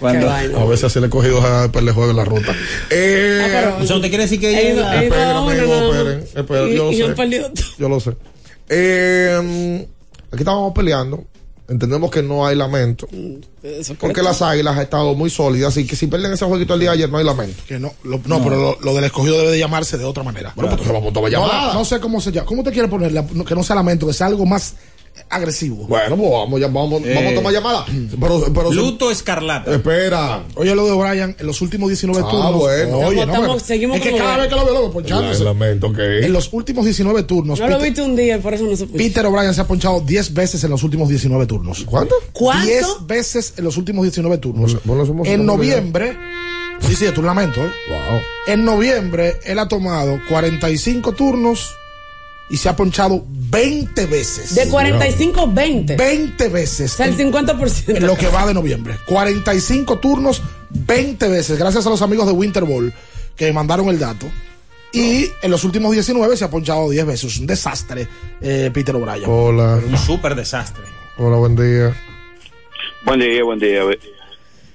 Vaina. 0.00 0.58
A 0.58 0.64
veces 0.64 0.84
así 0.84 0.98
le 1.00 1.06
he 1.06 1.10
cogido 1.10 1.40
a 1.42 1.70
perder 1.70 1.92
juego 1.94 2.10
en 2.10 2.16
la 2.16 2.24
ruta. 2.24 2.54
Eh, 2.90 3.40
Ah, 3.42 3.48
pero- 3.52 3.76
O 3.84 3.86
sea, 3.86 3.96
¿usted 3.96 4.08
quiere 4.08 4.24
decir 4.24 4.40
que 4.40 4.48
He 4.48 4.72
ido- 4.72 4.90
he 4.92 5.06
ido 5.06 5.14
Esperen, 5.14 5.36
amigo, 5.36 5.74
esperen, 5.92 6.24
esperen, 6.34 6.68
Y- 6.72 6.76
yo 6.76 7.08
lo 7.08 7.16
sé. 7.16 7.52
Yo 7.78 7.88
lo 7.88 8.00
sé. 8.00 8.10
Eh, 8.68 9.86
Aquí 10.32 10.38
estábamos 10.42 10.72
peleando. 10.72 11.24
Entendemos 11.70 12.10
que 12.10 12.20
no 12.22 12.44
hay 12.44 12.56
lamento. 12.56 13.06
Porque 14.00 14.22
las 14.22 14.42
águilas 14.42 14.76
han 14.76 14.82
estado 14.82 15.14
muy 15.14 15.30
sólidas. 15.30 15.68
Así 15.68 15.86
que 15.86 15.94
si 15.94 16.08
pierden 16.08 16.32
ese 16.32 16.44
jueguito 16.44 16.74
el 16.74 16.80
día 16.80 16.90
de 16.90 16.94
ayer, 16.96 17.10
no 17.10 17.18
hay 17.18 17.24
lamento. 17.24 17.62
Que 17.66 17.78
no, 17.78 17.92
lo- 18.02 18.20
no, 18.26 18.42
pero 18.42 18.56
lo, 18.56 18.78
lo 18.80 18.92
del 18.94 19.04
escogido 19.04 19.38
debe 19.38 19.52
de 19.52 19.58
llamarse 19.60 19.96
de 19.96 20.04
otra 20.04 20.24
manera. 20.24 20.52
Bueno, 20.56 20.70
pues 20.70 20.80
entonces 20.82 20.92
vamos 20.92 21.10
a 21.10 21.14
tomar 21.14 21.30
No, 21.32 21.74
no 21.74 21.84
sé 21.84 22.00
cómo 22.00 22.20
se 22.20 22.32
llama. 22.32 22.46
¿Cómo 22.46 22.64
te 22.64 22.72
quiere 22.72 22.88
poner? 22.88 23.12
La- 23.12 23.24
que 23.24 23.54
no 23.54 23.62
sea 23.62 23.76
lamento, 23.76 24.06
que 24.06 24.12
sea 24.12 24.26
algo 24.26 24.44
más 24.44 24.74
agresivo. 25.28 25.86
Bueno, 25.86 26.16
pues 26.16 26.30
vamos, 26.30 26.60
ya- 26.60 26.66
vamos, 26.68 27.02
Eh. 27.04 27.12
vamos 27.14 27.32
a 27.32 27.34
tomar 27.34 27.52
llamada. 27.52 27.84
Pero, 28.20 28.44
pero 28.52 28.72
Luto 28.72 29.10
escarlata. 29.10 29.72
Espera. 29.74 30.42
Oye, 30.56 30.74
lo 30.74 30.84
de 30.86 30.92
O'Brien, 30.92 31.36
en 31.38 31.46
los 31.46 31.60
últimos 31.60 31.88
19 31.88 32.22
Ah, 32.26 32.30
turnos. 32.30 32.54
bueno. 32.56 32.98
Oye, 32.98 33.20
Estamos- 33.20 33.46
no, 33.46 33.58
seguimos 33.60 33.96
es 33.98 34.02
que 34.02 34.16
cada 34.16 34.38
vez 34.38 34.48
que 34.48 34.54
lo 34.56 34.64
veo, 34.64 34.74
lo 34.74 34.80
veo 34.82 34.90
ponchándose. 34.90 35.38
El 35.40 35.44
lamento 35.44 35.92
que 35.92 36.20
En 36.26 36.32
los 36.32 36.52
últimos 36.52 36.84
19 36.84 37.22
turnos, 37.24 37.60
No 37.60 37.66
lo 37.68 37.76
Peter, 37.78 37.88
viste 37.90 38.02
un 38.02 38.16
día, 38.16 38.38
por 38.40 38.54
eso 38.54 38.64
no 38.64 38.76
se 38.76 38.86
Peter 38.86 39.24
O'Brien 39.26 39.54
se 39.54 39.60
ha 39.60 39.66
ponchado 39.66 40.00
10 40.00 40.32
veces 40.34 40.64
en 40.64 40.70
los 40.70 40.82
últimos 40.82 41.08
19 41.08 41.46
turnos. 41.46 41.84
¿Cuánto? 41.84 42.14
¿Cuánto? 42.32 42.66
10 42.66 42.86
veces 43.06 43.54
en 43.56 43.64
los 43.64 43.76
últimos 43.76 44.02
19 44.04 44.38
turnos. 44.38 44.76
Bueno, 44.84 45.06
somos 45.06 45.28
en 45.28 45.44
noviembre, 45.46 46.16
sí, 46.80 46.96
sí, 46.96 47.04
es 47.04 47.16
un 47.18 47.26
lamento, 47.26 47.60
¿eh? 47.60 47.70
Wow. 47.88 48.20
En 48.54 48.64
noviembre, 48.64 49.34
él 49.44 49.58
ha 49.58 49.68
tomado 49.68 50.18
45 50.28 51.12
turnos 51.12 51.70
y 52.50 52.56
se 52.56 52.68
ha 52.68 52.76
ponchado 52.76 53.24
20 53.28 54.06
veces. 54.06 54.54
De 54.54 54.68
45, 54.68 55.50
20. 55.52 55.96
20 55.96 56.48
veces. 56.48 56.94
O 56.94 56.96
sea, 56.96 57.06
el 57.06 57.16
50%. 57.16 57.96
En 57.96 58.06
lo 58.06 58.16
que 58.16 58.28
va 58.28 58.46
de 58.46 58.54
noviembre. 58.54 58.96
45 59.06 59.98
turnos, 59.98 60.42
20 60.70 61.28
veces. 61.28 61.58
Gracias 61.58 61.86
a 61.86 61.90
los 61.90 62.02
amigos 62.02 62.26
de 62.26 62.32
Winter 62.32 62.64
Ball 62.64 62.92
que 63.36 63.46
me 63.46 63.52
mandaron 63.52 63.88
el 63.88 63.98
dato. 63.98 64.26
Y 64.92 65.26
en 65.42 65.50
los 65.50 65.62
últimos 65.62 65.92
19 65.92 66.36
se 66.36 66.44
ha 66.44 66.50
ponchado 66.50 66.90
10 66.90 67.06
veces. 67.06 67.38
Un 67.38 67.46
desastre, 67.46 68.08
eh, 68.40 68.70
Peter 68.74 68.94
O'Brien. 68.96 69.24
Hola. 69.26 69.80
Un 69.86 69.96
súper 69.96 70.34
desastre. 70.34 70.82
Hola, 71.16 71.36
buen 71.36 71.54
día. 71.54 71.94
Buen 73.04 73.20
día, 73.20 73.44
buen 73.44 73.58
día. 73.60 73.82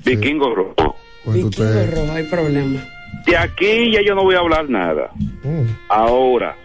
Vikingo 0.05 0.55
Rojo. 0.55 0.95
Cuenta 1.25 1.47
Vikingo 1.47 1.47
usted. 1.49 1.93
rojo, 1.95 2.11
hay 2.13 2.23
problema. 2.23 2.87
De 3.25 3.37
aquí 3.37 3.91
ya 3.91 3.99
yo 4.05 4.15
no 4.15 4.23
voy 4.23 4.35
a 4.35 4.39
hablar 4.39 4.69
nada. 4.69 5.11
Mm. 5.43 5.65
Ahora, 5.89 6.55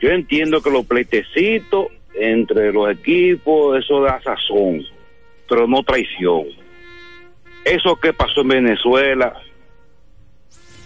yo 0.00 0.08
entiendo 0.10 0.62
que 0.62 0.70
los 0.70 0.86
pleitecitos 0.86 1.88
entre 2.14 2.72
los 2.72 2.90
equipos, 2.90 3.78
eso 3.78 4.00
da 4.00 4.20
sazón, 4.22 4.82
pero 5.48 5.66
no 5.66 5.82
traición. 5.82 6.46
Eso 7.64 7.96
que 7.96 8.12
pasó 8.12 8.40
en 8.40 8.48
Venezuela, 8.48 9.34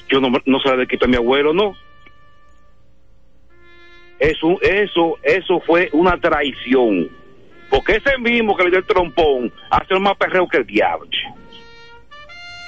yo 0.09 0.21
no, 0.21 0.31
no 0.45 0.61
sé 0.61 0.77
de 0.77 0.87
quito 0.87 1.05
a 1.05 1.09
mi 1.09 1.17
abuelo, 1.17 1.53
no. 1.53 1.75
Eso, 4.19 4.61
eso, 4.63 5.19
eso 5.23 5.61
fue 5.61 5.89
una 5.93 6.19
traición. 6.19 7.09
Porque 7.71 7.97
ese 7.97 8.19
mismo 8.19 8.57
que 8.57 8.65
le 8.65 8.71
dio 8.71 8.79
el 8.79 8.87
trompón 8.87 9.53
hace 9.71 9.99
más 9.99 10.17
perreo 10.17 10.47
que 10.49 10.59
el 10.59 10.67
diablo. 10.67 11.09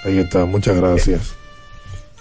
Ahí 0.05 0.19
está, 0.19 0.45
muchas 0.45 0.81
gracias. 0.81 1.37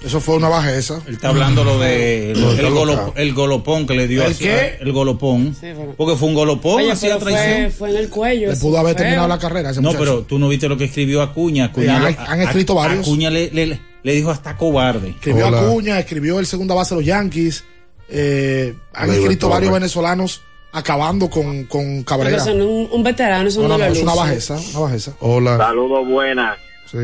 Eso 0.04 0.20
fue 0.20 0.36
una 0.36 0.50
bajeza. 0.50 1.02
Él 1.08 1.16
está 1.16 1.30
hablando 1.30 1.64
lo 1.64 1.80
de 1.80 2.34
Lo 2.36 2.52
el, 2.52 2.70
golo- 2.72 3.14
golopón 3.34 3.88
que 3.88 3.94
le 3.96 4.08
dio 4.08 4.24
¿El 4.24 4.34
a- 4.34 4.38
qué? 4.38 4.78
el 4.80 4.92
golopón 4.92 5.56
pero- 5.60 5.94
porque 5.98 6.16
fue 6.16 6.28
un 6.30 6.36
golopón 6.36 6.76
Oye, 6.82 6.92
hacía 6.92 7.18
fue, 7.18 7.32
traición 7.32 7.72
fue 7.72 7.90
en 7.92 7.98
el 7.98 8.10
cuello. 8.10 8.52
Le 8.52 8.58
pudo 8.58 8.78
haber 8.78 8.96
terminado 8.96 9.28
la 9.28 9.40
carrera 9.40 9.72
ese 9.72 9.82
no 9.82 9.90
muchacho. 9.90 10.04
pero 10.04 10.22
tú 10.24 10.38
no 10.38 10.48
viste 10.50 10.68
lo 10.68 10.78
que 10.78 10.84
escribió 10.86 11.22
Acuña 11.22 11.66
Acuña, 11.66 11.98
han- 12.06 12.18
han 12.20 12.42
escrito 12.42 12.76
varios. 12.76 13.00
Acuña 13.08 13.30
le, 13.32 13.50
le, 13.52 13.80
le 14.04 14.14
dijo 14.14 14.30
hasta 14.30 14.56
cobarde 14.58 15.10
Escribió 15.10 15.48
Hola. 15.48 15.62
Acuña, 15.62 15.98
escribió 16.00 16.40
el 16.40 16.46
segunda 16.46 16.76
base 16.76 16.94
de 16.94 17.02
los 17.02 17.06
Yankees. 17.08 17.64
eh, 18.10 18.76
han 18.94 19.10
escrito 19.12 19.50
varios 19.50 19.72
venezolanos 19.74 20.42
acabando 20.72 21.30
con, 21.30 21.64
con 21.64 21.82
Pero 21.82 22.06
Cabrera. 22.06 22.38
eso 22.38 22.54
no 22.54 22.64
es 22.64 22.70
un, 22.70 22.90
un 22.92 23.04
veterano, 23.04 23.48
eso 23.48 23.62
No, 23.64 23.70
no, 23.70 23.78
no, 23.80 23.86
es 23.86 24.00
una 24.04 24.14
bajeza, 24.14 24.60
una 24.72 24.80
bajeza. 24.82 25.14
Hola. 25.22 25.58
Saludos 25.58 26.08
buenas. 26.08 26.58
Sí. 26.92 26.98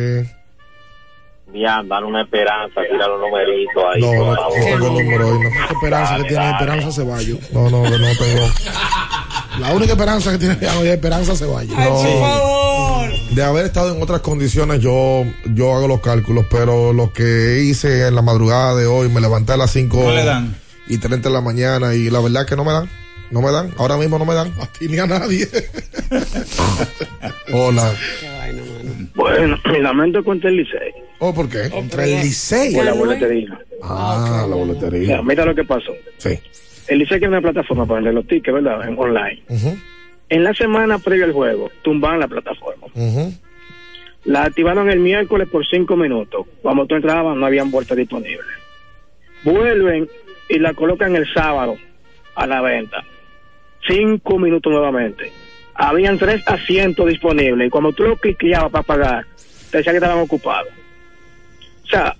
Bien, 1.51 1.87
dar 1.89 2.03
una 2.05 2.21
esperanza, 2.21 2.81
tirar 2.89 3.09
los 3.09 3.19
numeritos 3.19 3.83
ahí. 3.93 4.01
No, 4.01 4.13
no, 4.13 4.35
no 4.35 4.49
tengo 4.53 4.87
el 4.87 4.93
número 5.05 5.27
hoy, 5.29 5.39
no. 5.43 5.49
La 5.49 5.65
esperanza 5.65 6.17
que 6.17 6.23
tiene. 6.23 6.49
Esperanza 6.51 6.91
Ceballos. 6.91 7.51
No, 7.51 7.69
no, 7.69 7.83
que 7.83 7.89
no 7.89 8.07
tengo. 8.17 8.47
La 9.59 9.73
única 9.73 9.91
esperanza 9.93 10.31
que 10.31 10.37
tiene 10.37 10.53
es 10.61 10.61
Esperanza 10.85 11.35
Ceballos. 11.35 11.73
Ay, 11.77 11.89
por 11.89 12.03
No. 12.03 12.19
favor. 12.19 13.09
De 13.31 13.43
haber 13.43 13.65
estado 13.65 13.95
en 13.95 14.01
otras 14.01 14.21
condiciones, 14.21 14.79
yo, 14.81 15.23
yo 15.53 15.75
hago 15.75 15.87
los 15.87 15.99
cálculos, 16.01 16.45
pero 16.49 16.93
lo 16.93 17.11
que 17.13 17.61
hice 17.63 18.07
en 18.07 18.15
la 18.15 18.21
madrugada 18.21 18.75
de 18.75 18.85
hoy, 18.85 19.09
me 19.09 19.19
levanté 19.21 19.53
a 19.53 19.57
las 19.57 19.71
5 19.71 20.01
No 20.03 20.11
le 20.11 20.23
dan. 20.25 20.55
y 20.87 20.97
30 20.97 21.29
de 21.29 21.33
la 21.35 21.41
mañana 21.41 21.93
y 21.95 22.09
la 22.09 22.19
verdad 22.21 22.45
que 22.45 22.55
no 22.55 22.63
me 22.63 22.71
dan. 22.71 22.89
No 23.29 23.41
me 23.41 23.51
dan. 23.51 23.73
Ahora 23.77 23.95
mismo 23.97 24.17
no 24.19 24.25
me 24.25 24.33
dan. 24.33 24.53
A 24.61 24.65
ti 24.67 24.87
ni 24.89 24.99
a 24.99 25.05
nadie. 25.07 25.47
Hola. 27.53 27.93
Bueno, 29.15 29.57
lamento 29.81 30.23
contra 30.23 30.49
el 30.49 30.57
Licey. 30.57 30.91
¿Oh, 31.23 31.31
por 31.33 31.47
qué? 31.47 31.69
Contra 31.69 32.03
el 32.03 32.19
Licey. 32.21 32.73
Por 32.73 32.83
la 32.83 32.93
boletería. 32.93 33.59
Ah, 33.83 34.45
la 34.49 34.55
Mira, 34.55 34.55
boletería. 34.55 35.21
mira 35.21 35.45
lo 35.45 35.53
que 35.53 35.63
pasó. 35.63 35.93
Sí. 36.17 36.39
El 36.87 36.97
Licey 36.97 37.19
tiene 37.19 37.37
una 37.37 37.41
plataforma 37.41 37.85
para 37.85 37.97
vender 37.97 38.15
los 38.15 38.25
tickets, 38.27 38.53
¿verdad? 38.55 38.87
En 38.89 38.97
online. 38.97 39.43
En 40.29 40.43
la 40.43 40.53
semana 40.55 40.97
previa 40.97 41.25
al 41.25 41.31
juego, 41.33 41.69
tumban 41.83 42.19
la 42.19 42.27
plataforma. 42.27 42.87
La 44.23 44.43
activaron 44.45 44.89
el 44.89 44.99
miércoles 44.99 45.47
por 45.47 45.63
cinco 45.67 45.95
minutos. 45.95 46.47
Cuando 46.63 46.87
tú 46.87 46.95
entrabas, 46.95 47.37
no 47.37 47.45
habían 47.45 47.69
vueltas 47.69 47.97
disponibles. 47.97 48.47
Vuelven 49.43 50.09
y 50.49 50.57
la 50.59 50.73
colocan 50.73 51.15
el 51.15 51.31
sábado 51.33 51.75
a 52.35 52.47
la 52.47 52.61
venta. 52.61 53.03
Cinco 53.87 54.39
minutos 54.39 54.71
nuevamente. 54.71 55.31
Habían 55.75 56.17
tres 56.17 56.41
asientos 56.47 57.07
disponibles. 57.07 57.67
Y 57.67 57.69
cuando 57.69 57.91
tú 57.93 58.03
lo 58.03 58.17
cliqueabas 58.17 58.71
para 58.71 58.83
pagar, 58.83 59.25
te 59.69 59.77
decía 59.77 59.91
que 59.93 59.97
estaban 59.99 60.19
ocupados. 60.19 60.67
O 61.91 61.93
sea, 61.93 62.15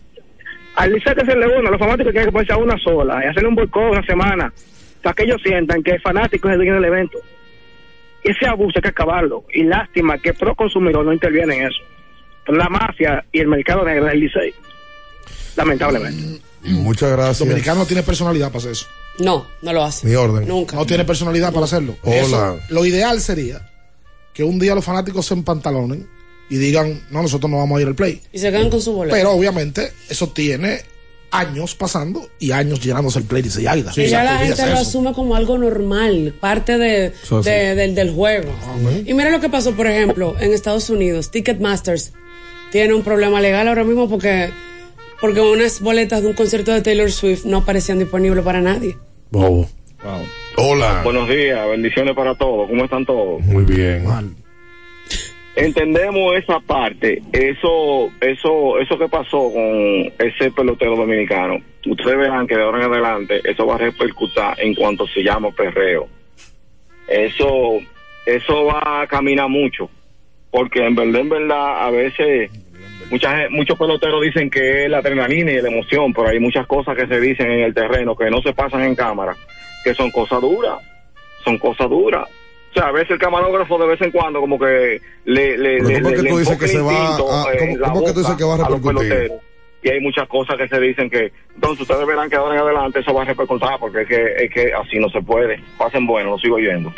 al 0.76 0.91
Licey 0.91 1.15
que 1.15 1.26
se 1.26 1.36
le 1.36 1.47
una, 1.47 1.69
los 1.69 1.80
fanáticos 1.80 2.11
tienen 2.11 2.28
que 2.28 2.32
ponerse 2.32 2.53
a 2.53 2.57
una 2.57 2.78
sola 2.78 3.22
y 3.24 3.30
hacerle 3.30 3.47
un 3.47 3.55
boicot 3.55 3.91
una 3.91 4.05
semana 4.05 4.53
para 5.01 5.15
que 5.15 5.24
ellos 5.24 5.41
sientan 5.41 5.82
que 5.82 5.91
el 5.91 6.01
fanático 6.01 6.49
es 6.49 6.53
el 6.53 6.57
dueño 6.57 6.76
del 6.76 6.86
evento. 6.86 7.19
Ese 8.24 8.45
abuso 8.45 8.74
hay 8.76 8.82
que 8.82 8.89
acabarlo. 8.89 9.45
Y 9.53 9.63
lástima 9.63 10.17
que 10.17 10.34
pro 10.34 10.55
consumidor 10.55 11.05
no 11.05 11.13
interviene 11.13 11.55
en 11.55 11.67
eso. 11.67 11.80
La 12.47 12.67
mafia 12.69 13.24
y 13.32 13.39
el 13.39 13.47
mercado 13.47 13.86
negro 13.86 14.05
del 14.05 14.19
Licey. 14.19 14.53
Lamentablemente. 15.55 16.41
Muchas 16.63 17.11
gracias. 17.11 17.39
Dominicano 17.39 17.80
no 17.80 17.86
tiene 17.86 18.03
personalidad 18.03 18.47
para 18.47 18.59
hacer 18.59 18.72
eso. 18.74 18.88
No, 19.19 19.47
no 19.61 19.74
lo 19.74 19.84
hace. 19.84 20.07
Mi 20.07 20.15
orden. 20.15 20.47
Nunca. 20.47 20.76
No 20.76 20.86
tiene 20.86 21.05
personalidad 21.05 21.53
para 21.53 21.65
hacerlo. 21.65 21.95
Hola. 22.03 22.15
Eso, 22.19 22.59
lo 22.69 22.86
ideal 22.86 23.22
sería 23.22 23.69
que 24.34 24.43
un 24.43 24.59
día 24.59 24.76
los 24.76 24.86
fanáticos 24.86 25.26
se 25.26 25.34
empantalonen 25.34 26.07
y 26.52 26.58
digan, 26.58 27.02
no, 27.10 27.22
nosotros 27.22 27.49
no 27.49 27.58
vamos 27.58 27.80
a 27.80 27.82
ir 27.82 27.88
al 27.88 27.95
play. 27.95 28.22
Y 28.34 28.38
se 28.38 28.52
quedan 28.52 28.70
con 28.70 28.82
su 28.82 28.91
boleto. 28.91 29.16
Pero 29.16 29.32
obviamente 29.32 29.93
eso 30.10 30.28
tiene 30.28 30.82
años 31.32 31.76
pasando 31.76 32.28
y 32.39 32.52
años 32.52 32.82
llenándose 32.82 33.20
el 33.20 33.26
play 33.26 33.41
y 33.41 33.68
Águila. 33.68 33.93
y 33.95 34.08
ya 34.08 34.22
la 34.26 34.38
gente 34.39 34.66
lo 34.66 34.78
asume 34.78 35.14
como 35.14 35.36
algo 35.38 35.58
normal, 35.58 36.36
parte 36.41 36.78
de, 36.78 37.14
sí. 37.24 37.36
del, 37.45 37.95
del 37.95 38.12
juego. 38.12 38.52
Y 39.06 39.14
mira 39.14 39.30
lo 39.30 39.39
que 39.39 39.47
pasó, 39.47 39.72
por 39.72 39.88
ejemplo, 39.88 40.36
en 40.41 40.52
Estados 40.52 40.89
Unidos. 40.89 41.32
Ticketmasters 41.32 42.12
tiene 42.70 42.93
un 42.95 43.04
problema 43.04 43.39
legal 43.39 43.70
ahora 43.70 43.86
mismo 43.86 44.10
porque, 44.10 44.49
porque 45.22 45.39
unas 45.39 45.80
boletas 45.80 46.22
de 46.22 46.28
un 46.28 46.34
concierto 46.34 46.74
de 46.74 46.82
Taylor 46.82 47.10
Swift 47.10 47.45
no 47.45 47.60
aparecían 47.60 47.97
disponibles 47.97 48.43
para 48.43 48.60
nadie. 48.60 48.97
Bobo. 49.30 49.70
Hola. 50.58 50.99
Buenos 51.06 51.30
días, 51.30 51.66
bendiciones 51.70 52.14
para 52.14 52.36
todos. 52.36 52.68
¿Cómo 52.68 52.84
están 52.84 53.06
todos? 53.06 53.41
Muy 53.43 53.64
bien. 53.64 54.04
Entendemos 55.56 56.36
esa 56.38 56.62
parte, 56.62 57.22
eso, 57.34 58.10
eso, 58.22 58.80
eso 58.80 58.97
que 58.97 59.10
pasó 59.10 59.52
con 59.52 60.14
ese 60.18 60.49
pelotero 60.52 60.95
dominicano. 60.95 61.58
Ustedes 61.86 62.18
verán 62.18 62.47
que 62.47 62.56
de 62.56 62.64
ahora 62.64 62.86
en 62.86 62.91
adelante 62.91 63.41
eso 63.43 63.66
va 63.66 63.76
a 63.76 63.80
repercutir 63.80 64.43
en 64.58 64.74
cuanto 64.74 65.06
se 65.08 65.22
llama 65.22 65.52
perreo. 65.52 66.08
Eso, 67.06 67.80
eso 68.26 68.66
va 68.66 69.02
a 69.02 69.08
caminar 69.08 69.49
mucho, 69.49 69.89
porque 70.52 70.86
en 70.86 70.95
verdad, 70.95 71.22
en 71.22 71.30
verdad, 71.30 71.86
a 71.86 71.91
veces 71.91 72.49
muchas, 73.10 73.52
muchos 73.52 73.78
peloteros 73.78 74.22
dicen 74.22 74.49
que 74.49 74.86
es 74.86 74.89
la 74.89 74.99
adrenalina 74.99 75.52
y 75.52 75.62
la 75.62 75.70
emoción, 75.70 76.14
pero 76.14 76.30
hay 76.30 76.39
muchas 76.39 76.66
cosas 76.66 76.95
que 76.95 77.08
se 77.08 77.20
dicen 77.20 77.52
en 77.52 77.60
el 77.66 77.74
terreno 77.74 78.16
que 78.16 78.30
no 78.30 78.41
se 78.41 78.54
pasan 78.54 78.84
en 78.84 78.95
cámara, 78.95 79.36
que 79.84 79.93
son 79.95 80.12
cosas 80.12 80.39
duras, 80.39 80.80
son 81.43 81.58
cosas 81.58 81.89
duras. 81.89 82.30
O 82.72 82.74
sea, 82.74 82.88
a 82.88 82.91
veces 82.91 83.11
el 83.11 83.19
camarógrafo 83.19 83.78
de 83.78 83.88
vez 83.88 84.01
en 84.01 84.11
cuando 84.11 84.39
como 84.39 84.57
que 84.57 85.01
le... 85.26 85.57
le 85.57 85.80
¿cómo 86.01 86.09
que 86.15 86.24
tú 86.30 86.38
dices 86.39 86.57
que 86.57 86.67
se 86.69 86.82
va 86.82 87.15
a- 87.15 87.17
cómo- 87.17 87.43
que 88.05 88.13
tú 88.13 88.19
dices 88.19 88.30
boca 88.30 88.38
que 88.38 88.43
va 88.45 88.53
a 88.55 88.57
los 88.57 88.67
repercutir? 88.69 89.09
peloteros. 89.09 89.39
Y 89.84 89.89
hay 89.89 89.99
muchas 89.99 90.28
cosas 90.30 90.55
que 90.57 90.67
se 90.67 90.80
dicen 90.80 91.09
que 91.09 91.32
Entonces 91.56 91.82
ustedes 91.82 92.08
verán 92.08 92.30
que 92.30 92.36
ahora 92.38 92.56
en 92.56 92.62
adelante 92.62 92.99
eso 92.99 93.14
va 93.14 93.22
a 93.24 93.26
repercutir 93.26 93.68
porque 93.80 94.02
es 94.02 94.08
que, 94.08 94.45
es 94.45 94.54
que 94.54 94.74
así 94.74 94.97
no 94.99 95.10
se 95.10 95.22
puede. 95.22 95.62
Pasen 95.78 96.08
bueno, 96.08 96.32
lo 96.32 96.38
sigo 96.39 96.56
oyendo. 96.56 96.91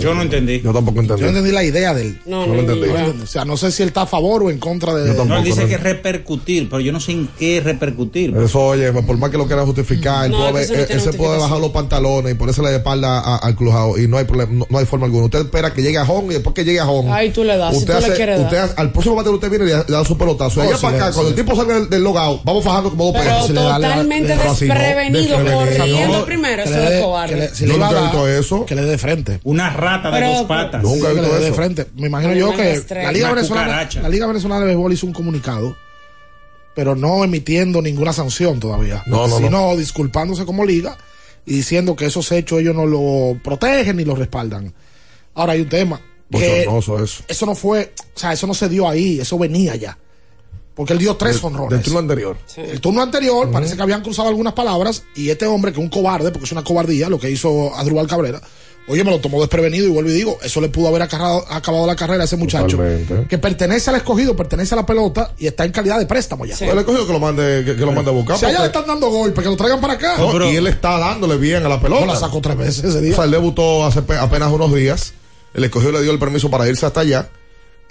Yo 0.00 0.14
no 0.14 0.22
entendí. 0.22 0.62
Yo 0.62 0.72
tampoco 0.72 1.00
entendí. 1.00 1.20
Yo 1.20 1.26
no 1.30 1.36
entendí 1.36 1.52
la 1.52 1.62
idea 1.62 1.92
de 1.92 2.02
él. 2.02 2.18
No, 2.24 2.46
No 2.46 2.54
lo 2.54 2.60
entendí. 2.60 2.88
O 3.22 3.26
sea, 3.26 3.44
no 3.44 3.58
sé 3.58 3.70
si 3.70 3.82
él 3.82 3.88
está 3.90 4.02
a 4.02 4.06
favor 4.06 4.44
o 4.44 4.50
en 4.50 4.58
contra 4.58 4.94
de. 4.94 5.12
No, 5.24 5.36
él 5.36 5.44
dice 5.44 5.66
que 5.68 5.76
repercutir, 5.76 6.70
pero 6.70 6.80
yo 6.80 6.90
no 6.90 7.00
sé 7.00 7.12
en 7.12 7.28
qué 7.38 7.60
repercutir. 7.60 8.34
Eso, 8.36 8.60
oye, 8.68 8.90
por 8.92 9.18
más 9.18 9.28
que 9.30 9.36
lo 9.36 9.46
quiera 9.46 9.66
justificar, 9.66 10.24
él, 10.24 10.30
No, 10.32 10.50
puede- 10.50 10.68
no 10.68 10.74
él- 10.74 10.86
él 10.88 11.00
se 11.02 11.12
puede 11.12 11.38
bajar 11.38 11.58
los 11.60 11.70
pantalones 11.70 12.32
y 12.32 12.34
ponerse 12.34 12.62
la 12.62 12.74
espalda 12.74 13.36
al 13.36 13.54
crujado 13.54 13.98
y 13.98 14.08
no 14.08 14.16
hay 14.16 14.24
problema, 14.24 14.52
no, 14.54 14.66
no 14.70 14.78
hay 14.78 14.86
forma 14.86 15.04
alguna. 15.04 15.26
Usted 15.26 15.40
espera 15.40 15.74
que 15.74 15.82
llegue 15.82 15.98
a 15.98 16.04
home 16.04 16.28
y 16.30 16.34
después 16.36 16.54
que 16.54 16.64
llegue 16.64 16.80
a 16.80 16.88
home. 16.88 17.12
Ay, 17.12 17.30
tú 17.30 17.44
le 17.44 17.56
das, 17.58 17.74
si 17.74 17.80
usted 17.80 17.98
tú 18.00 18.06
le 18.08 18.16
quieres 18.16 18.40
usted 18.40 18.56
dar. 18.56 18.64
hace- 18.70 18.74
al 18.80 18.90
próximo 18.92 19.16
bateo 19.16 19.32
usted 19.32 19.50
viene 19.50 19.64
y 19.66 19.68
le 19.68 19.74
da, 19.86 20.02
su 20.04 20.16
pelotazo. 20.16 20.60
No, 20.62 20.68
allá 20.68 20.76
si 20.78 20.82
para 20.82 20.96
acá, 20.96 21.06
si 21.08 21.12
cuando 21.14 21.28
el 21.30 21.36
tipo 21.36 21.54
salga 21.56 21.74
del, 21.74 21.90
del 21.90 22.02
logado, 22.02 22.40
vamos 22.44 22.64
fajando 22.64 22.88
como 22.88 23.04
dos 23.12 23.16
Pero 23.22 23.30
totalmente 23.80 24.36
desprevenido, 24.36 25.36
corriendo 25.44 26.24
primero, 26.24 26.64
que 26.64 26.70
eso 26.70 26.78
le 26.78 26.96
es 26.96 27.02
cobarde. 27.02 27.50
Yo 27.58 27.66
le 27.66 27.74
iba 27.74 27.88
a 27.88 27.90
nunca 27.90 28.00
he 28.00 28.02
visto 28.02 28.28
eso. 28.28 28.66
Que 28.66 28.74
le 28.74 28.82
dé 28.82 28.90
de 28.90 28.98
frente. 28.98 29.40
Una 29.44 29.70
rata 29.70 30.10
de 30.10 30.26
dos 30.26 30.46
patas. 30.46 30.82
Nunca 30.82 31.10
he 31.10 31.14
visto 31.14 31.28
dé 31.32 31.40
de 31.40 31.46
eso. 31.46 31.54
frente. 31.54 31.86
Me 31.96 32.06
imagino 32.06 32.34
yo 32.34 32.54
que 32.56 32.82
la 32.90 33.12
Liga, 33.12 33.30
Venezolana, 33.32 33.88
la 34.02 34.08
Liga 34.08 34.26
Venezolana 34.26 34.60
de 34.60 34.66
Béisbol 34.66 34.92
hizo 34.92 35.06
un 35.06 35.12
comunicado, 35.12 35.76
pero 36.74 36.94
no 36.94 37.24
emitiendo 37.24 37.82
ninguna 37.82 38.12
sanción 38.12 38.60
todavía. 38.60 39.02
No, 39.06 39.26
no, 39.26 39.36
sino 39.36 39.50
no. 39.50 39.76
disculpándose 39.76 40.44
como 40.44 40.64
liga 40.64 40.96
y 41.44 41.54
diciendo 41.54 41.96
que 41.96 42.06
esos 42.06 42.30
hechos 42.32 42.60
ellos 42.60 42.74
no 42.74 42.86
lo 42.86 43.38
protegen 43.42 43.96
ni 43.96 44.04
lo 44.04 44.14
respaldan. 44.14 44.72
Ahora 45.34 45.54
hay 45.54 45.62
un 45.62 45.68
tema. 45.68 46.00
Que 46.30 46.62
eso. 46.62 47.24
eso 47.28 47.46
no 47.46 47.54
fue, 47.54 47.92
o 48.14 48.18
sea, 48.18 48.32
eso 48.32 48.46
no 48.46 48.54
se 48.54 48.68
dio 48.68 48.88
ahí, 48.88 49.20
eso 49.20 49.38
venía 49.38 49.76
ya. 49.76 49.98
Porque 50.74 50.94
él 50.94 50.98
dio 50.98 51.14
tres 51.16 51.36
Del- 51.36 51.44
honrones. 51.44 51.70
Del 51.70 51.82
turno 51.82 51.98
anterior. 51.98 52.36
El 52.56 52.80
turno 52.80 53.02
anterior 53.02 53.50
parece 53.50 53.76
que 53.76 53.82
habían 53.82 54.02
cruzado 54.02 54.28
algunas 54.28 54.54
palabras 54.54 55.02
y 55.14 55.28
este 55.28 55.46
hombre, 55.46 55.70
que 55.72 55.78
es 55.78 55.84
un 55.84 55.90
cobarde, 55.90 56.30
porque 56.30 56.46
es 56.46 56.52
una 56.52 56.64
cobardía 56.64 57.08
lo 57.10 57.18
que 57.18 57.30
hizo 57.30 57.74
Adrubal 57.76 58.06
Cabrera, 58.06 58.40
oye, 58.88 59.04
me 59.04 59.10
lo 59.10 59.20
tomó 59.20 59.38
desprevenido 59.40 59.86
y 59.86 59.90
vuelvo 59.90 60.08
y 60.10 60.14
digo, 60.14 60.38
eso 60.42 60.60
le 60.62 60.70
pudo 60.70 60.88
haber 60.88 61.02
acarrado- 61.02 61.44
acabado 61.50 61.86
la 61.86 61.94
carrera 61.94 62.22
a 62.22 62.24
ese 62.24 62.36
muchacho 62.36 62.76
Totalmente. 62.78 63.26
que 63.28 63.36
pertenece 63.38 63.90
al 63.90 63.96
escogido, 63.96 64.34
pertenece 64.34 64.74
a 64.74 64.76
la 64.78 64.86
pelota 64.86 65.34
y 65.38 65.46
está 65.46 65.64
en 65.66 65.72
calidad 65.72 65.98
de 65.98 66.06
préstamo 66.06 66.46
ya. 66.46 66.56
Sí. 66.56 66.64
Él 66.64 66.74
le 66.74 66.84
cogió 66.84 67.06
que 67.06 67.12
lo 67.12 67.20
mande, 67.20 67.62
que, 67.66 67.76
que 67.76 67.82
lo 67.84 67.92
mande 67.92 68.10
a 68.10 68.14
buscar. 68.14 68.38
Si 68.38 68.46
allá 68.46 68.60
le 68.60 68.66
están 68.66 68.86
dando 68.86 69.10
golpes, 69.10 69.44
que 69.44 69.50
lo 69.50 69.56
traigan 69.56 69.80
para 69.80 69.92
acá. 69.92 70.16
No, 70.16 70.50
y 70.50 70.56
él 70.56 70.66
está 70.68 70.98
dándole 70.98 71.36
bien 71.36 71.64
a 71.66 71.68
la 71.68 71.80
pelota. 71.82 72.06
No 72.06 72.12
la 72.14 72.18
sacó 72.18 72.40
tres 72.40 72.56
veces 72.56 72.82
ese 72.84 73.00
día. 73.02 73.12
O 73.12 73.16
sea, 73.16 73.24
él 73.26 73.30
debutó 73.30 73.84
hace 73.84 74.00
pe- 74.02 74.16
apenas 74.16 74.50
unos 74.50 74.74
días. 74.74 75.12
El 75.54 75.64
escogido 75.64 75.92
le 75.92 76.00
dio 76.02 76.10
el 76.12 76.18
permiso 76.18 76.50
para 76.50 76.66
irse 76.66 76.86
hasta 76.86 77.00
allá. 77.00 77.28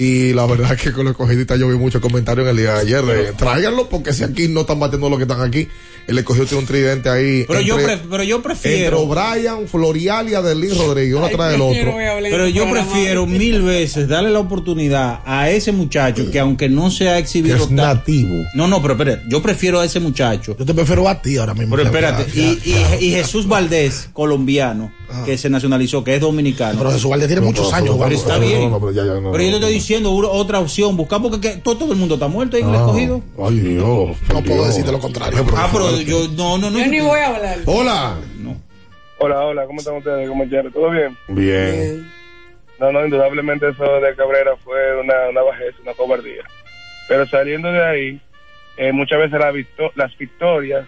Y 0.03 0.33
la 0.33 0.45
verdad 0.47 0.73
es 0.73 0.81
que 0.83 0.91
con 0.91 1.05
los 1.05 1.11
escogidistas 1.11 1.59
yo 1.59 1.67
vi 1.67 1.75
muchos 1.75 2.01
comentarios 2.01 2.45
en 2.45 2.51
el 2.51 2.57
día 2.57 2.73
de 2.73 2.79
ayer 2.79 3.03
de 3.05 3.33
tráiganlo 3.33 3.87
porque 3.87 4.13
si 4.13 4.23
aquí 4.23 4.47
no 4.47 4.61
están 4.61 4.79
batiendo 4.79 5.09
lo 5.09 5.17
que 5.17 5.23
están 5.23 5.41
aquí. 5.41 5.67
El 6.07 6.17
escogido 6.17 6.47
tiene 6.47 6.61
un 6.61 6.65
tridente 6.67 7.09
ahí. 7.09 7.45
Pero 7.47 7.61
yo, 7.61 7.79
entre- 7.79 7.97
pref- 7.97 8.07
pero 8.09 8.23
yo 8.23 8.37
Entre 8.37 8.49
prefiero. 8.55 9.01
O'Brien, 9.01 9.67
Florial 9.67 10.27
y 10.29 10.33
Adelín 10.33 10.71
Rodríguez, 10.75 11.13
uno 11.15 11.27
del 11.27 11.57
yo 11.59 11.67
otro. 11.67 11.93
Pero 12.23 12.47
yo 12.47 12.69
prefiero 12.71 13.27
mil 13.27 13.61
veces 13.61 14.07
darle 14.07 14.31
la 14.31 14.39
oportunidad 14.39 15.19
a 15.25 15.51
ese 15.51 15.71
muchacho 15.71 16.29
que 16.31 16.39
aunque 16.39 16.69
no 16.69 16.89
se 16.89 17.07
ha 17.07 17.13
Que 17.13 17.19
exhibido 17.19 17.55
es 17.57 17.69
nativo. 17.69 18.33
No, 18.55 18.67
no, 18.67 18.81
pero 18.81 18.95
espérate, 18.95 19.21
yo 19.29 19.43
prefiero 19.43 19.79
a 19.79 19.85
ese 19.85 19.99
muchacho. 19.99 20.55
Yo 20.57 20.65
te 20.65 20.73
prefiero 20.73 21.07
a 21.07 21.21
ti 21.21 21.37
ahora 21.37 21.53
mismo. 21.53 21.75
Pero 21.75 21.87
espérate, 21.87 22.25
y- 22.33 22.59
y 22.99 23.11
Jesús 23.11 23.47
Valdés, 23.47 24.09
colombiano, 24.11 24.91
que 25.25 25.37
se 25.37 25.49
nacionalizó, 25.49 26.03
que 26.03 26.15
es 26.15 26.21
dominicano. 26.21 26.77
Pero 26.79 26.91
Jesús 26.91 27.09
Valdés 27.09 27.27
tiene 27.27 27.41
muchos 27.41 27.73
años 27.73 27.95
Pero 27.97 28.15
está 28.15 28.37
bien. 28.37 28.71
pero 28.79 28.91
ya, 28.91 29.05
ya, 29.05 29.13
no, 29.19 29.31
Pero 29.31 29.43
yo 29.43 29.49
te 29.49 29.51
no, 29.51 29.57
estoy 29.57 29.73
diciendo 29.73 30.11
otra 30.13 30.59
opción, 30.59 30.95
buscar 30.97 31.21
porque 31.21 31.39
que 31.41 31.57
todo, 31.57 31.77
todo 31.77 31.93
el 31.93 31.99
mundo 31.99 32.15
está 32.15 32.27
muerto 32.27 32.55
ahí 32.57 32.63
en 32.63 32.69
el 32.69 32.75
Ah, 32.75 32.79
escogido. 32.79 33.21
Ay, 33.41 33.59
Dios. 33.59 34.17
No 34.33 34.41
puedo 34.43 34.65
decirte 34.65 34.91
lo 34.91 34.99
contrario. 34.99 35.45
Ah, 35.55 35.69
pero 35.71 35.99
yo 36.01 36.27
no, 36.35 36.57
no, 36.57 36.69
no. 36.69 36.79
Yo 36.79 36.87
ni 36.87 36.99
voy 36.99 37.19
a 37.19 37.27
hablar. 37.35 37.57
Hola. 37.65 38.15
Hola, 39.23 39.39
hola, 39.45 39.65
¿cómo 39.67 39.79
están 39.79 39.97
ustedes? 39.97 40.27
¿Cómo 40.27 40.43
están? 40.43 40.71
¿Todo 40.71 40.89
bien? 40.89 41.15
Bien. 41.27 42.11
No, 42.79 42.91
no, 42.91 43.05
indudablemente 43.05 43.69
eso 43.69 43.83
de 43.83 44.15
Cabrera 44.15 44.51
fue 44.63 44.99
una, 44.99 45.13
una 45.29 45.41
bajeza, 45.43 45.77
una 45.83 45.93
cobardía. 45.93 46.41
Pero 47.07 47.27
saliendo 47.27 47.71
de 47.71 47.85
ahí, 47.85 48.21
eh, 48.77 48.91
muchas 48.91 49.19
veces 49.19 49.39
la 49.39 49.51
victo- 49.51 49.91
las 49.95 50.17
victorias 50.17 50.87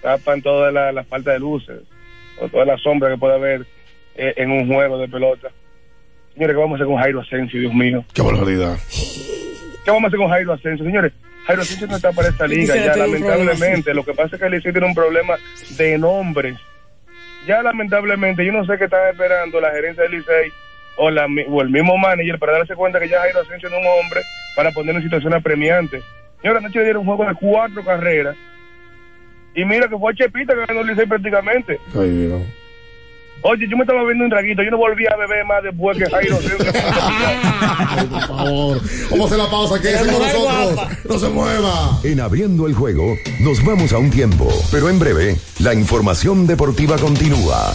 tapan 0.00 0.40
toda 0.42 0.70
la, 0.70 0.92
la 0.92 1.02
falta 1.02 1.32
de 1.32 1.40
luces 1.40 1.80
toda 2.48 2.64
la 2.64 2.76
sombra 2.78 3.10
que 3.10 3.18
puede 3.18 3.34
haber 3.34 3.66
eh, 4.14 4.34
en 4.36 4.50
un 4.50 4.66
juego 4.66 4.98
de 4.98 5.08
pelota. 5.08 5.48
Señores, 6.34 6.54
¿qué 6.54 6.60
vamos 6.60 6.72
a 6.72 6.76
hacer 6.76 6.86
con 6.86 7.02
Jairo 7.02 7.20
Asensio, 7.20 7.60
Dios 7.60 7.74
mío? 7.74 8.04
Qué 8.14 8.22
barbaridad. 8.22 8.76
¿Qué 9.84 9.90
vamos 9.90 10.04
a 10.04 10.06
hacer 10.08 10.18
con 10.18 10.28
Jairo 10.28 10.52
Asensio? 10.52 10.84
Señores, 10.84 11.12
Jairo 11.46 11.62
Asensio 11.62 11.86
no 11.88 11.96
está 11.96 12.12
para 12.12 12.28
esta 12.28 12.46
liga 12.46 12.74
ya, 12.76 12.96
lamentablemente. 12.96 13.92
Lo 13.94 14.04
que 14.04 14.14
pasa 14.14 14.36
es 14.36 14.40
que 14.40 14.46
el 14.46 14.52
Licey 14.52 14.72
tiene 14.72 14.86
un 14.86 14.94
problema 14.94 15.34
de 15.76 15.98
nombres. 15.98 16.56
Ya 17.46 17.62
lamentablemente, 17.62 18.46
yo 18.46 18.52
no 18.52 18.64
sé 18.64 18.78
qué 18.78 18.84
están 18.84 19.08
esperando 19.08 19.60
la 19.60 19.70
gerencia 19.72 20.04
del 20.04 20.12
Licey 20.12 20.52
o, 20.96 21.10
la, 21.10 21.26
o 21.48 21.62
el 21.62 21.70
mismo 21.70 21.98
manager 21.98 22.38
para 22.38 22.52
darse 22.52 22.74
cuenta 22.74 23.00
que 23.00 23.08
ya 23.08 23.20
Jairo 23.20 23.40
Asensio 23.40 23.68
no 23.68 23.76
es 23.76 23.82
un 23.82 23.88
hombre 24.00 24.20
para 24.54 24.70
poner 24.70 24.94
en 24.94 25.02
situación 25.02 25.34
apremiante. 25.34 26.02
Señora, 26.40 26.60
anoche 26.60 26.78
le 26.78 26.84
dieron 26.84 27.06
un 27.06 27.16
juego 27.16 27.28
de 27.28 27.34
cuatro 27.34 27.84
carreras 27.84 28.36
y 29.54 29.64
mira 29.64 29.88
que 29.88 29.98
fue 29.98 30.14
Chepita 30.14 30.54
que 30.54 30.66
ganó 30.66 30.80
el 30.80 30.88
Licey 30.88 31.06
prácticamente. 31.06 31.78
Ay, 31.94 32.10
Dios. 32.10 32.42
Oye, 33.44 33.66
yo 33.68 33.76
me 33.76 33.82
estaba 33.82 34.04
viendo 34.04 34.22
un 34.24 34.30
traguito, 34.30 34.62
yo 34.62 34.70
no 34.70 34.76
volví 34.76 35.04
a 35.06 35.16
beber 35.16 35.44
más 35.44 35.62
después 35.64 35.98
que 35.98 36.08
Jairo. 36.08 36.38
Ay, 37.88 38.06
por 38.06 38.20
favor. 38.20 38.80
Vamos 39.10 39.20
a 39.20 39.26
hacer 39.26 39.38
la 39.38 39.50
pausa. 39.50 39.80
Quédese 39.82 40.12
con 40.12 40.22
nosotros. 40.22 40.74
guapa. 40.74 40.90
No 41.08 41.18
se 41.18 41.28
mueva. 41.28 41.98
En 42.04 42.20
abriendo 42.20 42.68
el 42.68 42.74
juego, 42.74 43.16
nos 43.40 43.64
vamos 43.64 43.92
a 43.92 43.98
un 43.98 44.10
tiempo, 44.10 44.48
pero 44.70 44.88
en 44.88 44.98
breve, 45.00 45.36
la 45.58 45.74
información 45.74 46.46
deportiva 46.46 46.96
continúa. 46.98 47.74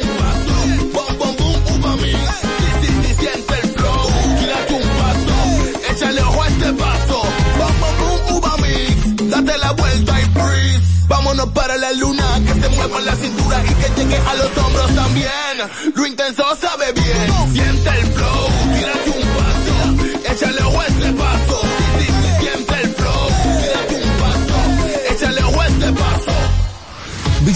Date 9.31 9.57
la 9.59 9.71
vuelta 9.71 10.19
y 10.19 10.25
freeze. 10.25 11.07
Vámonos 11.07 11.47
para 11.51 11.77
la 11.77 11.93
luna, 11.93 12.25
que 12.45 12.53
se 12.61 12.67
mueva 12.75 12.99
la 12.99 13.15
cintura 13.15 13.63
y 13.63 13.73
que 13.75 14.01
llegue 14.01 14.17
a 14.17 14.33
los 14.35 14.57
hombros 14.57 14.93
también. 14.93 15.93
Lo 15.95 16.05
intenso 16.05 16.43
sabe 16.59 16.91
bien. 16.91 17.53
Siente 17.53 17.89
el 17.89 18.07
flow. 18.07 18.30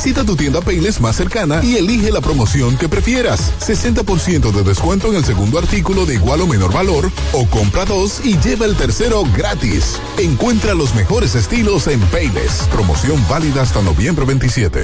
Visita 0.05 0.23
tu 0.23 0.35
tienda 0.35 0.61
Payless 0.61 1.01
más 1.01 1.15
cercana 1.15 1.61
y 1.63 1.77
elige 1.77 2.11
la 2.11 2.21
promoción 2.21 2.77
que 2.77 2.87
prefieras. 2.87 3.51
60% 3.59 4.51
de 4.51 4.61
descuento 4.61 5.07
en 5.07 5.15
el 5.15 5.25
segundo 5.25 5.57
artículo 5.57 6.05
de 6.05 6.13
igual 6.13 6.41
o 6.41 6.45
menor 6.45 6.71
valor 6.71 7.09
o 7.33 7.47
compra 7.47 7.85
dos 7.85 8.23
y 8.23 8.37
lleva 8.37 8.67
el 8.67 8.75
tercero 8.75 9.23
gratis. 9.35 9.99
Encuentra 10.19 10.75
los 10.75 10.93
mejores 10.93 11.33
estilos 11.33 11.87
en 11.87 11.99
Payless. 12.11 12.67
Promoción 12.71 13.19
válida 13.27 13.63
hasta 13.63 13.81
noviembre 13.81 14.25
27. 14.25 14.83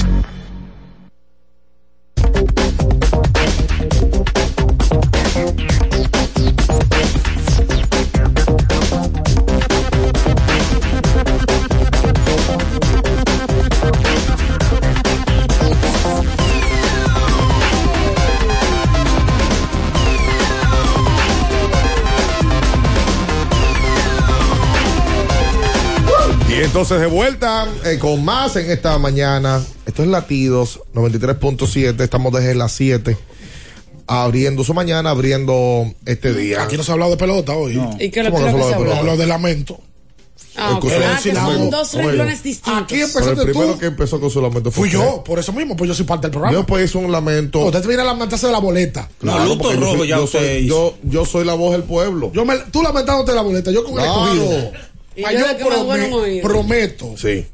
Entonces 26.71 27.01
de 27.01 27.07
vuelta 27.07 27.67
eh, 27.83 27.97
con 27.99 28.23
más 28.23 28.55
en 28.55 28.71
esta 28.71 28.97
mañana. 28.97 29.61
Esto 29.85 30.03
es 30.03 30.07
Latidos 30.09 30.79
93.7. 30.93 31.99
Estamos 32.01 32.31
desde 32.31 32.55
las 32.55 32.71
7 32.71 33.17
abriendo 34.07 34.63
su 34.63 34.73
mañana, 34.73 35.09
abriendo 35.09 35.85
este 36.05 36.33
día. 36.33 36.63
Aquí 36.63 36.77
no 36.77 36.83
se 36.83 36.91
ha 36.91 36.93
hablado 36.93 37.11
de 37.11 37.17
pelota 37.17 37.53
hoy. 37.53 37.81
¿Y 37.99 38.09
qué 38.09 38.23
lo 38.23 38.31
¿Cómo 38.31 38.45
que 38.45 38.51
no 38.53 38.57
se 38.57 38.63
se 38.63 38.69
de 38.69 38.75
habló? 38.75 38.93
Hablo 38.95 39.17
de 39.17 39.27
lamento. 39.27 39.81
Ah, 40.57 40.75
ok. 40.75 40.81
Con 40.81 40.91
Ah, 40.93 41.19
que 41.21 41.33
son 41.33 41.69
dos 41.69 41.91
bueno. 41.93 42.07
renglones 42.09 42.43
distintos. 42.43 42.83
Aquí 42.83 42.95
Pero 42.95 43.07
empezaste 43.07 43.41
el 43.41 43.45
primero 43.51 43.73
tú. 43.73 43.79
que 43.79 43.85
empezó 43.87 44.19
con 44.19 44.29
su 44.29 44.41
lamento 44.41 44.69
Fui 44.71 44.89
fue 44.89 44.99
yo, 44.99 45.23
por 45.23 45.39
eso 45.39 45.53
mismo, 45.53 45.75
pues 45.77 45.87
yo 45.89 45.93
soy 45.93 46.05
parte 46.05 46.27
del 46.27 46.31
programa. 46.31 46.53
Yo 46.57 46.65
pues 46.65 46.85
hice 46.89 46.97
un 46.97 47.11
lamento. 47.11 47.59
Usted 47.59 47.81
te 47.81 47.87
viene 47.87 48.03
a 48.03 48.05
lamentarse 48.05 48.47
de 48.47 48.51
la 48.53 48.59
boleta. 48.59 49.09
Claro, 49.19 49.57
porque 49.57 49.77
yo 49.79 49.97
soy- 49.97 50.07
yo 50.07 50.27
soy, 50.27 50.65
yo, 50.67 50.95
yo 51.03 51.25
soy 51.25 51.45
la 51.45 51.53
voz 51.53 51.71
del 51.73 51.83
pueblo. 51.83 52.31
Yo 52.33 52.43
me, 52.45 52.57
tú 52.71 52.81
lamentándote 52.81 53.31
de 53.31 53.35
la 53.35 53.43
boleta, 53.43 53.71
yo 53.71 53.83
con 53.83 53.93
el 53.93 53.99
Claro. 54.05 54.25
escogido. 54.33 54.71
Y 55.15 55.23
Ah, 55.25 55.31
yo 55.33 55.39
yo 55.39 55.47
de 55.47 55.63
prome- 55.65 56.13
oído. 56.13 56.41
prometo. 56.47 57.15
Sí. 57.17 57.45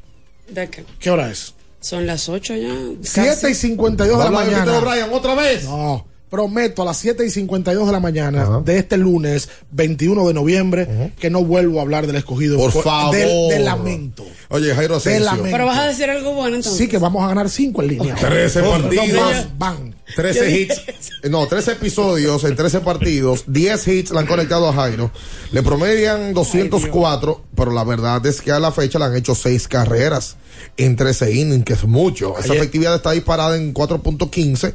¿De 0.48 0.68
qué? 0.70 0.84
¿Qué 0.98 1.10
hora 1.10 1.30
es? 1.30 1.54
Son 1.80 2.06
las 2.06 2.28
8 2.28 2.54
ya. 2.56 2.74
7 3.02 3.50
y 3.50 3.54
52 3.54 4.18
de 4.18 4.24
la 4.24 4.30
de 4.30 4.30
mañana. 4.30 4.64
Peter 4.64 4.82
O'Brien 4.84 5.08
otra 5.12 5.34
vez. 5.34 5.64
No, 5.64 6.06
prometo 6.30 6.82
a 6.82 6.84
las 6.84 6.96
7 6.98 7.24
y 7.26 7.30
52 7.30 7.86
de 7.86 7.92
la 7.92 8.00
mañana 8.00 8.60
de 8.64 8.78
este 8.78 8.96
lunes 8.96 9.48
21 9.72 10.28
de 10.28 10.34
noviembre 10.34 11.12
que 11.18 11.30
no 11.30 11.44
vuelvo 11.44 11.78
a 11.78 11.82
hablar 11.82 12.06
del 12.06 12.16
escogido. 12.16 12.58
Por 12.58 12.72
favor. 12.82 13.14
Del, 13.14 13.48
del 13.48 13.64
lamento. 13.64 14.24
Oye, 14.50 14.74
Jairo 14.74 14.96
Asensio. 14.96 15.24
lamento. 15.24 15.48
Pero 15.50 15.66
vas 15.66 15.78
a 15.78 15.86
decir 15.88 16.08
algo 16.10 16.32
bueno 16.34 16.56
entonces. 16.56 16.78
Sí, 16.78 16.88
que 16.88 16.98
vamos 16.98 17.22
a 17.24 17.28
ganar 17.28 17.48
5 17.50 17.82
en 17.82 17.88
línea. 17.88 18.14
13 18.14 18.60
No, 18.62 18.78
no, 18.78 18.82
partidos. 18.88 19.16
van, 19.16 19.58
van. 19.58 19.94
13 20.16 20.50
hits, 20.60 20.82
no, 21.30 21.46
13 21.46 21.72
episodios 21.72 22.42
en 22.44 22.56
13 22.56 22.80
partidos, 22.80 23.44
10 23.46 23.88
hits 23.88 24.10
le 24.10 24.18
han 24.20 24.26
conectado 24.26 24.66
a 24.68 24.72
Jairo. 24.72 25.10
Le 25.52 25.62
promedian 25.62 26.32
204, 26.32 27.44
pero 27.54 27.72
la 27.72 27.84
verdad 27.84 28.24
es 28.24 28.40
que 28.40 28.50
a 28.50 28.58
la 28.58 28.72
fecha 28.72 28.98
le 28.98 29.04
han 29.04 29.16
hecho 29.16 29.34
6 29.34 29.68
carreras 29.68 30.36
en 30.78 30.96
13 30.96 31.30
innings, 31.32 31.64
que 31.64 31.74
es 31.74 31.84
mucho. 31.84 32.34
Esa 32.38 32.52
Ayer- 32.52 32.56
efectividad 32.56 32.94
está 32.96 33.10
disparada 33.12 33.56
en 33.58 33.74
4.15. 33.74 34.74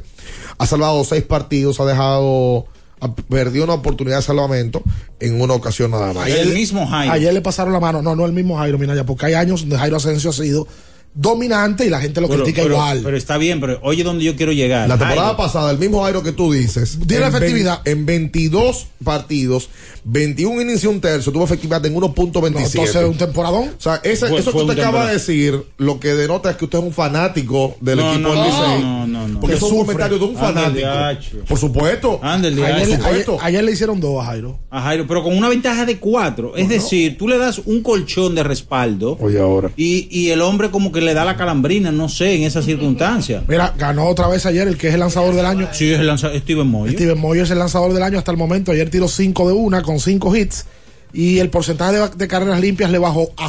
Ha 0.58 0.66
salvado 0.66 1.04
6 1.04 1.22
partidos, 1.24 1.80
ha 1.80 1.84
dejado, 1.84 2.66
ha 3.00 3.14
perdido 3.14 3.64
una 3.64 3.74
oportunidad 3.74 4.16
de 4.16 4.22
salvamento 4.22 4.82
en 5.20 5.40
una 5.40 5.54
ocasión 5.54 5.90
nada 5.90 6.12
más. 6.12 6.28
El 6.28 6.54
mismo 6.54 6.86
Jairo. 6.86 7.12
Ayer 7.12 7.32
le 7.32 7.40
pasaron 7.40 7.72
la 7.72 7.80
mano. 7.80 8.02
No, 8.02 8.14
no 8.14 8.24
el 8.24 8.32
mismo 8.32 8.56
Jairo 8.56 8.78
Minaya, 8.78 9.04
porque 9.04 9.26
hay 9.26 9.34
años 9.34 9.60
donde 9.60 9.78
Jairo 9.78 9.96
Asensio 9.96 10.30
ha 10.30 10.32
sido 10.32 10.66
dominante 11.14 11.86
y 11.86 11.90
la 11.90 12.00
gente 12.00 12.20
lo 12.20 12.28
Pero, 12.28 12.42
critica 12.42 12.62
pero- 12.62 12.74
igual. 12.74 13.00
pero 13.04 13.16
está 13.16 13.38
bien, 13.38 13.60
pero 13.60 13.78
oye 13.82 14.02
donde 14.02 14.24
yo 14.24 14.34
quiero 14.36 14.52
llegar. 14.52 14.88
La 14.88 14.98
temporada 14.98 15.28
Jairo. 15.28 15.36
pasada, 15.36 15.70
el 15.70 15.78
mismo 15.78 16.02
Jairo 16.02 16.22
que 16.22 16.32
tú 16.32 16.52
dices. 16.52 16.98
En 17.08 17.22
efectividad. 17.22 17.80
en 17.84 18.04
22 18.04 18.86
partidos, 19.04 19.68
21 20.04 20.60
innings 20.62 20.82
y 20.84 20.86
un 20.88 21.00
tercio, 21.00 21.32
tuvo 21.32 21.44
efectividad 21.44 21.84
en 21.86 21.94
1.27. 21.94 22.52
No, 22.52 22.60
entonces 22.86 23.04
un 23.10 23.16
temporadón. 23.18 23.68
O 23.68 23.80
sea, 23.80 24.00
ese- 24.02 24.28
Fue- 24.28 24.38
eso 24.40 24.50
fue 24.50 24.64
que 24.64 24.70
usted 24.70 24.82
acaba 24.82 25.06
de 25.06 25.12
decir, 25.14 25.62
lo 25.78 26.00
que 26.00 26.14
denota 26.14 26.50
es 26.50 26.56
que 26.56 26.64
usted 26.64 26.78
es 26.78 26.84
un 26.84 26.92
fanático 26.92 27.76
del 27.80 27.98
No, 27.98 28.12
equipo 28.14 28.28
no, 28.28 28.34
del 28.34 28.38
no, 28.38 28.46
Licey. 28.46 28.82
no, 28.82 29.06
no, 29.06 29.28
no. 29.28 29.40
Porque 29.40 29.56
es 29.56 29.62
un 29.62 29.78
comentario 29.78 30.18
de 30.18 30.24
un 30.24 30.36
fanático. 30.36 30.88
Por 31.48 31.58
supuesto. 31.58 32.18
Anda 32.22 32.48
el 32.48 32.54
Ayer, 32.62 32.74
ayer- 32.82 32.96
supuesto. 32.98 33.38
ayer 33.40 33.62
le 33.64 33.72
hicieron 33.72 34.00
dos 34.00 34.20
a 34.22 34.26
Jairo. 34.26 34.58
A 34.70 34.80
Jairo, 34.82 35.06
pero 35.06 35.22
con 35.22 35.36
una 35.36 35.48
ventaja 35.48 35.84
de 35.86 35.98
cuatro. 35.98 36.56
Es 36.56 36.68
decir, 36.68 37.16
tú 37.18 37.28
le 37.28 37.38
das 37.38 37.60
un 37.64 37.82
colchón 37.82 38.34
de 38.34 38.42
respaldo 38.42 39.16
Oye, 39.20 39.38
ahora. 39.38 39.70
y, 39.76 40.08
y 40.10 40.30
el 40.30 40.40
hombre 40.40 40.70
como 40.70 40.90
que 40.92 41.00
le 41.04 41.14
da 41.14 41.24
la 41.24 41.36
calambrina, 41.36 41.92
no 41.92 42.08
sé, 42.08 42.34
en 42.34 42.42
esas 42.42 42.64
circunstancias. 42.64 43.44
Mira, 43.46 43.72
ganó 43.78 44.06
otra 44.08 44.26
vez 44.26 44.44
ayer 44.46 44.66
el 44.66 44.76
que 44.76 44.88
es 44.88 44.94
el 44.94 45.00
lanzador 45.00 45.34
del 45.34 45.46
año. 45.46 45.68
Sí, 45.72 45.92
es 45.92 46.00
el 46.00 46.06
lanza- 46.08 46.36
Steven 46.36 46.66
Moyer. 46.66 46.94
Steven 46.96 47.18
Moyer 47.18 47.44
es 47.44 47.50
el 47.50 47.58
lanzador 47.58 47.92
del 47.92 48.02
año 48.02 48.18
hasta 48.18 48.30
el 48.32 48.36
momento. 48.36 48.72
Ayer 48.72 48.90
tiró 48.90 49.06
5 49.08 49.46
de 49.46 49.52
una 49.54 49.82
con 49.82 50.00
5 50.00 50.34
hits. 50.34 50.66
Y 51.12 51.38
el 51.38 51.48
porcentaje 51.50 51.92
de, 51.96 52.08
de 52.08 52.26
carreras 52.28 52.60
limpias 52.60 52.90
le 52.90 52.98
bajó 52.98 53.30
a 53.36 53.48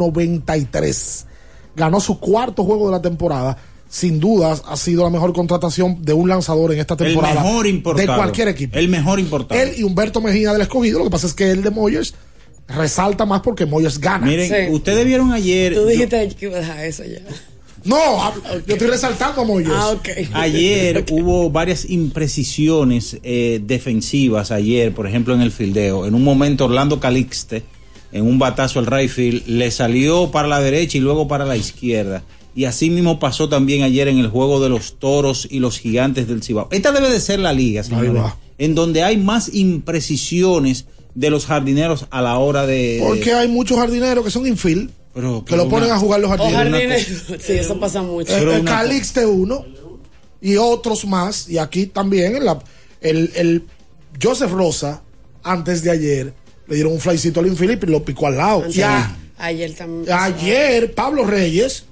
0.93. 0.00 1.24
Ganó 1.76 2.00
su 2.00 2.18
cuarto 2.18 2.64
juego 2.64 2.86
de 2.86 2.92
la 2.92 3.02
temporada. 3.02 3.56
Sin 3.88 4.18
dudas 4.18 4.62
ha 4.66 4.76
sido 4.76 5.04
la 5.04 5.10
mejor 5.10 5.32
contratación 5.32 5.98
de 6.02 6.12
un 6.12 6.28
lanzador 6.28 6.72
en 6.72 6.80
esta 6.80 6.94
El 6.94 6.98
temporada. 7.08 7.42
mejor 7.42 7.66
importado. 7.66 8.08
De 8.12 8.16
cualquier 8.16 8.48
equipo. 8.48 8.76
El 8.78 8.88
mejor 8.88 9.20
importado. 9.20 9.60
Él 9.60 9.74
y 9.76 9.82
Humberto 9.84 10.20
Mejía 10.20 10.52
del 10.52 10.62
escogido. 10.62 10.98
Lo 10.98 11.04
que 11.04 11.10
pasa 11.10 11.26
es 11.26 11.34
que 11.34 11.50
el 11.50 11.62
de 11.62 11.70
Moyers 11.70 12.14
resalta 12.68 13.24
más 13.26 13.40
porque 13.42 13.66
Moyers 13.66 13.98
gana. 14.00 14.26
Miren, 14.26 14.48
Sí. 14.48 14.72
ustedes 14.72 15.04
vieron 15.06 15.32
ayer. 15.32 15.74
Tú 15.74 15.80
yo- 15.80 15.86
dijiste 15.86 16.28
que 16.38 16.46
iba 16.46 16.56
a 16.56 16.60
dejar 16.60 16.84
eso 16.84 17.04
ya. 17.04 17.20
No, 17.84 17.96
a- 18.24 18.34
yo 18.66 18.74
estoy 18.74 18.88
resaltando 18.88 19.42
a 19.42 19.44
Moyers. 19.44 19.72
Ah, 19.72 19.90
ok. 19.90 20.08
Ayer 20.32 21.04
hubo 21.10 21.50
varias 21.50 21.88
imprecisiones 21.88 23.18
eh, 23.22 23.60
defensivas 23.64 24.50
ayer, 24.50 24.92
por 24.92 25.06
ejemplo 25.06 25.34
en 25.34 25.40
el 25.40 25.52
fildeo. 25.52 26.06
En 26.06 26.14
un 26.14 26.24
momento 26.24 26.64
Orlando 26.64 26.98
Calixte, 26.98 27.62
en 28.12 28.24
un 28.26 28.38
batazo 28.38 28.80
al 28.80 28.86
right 28.86 29.08
field, 29.10 29.46
le 29.46 29.70
salió 29.70 30.30
para 30.32 30.48
la 30.48 30.60
derecha 30.60 30.98
y 30.98 31.00
luego 31.00 31.28
para 31.28 31.44
la 31.44 31.56
izquierda. 31.56 32.24
Y 32.56 32.64
así 32.64 32.88
mismo 32.90 33.18
pasó 33.20 33.48
también 33.48 33.82
ayer 33.82 34.08
en 34.08 34.18
el 34.18 34.28
juego 34.28 34.60
de 34.60 34.68
los 34.70 34.98
toros 34.98 35.46
y 35.50 35.58
los 35.60 35.78
gigantes 35.78 36.26
del 36.26 36.42
Cibao. 36.42 36.68
Esta 36.72 36.90
debe 36.90 37.10
de 37.10 37.20
ser 37.20 37.38
la 37.38 37.52
liga, 37.52 37.84
señores, 37.84 38.12
en 38.58 38.74
donde 38.74 39.04
hay 39.04 39.18
más 39.18 39.52
imprecisiones 39.54 40.86
de 41.16 41.30
los 41.30 41.46
jardineros 41.46 42.06
a 42.10 42.22
la 42.22 42.38
hora 42.38 42.64
de... 42.66 43.02
Porque 43.04 43.32
hay 43.32 43.48
muchos 43.48 43.76
jardineros 43.78 44.24
que 44.24 44.30
son 44.30 44.46
infield. 44.46 44.90
Pero- 45.12 45.42
que 45.44 45.56
lo 45.56 45.66
ponen 45.68 45.90
a 45.90 45.98
jugar 45.98 46.20
los 46.20 46.30
jardineros. 46.30 47.02
Sí, 47.40 47.52
eso 47.54 47.80
pasa 47.80 48.02
mucho. 48.02 48.32
El, 48.32 48.38
Pero 48.38 48.52
el 48.54 48.64
Calixte 48.64 49.24
uno 49.26 49.64
y 50.42 50.56
otros 50.56 51.06
más. 51.06 51.48
Y 51.48 51.56
aquí 51.58 51.86
también 51.86 52.36
en 52.36 52.44
la- 52.44 52.58
el, 53.00 53.32
el 53.34 53.62
Joseph 54.22 54.52
Rosa, 54.52 55.02
antes 55.42 55.82
de 55.82 55.90
ayer, 55.90 56.34
le 56.68 56.74
dieron 56.74 56.92
un 56.92 57.00
flycito 57.00 57.40
al 57.40 57.46
infield 57.46 57.82
y 57.82 57.86
lo 57.86 58.04
picó 58.04 58.26
al 58.26 58.36
lado. 58.36 58.58
Antes- 58.58 58.74
Ya, 58.74 59.16
Ayer 59.38 59.74
también. 59.74 60.12
ayer 60.14 60.94
Pablo 60.94 61.24
Reyes 61.24 61.84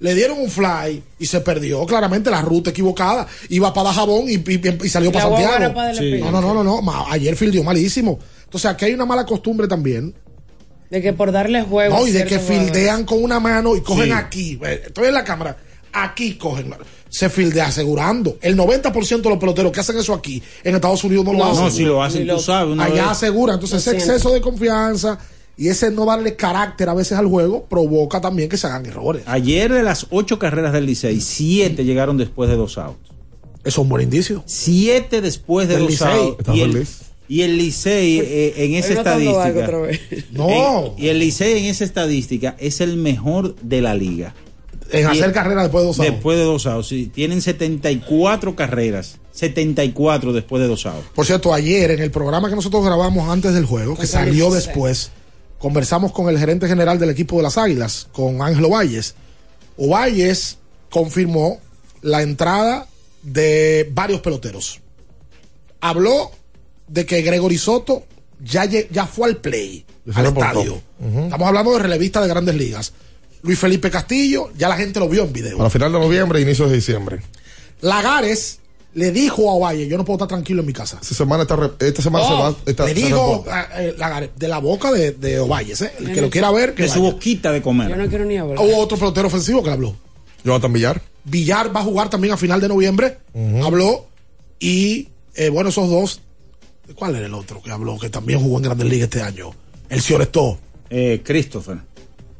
le 0.00 0.14
dieron 0.14 0.38
un 0.38 0.48
fly 0.50 1.02
y 1.18 1.26
se 1.26 1.40
perdió 1.40 1.84
claramente 1.84 2.30
la 2.30 2.42
ruta 2.42 2.70
equivocada. 2.70 3.26
Iba 3.48 3.74
para 3.74 3.88
Dajabón 3.88 4.28
y, 4.28 4.34
y- 4.34 4.78
y 4.84 4.88
salió 4.88 5.10
para 5.10 5.24
Santiago. 5.28 5.74
para 5.74 5.94
Sí. 5.94 6.18
No, 6.20 6.30
no, 6.30 6.40
no, 6.40 6.62
no, 6.62 6.80
no. 6.80 7.06
Ayer 7.10 7.34
fildió 7.34 7.64
malísimo. 7.64 8.20
Entonces 8.48 8.70
aquí 8.70 8.86
hay 8.86 8.94
una 8.94 9.04
mala 9.04 9.26
costumbre 9.26 9.68
también 9.68 10.14
De 10.90 11.02
que 11.02 11.12
por 11.12 11.30
darle 11.32 11.62
juego. 11.62 11.94
a 11.96 12.00
No, 12.00 12.06
y 12.06 12.12
de 12.12 12.24
que 12.24 12.38
fildean 12.38 13.04
con 13.04 13.22
una 13.22 13.38
mano 13.40 13.76
y 13.76 13.82
cogen 13.82 14.06
Sí. 14.06 14.12
aquí. 14.12 14.58
Eh, 14.64 14.82
Estoy 14.86 15.08
en 15.08 15.14
la 15.14 15.24
cámara. 15.24 15.56
Aquí 15.92 16.36
cogen. 16.38 16.74
Se 17.10 17.28
fildea 17.30 17.66
asegurando. 17.66 18.36
El 18.42 18.56
90% 18.56 19.22
de 19.28 19.34
los 19.34 19.38
peloteros 19.38 19.72
que 19.72 19.80
hacen 19.80 19.98
eso 19.98 20.12
aquí 20.14 20.42
en 20.64 20.74
Estados 20.74 21.02
Unidos 21.04 21.24
no 21.24 21.32
lo 21.34 21.44
hacen. 21.44 21.64
no, 21.64 21.70
si 21.70 21.84
lo 21.84 22.02
hacen, 22.02 22.26
tú 22.26 22.38
sabes. 22.38 22.72
una 22.72 22.84
Allá 22.84 23.02
vez- 23.02 23.10
asegura. 23.12 23.54
Entonces, 23.54 23.86
ese 23.86 23.96
exceso 23.96 24.32
de 24.32 24.40
confianza 24.40 25.18
y 25.56 25.68
ese 25.68 25.90
no 25.90 26.04
darle 26.06 26.36
carácter 26.36 26.88
a 26.88 26.94
veces 26.94 27.18
al 27.18 27.26
juego 27.26 27.64
provoca 27.64 28.20
también 28.20 28.48
que 28.48 28.56
se 28.56 28.66
hagan 28.66 28.86
errores. 28.86 29.24
Ayer 29.26 29.72
de 29.72 29.82
las 29.82 30.06
ocho 30.10 30.38
carreras 30.38 30.72
del 30.72 30.86
Licey, 30.86 31.20
siete 31.20 31.84
llegaron 31.84 32.16
después 32.16 32.48
de 32.50 32.56
dos 32.56 32.78
outs. 32.78 33.08
Eso 33.58 33.64
es 33.64 33.78
un 33.78 33.88
buen 33.88 34.02
indicio. 34.04 34.42
Siete 34.46 35.20
después 35.20 35.68
de 35.68 35.74
Del 35.74 35.82
dos 35.84 35.90
Licey. 35.92 36.06
outs. 36.18 36.38
Está 36.38 36.54
Y 36.54 36.60
el, 36.62 36.72
feliz. 36.72 37.00
Y 37.28 37.42
el 37.42 37.58
Licey 37.58 38.20
eh, 38.20 38.54
en 38.64 38.74
esa 38.74 38.88
Estoy 38.88 38.96
notando 38.96 39.40
algo 39.40 39.86
estadística. 39.86 40.26
No. 40.32 40.94
En- 40.96 41.04
y 41.04 41.08
el 41.08 41.18
Licey 41.18 41.58
en 41.58 41.64
esa 41.66 41.84
estadística 41.84 42.56
es 42.58 42.80
el 42.80 42.96
mejor 42.96 43.54
de 43.56 43.82
la 43.82 43.94
liga. 43.94 44.34
En 44.90 45.06
hacer 45.06 45.32
carrera 45.32 45.62
después 45.62 45.82
de 45.82 45.86
dos 45.88 45.98
outs. 45.98 46.10
Después 46.10 46.38
de 46.38 46.44
dos 46.44 46.66
outs. 46.66 46.88
sí. 46.88 47.10
Tienen 47.14 47.42
74 47.42 48.56
carreras. 48.56 49.18
74 49.32 50.32
después 50.32 50.62
de 50.62 50.68
dos 50.68 50.86
outs. 50.86 51.06
Por 51.14 51.26
cierto, 51.26 51.52
ayer 51.52 51.90
en 51.90 52.00
el 52.00 52.10
programa 52.10 52.48
que 52.48 52.56
nosotros 52.56 52.84
grabamos 52.84 53.28
antes 53.28 53.52
del 53.54 53.66
juego, 53.66 53.92
que 53.94 54.06
Félix 54.06 54.12
salió 54.12 54.50
después, 54.50 55.10
conversamos 55.58 56.10
con 56.12 56.28
el 56.28 56.38
gerente 56.38 56.66
general 56.66 56.98
del 56.98 57.10
equipo 57.10 57.36
de 57.36 57.42
las 57.42 57.58
Águilas, 57.58 58.08
con 58.12 58.40
Ángelo 58.42 58.70
Valles. 58.70 59.14
Valles 59.76 60.56
confirmó 60.90 61.60
la 62.00 62.22
entrada 62.22 62.88
de 63.22 63.88
varios 63.92 64.20
peloteros. 64.22 64.80
Habló 65.80 66.30
de 66.88 67.06
que 67.06 67.22
Gregory 67.22 67.58
Soto 67.58 68.04
ya, 68.42 68.64
ya 68.64 69.06
fue 69.06 69.28
al 69.28 69.36
play, 69.36 69.84
al 70.14 70.26
estadio. 70.26 70.80
Estamos 71.24 71.48
hablando 71.48 71.72
de 71.72 71.78
relevistas 71.80 72.22
de 72.22 72.28
grandes 72.28 72.54
ligas. 72.54 72.92
Luis 73.42 73.58
Felipe 73.58 73.90
Castillo, 73.90 74.50
ya 74.56 74.68
la 74.68 74.76
gente 74.76 74.98
lo 75.00 75.08
vio 75.08 75.24
en 75.24 75.32
video. 75.32 75.58
Para 75.58 75.70
final 75.70 75.92
de 75.92 75.98
noviembre, 76.00 76.40
inicio 76.40 76.66
de 76.68 76.74
diciembre. 76.76 77.20
Lagares 77.80 78.58
le 78.94 79.12
dijo 79.12 79.54
a 79.54 79.58
Valle, 79.58 79.86
yo 79.86 79.96
no 79.96 80.04
puedo 80.04 80.16
estar 80.16 80.28
tranquilo 80.28 80.60
en 80.60 80.66
mi 80.66 80.72
casa. 80.72 80.98
Esta 81.00 81.14
semana, 81.14 81.42
está 81.42 81.56
esta 81.80 82.02
semana 82.02 82.26
se 82.26 82.32
va. 82.34 82.54
esta- 82.66 82.84
le 82.86 82.94
dijo 82.94 83.44
eh, 83.76 83.94
Lagares, 83.96 84.30
de 84.36 84.48
la 84.48 84.58
boca 84.58 84.90
de, 84.90 85.12
de 85.12 85.38
Ovalles, 85.38 85.82
¿eh? 85.82 85.92
el 86.00 86.12
que 86.12 86.20
lo 86.20 86.30
quiera 86.30 86.50
ver. 86.50 86.74
Que 86.74 86.84
De 86.84 86.88
su 86.88 87.00
boquita 87.02 87.52
de 87.52 87.62
comer. 87.62 87.88
Yo 87.90 87.96
no 87.96 88.08
quiero 88.08 88.24
ni 88.24 88.36
hablar. 88.38 88.58
Hubo 88.58 88.78
otro 88.78 88.96
pelotero 88.98 89.28
ofensivo 89.28 89.62
que 89.62 89.68
le 89.68 89.74
habló. 89.74 89.94
Jonathan 90.44 90.72
Villar. 90.72 91.02
Villar 91.24 91.74
va 91.74 91.80
a 91.80 91.84
jugar 91.84 92.10
también 92.10 92.32
a 92.34 92.36
final 92.36 92.60
de 92.60 92.68
noviembre. 92.68 93.18
Habló. 93.62 94.06
Y 94.58 95.08
eh, 95.34 95.48
bueno, 95.50 95.70
esos 95.70 95.88
dos. 95.88 96.20
¿Cuál 96.94 97.16
era 97.16 97.26
el 97.26 97.34
otro 97.34 97.62
que 97.62 97.70
habló? 97.70 97.98
Que 97.98 98.10
también 98.10 98.40
jugó 98.40 98.58
en 98.58 98.64
Grandes 98.64 98.86
Ligas 98.86 99.04
este 99.04 99.22
año. 99.22 99.50
El 99.88 100.00
Ciorestó. 100.00 100.58
Eh, 100.90 101.22
Christopher. 101.24 101.78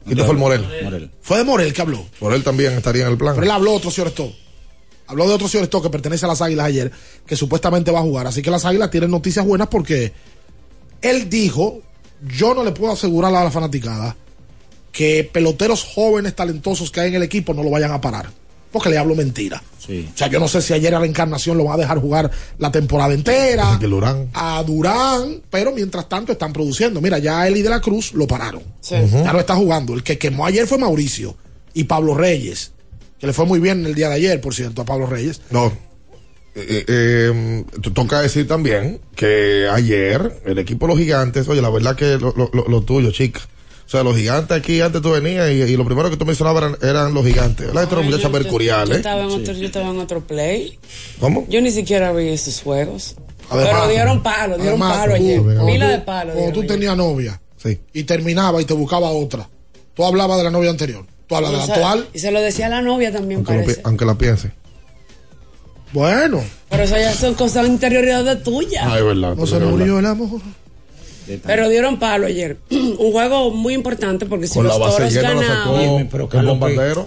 Christopher 0.05 0.37
Morel. 0.37 0.67
Morel. 0.83 1.11
Fue 1.21 1.39
de 1.39 1.45
Morel 1.45 1.73
que 1.73 1.83
habló. 1.83 2.05
Morel 2.21 2.43
también 2.43 2.73
estaría 2.73 3.03
en 3.03 3.13
el 3.13 3.19
plan. 3.19 3.35
Pero 3.35 3.45
él 3.45 3.51
habló 3.51 3.75
otro 3.75 3.91
Ciorestó. 3.91 4.33
Habló 5.07 5.27
de 5.27 5.35
otro 5.35 5.49
Ciorestó 5.49 5.81
que 5.81 5.91
pertenece 5.91 6.27
a 6.27 6.29
las 6.29 6.43
Águilas 6.43 6.67
ayer, 6.67 6.93
que 7.27 7.37
supuestamente 7.37 7.91
va 7.91 8.01
a 8.01 8.03
jugar. 8.03 8.27
Así 8.27 8.43
que 8.43 8.51
las 8.51 8.65
Águilas 8.65 8.91
tienen 8.91 9.11
noticias 9.11 9.45
buenas 9.45 9.69
porque 9.69 10.13
él 11.01 11.31
dijo, 11.31 11.81
yo 12.37 12.55
no 12.55 12.65
le 12.65 12.73
puedo 12.73 12.93
asegurar 12.93 13.35
a 13.35 13.45
la 13.45 13.51
fanaticada 13.51 14.17
que 14.93 15.29
peloteros 15.31 15.85
jóvenes, 15.85 16.35
talentosos 16.35 16.91
que 16.91 17.01
hay 17.01 17.09
en 17.09 17.17
el 17.17 17.23
equipo 17.23 17.55
no 17.55 17.63
lo 17.63 17.71
vayan 17.71 17.93
a 17.93 18.01
parar. 18.01 18.31
Porque 18.71 18.91
le 18.91 18.99
hablo 18.99 19.15
mentira. 19.15 19.63
Sí. 19.79 20.09
O 20.15 20.19
sea, 20.19 20.27
yo 20.29 20.39
no 20.39 20.49
sé 20.49 20.61
si 20.61 20.75
ayer 20.75 20.95
a 20.95 21.01
la 21.01 21.07
encarnación 21.07 21.57
lo 21.57 21.65
va 21.65 21.75
a 21.75 21.77
dejar 21.79 21.99
jugar 21.99 22.31
la 22.59 22.71
temporada 22.71 23.15
entera. 23.15 23.79
Que 23.81 23.87
Durán. 23.87 24.29
A 24.35 24.63
Durán, 24.63 25.41
pero 25.51 25.73
mientras 25.73 26.09
tanto 26.09 26.33
están 26.33 26.53
produciendo. 26.53 27.01
Mira, 27.01 27.19
ya 27.19 27.47
Eli 27.49 27.63
de 27.63 27.71
la 27.71 27.81
Cruz 27.81 28.13
lo 28.13 28.27
pararon. 28.27 28.63
Ya 29.25 29.33
no 29.33 29.41
está 29.41 29.55
jugando. 29.55 29.95
El 29.95 30.03
que 30.03 30.19
quemó 30.19 30.45
ayer 30.45 30.67
fue 30.67 30.77
Mauricio 30.77 31.35
y 31.73 31.85
Pablo 31.85 32.15
Reyes, 32.15 32.73
que 33.19 33.27
le 33.27 33.33
fue 33.33 33.47
muy 33.47 33.61
bien 33.61 33.87
el 33.87 33.95
día 33.95 34.09
de 34.11 34.17
ayer, 34.17 34.41
por 34.41 34.55
cierto, 34.55 34.83
a 34.83 34.85
Pablo 34.85 35.07
Reyes. 35.07 35.41
No. 35.51 35.73
Eh, 36.55 36.85
eh, 36.89 37.65
to- 37.83 37.93
toca 37.93 38.21
decir 38.21 38.49
también 38.49 39.01
que 39.15 39.69
ayer 39.73 40.41
el 40.45 40.59
equipo 40.59 40.87
de 40.87 40.93
los 40.93 40.99
gigantes, 41.01 41.49
oye, 41.49 41.63
la 41.63 41.71
verdad 41.71 41.95
que 41.97 42.19
lo- 42.19 42.35
lo 42.35 42.83
tuyo, 42.83 43.11
chica. 43.13 43.41
O 43.89 43.91
sea, 43.91 44.03
los 44.03 44.15
gigantes 44.15 44.55
aquí 44.55 44.83
antes 44.83 45.01
tú 45.01 45.13
venías 45.13 45.49
y, 45.51 45.63
y 45.63 45.75
lo 45.79 45.85
primero 45.87 46.11
que 46.11 46.19
tú 46.19 46.27
mencionabas 46.27 46.63
eran, 46.63 46.77
eran 46.83 47.15
los 47.15 47.25
gigantes. 47.25 47.73
La 47.73 47.87
gente 47.87 47.97
muchacha 48.05 48.29
mercurial, 48.29 48.87
Yo 48.89 48.95
¿eh? 48.95 48.97
estaba, 48.99 49.23
en 49.23 49.31
otro, 49.31 49.55
yo 49.55 49.67
estaba 49.67 49.89
en 49.89 49.99
otro 49.99 50.21
play. 50.21 50.79
¿Cómo? 51.19 51.47
Yo 51.49 51.63
ni 51.63 51.71
siquiera 51.71 52.13
vi 52.13 52.29
esos 52.29 52.61
juegos. 52.61 53.17
Además- 53.49 53.73
Pero 53.81 53.89
dieron 53.91 54.23
palo, 54.23 54.57
dieron 54.59 54.83
además, 54.83 54.99
palo 54.99 55.15
ayer. 55.15 55.41
Pila 55.41 55.87
tú- 55.87 55.91
de 55.93 55.99
palo. 56.01 56.33
Cuando 56.35 56.53
tú 56.53 56.67
tenías 56.67 56.97
novia 56.99 57.41
Sí. 57.57 57.81
y 57.95 58.05
terminaba 58.05 58.61
y 58.61 58.67
te 58.67 58.75
buscaba 58.75 59.09
otra, 59.09 59.49
tú 59.95 60.05
hablabas 60.05 60.37
de 60.37 60.45
la 60.45 60.51
novia 60.51 60.69
anterior. 60.69 61.07
Tú 61.27 61.37
hablas 61.37 61.53
de 61.53 61.57
la 61.57 61.65
actual. 61.65 62.09
Y 62.13 62.19
se 62.19 62.31
lo 62.31 62.43
decía 62.43 62.67
a 62.67 62.69
la 62.69 62.83
novia 62.83 63.11
también, 63.11 63.39
Aunque, 63.39 63.55
lo 63.55 63.61
parece. 63.63 63.81
aunque 63.85 64.05
la 64.05 64.19
piense. 64.19 64.51
Bueno, 65.93 66.45
Pero 66.69 66.83
eso 66.83 66.97
ya 66.97 67.15
son 67.15 67.33
cosas 67.35 67.67
interioridades 67.67 68.43
tuyas. 68.43 68.85
Ay, 68.87 69.03
verdad. 69.03 69.35
no 69.35 69.47
se 69.47 69.59
murió 69.61 69.99
el 69.99 70.05
amor. 70.07 70.41
Pero 71.45 71.69
dieron 71.69 71.99
palo 71.99 72.27
ayer. 72.27 72.57
Un 72.71 73.13
juego 73.13 73.51
muy 73.51 73.75
importante 73.75 74.27
porque 74.27 74.47
si 74.47 74.55
Con 74.55 74.67
la 74.67 74.71
los 74.71 74.81
base 74.81 74.97
toros 74.99 75.13
la 75.15 75.23
ganaban. 75.23 75.47
sacó 75.59 75.79
Dime, 75.79 76.09
pero 76.11 76.29
Carlos. 76.29 76.59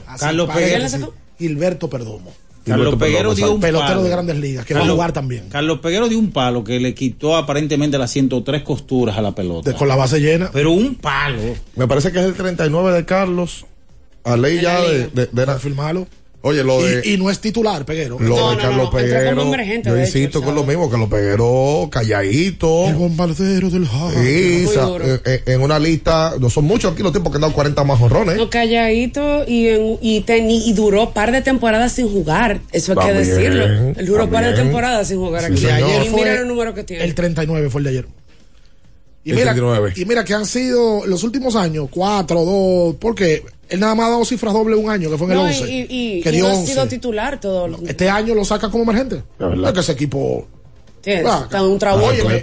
Así 0.08 0.20
Carlos 0.20 0.48
parece. 0.48 0.70
¿Quién 0.70 0.82
la 0.82 0.90
sacó? 0.90 1.14
Gilberto 1.40 1.90
Perdomo. 1.90 2.32
Carlos 2.64 2.96
Peguero 2.96 3.34
dio 3.34 3.52
un 3.52 3.60
Pelotero 3.60 3.90
palo. 3.90 4.04
de 4.04 4.10
grandes 4.12 4.38
ligas, 4.38 4.66
que 4.68 4.76
va 4.76 4.82
a 4.82 4.84
Carlos- 4.84 4.96
jugar 4.96 5.14
también. 5.14 5.50
Carlos 5.50 5.80
Peguero 5.80 6.08
dio 6.08 6.20
un 6.20 6.32
palo 6.32 6.64
que 6.64 6.80
le 6.80 6.94
quitó 6.94 7.36
aparentemente 7.36 7.98
las 7.98 8.12
103 8.12 8.62
costuras 8.62 9.18
a 9.18 9.22
la 9.24 9.34
pelota. 9.34 9.72
De- 9.72 9.76
con 9.76 9.88
la 9.88 9.96
base 9.96 10.20
llena. 10.20 10.52
Pero 10.54 10.72
un 10.72 10.94
palo. 10.94 11.42
Me 11.76 11.88
parece 11.88 12.12
que 12.12 12.20
es 12.20 12.26
el 12.26 12.36
39 12.36 12.92
de 12.92 13.04
Carlos. 13.06 13.66
A 14.24 14.38
ley 14.38 14.62
ya 14.62 14.76
la 14.80 14.82
de, 14.92 14.98
de, 15.08 15.26
de- 15.32 15.46
Para 15.46 15.58
firmarlo. 15.58 16.06
Oye, 16.44 16.64
lo 16.64 16.82
de. 16.82 17.02
Y, 17.06 17.14
y 17.14 17.18
no 17.18 17.30
es 17.30 17.40
titular, 17.40 17.86
Peguero. 17.86 18.18
Lo 18.20 18.28
No, 18.36 18.50
de 18.50 18.56
no, 18.56 18.62
Carlos 18.62 18.86
no, 18.86 18.90
Peguero. 18.92 19.54
yo 19.54 19.64
hecho, 19.64 19.98
insisto 20.00 20.40
el 20.40 20.46
con 20.46 20.56
lo 20.56 20.64
mismo, 20.64 20.90
que 20.90 20.98
lo 20.98 21.08
Peguero 21.08 21.88
calladito. 21.92 22.88
El 22.88 22.96
bombardero 22.96 23.70
del. 23.70 23.86
Sí, 23.86 24.66
eh, 25.04 25.20
eh, 25.24 25.44
en 25.46 25.62
una 25.62 25.78
lista, 25.78 26.34
no 26.40 26.50
son 26.50 26.66
muchos 26.66 26.94
aquí 26.94 27.04
los 27.04 27.14
tipos 27.14 27.32
que 27.32 27.36
han 27.38 27.42
dado 27.42 27.54
40 27.54 27.84
más 27.84 28.00
jorrones. 28.00 28.38
No, 28.38 28.50
calladito 28.50 29.44
y, 29.48 29.68
en- 29.68 30.00
y, 30.02 30.22
teni- 30.24 30.64
y 30.66 30.74
duró 30.74 31.12
par 31.12 31.32
de 31.32 31.42
temporadas 31.44 31.92
sin 31.92 32.10
jugar. 32.10 32.60
Eso 32.72 33.00
hay 33.00 33.08
que 33.08 33.14
decirlo. 33.14 33.66
Él 33.96 34.06
duró 34.08 34.28
par 34.30 34.44
de 34.46 34.54
temporadas 34.54 35.08
sin 35.10 35.18
jugar 35.18 35.42
Sí, 35.46 35.52
aquí. 35.54 35.58
señor. 35.62 35.74
ayer 35.84 36.06
y 36.06 36.10
fue 36.10 36.20
mira 36.22 36.36
los 36.38 36.48
números 36.48 36.74
que 36.74 36.84
tiene. 36.84 37.04
El 37.04 37.14
39 37.14 37.70
fue 37.70 37.82
el 37.82 37.84
de 37.86 37.90
ayer. 37.92 38.08
Y 39.24 39.30
El 39.30 39.36
mira, 39.36 39.52
39. 39.54 39.94
y 39.96 40.06
mira 40.06 40.24
que 40.26 40.34
han 40.34 40.48
sido 40.48 41.06
los 41.06 41.24
últimos 41.24 41.56
años, 41.56 41.88
cuatro, 41.92 42.44
dos, 42.44 42.96
porque 43.00 43.44
él 43.72 43.80
nada 43.80 43.96
más 43.96 44.08
ha 44.08 44.10
dado 44.12 44.26
cifras 44.26 44.54
doble 44.54 44.76
un 44.76 44.90
año, 44.90 45.10
que 45.10 45.18
fue 45.18 45.28
en 45.28 45.34
No, 45.34 45.48
el 45.48 45.54
y, 45.56 45.60
11. 45.60 45.72
y, 45.72 45.80
y- 46.18 46.22
que 46.22 46.30
y 46.30 46.32
dio 46.34 46.44
no 46.44 46.50
ha 46.52 46.54
11. 46.58 46.72
sido 46.74 46.88
titular 46.88 47.40
todo. 47.40 47.68
lo- 47.68 47.80
Este 47.88 48.10
año 48.10 48.36
lo 48.36 48.46
saca 48.46 48.70
como 48.70 48.84
emergente. 48.84 49.24
La 49.40 49.48
verdad. 49.48 49.68
Es 49.70 49.74
que 49.74 49.80
ese 49.80 49.92
equipo. 49.94 50.48
Tiene- 51.02 51.24
Ah, 51.28 51.42
está 51.46 51.64
un 51.64 51.80
trabajo. 51.80 52.08
Oye, 52.08 52.42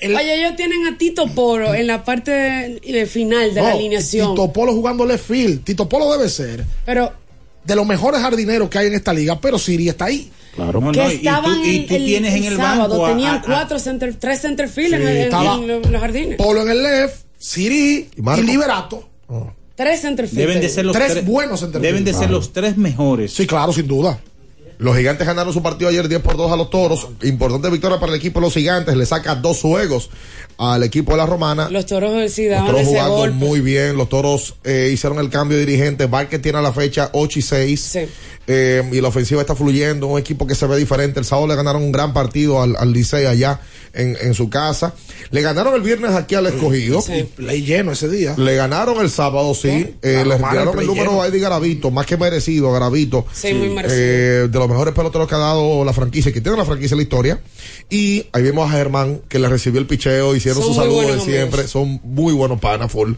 el- 0.00 0.14
Oye, 0.16 0.34
ellos 0.40 0.56
tienen 0.56 0.86
a 0.86 0.96
Tito 0.96 1.26
Poro 1.34 1.74
en 1.74 1.86
la 1.88 2.04
parte 2.04 2.80
final 3.08 3.52
de 3.52 3.60
la 3.60 3.72
alineación. 3.72 4.30
Tito 4.34 4.52
Polo 4.52 4.72
jugando 4.72 5.04
left 5.04 5.26
field. 5.26 5.64
Tito 5.64 5.88
Polo 5.88 6.10
debe 6.12 6.28
ser 6.30 6.64
Pero 6.86 7.12
de 7.64 7.74
los 7.76 7.84
mejores 7.84 8.20
jardineros 8.20 8.68
que 8.70 8.78
hay 8.78 8.86
en 8.86 8.94
esta 8.94 9.12
liga, 9.12 9.38
pero 9.40 9.58
Siri 9.58 9.88
está 9.88 10.06
ahí. 10.06 10.30
Claro, 10.54 10.80
no, 10.80 10.90
que 10.92 10.98
no, 10.98 11.04
y 11.06 11.10
tú, 11.10 11.16
estaban 11.18 11.60
y 11.64 11.86
tú 11.86 11.94
el, 11.96 12.04
tienes 12.04 12.34
en 12.34 12.44
el 12.44 12.56
sábado, 12.56 12.88
banco 12.94 13.06
a- 13.06 13.08
tenían 13.10 13.34
a- 13.34 13.38
a- 13.38 13.42
cuatro 13.42 13.78
center, 13.78 14.14
tres 14.18 14.40
centerfield 14.40 14.94
en, 14.94 15.00
Sí, 15.02 15.06
en- 15.36 15.92
los 15.92 16.00
jardines. 16.00 16.36
Polo 16.36 16.62
en 16.62 16.70
el 16.70 16.82
left, 16.82 17.16
Siri 17.38 18.08
¿Y? 18.16 18.42
Liberato. 18.42 19.08
Tres 19.78 20.02
centerfield. 20.02 20.38
deben 20.38 20.60
de 20.60 20.68
ser 20.68 20.84
los 20.84 20.94
Tres 20.94 21.12
tres, 21.12 21.24
buenos 21.24 21.60
centerfield. 21.60 21.86
deben 21.86 22.04
de 22.04 22.12
ser 22.12 22.30
los 22.30 22.52
tres 22.52 22.76
mejores. 22.76 23.32
Sí, 23.32 23.46
claro, 23.46 23.72
sin 23.72 23.86
duda. 23.88 24.18
Los 24.78 24.96
gigantes 24.96 25.26
ganaron 25.26 25.52
su 25.52 25.60
partido 25.62 25.88
ayer 25.90 26.06
10 26.08 26.20
por 26.20 26.36
2 26.36 26.52
a 26.52 26.56
los 26.56 26.70
toros. 26.70 27.08
Importante 27.24 27.68
victoria 27.70 27.98
para 27.98 28.12
el 28.12 28.18
equipo 28.18 28.38
de 28.38 28.46
los 28.46 28.54
gigantes. 28.54 28.94
Le 28.96 29.06
saca 29.06 29.34
dos 29.34 29.60
juegos 29.60 30.08
al 30.56 30.84
equipo 30.84 31.12
de 31.12 31.18
la 31.18 31.26
romana. 31.26 31.68
Los 31.68 31.86
toros 31.86 32.30
sí 32.30 32.48
Los 32.48 32.64
toros 32.66 32.82
jugando 32.86 33.16
golpe. 33.16 33.34
muy 33.34 33.60
bien. 33.60 33.96
Los 33.96 34.08
toros 34.08 34.54
eh, 34.62 34.90
hicieron 34.92 35.18
el 35.18 35.30
cambio 35.30 35.58
de 35.58 35.66
dirigente. 35.66 36.06
Vázquez 36.06 36.40
tiene 36.42 36.58
a 36.58 36.62
la 36.62 36.72
fecha 36.72 37.10
8 37.12 37.38
y 37.38 37.42
6. 37.42 37.80
Sí. 37.80 38.00
Eh, 38.50 38.82
y 38.92 39.00
la 39.02 39.08
ofensiva 39.08 39.40
está 39.42 39.54
fluyendo. 39.54 40.06
Un 40.06 40.18
equipo 40.18 40.46
que 40.46 40.54
se 40.54 40.66
ve 40.66 40.76
diferente. 40.78 41.20
El 41.20 41.26
sábado 41.26 41.46
le 41.46 41.54
ganaron 41.54 41.82
un 41.82 41.92
gran 41.92 42.12
partido 42.14 42.62
al, 42.62 42.74
al 42.76 42.92
Licey 42.92 43.26
allá 43.26 43.60
en, 43.92 44.16
en 44.20 44.32
su 44.34 44.48
casa. 44.48 44.94
Le 45.30 45.42
ganaron 45.42 45.74
el 45.74 45.82
viernes 45.82 46.12
aquí 46.12 46.34
al 46.34 46.46
escogido. 46.46 47.02
Sí. 47.02 47.28
Play 47.36 47.62
lleno 47.62 47.92
ese 47.92 48.08
día. 48.08 48.34
Le 48.38 48.56
ganaron 48.56 49.00
el 49.00 49.10
sábado, 49.10 49.54
sí. 49.54 49.94
Eh, 50.02 50.24
le 50.26 50.38
retiraron 50.38 50.74
el 50.74 50.80
el 50.80 50.86
número 50.86 51.20
a 51.22 51.26
Eddie 51.28 51.40
Garavito, 51.40 51.90
más 51.90 52.06
que 52.06 52.16
merecido, 52.16 52.72
Garavito. 52.72 53.26
Sí, 53.32 53.52
muy 53.52 53.68
merecido. 53.68 54.00
Eh, 54.00 54.48
de 54.50 54.58
los 54.58 54.68
mejores 54.68 54.94
peloteros 54.94 55.28
que 55.28 55.34
ha 55.34 55.38
dado 55.38 55.84
la 55.84 55.92
franquicia, 55.92 56.32
que 56.32 56.40
tiene 56.40 56.56
la 56.56 56.64
franquicia 56.64 56.94
en 56.94 56.98
la 56.98 57.02
historia. 57.02 57.40
Y 57.90 58.26
ahí 58.32 58.42
vimos 58.42 58.68
a 58.70 58.72
Germán, 58.76 59.20
que 59.28 59.38
le 59.38 59.48
recibió 59.48 59.78
el 59.80 59.86
picheo, 59.86 60.34
hicieron 60.34 60.62
Son 60.62 60.70
muy 60.74 60.78
saludos 60.84 61.06
de 61.16 61.20
siempre. 61.20 61.60
amigos. 61.60 61.70
Son 61.70 62.00
muy 62.02 62.32
buenos 62.32 62.58
panas, 62.60 62.90
full. 62.90 63.12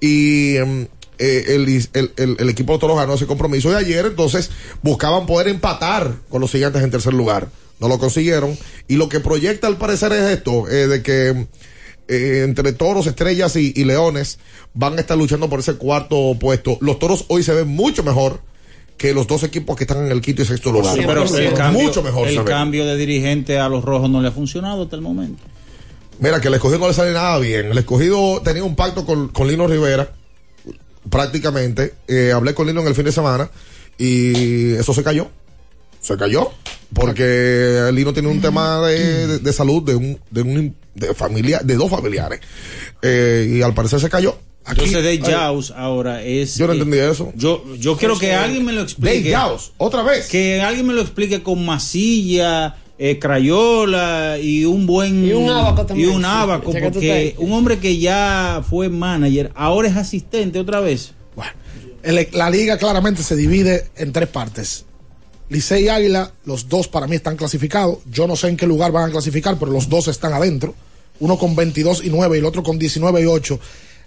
Y 0.00 0.56
em, 0.56 0.88
eh, 1.22 1.54
el, 1.54 1.68
el, 1.94 2.12
el- 2.16 2.36
el 2.40 2.48
equipo 2.50 2.72
de 2.72 2.78
Toros 2.80 2.96
ganó 2.96 3.14
ese 3.14 3.26
compromiso 3.26 3.70
de 3.70 3.76
ayer, 3.76 4.06
entonces 4.06 4.50
buscaban 4.82 5.26
poder 5.26 5.48
empatar 5.48 6.14
con 6.28 6.40
los 6.40 6.50
gigantes 6.50 6.82
en 6.82 6.90
tercer 6.90 7.14
lugar. 7.14 7.48
No 7.78 7.88
lo 7.88 7.98
consiguieron. 7.98 8.56
Y 8.88 8.96
lo 8.96 9.08
que 9.08 9.20
proyecta 9.20 9.66
al 9.66 9.76
parecer 9.76 10.12
es 10.12 10.22
esto, 10.30 10.68
eh, 10.68 10.86
de 10.86 11.02
que 11.02 11.46
eh, 12.08 12.42
entre 12.44 12.72
toros, 12.72 13.06
estrellas 13.06 13.56
y, 13.56 13.72
y 13.74 13.84
leones 13.84 14.38
van 14.74 14.96
a 14.98 15.00
estar 15.00 15.16
luchando 15.16 15.48
por 15.48 15.60
ese 15.60 15.74
cuarto 15.74 16.36
puesto. 16.38 16.78
Los 16.80 16.98
toros 16.98 17.24
hoy 17.28 17.42
se 17.42 17.52
ven 17.54 17.68
mucho 17.68 18.02
mejor 18.02 18.40
que 18.96 19.14
los 19.14 19.26
dos 19.26 19.42
equipos 19.42 19.76
que 19.76 19.84
están 19.84 20.04
en 20.06 20.12
el 20.12 20.20
quinto 20.20 20.42
y 20.42 20.44
sexto 20.46 20.70
lugar. 20.70 20.94
Sí, 20.94 21.02
pero 21.06 21.22
el 21.24 21.54
cambio, 21.54 21.82
mucho 21.82 22.02
mejor 22.02 22.28
el 22.28 22.44
cambio 22.44 22.86
de 22.86 22.96
dirigente 22.96 23.58
a 23.58 23.68
los 23.68 23.84
rojos 23.84 24.08
no 24.10 24.20
le 24.20 24.28
ha 24.28 24.32
funcionado 24.32 24.82
hasta 24.84 24.94
el 24.96 25.02
momento. 25.02 25.42
Mira, 26.20 26.40
que 26.40 26.46
el 26.48 26.54
escogido 26.54 26.78
no 26.80 26.88
le 26.88 26.94
sale 26.94 27.12
nada 27.12 27.38
bien. 27.38 27.66
El 27.66 27.78
escogido 27.78 28.40
tenía 28.44 28.62
un 28.62 28.76
pacto 28.76 29.04
con, 29.04 29.28
con 29.28 29.48
Lino 29.48 29.66
Rivera, 29.66 30.12
prácticamente. 31.10 31.94
Eh, 32.08 32.32
hablé 32.34 32.54
con 32.54 32.66
Lino 32.66 32.80
en 32.80 32.88
el 32.88 32.94
fin 32.94 33.04
de 33.04 33.12
semana 33.12 33.50
y 33.98 34.72
eso 34.74 34.92
se 34.94 35.02
cayó. 35.02 35.28
Se 36.00 36.16
cayó. 36.16 36.50
Porque 36.92 37.88
Lino 37.94 38.12
tiene 38.12 38.28
un 38.28 38.40
tema 38.40 38.80
de, 38.86 39.26
de- 39.26 39.38
de 39.38 39.52
salud 39.52 39.82
de 39.82 39.94
un, 39.94 40.18
de 40.30 40.42
un 40.42 40.76
de 40.94 41.14
familia, 41.14 41.60
de 41.64 41.76
dos 41.76 41.90
familiares. 41.90 42.40
Eh, 43.00 43.54
y 43.56 43.62
al 43.62 43.72
parecer 43.74 43.98
se 44.00 44.10
cayó. 44.10 44.36
Entonces, 44.66 44.92
Dave 44.94 45.20
ay, 45.24 45.32
Jaus 45.32 45.72
ahora 45.74 46.22
es. 46.22 46.56
Yo 46.56 46.66
no 46.66 46.72
eh, 46.74 46.76
entendí 46.76 46.98
eso. 46.98 47.32
Yo, 47.34 47.64
yo 47.78 47.96
quiero 47.96 48.16
que 48.18 48.32
alguien 48.32 48.64
me 48.64 48.72
lo 48.72 48.82
explique. 48.82 49.30
Dave 49.30 49.34
Jaus, 49.48 49.72
otra 49.78 50.02
vez. 50.02 50.28
Que 50.28 50.60
alguien 50.60 50.86
me 50.86 50.92
lo 50.92 51.00
explique 51.00 51.42
con 51.42 51.64
masilla, 51.64 52.76
eh, 53.04 53.18
crayola 53.18 54.38
y 54.40 54.64
un 54.64 54.86
buen. 54.86 55.26
Y 55.26 55.32
un 55.32 55.50
abaco 55.50 55.82
Y 55.82 55.86
también. 55.86 56.10
un 56.10 56.24
abaco, 56.24 56.70
porque 56.70 56.86
estás 56.86 57.02
ahí. 57.02 57.34
un 57.38 57.52
hombre 57.52 57.78
que 57.80 57.98
ya 57.98 58.62
fue 58.68 58.88
manager, 58.88 59.50
ahora 59.56 59.88
es 59.88 59.96
asistente 59.96 60.58
otra 60.60 60.78
vez. 60.80 61.12
El- 62.04 62.28
la 62.32 62.50
liga 62.50 62.78
claramente 62.78 63.22
se 63.22 63.36
divide 63.36 63.88
en 63.96 64.12
tres 64.12 64.28
partes. 64.28 64.84
Licey 65.48 65.84
y 65.84 65.88
Águila, 65.88 66.32
los 66.44 66.68
dos 66.68 66.88
para 66.88 67.06
mí 67.06 67.14
están 67.16 67.36
clasificados. 67.36 67.98
Yo 68.10 68.26
no 68.26 68.34
sé 68.36 68.48
en 68.48 68.56
qué 68.56 68.66
lugar 68.66 68.90
van 68.92 69.08
a 69.08 69.12
clasificar, 69.12 69.56
pero 69.58 69.70
los 69.70 69.88
dos 69.88 70.08
están 70.08 70.32
adentro. 70.32 70.74
Uno 71.20 71.38
con 71.38 71.54
22 71.54 72.02
y 72.04 72.10
9 72.10 72.36
y 72.36 72.38
el 72.40 72.44
otro 72.44 72.62
con 72.64 72.78
19 72.78 73.20
y 73.22 73.26
8. 73.26 73.58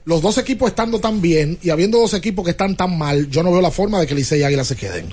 Los 0.05 0.21
dos 0.21 0.37
equipos 0.37 0.69
estando 0.69 0.99
tan 0.99 1.21
bien 1.21 1.57
y 1.61 1.69
habiendo 1.69 1.97
dos 1.99 2.13
equipos 2.13 2.43
que 2.45 2.51
están 2.51 2.75
tan 2.75 2.97
mal, 2.97 3.29
yo 3.29 3.43
no 3.43 3.51
veo 3.51 3.61
la 3.61 3.71
forma 3.71 3.99
de 3.99 4.07
que 4.07 4.15
Licey 4.15 4.41
y 4.41 4.43
Águila 4.43 4.63
se 4.65 4.75
queden. 4.75 5.05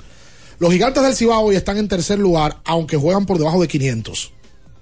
Los 0.59 0.71
gigantes 0.71 1.03
del 1.03 1.15
Cibao 1.15 1.41
hoy 1.45 1.55
están 1.55 1.77
en 1.77 1.87
tercer 1.87 2.19
lugar, 2.19 2.57
aunque 2.65 2.97
juegan 2.97 3.25
por 3.25 3.37
debajo 3.37 3.61
de 3.61 3.67
500, 3.67 4.31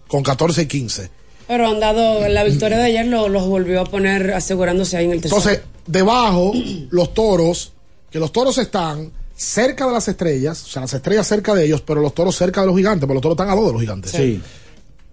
con 0.07 0.24
14 0.24 0.63
y 0.63 0.65
15. 0.67 1.09
Pero 1.47 1.67
han 1.67 1.80
dado, 1.80 2.28
la 2.30 2.43
victoria 2.43 2.78
de 2.78 2.84
ayer 2.86 3.07
lo- 3.07 3.28
los 3.30 3.45
volvió 3.47 3.82
a 3.82 3.86
poner 3.86 4.34
asegurándose 4.34 4.95
ahí 4.97 5.05
en 5.05 5.11
el 5.11 5.22
tercero. 5.22 5.39
Entonces, 5.41 5.63
debajo, 5.88 6.53
los 6.91 7.13
toros, 7.13 7.74
que 8.09 8.19
los 8.19 8.32
toros 8.32 8.57
están 8.57 9.11
cerca 9.36 9.88
de 9.88 9.93
las 9.93 10.07
estrellas, 10.07 10.63
o 10.63 10.67
sea, 10.67 10.84
las 10.84 10.93
estrellas 10.93 11.28
cerca 11.28 11.53
de 11.55 11.65
ellos, 11.65 11.82
pero 11.82 11.99
los 11.99 12.13
toros 12.13 12.36
cerca 12.36 12.61
de 12.61 12.67
los 12.67 12.76
gigantes, 12.78 13.01
porque 13.01 13.15
los 13.15 13.22
toros 13.22 13.36
están 13.36 13.49
a 13.49 13.55
dos 13.55 13.65
de 13.67 13.72
los 13.74 13.82
gigantes. 13.82 14.11
Sí. 14.11 14.41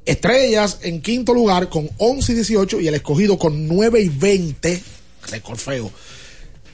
Estrellas 0.04 0.78
en 0.82 1.02
quinto 1.02 1.34
lugar 1.34 1.68
con 1.68 1.88
11 1.98 2.32
y 2.32 2.34
18 2.36 2.80
y 2.80 2.88
el 2.88 2.94
escogido 2.94 3.38
con 3.38 3.66
9 3.68 4.00
y 4.00 4.08
20, 4.08 4.82
récord 5.30 5.58
feo. 5.58 5.90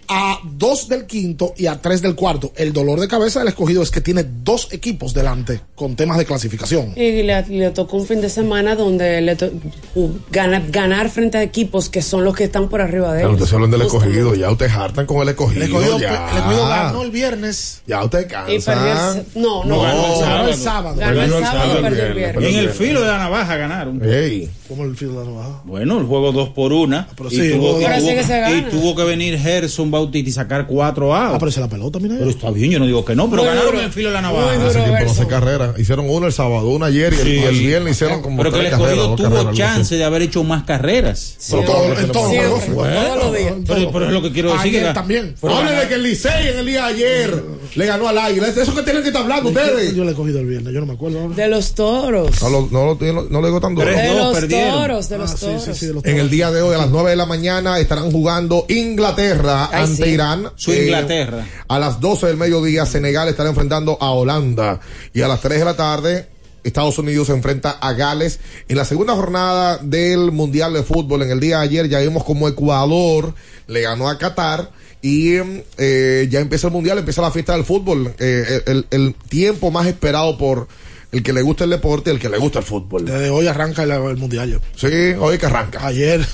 A 0.09 0.39
dos 0.45 0.89
del 0.89 1.07
quinto 1.07 1.55
y 1.57 1.67
a 1.67 1.81
tres 1.81 2.03
del 2.03 2.15
cuarto. 2.15 2.53
El 2.57 2.73
dolor 2.73 3.01
de 3.01 3.09
cabeza 3.09 3.39
del 3.41 3.49
escogido 3.49 3.83
es 3.83 3.91
que 3.91 4.01
tiene 4.01 4.25
dos 4.45 4.69
equipos 4.73 5.15
delante 5.15 5.61
con 5.75 5.97
temas 5.97 6.19
de 6.19 6.25
clasificación. 6.25 6.93
Y 6.97 7.23
le, 7.23 7.43
le 7.49 7.71
tocó 7.71 7.97
un 7.97 8.07
fin 8.07 8.21
de 8.21 8.29
semana 8.29 8.75
donde 8.77 9.21
le 9.21 9.37
to- 9.37 9.51
uh, 9.95 10.11
gana- 10.31 10.63
ganar 10.69 11.09
frente 11.11 11.39
a 11.39 11.43
equipos 11.43 11.89
que 11.89 12.03
son 12.03 12.25
los 12.25 12.35
que 12.35 12.45
están 12.45 12.69
por 12.69 12.81
arriba 12.81 13.13
de 13.13 13.19
Pero 13.19 13.29
ellos. 13.31 13.41
ustedes 13.43 13.55
hablan 13.55 13.71
del 13.71 13.83
escogido, 13.83 14.35
ya 14.35 14.51
ustedes 14.51 14.73
hartan 14.73 15.07
con 15.07 15.23
el 15.23 15.29
escogido. 15.31 15.63
El 15.65 15.71
escogido, 15.71 15.99
ya. 15.99 16.31
el 16.31 16.37
escogido 16.39 16.69
ganó 16.69 17.03
el 17.03 17.11
viernes. 17.11 17.83
Ya 17.87 18.05
usted 18.05 18.21
Y 18.21 18.29
cansa. 18.29 18.73
perdió 18.75 18.93
el, 18.93 19.25
se- 19.33 19.39
no, 19.41 19.65
no, 19.65 19.77
No, 19.77 19.83
ganó, 19.83 20.21
ganó 20.21 20.49
el 20.49 20.55
sábado. 20.55 20.97
Ganó 20.97 21.13
el 21.13 21.19
Perdió 21.19 21.39
el 21.39 21.45
sábado, 21.45 21.61
sábado, 21.69 21.83
perdió 21.83 22.03
el 22.03 22.09
el 22.11 22.15
viernes. 22.17 22.51
Y 22.51 22.55
en 22.55 22.61
el 22.61 22.71
filo 22.71 23.01
de 23.01 23.07
la 23.09 23.19
navaja 23.19 23.57
ganaron. 23.57 24.01
Ey. 24.05 24.51
Como 24.69 24.85
el 24.85 24.97
filo 24.97 25.21
de 25.21 25.27
la 25.27 25.31
navaja. 25.33 25.63
Bueno, 25.65 25.99
el 25.99 26.07
juego 26.07 26.33
dos 26.33 26.49
por 26.51 26.73
una. 26.73 27.09
pero 27.17 27.29
y, 27.31 27.37
sí, 27.37 27.37
tuvo, 27.37 27.45
el 27.49 27.53
y 27.55 27.59
juego- 27.59 27.79
tuvo- 27.79 27.87
Pero 27.89 28.01
sí 28.01 28.15
que 28.15 28.23
se 28.25 28.41
gana. 28.41 28.57
y 28.57 28.63
tuvo 28.71 28.97
que 28.97 29.05
venir 29.05 29.39
Gerson 29.39 29.91
Bautista 29.95 30.29
y 30.29 30.33
sacar 30.33 30.67
cuatro 30.67 31.15
outs. 31.15 31.35
Ah, 31.35 31.39
pero 31.39 31.49
esa 31.51 31.61
es 31.61 31.67
la 31.67 31.71
pelota, 31.71 31.99
mira. 31.99 32.17
Pero 32.19 32.31
está 32.31 32.51
bien, 32.51 32.71
yo 32.71 32.79
no 32.79 32.87
digo 32.87 33.05
que 33.05 33.15
no, 33.17 33.29
pero 33.31 33.43
Muy 33.43 33.49
ganaron 33.49 33.67
duro. 33.71 33.79
en 33.81 33.85
el 33.87 33.93
filo 33.93 34.09
de 34.09 34.15
la 34.15 34.21
navaja. 34.23 34.57
no 34.57 35.11
hace 35.11 35.27
carrera. 35.27 35.75
Hicieron 35.79 36.09
uno 36.09 36.27
el 36.27 36.33
sábado, 36.33 36.69
uno 36.69 36.85
ayer 36.85 37.13
y 37.13 37.17
el, 37.17 37.23
Sí. 37.27 37.31
y 37.35 37.39
el 37.43 37.59
viernes 37.59 37.93
hicieron 37.97 38.23
como 38.23 38.37
Pero 38.39 38.51
que 38.51 38.57
el 38.59 38.63
tres 38.67 38.73
carreras, 38.79 38.93
escogido 38.99 39.17
tuvo 39.17 39.37
carreras, 39.37 39.57
chance 39.57 39.81
así. 39.83 39.97
de 39.97 40.05
haber 40.05 40.23
hecho 40.23 40.45
más 40.45 40.65
carreras. 40.65 41.37
Pero 41.51 41.63
todo- 41.65 41.85
en 41.99 42.13
todos 42.13 42.35
los 42.35 43.33
días. 43.33 43.53
Pero, 43.67 43.91
pero 43.93 44.07
es 44.07 44.13
lo 44.13 44.23
que 44.23 44.33
quiero 44.33 44.49
decir. 44.53 44.69
Ayer 44.71 44.83
que 44.83 44.89
ga- 44.91 44.95
también. 44.95 45.35
Hable 45.43 45.71
de 45.73 45.89
que 45.89 45.95
el 45.95 46.03
Licey 46.03 46.49
en 46.49 46.59
el 46.59 46.67
día 46.67 46.83
de 46.87 46.89
ayer 46.93 47.45
le 47.75 47.87
ganó 47.87 48.09
al 48.09 48.19
Águila. 48.19 48.49
Es 48.49 48.57
Eso 48.57 48.75
que 48.75 48.83
tienen 48.83 49.03
que 49.03 49.09
estar 49.09 49.23
hablando 49.23 49.49
ustedes. 49.51 49.95
Yo 49.95 50.05
le 50.05 50.13
he 50.13 50.15
cogido 50.15 50.41
el 50.41 50.47
viernes, 50.47 50.73
yo 50.73 50.81
no 50.81 50.87
me 50.87 50.95
acuerdo. 50.95 51.29
De 51.31 51.49
los 51.49 51.75
toros. 51.75 52.41
No, 52.43 52.49
lo- 52.51 52.69
no, 52.71 52.85
lo- 52.87 53.13
no, 53.13 53.23
no 53.31 53.41
le 53.41 53.47
digo 53.49 53.61
tan 53.61 53.75
duro. 53.75 53.87
De 53.87 54.15
los 54.15 54.35
perdieron. 54.35 54.73
toros, 54.83 55.09
de 55.09 55.19
los 55.19 55.31
Ah, 55.33 55.37
sí, 55.37 55.47
toros. 55.47 55.65
sí, 55.65 55.75
sí, 55.75 55.87
los 55.93 56.05
En 56.05 56.19
el 56.19 56.31
día 56.31 56.51
de 56.51 56.63
hoy, 56.63 56.75
a 56.75 56.79
las 56.79 56.91
9 56.91 57.11
de 57.11 57.17
la 57.17 57.27
mañana, 57.27 57.79
estarán 57.79 58.11
jugando 58.11 58.65
Inglaterra 58.69 59.69
ante 59.85 60.05
sí. 60.05 60.11
Irán. 60.11 60.51
Su 60.57 60.72
Eh, 60.72 60.85
Inglaterra. 60.85 61.47
a 61.68 61.78
las 61.78 62.01
12 62.01 62.26
del 62.26 62.37
mediodía, 62.37 62.87
Senegal 62.87 63.28
estará 63.28 63.49
enfrentando 63.51 63.97
a 64.01 64.11
Holanda. 64.11 64.80
Y 65.12 65.22
a 65.22 65.28
las 65.28 65.41
3 65.41 65.59
de 65.61 65.64
la 65.64 65.74
tarde, 65.76 66.28
Estados 66.64 66.99
Unidos 66.99 67.26
se 67.28 67.32
enfrenta 67.35 67.70
a 67.72 67.93
Gales. 67.93 68.41
En 68.68 68.76
la 68.76 68.85
segunda 68.85 69.14
jornada 69.14 69.78
del 69.82 70.32
Mundial 70.32 70.72
de 70.72 70.82
Fútbol, 70.82 71.22
en 71.22 71.30
el 71.30 71.41
día 71.41 71.59
de 71.59 71.64
ayer, 71.64 71.89
ya 71.89 72.01
vimos 72.01 72.24
como 72.24 72.49
Ecuador 72.49 73.35
le 73.66 73.80
ganó 73.82 74.09
a 74.09 74.18
Qatar. 74.18 74.70
Y 75.03 75.35
eh, 75.76 76.28
ya 76.30 76.41
empieza 76.41 76.68
el 76.68 76.72
Mundial, 76.72 76.97
empieza 76.97 77.20
la 77.20 77.30
fiesta 77.30 77.53
del 77.53 77.64
fútbol. 77.66 78.14
Eh, 78.18 78.62
el, 78.66 78.87
el 78.91 79.14
tiempo 79.28 79.70
más 79.70 79.87
esperado 79.87 80.39
por 80.39 80.66
el 81.12 81.22
que 81.22 81.35
le 81.35 81.43
gusta 81.43 81.64
el 81.64 81.70
deporte 81.70 82.09
y 82.11 82.14
el 82.14 82.18
que 82.20 82.30
le 82.30 82.39
gusta 82.39 82.61
el 82.61 82.64
fútbol. 82.64 83.05
Desde 83.05 83.28
hoy 83.28 83.47
arranca 83.47 83.82
el, 83.82 83.91
el 83.91 84.16
mundial. 84.16 84.49
yo. 84.51 84.59
Sí, 84.74 85.12
hoy 85.20 85.37
que 85.37 85.45
arranca. 85.45 85.87
Ayer. 85.87 86.26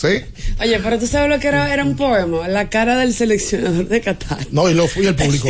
Sí. 0.00 0.22
Oye, 0.58 0.80
pero 0.82 0.98
tú 0.98 1.06
sabes 1.06 1.28
lo 1.28 1.38
que 1.38 1.48
era, 1.48 1.70
era 1.70 1.84
un 1.84 1.94
poema, 1.94 2.48
la 2.48 2.70
cara 2.70 2.96
del 2.96 3.12
seleccionador 3.12 3.86
de 3.86 4.00
Qatar. 4.00 4.46
No, 4.50 4.70
y 4.70 4.72
lo 4.72 4.88
fui 4.88 5.06
el 5.06 5.14
público. 5.14 5.48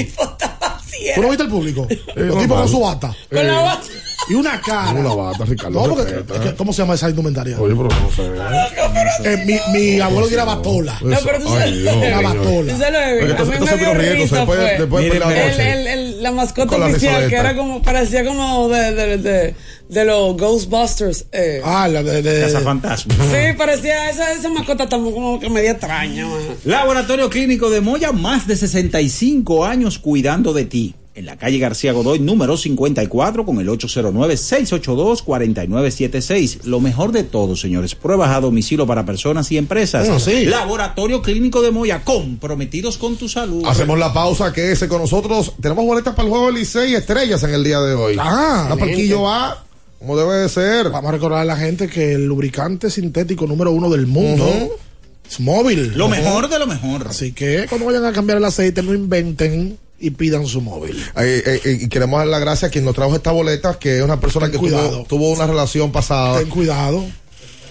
¿Tú 1.14 1.22
no 1.22 1.28
viste 1.28 1.44
el 1.44 1.50
público? 1.50 1.86
Los 2.16 2.38
tipos 2.38 2.60
con 2.60 2.68
su 2.68 2.80
bata. 2.80 3.14
Con 3.30 3.46
la 3.46 3.60
bata. 3.60 3.86
Y 4.28 4.34
una 4.34 4.60
cara. 4.60 4.92
Una 4.92 5.14
bata, 5.14 5.44
Ricardo. 5.44 5.80
No, 5.82 5.94
porque, 5.94 6.12
respeta. 6.12 6.34
es 6.44 6.50
que, 6.50 6.56
¿Cómo 6.56 6.72
se 6.72 6.82
llama 6.82 6.94
esa 6.94 7.08
indumentaria? 7.10 7.58
Oye, 7.58 7.74
pero 7.74 7.88
no 7.88 8.10
sé. 8.10 8.30
Eh, 9.24 9.44
mi, 9.46 9.78
mi 9.78 10.00
abuelo 10.00 10.28
diera 10.28 10.44
batola. 10.44 10.98
No, 11.02 11.16
pero 11.24 11.38
tú 11.40 11.48
sabes, 11.48 11.64
Ay, 11.64 11.78
Dios 11.80 11.96
Una 11.96 12.06
mío. 12.06 12.22
batola. 12.28 12.72
tú 12.72 12.78
sabes 12.78 12.92
lo 12.92 13.26
que 13.26 13.30
entonces- 13.30 13.78
vino 13.78 14.36
después 14.36 14.60
después 14.78 15.12
de 15.12 15.18
la 15.18 15.26
noche. 15.26 16.16
la 16.20 16.32
mascota 16.32 16.76
oficial 16.76 17.28
que 17.28 17.34
era 17.36 17.56
como, 17.56 17.82
parecía 17.82 18.24
como 18.24 18.68
de, 18.68 18.92
de, 18.94 19.16
de, 19.18 19.54
de 19.88 20.04
los 20.04 20.36
Ghostbusters. 20.36 21.26
Eh. 21.32 21.60
Ah, 21.64 21.88
la 21.88 22.02
de. 22.02 22.22
de 22.22 22.40
Casa 22.42 22.60
Fantasma. 22.60 23.14
Sí, 23.14 23.52
parecía, 23.56 24.10
esa, 24.10 24.32
esa 24.32 24.48
mascota 24.50 24.88
también 24.88 25.14
como 25.14 25.40
que 25.40 25.48
media 25.50 25.72
extraña, 25.72 26.26
man. 26.26 26.40
Laboratorio 26.64 27.28
Clínico 27.30 27.70
de 27.70 27.80
Moya, 27.80 28.12
más 28.12 28.46
de 28.46 28.56
65 28.56 29.64
años 29.64 29.98
cuidando 29.98 30.52
de 30.52 30.64
ti. 30.66 30.94
En 31.12 31.26
la 31.26 31.36
calle 31.36 31.58
García 31.58 31.92
Godoy, 31.92 32.20
número 32.20 32.56
54, 32.56 33.44
con 33.44 33.58
el 33.58 33.68
809-682-4976. 33.68 36.62
Lo 36.62 36.78
mejor 36.78 37.10
de 37.10 37.24
todo, 37.24 37.56
señores. 37.56 37.96
Pruebas 37.96 38.30
a 38.30 38.38
domicilio 38.40 38.86
para 38.86 39.04
personas 39.04 39.50
y 39.50 39.58
empresas. 39.58 40.06
Bueno, 40.06 40.20
sí. 40.20 40.46
Laboratorio 40.46 41.20
Clínico 41.20 41.62
de 41.62 41.72
Moya, 41.72 42.04
comprometidos 42.04 42.96
con 42.96 43.16
tu 43.16 43.28
salud. 43.28 43.64
Hacemos 43.66 43.98
la 43.98 44.12
pausa, 44.12 44.52
quédese 44.52 44.86
con 44.86 45.00
nosotros. 45.00 45.54
Tenemos 45.60 45.84
boletas 45.84 46.14
para 46.14 46.26
el 46.26 46.30
juego 46.30 46.46
de 46.46 46.52
Licey 46.60 46.92
y 46.92 46.94
Estrellas 46.94 47.42
en 47.42 47.54
el 47.54 47.64
día 47.64 47.80
de 47.80 47.94
hoy. 47.94 48.14
Ah, 48.18 48.66
la 48.68 48.76
parquillo 48.76 49.22
va 49.22 49.64
como 50.00 50.16
debe 50.16 50.36
de 50.36 50.48
ser. 50.48 50.88
Vamos 50.88 51.10
a 51.10 51.12
recordar 51.12 51.40
a 51.40 51.44
la 51.44 51.56
gente 51.56 51.86
que 51.86 52.14
el 52.14 52.24
lubricante 52.24 52.88
sintético 52.88 53.46
número 53.46 53.70
uno 53.70 53.90
del 53.90 54.06
mundo 54.06 54.48
es 55.28 55.40
móvil. 55.40 55.92
Lo 55.94 56.08
mejor 56.08 56.48
de 56.48 56.58
lo 56.58 56.66
mejor. 56.66 57.06
Así 57.08 57.32
que 57.32 57.66
cuando 57.68 57.86
vayan 57.86 58.06
a 58.06 58.12
cambiar 58.12 58.38
el 58.38 58.44
aceite, 58.46 58.82
no 58.82 58.94
inventen 58.94 59.78
y 60.00 60.10
pidan 60.10 60.46
su 60.46 60.60
móvil. 60.62 60.98
Eh, 61.16 61.42
eh, 61.46 61.60
eh, 61.64 61.78
y 61.82 61.88
queremos 61.88 62.18
dar 62.18 62.26
las 62.26 62.40
gracias 62.40 62.70
a 62.70 62.72
quien 62.72 62.84
nos 62.84 62.94
trajo 62.94 63.14
esta 63.14 63.30
boleta, 63.32 63.78
que 63.78 63.98
es 63.98 64.02
una 64.02 64.18
persona 64.18 64.46
Ten 64.46 64.52
que 64.52 64.58
cuidado. 64.58 64.90
tuvo, 64.90 65.04
tuvo 65.04 65.30
una 65.30 65.46
relación 65.46 65.92
pasada 65.92 66.38
Ten 66.38 66.48
cuidado. 66.48 67.04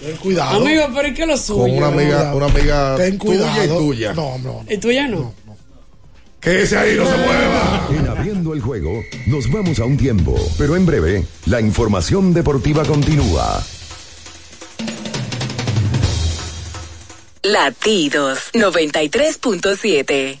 Ten 0.00 0.16
cuidado. 0.16 0.62
Amigo, 0.62 0.84
pero 0.94 1.08
¿y 1.08 1.14
qué 1.14 1.26
lo 1.26 1.36
suyo? 1.36 1.60
con 1.60 1.70
una 1.72 1.88
amiga, 1.88 2.34
una 2.34 2.46
amiga 2.46 2.96
Ten 2.96 3.18
cuidado. 3.18 3.50
tuya 3.52 3.64
y 3.64 3.68
tuya. 3.68 4.14
No, 4.14 4.38
no. 4.38 4.64
¿Y 4.68 4.78
tuya 4.78 5.08
no? 5.08 5.34
Quédese 6.40 6.78
ahí, 6.78 6.96
no 6.96 7.04
se 7.04 7.16
mueva. 7.18 7.88
En 7.90 8.08
abriendo 8.08 8.54
el 8.54 8.62
juego, 8.62 9.02
nos 9.26 9.50
vamos 9.52 9.78
a 9.78 9.84
un 9.84 9.98
tiempo, 9.98 10.34
pero 10.56 10.74
en 10.74 10.86
breve, 10.86 11.26
la 11.46 11.60
información 11.60 12.32
deportiva 12.32 12.82
continúa. 12.84 13.62
Latidos 17.42 18.38
93.7. 18.54 20.40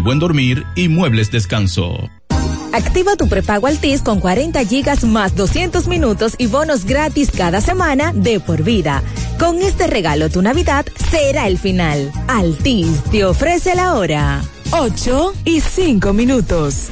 buen 0.01 0.19
dormir 0.19 0.65
y 0.75 0.89
muebles 0.89 1.31
descanso. 1.31 2.09
Activa 2.73 3.15
tu 3.17 3.27
prepago 3.27 3.67
Altis 3.67 4.01
con 4.01 4.19
40 4.19 4.63
gigas 4.65 5.03
más 5.03 5.35
200 5.35 5.87
minutos 5.87 6.35
y 6.37 6.47
bonos 6.47 6.85
gratis 6.85 7.29
cada 7.29 7.59
semana 7.59 8.13
de 8.13 8.39
por 8.39 8.63
vida. 8.63 9.03
Con 9.37 9.61
este 9.61 9.87
regalo 9.87 10.29
tu 10.29 10.41
Navidad 10.41 10.85
será 11.09 11.47
el 11.47 11.57
final. 11.57 12.11
Altis 12.27 13.03
te 13.11 13.25
ofrece 13.25 13.75
la 13.75 13.95
hora. 13.95 14.41
8 14.71 15.33
y 15.43 15.59
5 15.59 16.13
minutos. 16.13 16.91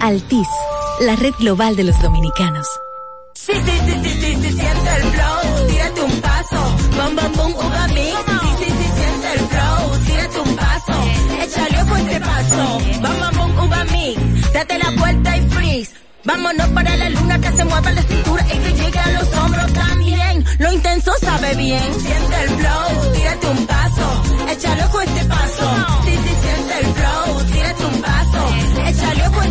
Altis, 0.00 0.48
la 1.00 1.16
red 1.16 1.34
global 1.38 1.76
de 1.76 1.84
los 1.84 2.00
dominicanos. 2.00 2.66
Sí, 3.34 3.52
sí, 3.54 3.72
sí, 3.86 3.92
sí, 4.02 4.10
sí, 4.10 4.34
sí, 4.42 4.52
siente 4.52 4.96
el 4.96 5.02
flow, 5.02 5.68
tírate 5.68 6.02
un 6.02 6.20
paso, 6.20 6.76
bam, 6.96 7.16
bam, 7.16 7.32
boom, 7.32 7.54
uva 7.54 7.86
mix. 7.88 8.16
Sí, 8.40 8.48
sí, 8.58 8.64
sí, 8.64 8.90
siente 8.96 9.32
el 9.34 9.40
flow, 9.48 9.98
tírate 10.06 10.40
un 10.40 10.56
paso, 10.56 10.92
échale 11.42 11.82
ojo 11.82 11.96
este 11.96 12.20
paso, 12.20 12.78
bam, 13.00 13.20
bam, 13.20 13.36
boom, 13.36 13.58
uva 13.66 13.84
mix. 13.84 14.52
Date 14.52 14.78
la 14.78 14.90
vuelta 15.00 15.36
y 15.36 15.48
freeze. 15.50 15.92
Vámonos 16.24 16.68
para 16.68 16.96
la 16.96 17.08
luna 17.10 17.40
que 17.40 17.50
se 17.52 17.64
mueva 17.64 17.90
la 17.92 18.02
cintura 18.02 18.44
y 18.54 18.58
que 18.58 18.72
llegue 18.74 18.98
a 18.98 19.10
los 19.12 19.36
hombros 19.36 19.72
también. 19.72 20.44
Lo 20.58 20.72
intenso 20.72 21.12
sabe 21.20 21.54
bien. 21.54 21.94
Siente 21.98 22.42
el 22.42 22.48
flow, 22.50 23.12
tírate 23.14 23.46
un 23.48 23.66
paso, 23.66 24.22
échale 24.50 24.84
ojo 24.84 25.00
este 25.00 25.24
paso. 25.24 25.86
Sí, 26.04 26.18
sí, 26.24 26.29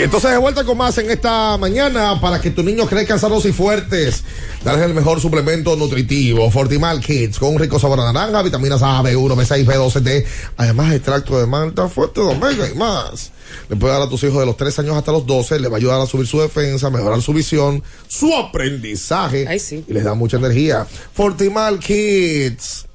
Y 0.00 0.04
entonces 0.04 0.30
de 0.30 0.38
vuelta 0.38 0.64
con 0.64 0.78
más 0.78 0.96
en 0.96 1.10
esta 1.10 1.58
mañana 1.58 2.18
para 2.22 2.40
que 2.40 2.50
tus 2.50 2.64
niños 2.64 2.88
crezcan 2.88 3.18
sanos 3.18 3.44
y 3.44 3.52
fuertes. 3.52 4.24
Darles 4.64 4.86
el 4.86 4.94
mejor 4.94 5.20
suplemento 5.20 5.76
nutritivo. 5.76 6.50
Fortimal 6.50 7.00
Kids 7.00 7.38
con 7.38 7.50
un 7.50 7.58
rico 7.58 7.78
sabor 7.78 8.00
a 8.00 8.10
naranja, 8.10 8.40
vitaminas 8.40 8.82
A, 8.82 9.02
B1, 9.02 9.34
B6, 9.34 9.66
B12, 9.66 10.00
D. 10.00 10.26
Además, 10.56 10.94
extracto 10.94 11.38
de 11.38 11.46
malta, 11.46 11.86
fuerte 11.86 12.22
de 12.22 12.28
omega 12.28 12.66
y 12.66 12.74
más. 12.78 13.30
Le 13.68 13.76
puede 13.76 13.92
dar 13.92 14.00
a 14.00 14.08
tus 14.08 14.22
hijos 14.22 14.38
de 14.38 14.46
los 14.46 14.56
3 14.56 14.78
años 14.78 14.96
hasta 14.96 15.12
los 15.12 15.26
12. 15.26 15.60
Le 15.60 15.68
va 15.68 15.76
a 15.76 15.76
ayudar 15.76 16.00
a 16.00 16.06
subir 16.06 16.26
su 16.26 16.40
defensa, 16.40 16.88
mejorar 16.88 17.20
su 17.20 17.34
visión, 17.34 17.82
su 18.08 18.34
aprendizaje. 18.34 19.46
Y 19.86 19.92
les 19.92 20.04
da 20.04 20.14
mucha 20.14 20.38
energía. 20.38 20.86
Fortimal 21.12 21.78
Kids. 21.78 22.86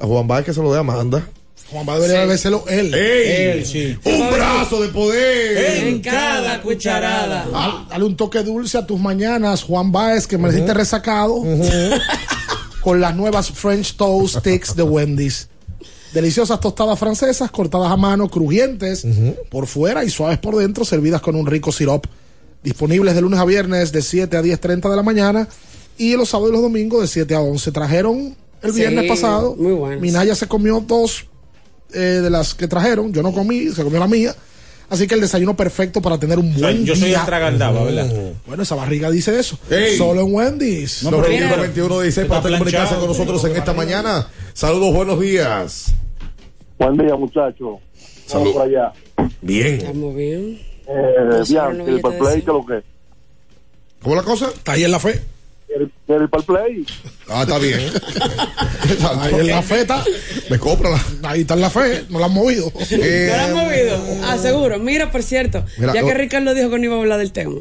A 0.00 0.06
Juan 0.06 0.42
que 0.42 0.52
se 0.52 0.60
lo 0.60 0.72
dé 0.72 0.80
Amanda. 0.80 1.28
Juan 1.70 1.86
va 1.86 1.92
a 1.94 1.96
debería 1.96 2.20
bebérselo 2.22 2.64
él. 2.68 2.94
Ey, 2.94 3.58
él, 3.58 3.66
sí. 3.66 3.96
Un 4.04 4.30
brazo 4.30 4.80
de 4.82 4.88
poder. 4.88 5.86
En 5.88 6.00
cada 6.00 6.62
cucharada. 6.62 7.46
Dale, 7.52 7.74
dale 7.90 8.04
un 8.04 8.16
toque 8.16 8.42
dulce 8.42 8.78
a 8.78 8.86
tus 8.86 8.98
mañanas, 8.98 9.62
Juan 9.64 9.92
Baez, 9.92 10.26
que 10.26 10.38
me 10.38 10.50
dijiste 10.50 10.72
resacado. 10.74 11.42
Con 12.80 13.00
las 13.00 13.14
nuevas 13.14 13.50
French 13.50 13.96
Toast 13.96 14.38
Sticks 14.38 14.74
de 14.74 14.82
Wendy's. 14.82 15.48
Deliciosas 16.14 16.58
tostadas 16.60 16.98
francesas 16.98 17.50
cortadas 17.50 17.90
a 17.92 17.96
mano, 17.96 18.30
crujientes 18.30 19.06
por 19.50 19.66
fuera 19.66 20.04
y 20.04 20.10
suaves 20.10 20.38
por 20.38 20.56
dentro, 20.56 20.84
servidas 20.86 21.20
con 21.20 21.36
un 21.36 21.46
rico 21.46 21.70
sirop. 21.70 22.06
Disponibles 22.62 23.14
de 23.14 23.20
lunes 23.20 23.38
a 23.38 23.44
viernes 23.44 23.92
de 23.92 24.00
7 24.00 24.36
a 24.36 24.42
10.30 24.42 24.88
de 24.90 24.96
la 24.96 25.02
mañana 25.02 25.48
y 25.98 26.16
los 26.16 26.30
sábados 26.30 26.50
y 26.50 26.52
los 26.54 26.62
domingos 26.62 27.02
de 27.02 27.08
7 27.08 27.34
a 27.34 27.40
11. 27.40 27.72
Trajeron 27.72 28.36
el 28.62 28.72
Sí, 28.72 28.78
viernes 28.80 29.04
pasado. 29.06 29.54
muy 29.56 29.72
buenos. 29.74 30.00
Minaya 30.00 30.34
se 30.34 30.46
comió 30.48 30.80
dos 30.80 31.26
eh, 31.92 31.98
de 31.98 32.30
las 32.30 32.54
que 32.54 32.68
trajeron. 32.68 33.12
Yo 33.12 33.22
no 33.22 33.32
comí, 33.32 33.68
se 33.68 33.82
comió 33.82 33.98
la 33.98 34.08
mía. 34.08 34.34
Así 34.90 35.06
que 35.06 35.14
el 35.14 35.20
desayuno 35.20 35.54
perfecto 35.54 36.00
para 36.00 36.18
tener 36.18 36.38
un 36.38 36.54
buen 36.54 36.84
yo 36.84 36.96
soy 36.96 37.08
día. 37.08 37.20
el 37.20 37.26
tragaldaba, 37.26 37.84
¿verdad? 37.84 38.10
Bueno, 38.46 38.62
esa 38.62 38.74
barriga 38.74 39.10
dice 39.10 39.38
eso. 39.38 39.58
Ey. 39.70 39.98
Solo 39.98 40.22
en 40.22 40.32
Wendy's. 40.32 41.02
No, 41.02 41.20
21 41.20 41.56
21 41.58 42.00
16 42.00 42.26
para 42.26 42.42
comunicarse 42.42 42.94
con 42.94 43.06
nosotros 43.06 43.44
en 43.44 43.56
esta 43.56 43.74
mañana. 43.74 44.28
Saludos, 44.54 44.94
buenos 44.94 45.20
días. 45.20 45.92
Buen 46.78 46.96
día, 46.96 47.14
muchachos. 47.16 47.80
Salud. 48.26 48.44
Vamos 48.44 48.52
por 48.54 48.62
allá. 48.62 48.92
Bien. 49.42 49.74
Estamos 49.74 50.14
bien. 50.14 50.58
Eh, 50.86 51.42
bien, 51.48 51.80
el 51.86 52.00
Play, 52.00 52.10
cien. 52.10 52.32
¿qué 52.32 52.38
es 52.38 52.46
lo 52.46 52.64
que? 52.64 52.82
¿Cómo 54.02 54.14
la 54.14 54.22
cosa? 54.22 54.46
Está 54.46 54.72
ahí 54.72 54.84
en 54.84 54.92
la 54.92 55.00
fe. 55.00 55.20
El, 55.68 55.92
el 56.08 56.28
Play. 56.28 56.86
Ah, 57.28 57.42
está 57.42 57.58
bien. 57.58 57.78
Ahí 59.20 59.34
en 59.34 59.46
la 59.48 59.62
fe 59.62 59.82
está. 59.82 60.02
Me 60.48 60.58
cómprala. 60.58 61.04
Ahí 61.22 61.42
está 61.42 61.54
en 61.54 61.60
la 61.60 61.70
fe. 61.70 62.04
No 62.08 62.18
la 62.18 62.26
han 62.26 62.32
movido. 62.32 62.72
Eh, 62.90 63.28
¿No 63.30 63.36
lo 63.36 63.42
han 63.42 63.66
movido? 63.66 64.02
Ah, 64.24 64.38
seguro. 64.38 64.78
Mira, 64.78 65.10
por 65.10 65.22
cierto, 65.22 65.64
Mira, 65.76 65.92
ya 65.92 66.00
que 66.00 66.12
oh. 66.12 66.14
Ricardo 66.14 66.54
dijo 66.54 66.70
que 66.70 66.78
no 66.78 66.84
iba 66.84 66.96
a 66.96 66.98
hablar 66.98 67.18
del 67.18 67.32
tema, 67.32 67.60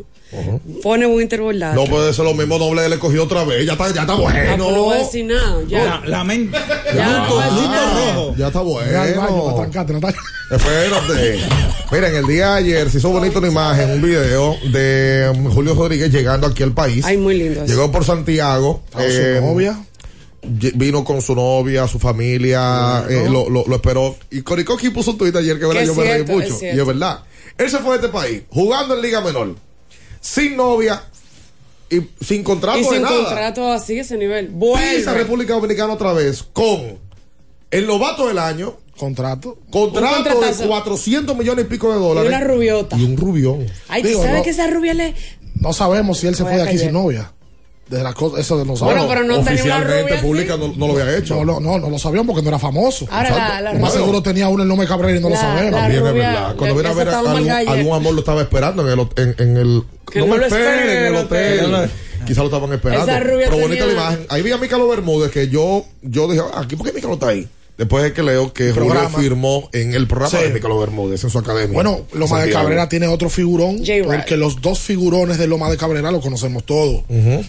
pone 0.84 1.06
un 1.06 1.22
intervolado. 1.22 1.76
No 1.76 1.86
puede 1.90 2.14
ser 2.14 2.26
lo 2.26 2.34
mismo 2.34 2.58
doble, 2.60 2.88
le 2.90 3.00
cogió 3.00 3.24
otra 3.24 3.44
vez. 3.44 3.66
Ya 3.66 3.74
está, 3.74 3.92
ya 3.94 4.02
está 4.02 4.14
Ah, 4.14 4.18
pues 4.22 4.58
no 4.58 4.66
voy 4.66 4.74
a 4.76 4.80
bueno. 4.80 5.04
decir 5.04 5.26
nada. 5.26 5.62
Ya. 5.68 5.84
La, 5.86 6.02
lamento. 6.18 6.58
Ya, 6.96 7.08
no 7.20 7.30
voy 7.30 7.44
a 7.44 7.46
decir 7.46 7.70
nada. 7.70 8.16
rojo. 8.16 8.36
Ya 8.38 8.48
está 8.48 8.60
baño 8.62 9.36
bueno. 9.42 9.56
trancarte, 9.56 9.94
Natalia. 9.94 10.20
Espérate. 10.52 11.40
Miren, 11.92 12.16
el 12.16 12.28
día 12.28 12.48
de 12.52 12.54
ayer 12.60 12.90
se 12.90 12.98
hizo 13.00 13.10
bonito 13.10 13.40
una 13.40 13.48
imagen, 13.48 13.90
un 13.92 14.02
video 14.02 14.56
de 14.72 15.50
Julio 15.54 15.74
Rodríguez 15.76 16.12
llegando 16.12 16.48
aquí 16.48 16.64
al 16.64 16.74
país. 16.74 17.06
Ay, 17.06 17.18
muy 17.18 17.38
lindo. 17.38 17.64
eso. 17.64 17.74
Llegó 17.74 17.92
por 17.92 18.04
Santiago. 18.06 18.82
Estaba 18.86 19.04
su 19.10 19.18
eh, 19.22 19.42
novia. 19.42 19.80
Vino 20.50 21.04
con 21.04 21.22
su 21.22 21.36
novia, 21.36 21.88
su 21.88 22.00
familia, 22.00 23.04
eh, 23.10 23.28
lo, 23.30 23.50
lo- 23.50 23.66
lo 23.68 23.76
esperó. 23.76 24.16
Y 24.32 24.42
Coricoqui 24.44 24.92
puso 24.92 25.12
un 25.12 25.18
tuit 25.18 25.36
ayer 25.36 25.60
que 25.60 25.66
verdad, 25.66 25.82
Que 25.82 25.88
yo 25.88 25.96
me 25.96 26.04
reí 26.04 26.24
mucho. 26.24 26.56
es 26.56 26.62
Y 26.76 26.80
es 26.80 26.86
verdad. 26.86 27.20
Él 27.58 27.70
se 27.70 27.80
fue 27.80 27.98
de 27.98 28.06
este 28.06 28.10
país, 28.18 28.44
jugando 28.50 28.96
en 28.96 29.02
Liga 29.02 29.20
Menor, 29.20 29.56
sin 30.28 30.58
novia 30.58 31.02
y 31.90 32.02
sin 32.24 32.44
contrato 32.44 32.80
Y 32.80 32.84
de 32.84 32.90
sin 32.90 33.02
nada. 33.02 33.24
contrato 33.24 33.72
así, 33.72 33.98
ese 33.98 34.18
nivel. 34.18 34.48
Pisa 34.48 34.58
Vuelve. 34.58 35.14
República 35.14 35.54
Dominicana 35.54 35.94
otra 35.94 36.12
vez 36.14 36.44
con 36.52 36.98
el 37.72 37.88
novato 37.88 38.28
del 38.28 38.38
año, 38.40 38.76
Contrato. 38.98 39.58
contrato 39.72 40.24
de 40.24 40.30
contratazo. 40.32 40.68
400 40.68 41.38
millones 41.38 41.66
y 41.66 41.68
pico 41.70 41.92
de 41.94 42.00
Y 42.00 42.02
dólares. 42.02 42.30
una 42.30 42.42
rubiota. 42.42 42.98
Y 42.98 43.04
un 43.06 43.16
rubión. 43.16 43.66
Ay, 43.88 44.04
Digo, 44.04 44.20
¿tú 44.20 44.26
sabes 44.26 44.40
no. 44.40 44.44
que 44.44 44.50
esa 44.50 44.68
rubia 44.68 44.94
le. 44.94 45.14
No 45.56 45.72
sabemos 45.74 46.18
si 46.20 46.28
él 46.28 46.36
se 46.36 46.44
fue 46.44 46.56
de 46.56 46.62
a 46.62 46.66
aquí 46.66 46.78
sin 46.78 46.92
novia. 46.94 47.32
Desde 47.90 48.04
las 48.04 48.16
cosas, 48.16 48.40
eso 48.42 48.56
no 48.58 48.66
Bueno, 48.66 48.78
sabemos. 48.78 49.06
pero 49.08 49.24
no 49.24 49.28
tenía 49.44 49.64
una 49.64 49.78
Oficialmente 49.78 50.18
pública 50.18 50.58
no, 50.58 50.74
no 50.76 50.88
lo 50.88 50.94
había 51.02 51.18
hecho. 51.18 51.36
No, 51.36 51.46
no, 51.46 51.60
no, 51.62 51.80
no 51.80 51.90
lo 51.90 51.98
sabíamos 51.98 52.28
porque 52.28 52.42
no 52.44 52.50
era 52.50 52.60
famoso. 52.60 53.08
Ahora 53.10 53.30
la, 53.30 53.62
la 53.62 53.74
Lo 53.74 53.80
más 53.80 53.92
rubia- 53.92 54.02
seguro 54.02 54.22
tenía 54.22 54.50
uno 54.50 54.64
el 54.64 54.70
nombre 54.70 54.86
Cabrera 54.88 55.18
y 55.18 55.22
no 55.22 55.30
lo 55.30 55.36
La- 55.36 55.42
la 55.64 55.72
También 55.72 56.06
es 56.06 56.14
verdad. 56.14 56.56
Cuando 56.58 56.76
viene 56.76 56.90
a 56.90 56.94
ver 56.94 57.10
algún, 57.10 57.94
amor 57.96 58.14
lo 58.14 58.20
estaba 58.20 58.42
esperando 58.42 58.82
en 58.92 59.00
el, 59.00 59.08
en, 59.16 59.36
en 59.40 59.58
el 59.58 59.84
Que 60.12 60.20
no 60.20 60.26
no 60.28 60.36
me 60.38 60.46
esperen 60.48 60.90
en 60.90 61.06
el 61.06 61.16
hotel. 61.16 61.90
Quizá 62.26 62.42
lo 62.42 62.48
estaban 62.48 62.74
esperando. 62.74 63.06
Esa 63.10 63.20
rubia 63.22 63.48
Pero 63.50 63.62
bonita 63.62 63.86
la 63.86 63.94
imagen. 63.94 64.26
Ahí 64.30 64.42
vi 64.42 64.52
a 64.52 64.58
Mícalo 64.58 64.88
Bermúdez 64.90 65.32
que 65.32 65.48
yo, 65.48 65.86
yo 66.02 66.28
dije, 66.28 66.44
"Ah, 66.54 66.62
aquí 66.64 66.76
por 66.76 66.86
qué 66.88 66.92
Mícalo 66.92 67.14
está 67.14 67.30
ahí. 67.30 67.48
Después 67.78 68.04
de 68.04 68.12
que 68.14 68.24
leo 68.24 68.54
que 68.54 68.72
Julio 68.72 69.08
firmó 69.10 69.70
en 69.72 69.94
el 69.94 70.08
programa 70.08 70.36
Sí. 70.36 70.44
de 70.48 70.54
Mícalo 70.54 70.80
Bermúdez 70.80 71.24
en 71.24 71.30
su 71.30 71.38
academia. 71.38 71.74
Bueno, 71.74 72.02
Loma 72.14 72.42
de. 72.42 72.52
Cabrera 72.52 72.90
tiene 72.90 73.06
otro 73.08 73.30
figurón, 73.30 73.82
porque 74.06 74.36
los 74.36 74.60
dos 74.62 74.80
figurones 74.80 75.38
de 75.38 75.46
Loma 75.48 75.70
de 75.70 75.78
Cabrera 75.78 76.12
lo 76.12 76.20
conocemos 76.20 76.64
todos. 76.66 77.04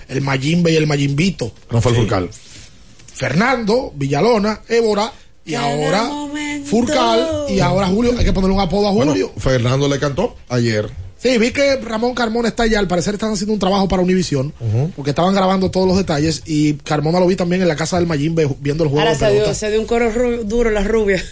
El 0.08 0.20
Mayimbe 0.20 0.70
y 0.72 0.76
el 0.76 0.86
Mayimbito. 0.86 1.50
Rafael 1.70 1.96
Furcal. 1.96 2.30
Fernando, 3.14 3.92
Villalona, 3.96 4.60
Évora 4.68 5.12
y 5.44 5.52
Cada 5.52 5.64
ahora 5.72 6.04
momento. 6.04 6.68
Furcal 6.70 7.46
y 7.48 7.60
ahora 7.60 7.86
Julio. 7.88 8.12
Hay 8.18 8.24
que 8.24 8.32
ponerle 8.32 8.54
un 8.54 8.60
apodo 8.60 8.88
a 8.88 8.92
Bueno, 8.92 9.12
Julio. 9.12 9.32
Fernando 9.38 9.88
le 9.88 9.98
cantó 9.98 10.36
ayer. 10.48 10.90
Sí, 11.18 11.36
vi 11.36 11.50
que 11.50 11.76
Ramón 11.76 12.14
Carmona 12.14 12.48
está 12.48 12.62
allá. 12.62 12.78
Al 12.78 12.86
parecer 12.86 13.14
están 13.14 13.32
haciendo 13.32 13.52
un 13.52 13.58
trabajo 13.58 13.88
para 13.88 14.02
Univisión, 14.02 14.52
porque 14.94 15.10
estaban 15.10 15.34
grabando 15.34 15.70
todos 15.70 15.86
los 15.86 15.96
detalles. 15.96 16.42
Y 16.46 16.74
Carmona 16.74 17.18
lo 17.18 17.26
vi 17.26 17.34
también 17.34 17.60
en 17.60 17.68
la 17.68 17.76
casa 17.76 17.98
del 17.98 18.06
Mayimbe 18.06 18.48
viendo 18.60 18.84
el 18.84 18.90
juego 18.90 19.00
Ahora 19.00 19.18
de 19.18 19.18
se 19.18 19.32
dio, 19.32 19.54
se 19.54 19.70
dio 19.70 19.80
un 19.80 19.86
coro 19.86 20.10
duro 20.44 20.70
la 20.70 20.84
rubia. 20.84 21.22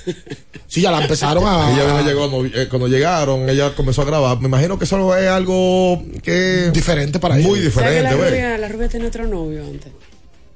Sí, 0.67 0.81
ya 0.81 0.91
la 0.91 1.01
empezaron 1.01 1.45
a. 1.47 1.73
Ella 1.73 2.03
llegó 2.03 2.29
cuando, 2.29 2.59
eh, 2.59 2.69
cuando 2.69 2.89
llegaron, 2.89 3.49
ella 3.49 3.73
comenzó 3.77 4.03
a 4.03 4.05
grabar. 4.05 4.41
Me 4.41 4.49
imagino 4.49 4.79
que 4.79 4.85
eso 4.85 5.17
es 5.17 5.29
algo 5.29 6.03
que 6.23 6.71
diferente 6.73 7.21
para 7.21 7.37
muy 7.37 7.61
ella. 7.61 7.71
¿Sabes 7.71 7.91
que 7.91 7.95
diferente. 7.97 8.03
la 8.03 8.29
rubia, 8.29 8.59
la 8.59 8.69
rubia 8.69 8.89
tenía 8.89 9.07
otro 9.07 9.27
novio 9.27 9.65
antes? 9.65 9.93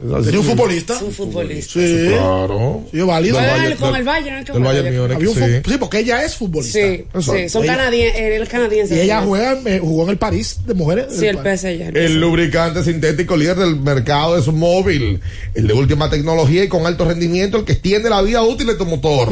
Tenía 0.00 0.40
un 0.40 0.46
futbolista. 0.46 0.98
Un 1.04 1.12
futbolista. 1.12 1.72
Sí, 1.74 2.04
Claro. 2.08 2.84
sí, 2.90 3.00
válido. 3.00 3.36
Bayern- 3.38 3.76
con 3.76 3.94
el 3.96 4.02
Bayern, 4.02 4.44
del 4.44 4.62
Bayern 4.62 4.84
Bayern. 4.86 4.96
Múnich, 4.96 5.16
Había 5.16 5.28
un 5.28 5.34
sí. 5.34 5.70
sí, 5.70 5.76
porque 5.78 5.98
ella 5.98 6.24
es 6.24 6.36
futbolista. 6.36 6.78
Sí, 6.78 7.04
sí, 7.20 7.48
son 7.50 7.64
Ella- 7.64 7.76
canadienses, 7.76 8.48
canadiense. 8.48 8.96
Y 8.96 9.00
ella 9.00 9.20
juega, 9.22 9.52
en- 9.52 9.68
eh, 9.68 9.78
jugó 9.78 10.04
en 10.04 10.08
el 10.10 10.16
París 10.16 10.60
de 10.66 10.72
mujeres. 10.72 11.06
Sí, 11.10 11.26
el 11.26 11.36
PSG. 11.38 11.94
El 11.94 12.18
lubricante 12.18 12.82
sintético 12.82 13.36
líder 13.36 13.56
del 13.58 13.76
mercado 13.76 14.38
es 14.38 14.46
móvil. 14.46 15.20
El 15.54 15.66
de 15.66 15.74
última 15.74 16.08
tecnología 16.08 16.64
y 16.64 16.68
con 16.68 16.86
alto 16.86 17.04
rendimiento, 17.04 17.58
el 17.58 17.64
que 17.66 17.72
extiende 17.72 18.08
la 18.08 18.22
vida 18.22 18.42
útil 18.42 18.68
de 18.68 18.76
tu 18.76 18.86
motor. 18.86 19.28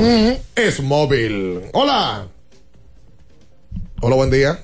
Es 0.54 0.80
móvil. 0.82 1.60
Hola. 1.72 2.28
Hola, 4.02 4.16
buen 4.16 4.30
día. 4.30 4.58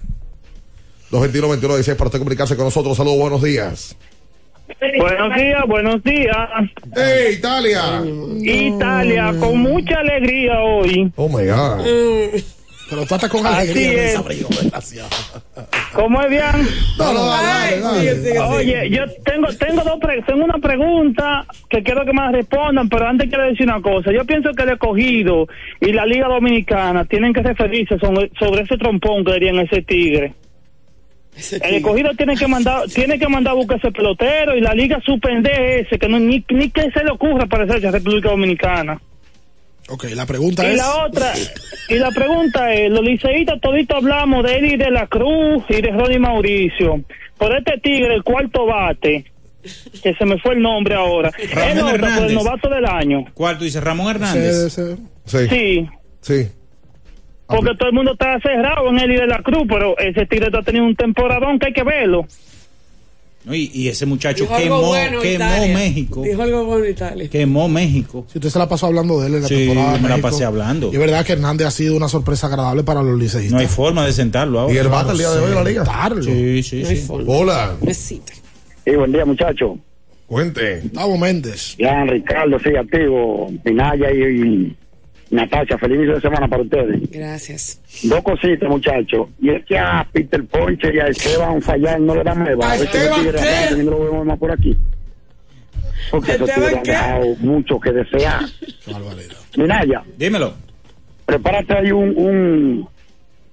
221-21-16 1.10 1.96
para 1.96 2.08
usted 2.08 2.18
comunicarse 2.18 2.56
con 2.56 2.66
nosotros. 2.66 2.94
Saludos, 2.96 3.18
buenos 3.18 3.42
días. 3.42 3.96
Buenos 4.98 5.34
días, 5.36 5.62
buenos 5.66 6.02
días. 6.04 6.36
¡Hey, 6.96 7.34
Italia! 7.38 8.02
Italia, 8.40 9.34
con 9.38 9.58
mucha 9.58 9.98
alegría 10.00 10.60
hoy. 10.60 11.10
Oh 11.16 11.28
my 11.28 11.46
God. 11.46 11.80
Mm. 11.80 12.40
Pero 12.90 13.06
tú 13.06 13.14
estás 13.14 13.30
con 13.30 13.46
Así 13.46 13.70
alegría 13.70 13.92
en 13.92 13.98
es. 14.08 14.16
abrigo. 14.16 14.48
¿Cómo 15.94 16.20
es 16.22 16.28
bien? 16.30 16.68
No, 16.98 17.12
no, 17.14 17.26
dale, 17.26 17.80
dale, 17.80 18.20
dale. 18.20 18.38
Oye, 18.40 18.90
yo 18.90 19.02
tengo 19.24 19.48
tengo 19.58 19.82
dos 19.84 19.98
pre- 20.00 20.22
tengo 20.22 20.44
una 20.44 20.58
pregunta 20.58 21.46
que 21.70 21.82
quiero 21.82 22.04
que 22.04 22.12
me 22.12 22.20
la 22.22 22.32
respondan, 22.32 22.88
pero 22.88 23.06
antes 23.08 23.28
quiero 23.28 23.44
decir 23.44 23.66
una 23.66 23.80
cosa. 23.80 24.12
Yo 24.12 24.24
pienso 24.26 24.52
que 24.52 24.62
el 24.64 24.70
escogido 24.70 25.46
y 25.80 25.92
la 25.92 26.04
Liga 26.04 26.28
Dominicana 26.28 27.04
tienen 27.06 27.32
que 27.32 27.42
referirse 27.42 27.98
sobre, 27.98 28.30
sobre 28.38 28.62
ese 28.62 28.76
trompón 28.76 29.24
que 29.24 29.32
dirían 29.34 29.58
ese 29.60 29.80
tigre. 29.82 30.34
El 31.62 31.74
escogido 31.74 32.10
tiene 32.16 32.36
que 32.36 32.46
mandar 32.46 32.88
tiene 32.94 33.18
que 33.18 33.28
mandar 33.28 33.52
a 33.52 33.56
buscar 33.56 33.78
ese 33.78 33.90
pelotero 33.90 34.56
y 34.56 34.60
la 34.60 34.72
liga 34.74 35.00
suspende 35.04 35.80
ese 35.80 35.98
que 35.98 36.08
no 36.08 36.18
ni, 36.20 36.44
ni 36.50 36.70
que 36.70 36.90
se 36.90 37.02
le 37.04 37.10
ocurra 37.10 37.46
parecerse 37.46 37.88
a 37.88 37.90
República 37.90 38.30
Dominicana. 38.30 39.00
Ok, 39.88 40.04
la 40.14 40.24
pregunta 40.24 40.64
Y 40.66 40.70
es. 40.72 40.76
la 40.78 41.04
otra, 41.04 41.32
y 41.90 41.94
la 41.96 42.10
pregunta 42.10 42.72
es, 42.72 42.90
los 42.90 43.02
liceístas 43.02 43.60
todito 43.60 43.96
hablamos 43.96 44.42
de 44.44 44.56
Eddie 44.58 44.76
de 44.78 44.90
la 44.90 45.06
Cruz 45.08 45.62
y 45.68 45.82
de 45.82 45.90
Ronnie 45.90 46.18
Mauricio. 46.18 47.02
Por 47.36 47.54
este 47.56 47.78
tigre, 47.82 48.14
el 48.14 48.22
cuarto 48.22 48.64
bate, 48.64 49.24
que 50.02 50.14
se 50.14 50.24
me 50.24 50.38
fue 50.38 50.54
el 50.54 50.62
nombre 50.62 50.94
ahora, 50.94 51.30
Ramón 51.52 51.70
el 51.70 51.78
otro 51.78 51.86
por 51.90 51.94
Hernández. 51.96 52.28
el 52.30 52.34
novato 52.34 52.68
del 52.70 52.86
año. 52.86 53.24
¿Cuál 53.34 53.58
tú 53.58 53.64
dices? 53.64 53.82
Ramón 53.84 54.08
Hernández. 54.08 54.78
Sí, 55.26 55.86
Sí. 56.22 56.48
Porque 57.46 57.74
todo 57.78 57.88
el 57.88 57.94
mundo 57.94 58.12
está 58.12 58.38
cerrado 58.40 58.88
en 58.90 58.98
Eddie 58.98 59.20
de 59.20 59.26
la 59.26 59.42
Cruz, 59.42 59.64
pero 59.68 59.96
ese 59.98 60.26
tigre 60.26 60.46
está 60.46 60.62
teniendo 60.62 60.88
un 60.88 60.96
temporadón 60.96 61.58
que 61.58 61.66
hay 61.66 61.72
que 61.72 61.82
verlo. 61.84 62.26
Y, 63.50 63.70
y 63.82 63.88
ese 63.88 64.06
muchacho 64.06 64.44
Dijo 64.44 64.56
quemó, 64.56 64.80
bueno, 64.80 65.20
quemó. 65.20 65.44
México. 65.74 66.22
Dijo 66.22 66.40
algo 66.42 66.64
bueno 66.64 66.86
Italia. 66.88 67.28
Quemó 67.28 67.68
México. 67.68 68.24
Si 68.32 68.38
usted 68.38 68.48
se 68.48 68.58
la 68.58 68.66
pasó 68.66 68.86
hablando 68.86 69.20
de 69.20 69.26
él 69.26 69.34
en 69.34 69.42
la 69.42 69.48
Sí, 69.48 69.66
temporada. 69.66 69.92
me 69.98 70.02
la 70.02 70.08
México. 70.08 70.28
pasé 70.30 70.44
hablando. 70.46 70.88
Y 70.90 70.94
es 70.94 70.98
verdad 70.98 71.26
que 71.26 71.32
Hernández 71.34 71.66
ha 71.66 71.70
sido 71.70 71.94
una 71.94 72.08
sorpresa 72.08 72.46
agradable 72.46 72.84
para 72.84 73.02
los 73.02 73.18
liceístas. 73.18 73.52
No 73.52 73.58
hay 73.58 73.66
forma 73.66 74.06
de 74.06 74.14
sentarlo 74.14 74.60
ahora. 74.60 74.72
¿Y 74.72 74.78
el 74.78 74.88
bate 74.88 75.12
el 75.12 75.18
día 75.18 75.30
de 75.30 75.40
hoy 75.40 75.48
en 75.50 75.54
la 75.56 75.62
liga? 75.64 75.84
Sentarlo. 75.84 76.22
Sí, 76.22 76.62
sí, 76.62 76.82
No 76.84 76.88
hay 76.88 76.96
sí. 76.96 77.06
forma. 77.06 77.32
Hola. 77.34 77.76
Necesita. 77.82 78.32
Sí, 78.82 78.96
buen 78.96 79.12
día, 79.12 79.26
muchachos. 79.26 79.72
Cuente. 80.26 80.80
Gustavo 80.80 81.18
Méndez. 81.18 81.76
Ya, 81.76 82.02
Ricardo, 82.04 82.58
sí, 82.60 82.70
activo. 82.74 83.52
Minaya 83.62 84.10
y, 84.10 84.22
y 84.22 84.76
Natacha, 85.34 85.76
feliz 85.78 85.96
inicio 85.96 86.14
de 86.14 86.20
semana 86.20 86.48
para 86.48 86.62
ustedes. 86.62 87.10
Gracias. 87.10 87.80
Dos 88.04 88.22
cositas, 88.22 88.68
muchachos. 88.68 89.28
Y 89.40 89.50
es 89.50 89.64
que 89.66 89.78
a 89.78 90.06
Peter 90.12 90.44
Ponche 90.44 90.94
y 90.94 90.98
a 91.00 91.06
Esteban 91.08 91.60
Fallar 91.60 92.00
no 92.00 92.14
le 92.14 92.22
dan 92.22 92.38
nueva. 92.44 92.66
¿A 92.68 92.72
A 92.72 92.76
ver 92.78 92.88
si 92.88 92.98
los 92.98 93.18
Esteban 93.34 93.68
qué? 93.74 93.82
y 93.82 93.84
no 93.84 93.90
lo 93.92 94.04
vemos 94.04 94.26
más 94.26 94.38
por 94.38 94.52
aquí. 94.52 94.76
Porque 96.10 96.32
esos 96.32 96.48
¿Esteban 96.48 96.68
tigres 96.70 96.76
han 96.78 96.82
qué? 96.84 96.90
dejado 96.92 97.36
mucho 97.40 97.80
que 97.80 97.92
desear. 97.92 98.40
Minaya, 99.56 100.02
Dímelo. 100.16 100.54
prepárate 101.26 101.74
ahí 101.78 101.92
un, 101.92 102.14
un, 102.16 102.88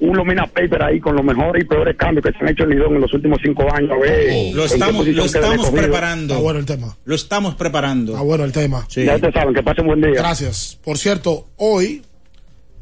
un 0.01 0.17
Lomina 0.17 0.47
Paper 0.47 0.81
ahí 0.81 0.99
con 0.99 1.15
los 1.15 1.23
mejores 1.23 1.63
y 1.63 1.67
peores 1.67 1.95
cambios 1.95 2.25
que 2.25 2.31
se 2.31 2.39
han 2.39 2.49
hecho 2.49 2.63
en 2.63 2.71
Lidón 2.71 2.95
en 2.95 3.01
los 3.01 3.13
últimos 3.13 3.37
cinco 3.43 3.71
años. 3.71 3.91
A 3.91 3.97
ver 3.97 4.53
Lo 4.53 4.65
estamos, 4.65 5.07
lo 5.07 5.25
estamos 5.25 5.69
preparando. 5.69 6.33
Está 6.33 6.43
bueno 6.43 6.59
el 6.59 6.65
tema. 6.65 6.97
Lo 7.05 7.15
estamos 7.15 7.55
preparando. 7.55 8.13
Está 8.13 8.23
bueno 8.23 8.43
el 8.43 8.51
tema. 8.51 8.85
Sí. 8.89 9.05
Ya 9.05 9.15
ustedes 9.15 9.33
saben, 9.35 9.53
que 9.53 9.61
pasen 9.61 9.85
buen 9.85 10.01
día. 10.01 10.11
Gracias. 10.15 10.79
Por 10.83 10.97
cierto, 10.97 11.47
hoy 11.57 12.01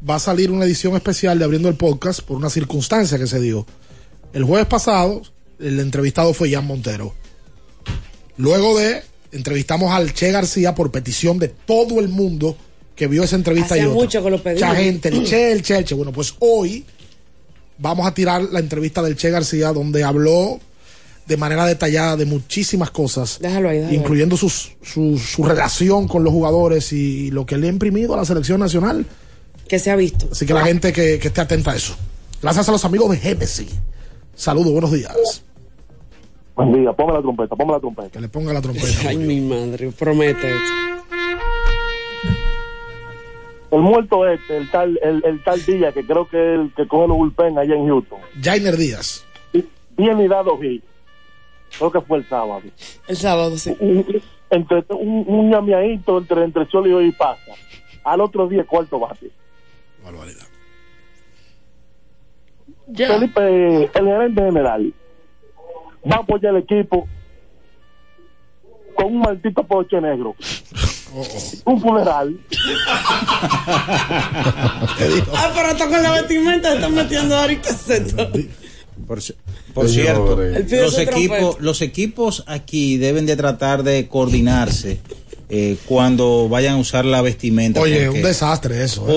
va 0.08 0.14
a 0.14 0.18
salir 0.18 0.50
una 0.50 0.64
edición 0.64 0.96
especial 0.96 1.38
de 1.38 1.44
Abriendo 1.44 1.68
el 1.68 1.74
Podcast 1.74 2.20
por 2.22 2.38
una 2.38 2.48
circunstancia 2.48 3.18
que 3.18 3.26
se 3.26 3.38
dio. 3.38 3.66
El 4.32 4.44
jueves 4.44 4.66
pasado, 4.66 5.20
el 5.58 5.78
entrevistado 5.78 6.32
fue 6.32 6.50
Jan 6.50 6.66
Montero. 6.66 7.14
Luego 8.38 8.78
de, 8.78 9.02
entrevistamos 9.32 9.92
al 9.92 10.14
Che 10.14 10.32
García 10.32 10.74
por 10.74 10.90
petición 10.90 11.38
de 11.38 11.48
todo 11.48 12.00
el 12.00 12.08
mundo 12.08 12.56
que 12.96 13.08
vio 13.08 13.24
esa 13.24 13.36
entrevista 13.36 13.74
Hacía 13.74 13.84
y 13.84 13.86
otra. 13.88 14.00
mucho 14.00 14.24
que 14.24 14.30
lo 14.30 14.42
pedí. 14.42 14.54
Mucha 14.54 14.74
gente, 14.74 15.08
el 15.10 15.24
Che, 15.24 15.52
el 15.52 15.62
Che, 15.62 15.76
el 15.76 15.84
Che. 15.84 15.94
Bueno, 15.94 16.12
pues 16.12 16.34
hoy 16.38 16.86
vamos 17.80 18.06
a 18.06 18.14
tirar 18.14 18.42
la 18.42 18.60
entrevista 18.60 19.02
del 19.02 19.16
Che 19.16 19.30
García, 19.30 19.72
donde 19.72 20.04
habló 20.04 20.60
de 21.26 21.36
manera 21.36 21.64
detallada 21.64 22.16
de 22.16 22.26
muchísimas 22.26 22.90
cosas, 22.90 23.38
Déjalo 23.40 23.68
ahí, 23.68 23.76
déjalo 23.78 23.92
ahí. 23.92 23.96
incluyendo 24.00 24.36
sus- 24.36 24.72
su, 24.82 25.16
su 25.18 25.44
relación 25.44 26.08
con 26.08 26.24
los 26.24 26.32
jugadores 26.32 26.92
y 26.92 27.30
lo 27.30 27.46
que 27.46 27.56
le 27.56 27.68
ha 27.68 27.70
imprimido 27.70 28.14
a 28.14 28.16
la 28.16 28.24
selección 28.24 28.58
nacional. 28.60 29.06
Que 29.68 29.78
se 29.78 29.90
ha 29.92 29.96
visto. 29.96 30.28
Así 30.32 30.44
que 30.46 30.52
la 30.54 30.64
gente 30.64 30.92
que, 30.92 31.18
que 31.20 31.28
esté 31.28 31.40
atenta 31.40 31.70
a 31.70 31.76
eso. 31.76 31.94
Gracias 32.42 32.68
a 32.68 32.72
los 32.72 32.84
amigos 32.84 33.10
de 33.12 33.18
Genesis. 33.18 33.68
Saludos, 34.34 34.72
buenos 34.72 34.90
días. 34.90 35.42
Buen 36.56 36.72
día, 36.72 36.92
ponme 36.92 37.12
la 37.12 37.20
trompeta, 37.22 37.54
ponme 37.54 37.72
la 37.74 37.80
trompeta. 37.80 38.08
Que 38.10 38.20
le 38.20 38.28
ponga 38.28 38.52
la 38.52 38.60
trompeta. 38.60 39.08
Ay, 39.08 39.16
mi 39.18 39.40
madre, 39.40 39.92
promete. 39.96 40.48
El 43.70 43.80
muerto 43.80 44.26
este, 44.26 44.56
el 44.56 44.70
tal, 44.70 44.98
el, 45.02 45.24
el 45.24 45.42
tal 45.44 45.64
día 45.64 45.92
que 45.92 46.04
creo 46.04 46.28
que 46.28 46.36
es 46.36 46.60
el 46.60 46.72
que 46.74 46.88
coge 46.88 47.08
los 47.08 47.16
bullpen 47.16 47.58
allá 47.58 47.74
en 47.74 47.86
Houston. 47.86 48.18
Jainer 48.42 48.76
Díaz. 48.76 49.24
Bien 49.96 50.20
y 50.20 50.28
dado 50.28 50.58
hit. 50.58 50.82
Creo 51.78 51.92
que 51.92 52.00
fue 52.00 52.18
el 52.18 52.28
sábado. 52.28 52.62
El 53.06 53.16
sábado, 53.16 53.56
sí. 53.56 53.76
Un, 53.78 54.04
entre, 54.50 54.84
un, 54.88 55.24
un 55.26 55.50
ñameadito 55.50 56.18
entre, 56.18 56.44
entre 56.44 56.66
sólido 56.66 57.00
y 57.00 57.12
pasa. 57.12 57.52
Al 58.02 58.20
otro 58.20 58.48
día, 58.48 58.64
cuarto 58.64 58.98
bate. 58.98 59.30
Barbaridad. 60.02 60.46
Felipe, 62.94 63.84
el 63.84 63.90
gerente 63.90 64.42
general, 64.42 64.92
va 66.10 66.16
a 66.16 66.20
apoyar 66.20 66.56
el 66.56 66.62
equipo 66.62 67.06
con 68.94 69.06
un 69.06 69.20
maldito 69.20 69.62
poche 69.62 70.00
negro. 70.00 70.34
Un 71.64 71.80
funeral. 71.80 72.38
Ah, 75.34 75.52
pero 75.54 75.68
hasta 75.68 75.88
con 75.88 76.02
la 76.02 76.12
vestimenta 76.12 76.74
están 76.74 76.94
metiendo 76.94 77.36
ahora 77.36 77.60
¿qué 77.60 77.68
es 77.68 77.88
esto? 77.90 78.30
Por, 79.06 79.20
por 79.74 79.88
cierto, 79.88 80.36
los 80.36 80.98
equipos, 80.98 81.56
los 81.60 81.80
equipos 81.82 82.44
aquí 82.46 82.96
deben 82.98 83.26
de 83.26 83.36
tratar 83.36 83.82
de 83.82 84.08
coordinarse 84.08 85.00
eh, 85.48 85.76
cuando 85.86 86.48
vayan 86.48 86.74
a 86.74 86.78
usar 86.78 87.04
la 87.04 87.22
vestimenta. 87.22 87.80
Oye, 87.80 88.06
porque- 88.06 88.18
un 88.20 88.24
desastre 88.24 88.84
eso. 88.84 89.06
¿eh? 89.08 89.12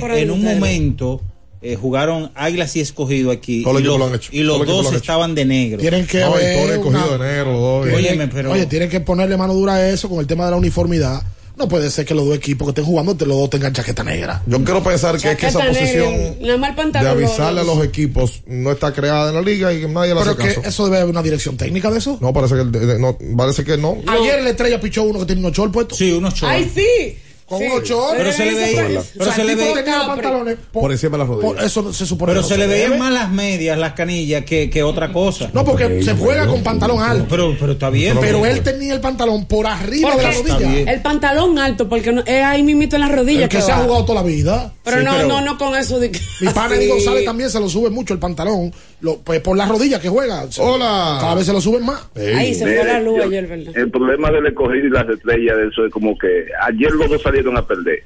Porque 0.00 0.22
en 0.22 0.30
un 0.30 0.42
momento 0.42 1.20
eh, 1.62 1.76
jugaron 1.76 2.30
Águilas 2.34 2.74
y 2.76 2.80
Escogido 2.80 3.30
aquí 3.30 3.60
y 3.60 3.62
los, 3.64 3.82
lo 3.98 4.06
han 4.06 4.14
hecho. 4.16 4.30
y 4.32 4.40
los 4.42 4.58
dos 4.58 4.66
lo 4.68 4.78
han 4.80 4.86
hecho. 4.88 4.96
estaban 4.96 5.34
de 5.34 5.44
negro. 5.44 5.78
Tienen 5.80 6.06
que 6.06 6.20
No, 6.20 6.32
ver 6.34 6.78
una- 6.78 7.06
de 7.06 7.94
Óyeme, 7.94 8.28
pero- 8.28 8.52
Oye, 8.52 8.66
tienen 8.66 8.88
que 8.90 9.00
ponerle 9.00 9.36
mano 9.36 9.54
dura 9.54 9.74
a 9.74 9.88
eso 9.88 10.08
con 10.08 10.18
el 10.18 10.26
tema 10.26 10.44
de 10.46 10.50
la 10.52 10.56
uniformidad. 10.56 11.22
No 11.54 11.68
puede 11.68 11.90
ser 11.90 12.06
que 12.06 12.14
los 12.14 12.24
dos 12.26 12.34
equipos 12.34 12.66
que 12.66 12.70
estén 12.70 12.84
jugando 12.86 13.14
te- 13.14 13.26
los 13.26 13.36
dos 13.36 13.50
tengan 13.50 13.72
chaqueta 13.74 14.02
negra. 14.02 14.42
Yo 14.46 14.64
quiero 14.64 14.82
pensar 14.82 15.18
que 15.18 15.32
es 15.32 15.36
que 15.36 15.46
esa 15.48 15.60
posición 15.64 16.14
de 16.40 17.08
avisarle 17.08 17.60
a 17.60 17.64
lo- 17.64 17.74
los 17.76 17.84
equipos 17.84 18.42
no 18.46 18.72
está 18.72 18.92
creada 18.92 19.28
en 19.28 19.34
la 19.34 19.42
liga 19.42 19.72
y 19.72 19.80
que 19.82 19.88
nadie 19.88 20.14
Pero 20.14 20.20
hace 20.30 20.36
que 20.36 20.48
caso. 20.54 20.62
eso 20.64 20.84
debe 20.86 20.96
haber 20.98 21.10
una 21.10 21.22
dirección 21.22 21.56
técnica 21.58 21.90
de 21.90 21.98
eso. 21.98 22.18
No, 22.20 22.32
parece 22.32 22.54
que, 22.54 22.60
el 22.62 22.72
de- 22.72 22.86
de- 22.86 22.98
no, 22.98 23.16
parece 23.36 23.64
que 23.64 23.76
no. 23.76 23.98
Ayer 24.06 24.42
la 24.42 24.50
estrella 24.50 24.80
pichó 24.80 25.02
uno 25.04 25.20
que 25.20 25.26
tiene 25.26 25.42
unos 25.42 25.52
shorts 25.52 25.72
puestos. 25.74 25.98
Sí, 25.98 26.10
unos 26.10 26.34
shorts. 26.34 26.54
¡Ay, 26.56 26.70
sí! 26.74 27.18
Con 27.52 27.60
Sí. 27.60 27.66
unos 27.66 27.82
shorts. 27.86 28.14
Pero 28.16 28.32
se 28.32 28.46
le 28.46 28.54
veía- 28.54 29.00
O 29.18 29.24
sea, 29.24 29.34
se 29.34 29.40
el 29.42 29.46
le 29.48 29.52
tipo 29.56 29.64
veía- 29.66 29.84
tenía 29.84 29.98
los 29.98 30.06
pantalones 30.06 30.56
por, 30.72 30.82
Por 30.82 30.92
encima 30.92 31.12
de 31.12 31.18
las 31.18 31.26
por- 31.28 31.42
rodillas. 31.42 31.64
eso 31.66 31.92
se 31.92 32.06
supone 32.06 32.32
Pero 32.32 32.42
se 32.42 32.56
le 32.56 32.66
veían 32.66 32.98
más 32.98 33.12
las 33.12 33.30
medias, 33.30 33.76
las 33.78 33.92
canillas, 33.92 34.44
que, 34.46 34.70
que 34.70 34.82
otra 34.82 35.12
cosa. 35.12 35.50
No, 35.52 35.62
porque 35.64 36.02
se 36.02 36.14
juega 36.14 36.46
con 36.46 36.62
pantalón 36.62 37.02
alto. 37.02 37.26
Pero, 37.28 37.54
pero 37.60 37.72
está 37.72 37.90
bien. 37.90 38.16
Pero 38.20 38.46
él 38.46 38.62
tenía 38.62 38.94
el 38.94 39.00
pantalón 39.00 39.44
por 39.44 39.66
arriba 39.66 40.16
de 40.16 40.22
la 40.22 40.30
rodilla. 40.32 40.90
el 40.92 41.02
pantalón 41.02 41.58
alto, 41.58 41.88
porque 41.88 42.10
no, 42.12 42.22
es 42.24 42.42
ahí 42.42 42.62
mismito 42.62 42.96
en 42.96 43.02
las 43.02 43.12
rodillas 43.12 43.42
El 43.44 43.48
que 43.50 43.56
que 43.58 43.62
se 43.62 43.70
ha 43.72 43.76
jugado 43.78 44.04
toda 44.06 44.22
la 44.22 44.26
vida. 44.26 44.72
Pero 44.82 44.98
Sí, 45.00 45.04
no, 45.04 45.12
pero- 45.16 45.28
no, 45.28 45.40
no 45.42 45.58
con 45.58 45.76
eso 45.76 46.00
de 46.00 46.10
que. 46.10 46.18
Mi. 46.40 46.48
Eddie 46.72 46.88
González 46.88 47.24
también 47.26 47.50
se 47.50 47.60
lo 47.60 47.68
sube 47.68 47.90
mucho 47.90 48.14
el 48.14 48.18
pantalón. 48.18 48.72
Lo, 49.02 49.18
pues 49.18 49.40
por 49.40 49.56
las 49.56 49.68
rodillas 49.68 50.00
que 50.00 50.08
juega. 50.08 50.44
Hola. 50.58 51.18
Cada 51.20 51.34
vez 51.34 51.46
se 51.46 51.52
lo 51.52 51.60
suben 51.60 51.84
más. 51.84 52.08
Ahí 52.16 52.54
se 52.54 52.64
fue 52.64 52.84
la 52.84 53.00
luz 53.00 53.20
ayer, 53.20 53.46
¿verdad? 53.46 53.76
El 53.76 53.90
problema 53.90 54.30
del 54.30 54.46
escogido 54.46 54.86
y 54.86 54.90
las 54.90 55.08
estrellas 55.08 55.56
de 55.56 55.66
eso 55.66 55.84
es 55.84 55.92
como 55.92 56.16
que 56.16 56.46
ayer 56.66 56.92
los 56.92 57.10
dos 57.10 57.20
salieron 57.20 57.56
a 57.56 57.66
perder 57.66 58.04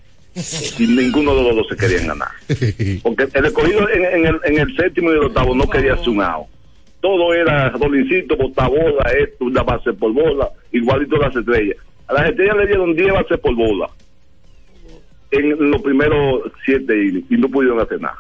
y 0.79 0.87
ninguno 0.87 1.35
de 1.35 1.43
los 1.43 1.57
dos 1.57 1.67
se 1.69 1.77
querían 1.77 2.09
ganar. 2.09 2.29
Porque 3.03 3.29
el 3.33 3.45
escogido 3.45 3.89
en, 3.91 4.05
en 4.05 4.27
el, 4.27 4.41
en 4.45 4.59
el 4.59 4.77
séptimo 4.77 5.11
y 5.11 5.17
el 5.17 5.25
octavo 5.25 5.55
no 5.55 5.69
quería 5.69 5.95
hacer 5.95 6.09
un 6.09 6.23
out. 6.23 6.47
Todo 7.01 7.35
era 7.35 7.69
rolincito, 7.71 8.37
botabola, 8.37 9.11
esto, 9.19 9.45
una 9.45 9.63
base 9.63 9.93
por 9.93 10.13
bola, 10.13 10.51
igualito 10.73 11.17
las 11.19 11.37
estrellas. 11.37 11.77
A 12.09 12.15
las 12.15 12.31
estrellas 12.31 12.57
le 12.57 12.67
dieron 12.67 12.95
10 12.97 13.13
bases 13.13 13.39
por 13.39 13.55
bola 13.55 13.89
en 15.31 15.71
los 15.71 15.83
primeros 15.83 16.53
siete 16.65 16.95
y 17.29 17.37
no 17.37 17.49
pudieron 17.49 17.81
hacer 17.81 18.01
nada. 18.01 18.19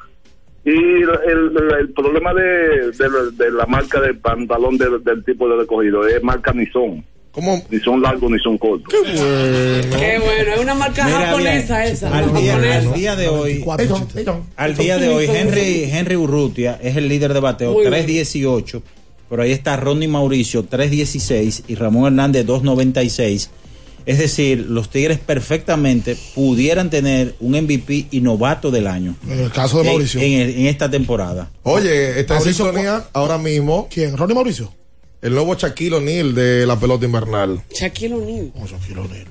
Y 0.67 0.71
el, 0.71 1.09
el- 1.31 1.75
el 1.81 1.89
problema 1.93 2.35
de, 2.35 2.91
de 2.91 3.09
la- 3.09 3.31
de 3.45 3.51
la 3.53 3.67
marca 3.67 4.01
del 4.01 4.19
pantalón 4.19 4.77
del, 4.77 5.03
del 5.05 5.25
tipo 5.25 5.49
de 5.49 5.57
recogido 5.59 6.07
es 6.07 6.21
marca 6.23 6.53
ni 6.53 6.67
son. 6.67 7.05
¿Cómo? 7.31 7.63
Ni 7.71 7.79
son 7.81 8.01
largos 8.03 8.31
ni 8.31 8.39
son 8.41 8.57
cortos. 8.59 8.93
Qué 8.93 10.19
bueno, 10.19 10.55
es 10.55 10.61
una 10.61 10.75
marca 10.75 11.05
Mira, 11.05 11.21
japonesa 11.27 11.81
bien, 11.83 11.93
esa. 11.93 12.17
al, 12.19 12.33
¿no? 12.33 12.41
día, 12.41 12.53
Japonesa. 12.55 12.89
al 12.89 12.95
día 12.95 13.17
de 13.17 13.29
hoy, 13.29 13.65
al 14.57 14.75
día 14.77 14.99
de 14.99 15.09
hoy, 15.09 15.27
Henry, 15.27 15.85
Henry 15.93 16.17
Urrutia 16.17 16.79
es 16.83 16.97
el 16.97 17.09
líder 17.09 17.35
de 17.35 17.41
bateo, 17.41 17.73
Muy 17.75 17.85
3.18. 17.87 18.83
Pero 19.29 19.43
ahí 19.43 19.53
está 19.53 19.77
Ronnie 19.77 20.09
Mauricio, 20.09 20.65
3.16. 20.69 21.65
Y 21.69 21.75
Ramón 21.75 22.07
Hernández, 22.07 22.47
2.96. 22.47 23.51
Es 24.07 24.19
decir, 24.19 24.67
los 24.69 24.89
Tigres 24.89 25.19
perfectamente 25.19 26.17
pudieran 26.35 26.91
tener 26.91 27.35
un 27.41 27.53
MVP 27.61 28.07
y 28.13 28.21
novato 28.21 28.71
del 28.71 28.87
año. 28.87 29.17
En 29.29 29.41
el 29.41 29.51
caso 29.51 29.79
de 29.79 29.83
En- 29.83 29.89
Mauricio. 29.91 30.21
En, 30.21 30.33
en 30.61 30.67
esta 30.67 30.89
temporada. 30.91 31.51
Oye, 31.65 32.21
está 32.21 32.37
en 32.39 32.43
sintonía 32.55 33.05
ahora 33.13 33.37
mismo. 33.37 33.89
¿Quién? 33.93 34.17
¿Ronnie 34.17 34.35
Mauricio? 34.37 34.73
El 35.23 35.35
nuevo 35.35 35.55
Shaquille 35.57 35.97
O'Neal 35.97 36.35
de 36.37 36.67
la 36.67 36.79
pelota 36.79 37.05
invernal. 37.05 37.63
Shaquille 37.75 38.15
O'Neal. 38.15 38.53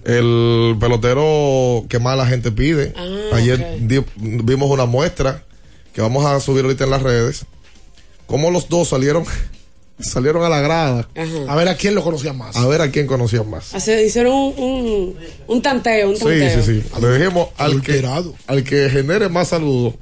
El 0.03 0.75
pelotero 0.79 1.85
que 1.87 1.99
más 1.99 2.17
la 2.17 2.25
gente 2.25 2.51
pide. 2.51 2.91
Ah, 2.97 3.35
Ayer 3.37 3.77
di- 3.79 4.03
vimos 4.17 4.69
una 4.69 4.85
muestra 4.85 5.43
que 5.93 6.01
vamos 6.01 6.25
a 6.25 6.39
subir 6.41 6.65
ahorita 6.65 6.83
en 6.83 6.89
las 6.89 7.01
redes. 7.01 7.45
Cómo 8.27 8.51
los 8.51 8.67
dos 8.67 8.89
salieron 8.89 9.23
salieron 9.99 10.43
a 10.43 10.49
la 10.49 10.59
grada 10.61 11.07
A 11.47 11.55
ver 11.55 11.67
a 11.69 11.75
quién 11.75 11.95
lo 11.95 12.03
conocía 12.03 12.33
más. 12.33 12.55
a 12.55 12.67
ver 12.67 12.81
a 12.81 12.91
quién 12.91 13.07
conocían 13.07 13.49
más. 13.49 13.73
Hace- 13.73 14.05
hicieron 14.05 14.33
un, 14.33 14.53
un, 14.57 15.15
un 15.47 15.61
tanteo, 15.61 16.09
un 16.09 16.15
Sí, 16.17 16.23
tanteo. 16.25 16.63
sí, 16.63 16.81
sí. 16.81 17.01
Le 17.01 17.17
dijimos 17.17 17.47
al 17.57 17.81
que, 17.81 18.05
al 18.47 18.63
que 18.63 18.89
genere 18.89 19.29
más 19.29 19.49
saludos, 19.49 19.93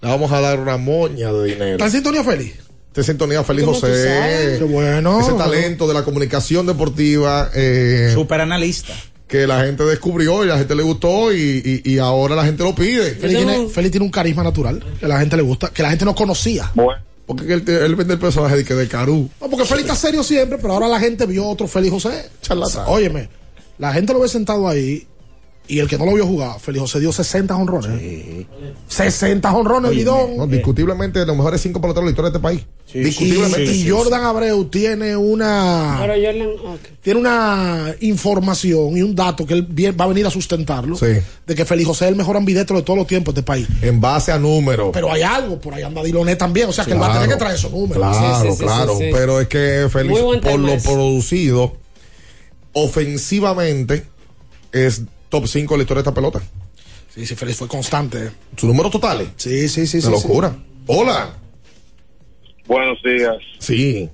le 0.00 0.08
vamos 0.08 0.32
a 0.32 0.40
dar 0.40 0.58
una 0.58 0.76
moña 0.78 1.32
de 1.32 1.44
dinero. 1.48 1.72
¿Está 1.72 1.86
en 1.86 1.90
sintonía 1.92 2.24
feliz? 2.24 2.54
Está 2.88 3.00
en 3.00 3.04
sintonía 3.06 3.42
feliz 3.44 3.64
¿Cómo 3.64 3.78
tú 3.78 3.86
José. 3.86 4.56
Qué 4.58 4.64
bueno. 4.64 5.20
Ese 5.20 5.32
talento 5.32 5.86
de 5.88 5.94
la 5.94 6.02
comunicación 6.04 6.66
deportiva. 6.66 7.50
Eh, 7.54 8.10
Super 8.14 8.40
analista. 8.40 8.92
Que 9.28 9.46
la 9.46 9.64
gente 9.64 9.82
descubrió 9.84 10.44
y 10.44 10.48
la 10.48 10.58
gente 10.58 10.74
le 10.74 10.82
gustó 10.82 11.32
y, 11.32 11.80
y- 11.84 11.92
y 11.94 11.98
ahora 11.98 12.34
la 12.36 12.44
gente 12.44 12.62
lo 12.64 12.74
pide. 12.74 13.12
Félix 13.12 13.38
tiene, 13.74 13.90
tiene 13.90 14.04
un 14.04 14.10
carisma 14.12 14.42
natural 14.42 14.84
que 15.00 15.06
la 15.08 15.20
gente 15.20 15.36
le 15.38 15.42
gusta, 15.42 15.70
que 15.70 15.82
la 15.82 15.88
gente 15.88 16.04
no 16.04 16.14
conocía. 16.14 16.70
Porque 17.26 17.52
él, 17.52 17.94
vende 17.94 18.14
el 18.14 18.20
personaje 18.20 18.56
de, 18.56 18.64
que 18.64 18.74
de 18.74 18.88
Carú. 18.88 19.30
No, 19.40 19.48
porque 19.48 19.64
Félix 19.64 19.88
está 19.88 19.94
serio 19.94 20.22
siempre, 20.22 20.58
pero 20.58 20.74
ahora 20.74 20.88
la 20.88 20.98
gente 20.98 21.24
vio 21.26 21.46
otro 21.46 21.68
Félix 21.68 21.92
José. 21.92 22.30
Charlatán. 22.40 22.84
Óyeme, 22.88 23.28
la 23.78 23.92
gente 23.92 24.12
lo 24.12 24.20
ve 24.20 24.28
sentado 24.28 24.68
ahí 24.68 25.06
y 25.68 25.78
el 25.78 25.88
que 25.88 25.96
no 25.96 26.04
lo 26.06 26.14
vio 26.14 26.26
jugar, 26.26 26.58
Félix 26.60 26.82
José 26.82 27.00
dio 27.00 27.12
60 27.12 27.56
honrones. 27.56 28.46
60 28.88 29.52
honrones, 29.54 29.90
Oye, 29.90 30.00
bidón. 30.00 30.36
no, 30.36 30.46
discutiblemente 30.46 31.20
de 31.20 31.26
los 31.26 31.36
mejores 31.36 31.60
cinco 31.60 31.80
peloteros 31.80 32.04
de 32.04 32.06
la 32.06 32.10
historia 32.10 32.30
de 32.30 32.36
este 32.38 32.42
país. 32.42 33.04
discutiblemente. 33.06 33.72
y, 33.72 33.82
y 33.86 33.88
Jordan 33.90 34.24
Abreu 34.24 34.64
tiene 34.66 35.16
una 35.16 35.96
Pero 36.00 36.14
Jordan, 36.14 36.74
ok. 36.74 36.80
tiene 37.00 37.20
una 37.20 37.94
información 38.00 38.96
y 38.98 39.02
un 39.02 39.14
dato 39.14 39.46
que 39.46 39.54
él 39.54 39.66
va 39.98 40.04
a 40.04 40.08
venir 40.08 40.26
a 40.26 40.30
sustentarlo 40.30 40.96
Sí. 40.96 41.06
de 41.46 41.54
que 41.54 41.64
Félix 41.64 41.88
José 41.88 42.04
es 42.06 42.10
el 42.10 42.16
mejor 42.16 42.36
ambidetro 42.36 42.76
de 42.76 42.82
todos 42.82 42.98
los 42.98 43.06
tiempos 43.06 43.34
de 43.34 43.40
este 43.40 43.46
país. 43.46 43.66
En 43.80 44.00
base 44.00 44.30
a 44.32 44.38
números. 44.38 44.90
Pero 44.92 45.10
hay 45.10 45.22
algo, 45.22 45.58
por 45.60 45.72
ahí 45.74 45.82
anda 45.84 46.02
Diloné 46.02 46.36
también, 46.36 46.68
o 46.68 46.72
sea 46.72 46.84
que 46.84 46.92
él 46.92 47.00
va 47.00 47.10
a 47.10 47.14
tener 47.14 47.28
que 47.30 47.36
traer 47.36 47.54
esos 47.54 47.70
números. 47.70 47.96
Claro, 48.16 48.56
claro. 48.56 48.98
Pero 48.98 49.40
es 49.40 49.48
que 49.48 49.88
buen 50.08 50.40
por 50.40 50.58
lo 50.58 50.76
producido, 50.78 51.76
ofensivamente, 52.74 54.04
es 54.72 55.02
top 55.32 55.46
5 55.46 55.74
de 55.74 55.78
la 55.78 55.82
historia 55.82 56.02
de 56.02 56.08
esta 56.10 56.14
pelota. 56.14 56.40
Sí, 57.08 57.24
sí, 57.26 57.34
Félix 57.34 57.58
fue 57.58 57.68
constante. 57.68 58.30
¿Sus 58.56 58.68
números 58.68 58.92
totales? 58.92 59.28
Sí, 59.36 59.66
sí, 59.68 59.86
sí. 59.86 60.00
Sí, 60.02 60.10
locura. 60.10 60.54
Hola. 60.86 61.34
Buenos 62.66 63.02
días. 63.02 63.36
Sí. 63.58 64.08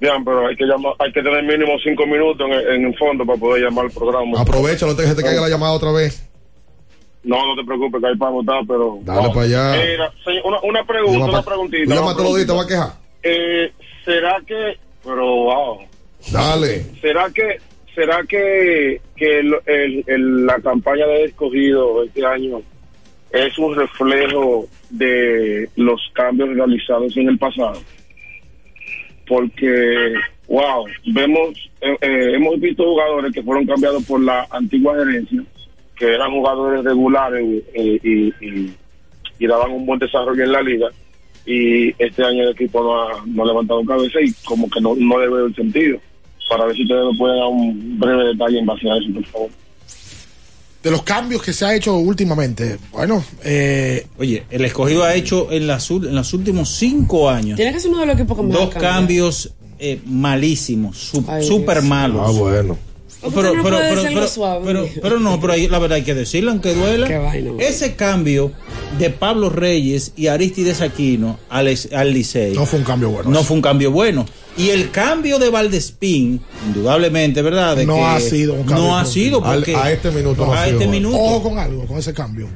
Bien, 0.00 0.24
pero 0.24 0.46
hay 0.46 0.56
que 0.56 0.64
llamar, 0.64 0.92
hay 0.98 1.10
que 1.12 1.22
tener 1.22 1.42
mínimo 1.42 1.72
cinco 1.82 2.06
minutos 2.06 2.46
en, 2.46 2.52
el- 2.52 2.68
en 2.76 2.84
el 2.86 2.96
fondo 2.98 3.24
para 3.26 3.38
poder 3.38 3.64
llamar 3.64 3.86
al 3.86 3.90
programa. 3.90 4.40
Aprovecha, 4.40 4.86
no 4.86 4.94
te 4.94 5.02
dejes 5.02 5.16
que 5.16 5.22
te 5.22 5.26
caiga 5.28 5.40
la 5.42 5.48
llamada 5.48 5.72
otra 5.72 5.90
vez. 5.92 6.22
No, 7.24 7.36
no 7.46 7.60
te 7.60 7.66
preocupes, 7.66 8.00
que 8.00 8.06
hay 8.08 8.16
para 8.16 8.30
votar, 8.30 8.60
pero. 8.66 8.98
Dale 9.02 9.28
para 9.30 9.40
allá. 9.42 9.72
Mira, 9.72 10.12
señor, 10.24 10.42
una, 10.44 10.60
una 10.60 10.86
pregunta, 10.86 11.18
Llama 11.18 11.32
una 11.32 11.42
preguntita. 11.42 11.94
Días 11.94 12.42
y 12.42 12.46
te 12.46 12.52
vas 12.52 12.64
a 12.64 12.68
quejar. 12.68 12.92
Eh, 13.24 13.72
¿Será 14.04 14.36
que. 14.46 14.78
Pero, 15.02 15.26
wow. 15.26 15.78
Dale. 16.30 16.86
¿Será 17.00 17.30
que, 17.34 17.58
¿será 17.98 18.22
que, 18.28 19.00
que 19.16 19.42
la 19.42 20.60
campaña 20.60 21.04
de 21.08 21.24
escogido 21.24 22.04
este 22.04 22.24
año 22.24 22.62
es 23.32 23.58
un 23.58 23.74
reflejo 23.74 24.68
de 24.90 25.68
los 25.74 26.00
cambios 26.12 26.50
realizados 26.50 27.16
en 27.16 27.28
el 27.28 27.38
pasado? 27.38 27.82
Porque, 29.26 30.14
wow, 30.46 30.86
vemos, 31.06 31.70
eh, 31.80 31.96
eh, 32.00 32.34
hemos 32.34 32.60
visto 32.60 32.84
jugadores 32.84 33.32
que 33.32 33.42
fueron 33.42 33.66
cambiados 33.66 34.04
por 34.04 34.22
la 34.22 34.46
antigua 34.48 34.94
gerencia, 34.94 35.42
que 35.96 36.06
eran 36.06 36.30
jugadores 36.30 36.84
regulares 36.84 37.64
eh, 37.74 38.32
y 39.40 39.46
daban 39.46 39.72
un 39.72 39.86
buen 39.86 39.98
desarrollo 39.98 40.44
en 40.44 40.52
la 40.52 40.62
liga. 40.62 40.88
Y 41.44 41.88
este 42.00 42.22
año 42.22 42.44
el 42.44 42.50
equipo 42.50 42.80
no 42.80 43.02
ha, 43.02 43.24
no 43.26 43.42
ha 43.42 43.46
levantado 43.46 43.84
cabeza 43.84 44.20
y 44.20 44.32
como 44.44 44.70
que 44.70 44.80
no, 44.80 44.94
no 44.94 45.18
le 45.18 45.28
veo 45.28 45.46
el 45.46 45.54
sentido. 45.56 45.98
Para 46.48 46.64
ver 46.66 46.76
si 46.76 46.82
ustedes 46.82 47.02
me 47.12 47.18
pueden 47.18 47.36
dar 47.38 47.46
un 47.48 47.98
breve 47.98 48.24
detalle 48.28 48.58
en 48.58 48.66
base 48.66 48.88
a 48.90 48.96
eso, 48.96 49.12
por 49.14 49.24
favor. 49.26 49.48
De 50.82 50.90
los 50.92 51.02
cambios 51.02 51.42
que 51.42 51.52
se 51.52 51.64
ha 51.64 51.74
hecho 51.74 51.96
últimamente, 51.96 52.78
bueno, 52.92 53.22
eh, 53.44 54.06
Oye, 54.18 54.44
el 54.48 54.64
escogido 54.64 55.02
ha 55.04 55.14
hecho 55.14 55.50
en, 55.50 55.66
las, 55.66 55.90
en 55.90 56.14
los 56.14 56.32
últimos 56.32 56.68
cinco 56.70 57.28
años 57.28 57.56
Tiene 57.56 57.72
que 57.72 57.80
ser 57.80 57.90
uno 57.90 58.00
de 58.00 58.06
los 58.06 58.14
equipos 58.16 58.36
que 58.36 58.42
más 58.44 58.52
dos 58.52 58.70
cambiado. 58.70 58.94
cambios 58.96 59.52
eh, 59.80 60.00
malísimos, 60.06 60.96
su- 60.96 61.24
Ay, 61.28 61.44
súper 61.44 61.78
Dios. 61.78 61.88
malos. 61.88 62.22
Ah, 62.24 62.30
bueno. 62.30 62.78
¿Por 63.20 63.32
qué 63.32 63.50
usted 63.50 63.54
no 64.14 64.60
pero, 64.64 64.88
pero 65.02 65.18
no, 65.18 65.40
pero 65.40 65.52
ahí, 65.54 65.66
la 65.66 65.80
verdad 65.80 65.96
hay 65.96 66.04
que 66.04 66.14
decirlo, 66.14 66.52
aunque 66.52 66.72
duela. 66.72 67.08
Vaina, 67.18 67.50
Ese 67.58 67.96
cambio 67.96 68.52
de 69.00 69.10
Pablo 69.10 69.50
Reyes 69.50 70.12
y 70.16 70.28
Aristides 70.28 70.80
Aquino 70.80 71.40
al, 71.50 71.74
al 71.92 72.12
Licey. 72.12 72.54
no 72.54 72.64
fue 72.64 72.78
un 72.78 72.84
cambio 72.84 73.10
bueno. 73.10 73.30
No 73.30 73.42
fue 73.42 73.56
un 73.56 73.62
cambio 73.62 73.90
bueno. 73.90 74.24
Y 74.58 74.70
el 74.70 74.90
cambio 74.90 75.38
de 75.38 75.50
Valdespín, 75.50 76.40
indudablemente, 76.66 77.40
¿verdad? 77.42 77.76
De 77.76 77.86
no 77.86 77.94
que 77.94 78.02
ha 78.02 78.20
sido 78.20 78.54
un 78.54 78.64
cambio. 78.64 78.76
No 78.84 78.98
ha 78.98 79.04
sido 79.04 79.44
Al- 79.44 79.58
porque 79.60 79.76
a 79.76 79.92
este 79.92 80.10
minuto 80.10 80.44
no 80.46 80.52
ha 80.52 80.62
a 80.62 80.66
sido 80.66 80.80
este 80.80 80.90
minuto. 80.90 81.16
Ojo 81.16 81.42
con 81.50 81.58
algo, 81.58 81.86
con 81.86 81.98
ese 81.98 82.12
cambio. 82.12 82.48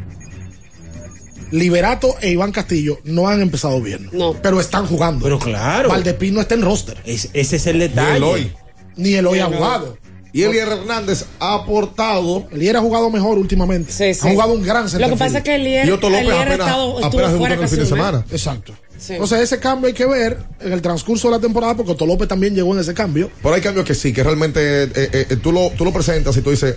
Liberato 1.52 2.16
e 2.20 2.30
Iván 2.30 2.50
Castillo 2.50 2.98
no 3.04 3.28
han 3.28 3.40
empezado 3.42 3.80
bien. 3.80 4.08
No. 4.12 4.32
Pero 4.42 4.58
están 4.60 4.86
jugando. 4.86 5.22
Pero 5.24 5.38
claro. 5.38 5.90
Valdepín 5.90 6.34
no 6.34 6.40
está 6.40 6.54
en 6.54 6.62
roster. 6.62 6.96
Es- 7.04 7.28
ese 7.34 7.56
es 7.56 7.66
el 7.66 7.74
Ni 7.78 7.80
detalle. 7.88 8.16
Eloy. 8.16 8.52
Ni 8.96 9.14
ha 9.16 9.22
no. 9.22 9.96
Y 10.32 10.42
Elier 10.44 10.68
Hernández 10.68 11.26
ha 11.38 11.54
aportado. 11.54 12.46
Elier 12.50 12.76
ha 12.76 12.80
jugado 12.80 13.10
mejor 13.10 13.38
últimamente. 13.38 13.92
Sí, 13.92 14.14
sí. 14.14 14.26
Ha 14.26 14.32
jugado 14.32 14.52
un 14.54 14.62
gran 14.62 14.84
Lo 14.98 15.08
que 15.10 15.16
pasa 15.16 15.38
es 15.38 15.44
que 15.44 15.54
Elier, 15.56 15.86
Y 15.86 15.90
Otto 15.90 16.08
López 16.08 16.22
Elier 16.26 16.36
ha 16.38 16.42
apenas, 16.42 16.58
estado, 16.66 17.04
apenas 17.04 17.32
en 17.34 17.60
el 17.62 17.68
fin 17.68 17.78
de 17.78 17.86
semana. 17.86 18.24
Exacto. 18.30 18.74
Sí. 18.98 19.14
Entonces 19.14 19.40
ese 19.40 19.58
cambio 19.58 19.88
hay 19.88 19.94
que 19.94 20.06
ver 20.06 20.38
en 20.60 20.72
el 20.72 20.80
transcurso 20.80 21.28
de 21.28 21.36
la 21.36 21.40
temporada 21.40 21.76
porque 21.76 21.92
Otto 21.92 22.06
López 22.06 22.28
también 22.28 22.54
llegó 22.54 22.72
en 22.72 22.80
ese 22.80 22.94
cambio. 22.94 23.30
Pero 23.42 23.54
hay 23.54 23.60
cambios 23.60 23.84
que 23.84 23.94
sí, 23.94 24.12
que 24.12 24.22
realmente 24.22 24.84
eh, 24.84 24.90
eh, 24.94 25.26
eh, 25.30 25.36
tú, 25.36 25.50
lo, 25.52 25.70
tú 25.70 25.84
lo 25.84 25.92
presentas 25.92 26.36
y 26.36 26.40
tú 26.40 26.50
dices, 26.50 26.76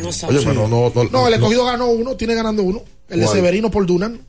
No 0.00 0.12
sabe. 0.12 0.36
oye, 0.36 0.46
pero 0.46 0.68
no, 0.68 0.90
no, 0.94 1.04
No, 1.10 1.26
el 1.28 1.34
escogido 1.34 1.64
ganó 1.64 1.88
uno, 1.88 2.16
tiene 2.16 2.34
ganando 2.34 2.62
uno. 2.62 2.82
El 3.08 3.20
de. 3.20 3.26
Severino 3.26 3.70
por 3.70 3.84
Dunan. 3.86 4.20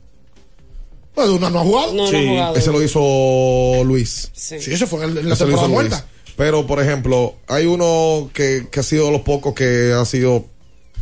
Pues 1.14 1.28
Dunan 1.28 1.52
no 1.52 1.60
ha 1.60 1.62
jugado. 1.62 1.92
No, 1.94 2.02
no 2.02 2.08
ha 2.08 2.10
Sí, 2.10 2.28
jugado. 2.28 2.56
Ese 2.56 2.72
lo 2.72 2.82
hizo 2.82 3.84
Luis. 3.84 4.30
Sí. 4.32 4.60
Sí, 4.60 4.72
ese 4.72 4.86
fue 4.86 5.04
en, 5.04 5.14
la 5.28 5.34
Ese 5.34 5.44
temporada 5.44 5.68
Luis. 5.68 6.04
Pero, 6.36 6.66
por 6.66 6.80
ejemplo, 6.80 7.34
hay 7.46 7.66
uno 7.66 8.30
que, 8.32 8.66
que 8.70 8.80
ha 8.80 8.82
sido 8.82 9.06
de 9.06 9.12
los 9.12 9.20
pocos 9.22 9.54
que 9.54 9.92
ha 9.92 10.04
sido, 10.04 10.46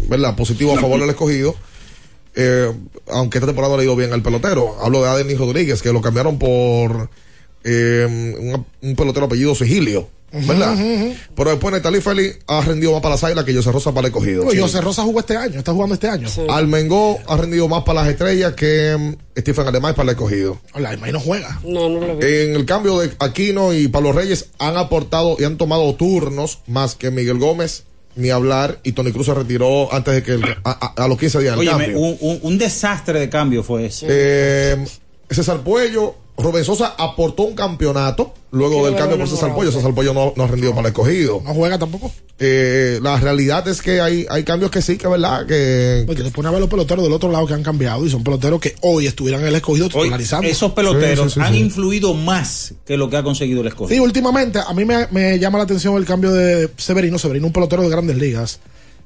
¿verdad?, 0.08 0.36
positivo 0.36 0.72
a 0.72 0.80
favor 0.80 1.00
del 1.00 1.10
escogido. 1.10 1.54
Eh, 2.34 2.72
aunque 3.08 3.38
esta 3.38 3.46
temporada 3.46 3.76
le 3.76 3.82
ha 3.82 3.84
ido 3.84 3.96
bien 3.96 4.12
al 4.12 4.22
pelotero. 4.22 4.76
Hablo 4.80 5.02
de 5.02 5.08
Adenis 5.08 5.38
Rodríguez, 5.38 5.82
que 5.82 5.92
lo 5.92 6.00
cambiaron 6.00 6.38
por 6.38 7.10
eh, 7.64 8.34
un, 8.38 8.66
un 8.80 8.96
pelotero 8.96 9.26
apellido 9.26 9.54
Sigilio. 9.54 10.08
¿Verdad? 10.30 10.76
Pero 11.34 11.50
después 11.50 11.72
Netali 11.72 12.00
Félix 12.02 12.38
ha 12.46 12.60
rendido 12.60 12.92
más 12.92 13.00
para 13.00 13.14
las 13.14 13.24
águilas 13.24 13.44
que 13.44 13.54
José 13.54 13.72
Rosa 13.72 13.92
para 13.92 14.06
el 14.08 14.12
escogido. 14.12 14.44
Pues 14.44 14.60
José 14.60 14.80
Rosa 14.82 15.02
jugó 15.02 15.20
este 15.20 15.36
año, 15.36 15.58
está 15.58 15.72
jugando 15.72 15.94
este 15.94 16.08
año. 16.08 16.28
Almengó 16.50 17.18
ha 17.26 17.36
rendido 17.36 17.66
más 17.68 17.82
para 17.84 18.02
las 18.02 18.10
estrellas 18.10 18.52
que 18.54 18.94
mm, 18.98 19.38
Stephen 19.40 19.66
Además 19.68 19.94
para 19.94 20.10
el 20.10 20.16
escogido. 20.16 20.60
La 20.74 20.92
Imai 20.92 21.12
no 21.12 21.20
juega. 21.20 21.58
No, 21.64 21.88
no 21.88 22.00
lo 22.06 22.16
vi. 22.16 22.26
En 22.26 22.54
el 22.56 22.66
cambio 22.66 22.98
de 22.98 23.10
Aquino 23.20 23.72
y 23.72 23.88
Pablo 23.88 24.12
Reyes 24.12 24.50
han 24.58 24.76
aportado 24.76 25.36
y 25.38 25.44
han 25.44 25.56
tomado 25.56 25.94
turnos 25.94 26.58
más 26.66 26.94
que 26.94 27.10
Miguel 27.10 27.38
Gómez, 27.38 27.84
ni 28.14 28.30
hablar, 28.30 28.80
y 28.82 28.92
Tony 28.92 29.12
Cruz 29.12 29.26
se 29.26 29.34
retiró 29.34 29.92
antes 29.94 30.12
de 30.12 30.22
que 30.22 30.32
el- 30.32 30.44
a, 30.64 30.92
a- 30.94 31.04
a 31.04 31.08
los 31.08 31.16
15 31.18 31.38
días 31.40 31.52
del 31.56 31.60
Óyeme, 31.68 31.84
cambio. 31.86 32.00
un, 32.00 32.18
un- 32.20 32.38
un 32.42 32.58
desastre 32.58 33.18
de 33.20 33.28
cambio 33.30 33.62
fue 33.62 33.86
ese. 33.86 34.06
Eh, 34.10 34.84
César 35.30 35.60
Puello, 35.62 36.16
Rubén 36.38 36.64
Sosa 36.64 36.94
aportó 36.96 37.42
un 37.42 37.54
campeonato 37.54 38.32
luego 38.52 38.86
del 38.86 38.94
cambio 38.96 39.18
por 39.18 39.28
César 39.28 39.48
no, 39.50 39.56
Puello. 39.56 39.72
César 39.72 39.92
Puello 39.94 40.14
no, 40.14 40.32
no 40.36 40.44
ha 40.44 40.46
rendido 40.46 40.70
para 40.70 40.82
el 40.88 40.92
escogido. 40.92 41.42
No 41.44 41.52
juega 41.52 41.78
tampoco. 41.78 42.12
Eh, 42.38 43.00
la 43.02 43.18
realidad 43.18 43.66
es 43.66 43.82
que 43.82 44.00
hay, 44.00 44.24
hay 44.30 44.44
cambios 44.44 44.70
que 44.70 44.80
sí, 44.80 44.96
que 44.96 45.06
es 45.06 45.10
verdad, 45.10 45.46
que 45.46 46.04
Porque 46.06 46.22
te 46.22 46.30
pone 46.30 46.48
a 46.48 46.52
ver 46.52 46.60
los 46.60 46.70
peloteros 46.70 47.02
del 47.04 47.12
otro 47.12 47.30
lado 47.30 47.44
que 47.46 47.54
han 47.54 47.62
cambiado 47.64 48.06
y 48.06 48.10
son 48.10 48.22
peloteros 48.22 48.60
que 48.60 48.76
hoy 48.82 49.06
estuvieran 49.08 49.40
en 49.42 49.48
el 49.48 49.56
escogido 49.56 49.86
Hoy, 49.86 49.92
titularizando. 50.04 50.48
esos 50.48 50.72
peloteros 50.72 51.32
Sí, 51.32 51.40
sí, 51.40 51.40
sí, 51.40 51.46
han 51.46 51.52
sí. 51.54 51.58
influido 51.60 52.14
más 52.14 52.72
que 52.86 52.96
lo 52.96 53.10
que 53.10 53.16
ha 53.16 53.22
conseguido 53.24 53.60
el 53.62 53.66
Sí, 53.66 53.72
escogido. 53.72 54.04
últimamente 54.04 54.60
a 54.64 54.72
mí 54.74 54.84
me, 54.84 55.08
me 55.10 55.38
llama 55.40 55.58
la 55.58 55.64
atención 55.64 55.96
el 55.96 56.04
cambio 56.04 56.32
de 56.32 56.70
Severino. 56.76 57.18
Severino, 57.18 57.48
un 57.48 57.52
pelotero 57.52 57.82
de 57.82 57.88
grandes 57.88 58.16
ligas. 58.16 58.60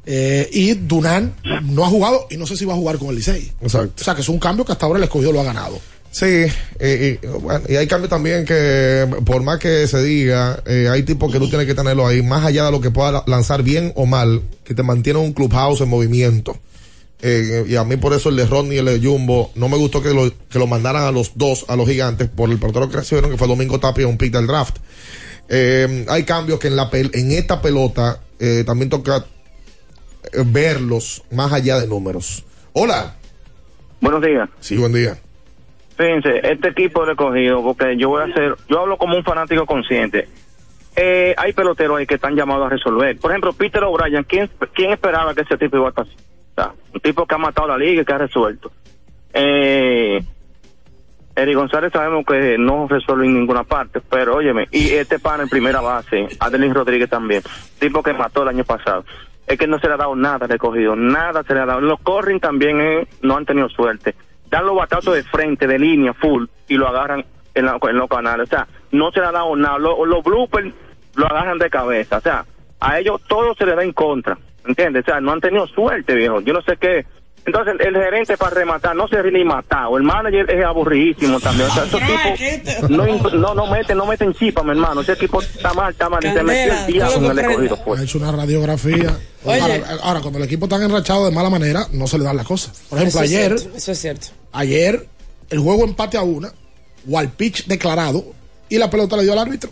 Eh, 0.04 0.50
y 0.52 0.74
Dunan 0.74 1.34
no 1.62 1.84
ha 1.84 1.88
jugado 1.88 2.26
y 2.28 2.36
no 2.36 2.46
sé 2.46 2.56
si 2.56 2.64
va 2.64 2.74
a 2.74 2.76
jugar 2.76 2.98
con 2.98 3.08
el 3.08 3.14
Licey. 3.16 3.52
Exacto. 3.62 3.92
O 4.00 4.04
sea 4.04 4.14
que 4.14 4.20
es 4.20 4.28
un 4.28 4.38
cambio 4.38 4.64
que 4.64 4.72
hasta 4.72 4.84
ahora 4.84 4.98
el 4.98 5.04
escogido 5.04 5.32
lo 5.32 5.40
ha 5.40 5.44
ganado. 5.44 5.78
Sí, 6.12 6.44
eh, 6.78 7.18
y, 7.22 7.26
bueno, 7.26 7.64
y 7.68 7.76
hay 7.76 7.86
cambios 7.86 8.10
también 8.10 8.44
que, 8.44 9.08
por 9.24 9.42
más 9.42 9.58
que 9.58 9.86
se 9.86 10.02
diga, 10.02 10.62
eh, 10.66 10.86
hay 10.90 11.04
tipos 11.04 11.32
que 11.32 11.38
tú 11.38 11.48
tienes 11.48 11.66
que 11.66 11.74
tenerlo 11.74 12.06
ahí, 12.06 12.22
más 12.22 12.44
allá 12.44 12.66
de 12.66 12.70
lo 12.70 12.82
que 12.82 12.90
pueda 12.90 13.10
la- 13.12 13.24
lanzar 13.26 13.62
bien 13.62 13.92
o 13.96 14.04
mal, 14.04 14.42
que 14.62 14.74
te 14.74 14.82
mantiene 14.82 15.18
un 15.20 15.32
clubhouse 15.32 15.80
en 15.80 15.88
movimiento. 15.88 16.54
Eh, 17.22 17.64
y 17.66 17.76
a 17.76 17.84
mí 17.84 17.96
por 17.96 18.12
eso 18.12 18.28
el 18.28 18.36
de 18.36 18.44
Rodney 18.46 18.76
y 18.76 18.78
el 18.80 18.84
de 18.84 19.00
Jumbo, 19.00 19.52
no 19.54 19.70
me 19.70 19.78
gustó 19.78 20.02
que 20.02 20.12
lo, 20.12 20.30
que 20.50 20.58
lo 20.58 20.66
mandaran 20.66 21.04
a 21.04 21.12
los 21.12 21.32
dos, 21.36 21.64
a 21.68 21.76
los 21.76 21.88
gigantes, 21.88 22.28
por 22.28 22.50
el 22.50 22.58
pelotero 22.58 22.90
que 22.90 22.98
recibieron, 22.98 23.30
que 23.30 23.38
fue 23.38 23.48
Domingo 23.48 23.80
Tapia, 23.80 24.06
un 24.06 24.18
pick 24.18 24.32
del 24.34 24.46
draft. 24.46 24.76
Eh, 25.48 26.04
hay 26.10 26.24
cambios 26.24 26.58
que 26.58 26.68
en, 26.68 26.76
la 26.76 26.90
pel- 26.90 27.10
en 27.14 27.32
esta 27.32 27.62
pelota 27.62 28.20
eh, 28.38 28.64
también 28.66 28.90
toca 28.90 29.24
verlos 30.46 31.22
más 31.30 31.52
allá 31.52 31.80
de 31.80 31.86
números. 31.86 32.44
Hola. 32.74 33.16
Buenos 34.00 34.22
días. 34.22 34.48
Sí, 34.60 34.76
buen 34.76 34.92
día. 34.92 35.18
Fíjense, 36.02 36.40
este 36.42 36.70
equipo 36.70 37.04
recogido, 37.04 37.62
porque 37.62 37.96
yo 37.96 38.08
voy 38.08 38.22
a 38.22 38.24
hacer, 38.24 38.56
yo 38.68 38.80
hablo 38.80 38.96
como 38.96 39.16
un 39.16 39.22
fanático 39.22 39.66
consciente. 39.66 40.26
Eh, 40.96 41.32
hay 41.36 41.52
peloteros 41.52 41.96
ahí 41.96 42.06
que 42.06 42.16
están 42.16 42.34
llamados 42.34 42.66
a 42.66 42.70
resolver. 42.70 43.16
Por 43.20 43.30
ejemplo, 43.30 43.52
Peter 43.52 43.84
O'Brien, 43.84 44.24
¿quién, 44.24 44.50
¿quién 44.74 44.90
esperaba 44.90 45.32
que 45.32 45.42
ese 45.42 45.56
tipo 45.56 45.76
iba 45.76 45.86
a 45.86 45.90
estar 45.90 46.06
un 46.92 47.00
tipo 47.00 47.24
que 47.24 47.34
ha 47.36 47.38
matado 47.38 47.68
la 47.68 47.78
liga 47.78 48.02
y 48.02 48.04
que 48.04 48.12
ha 48.12 48.18
resuelto. 48.18 48.72
Eh, 49.32 50.20
Eric 51.36 51.54
González 51.54 51.92
sabemos 51.92 52.26
que 52.26 52.58
no 52.58 52.88
resuelve 52.88 53.24
en 53.24 53.34
ninguna 53.34 53.62
parte, 53.62 54.00
pero 54.00 54.34
óyeme, 54.34 54.66
y 54.72 54.90
este 54.90 55.20
pana 55.20 55.44
en 55.44 55.48
primera 55.48 55.80
base, 55.80 56.26
Adelis 56.40 56.74
Rodríguez 56.74 57.08
también, 57.08 57.42
tipo 57.78 58.02
que 58.02 58.12
mató 58.12 58.42
el 58.42 58.48
año 58.48 58.64
pasado. 58.64 59.04
Es 59.46 59.56
que 59.56 59.68
no 59.68 59.78
se 59.78 59.86
le 59.86 59.94
ha 59.94 59.98
dado 59.98 60.16
nada 60.16 60.48
recogido, 60.48 60.96
nada 60.96 61.42
se 61.42 61.54
le 61.54 61.60
ha 61.60 61.66
dado. 61.66 61.80
Los 61.80 62.00
corring 62.00 62.40
también 62.40 62.80
eh, 62.80 63.06
no 63.22 63.36
han 63.36 63.46
tenido 63.46 63.68
suerte. 63.68 64.14
Dan 64.52 64.66
los 64.66 64.76
batazos 64.76 65.14
de 65.14 65.22
frente, 65.22 65.66
de 65.66 65.78
línea, 65.78 66.12
full, 66.12 66.44
y 66.68 66.74
lo 66.76 66.86
agarran 66.86 67.24
en, 67.54 67.64
la- 67.64 67.78
en 67.80 67.96
los 67.96 68.08
canales. 68.08 68.46
O 68.48 68.50
sea, 68.50 68.68
no 68.90 69.10
se 69.10 69.20
le 69.20 69.26
ha 69.26 69.32
dado 69.32 69.56
nada. 69.56 69.78
Los, 69.78 70.06
los 70.06 70.22
bloopers 70.22 70.72
lo 71.16 71.26
agarran 71.26 71.56
de 71.58 71.70
cabeza. 71.70 72.18
O 72.18 72.20
sea, 72.20 72.44
a 72.78 72.98
ellos 72.98 73.20
todo 73.26 73.54
se 73.54 73.64
le 73.64 73.74
da 73.74 73.82
en 73.82 73.92
contra. 73.94 74.36
¿Entiendes? 74.66 75.02
O 75.02 75.06
sea, 75.06 75.20
no 75.22 75.32
han 75.32 75.40
tenido 75.40 75.66
suerte, 75.68 76.14
viejo. 76.14 76.40
Yo 76.42 76.52
no 76.52 76.60
sé 76.62 76.76
qué. 76.76 77.06
Entonces, 77.44 77.74
el, 77.80 77.96
el 77.96 78.02
gerente 78.02 78.36
para 78.36 78.54
rematar 78.54 78.94
no 78.94 79.08
se 79.08 79.20
ni 79.30 79.44
matado. 79.44 79.96
El 79.96 80.04
manager 80.04 80.48
es 80.48 80.64
aburridísimo 80.64 81.40
también. 81.40 81.68
O 81.68 81.74
sea, 81.74 81.84
esos 81.84 82.00
tipos 82.00 82.90
no, 82.90 83.06
no, 83.06 83.54
no 83.54 83.66
meten, 83.66 83.96
no 83.96 84.06
meten 84.06 84.32
chipa, 84.34 84.62
mi 84.62 84.70
hermano. 84.70 85.00
Ese 85.00 85.12
equipo 85.12 85.42
está 85.42 85.72
mal, 85.74 85.90
está 85.92 86.08
mal. 86.08 86.24
Y 86.24 86.30
se 86.30 86.42
metió 86.42 86.72
el 86.72 86.86
día 86.86 87.06
con 87.06 87.24
el 87.24 87.38
escogido. 87.38 87.76
Pues. 87.84 88.00
Ha 88.00 88.04
hecho 88.04 88.18
una 88.18 88.30
radiografía. 88.30 89.18
Ahora, 89.44 89.98
ahora, 90.02 90.20
cuando 90.20 90.38
el 90.38 90.44
equipo 90.44 90.66
está 90.66 90.76
enrachado 90.76 91.24
de 91.24 91.32
mala 91.32 91.50
manera, 91.50 91.86
no 91.92 92.06
se 92.06 92.16
le 92.16 92.24
dan 92.24 92.36
las 92.36 92.46
cosas. 92.46 92.80
Por 92.88 92.98
ejemplo, 92.98 93.20
Eso 93.20 93.24
es 93.24 93.30
ayer, 93.30 93.58
cierto, 93.58 93.76
eso 93.76 93.92
es 93.92 93.98
cierto. 93.98 94.26
ayer, 94.52 95.08
el 95.50 95.58
juego 95.58 95.84
empate 95.84 96.16
a 96.16 96.22
una, 96.22 96.52
pitch 97.36 97.66
declarado, 97.66 98.24
y 98.68 98.78
la 98.78 98.88
pelota 98.88 99.16
le 99.16 99.24
dio 99.24 99.32
al 99.32 99.40
árbitro. 99.40 99.70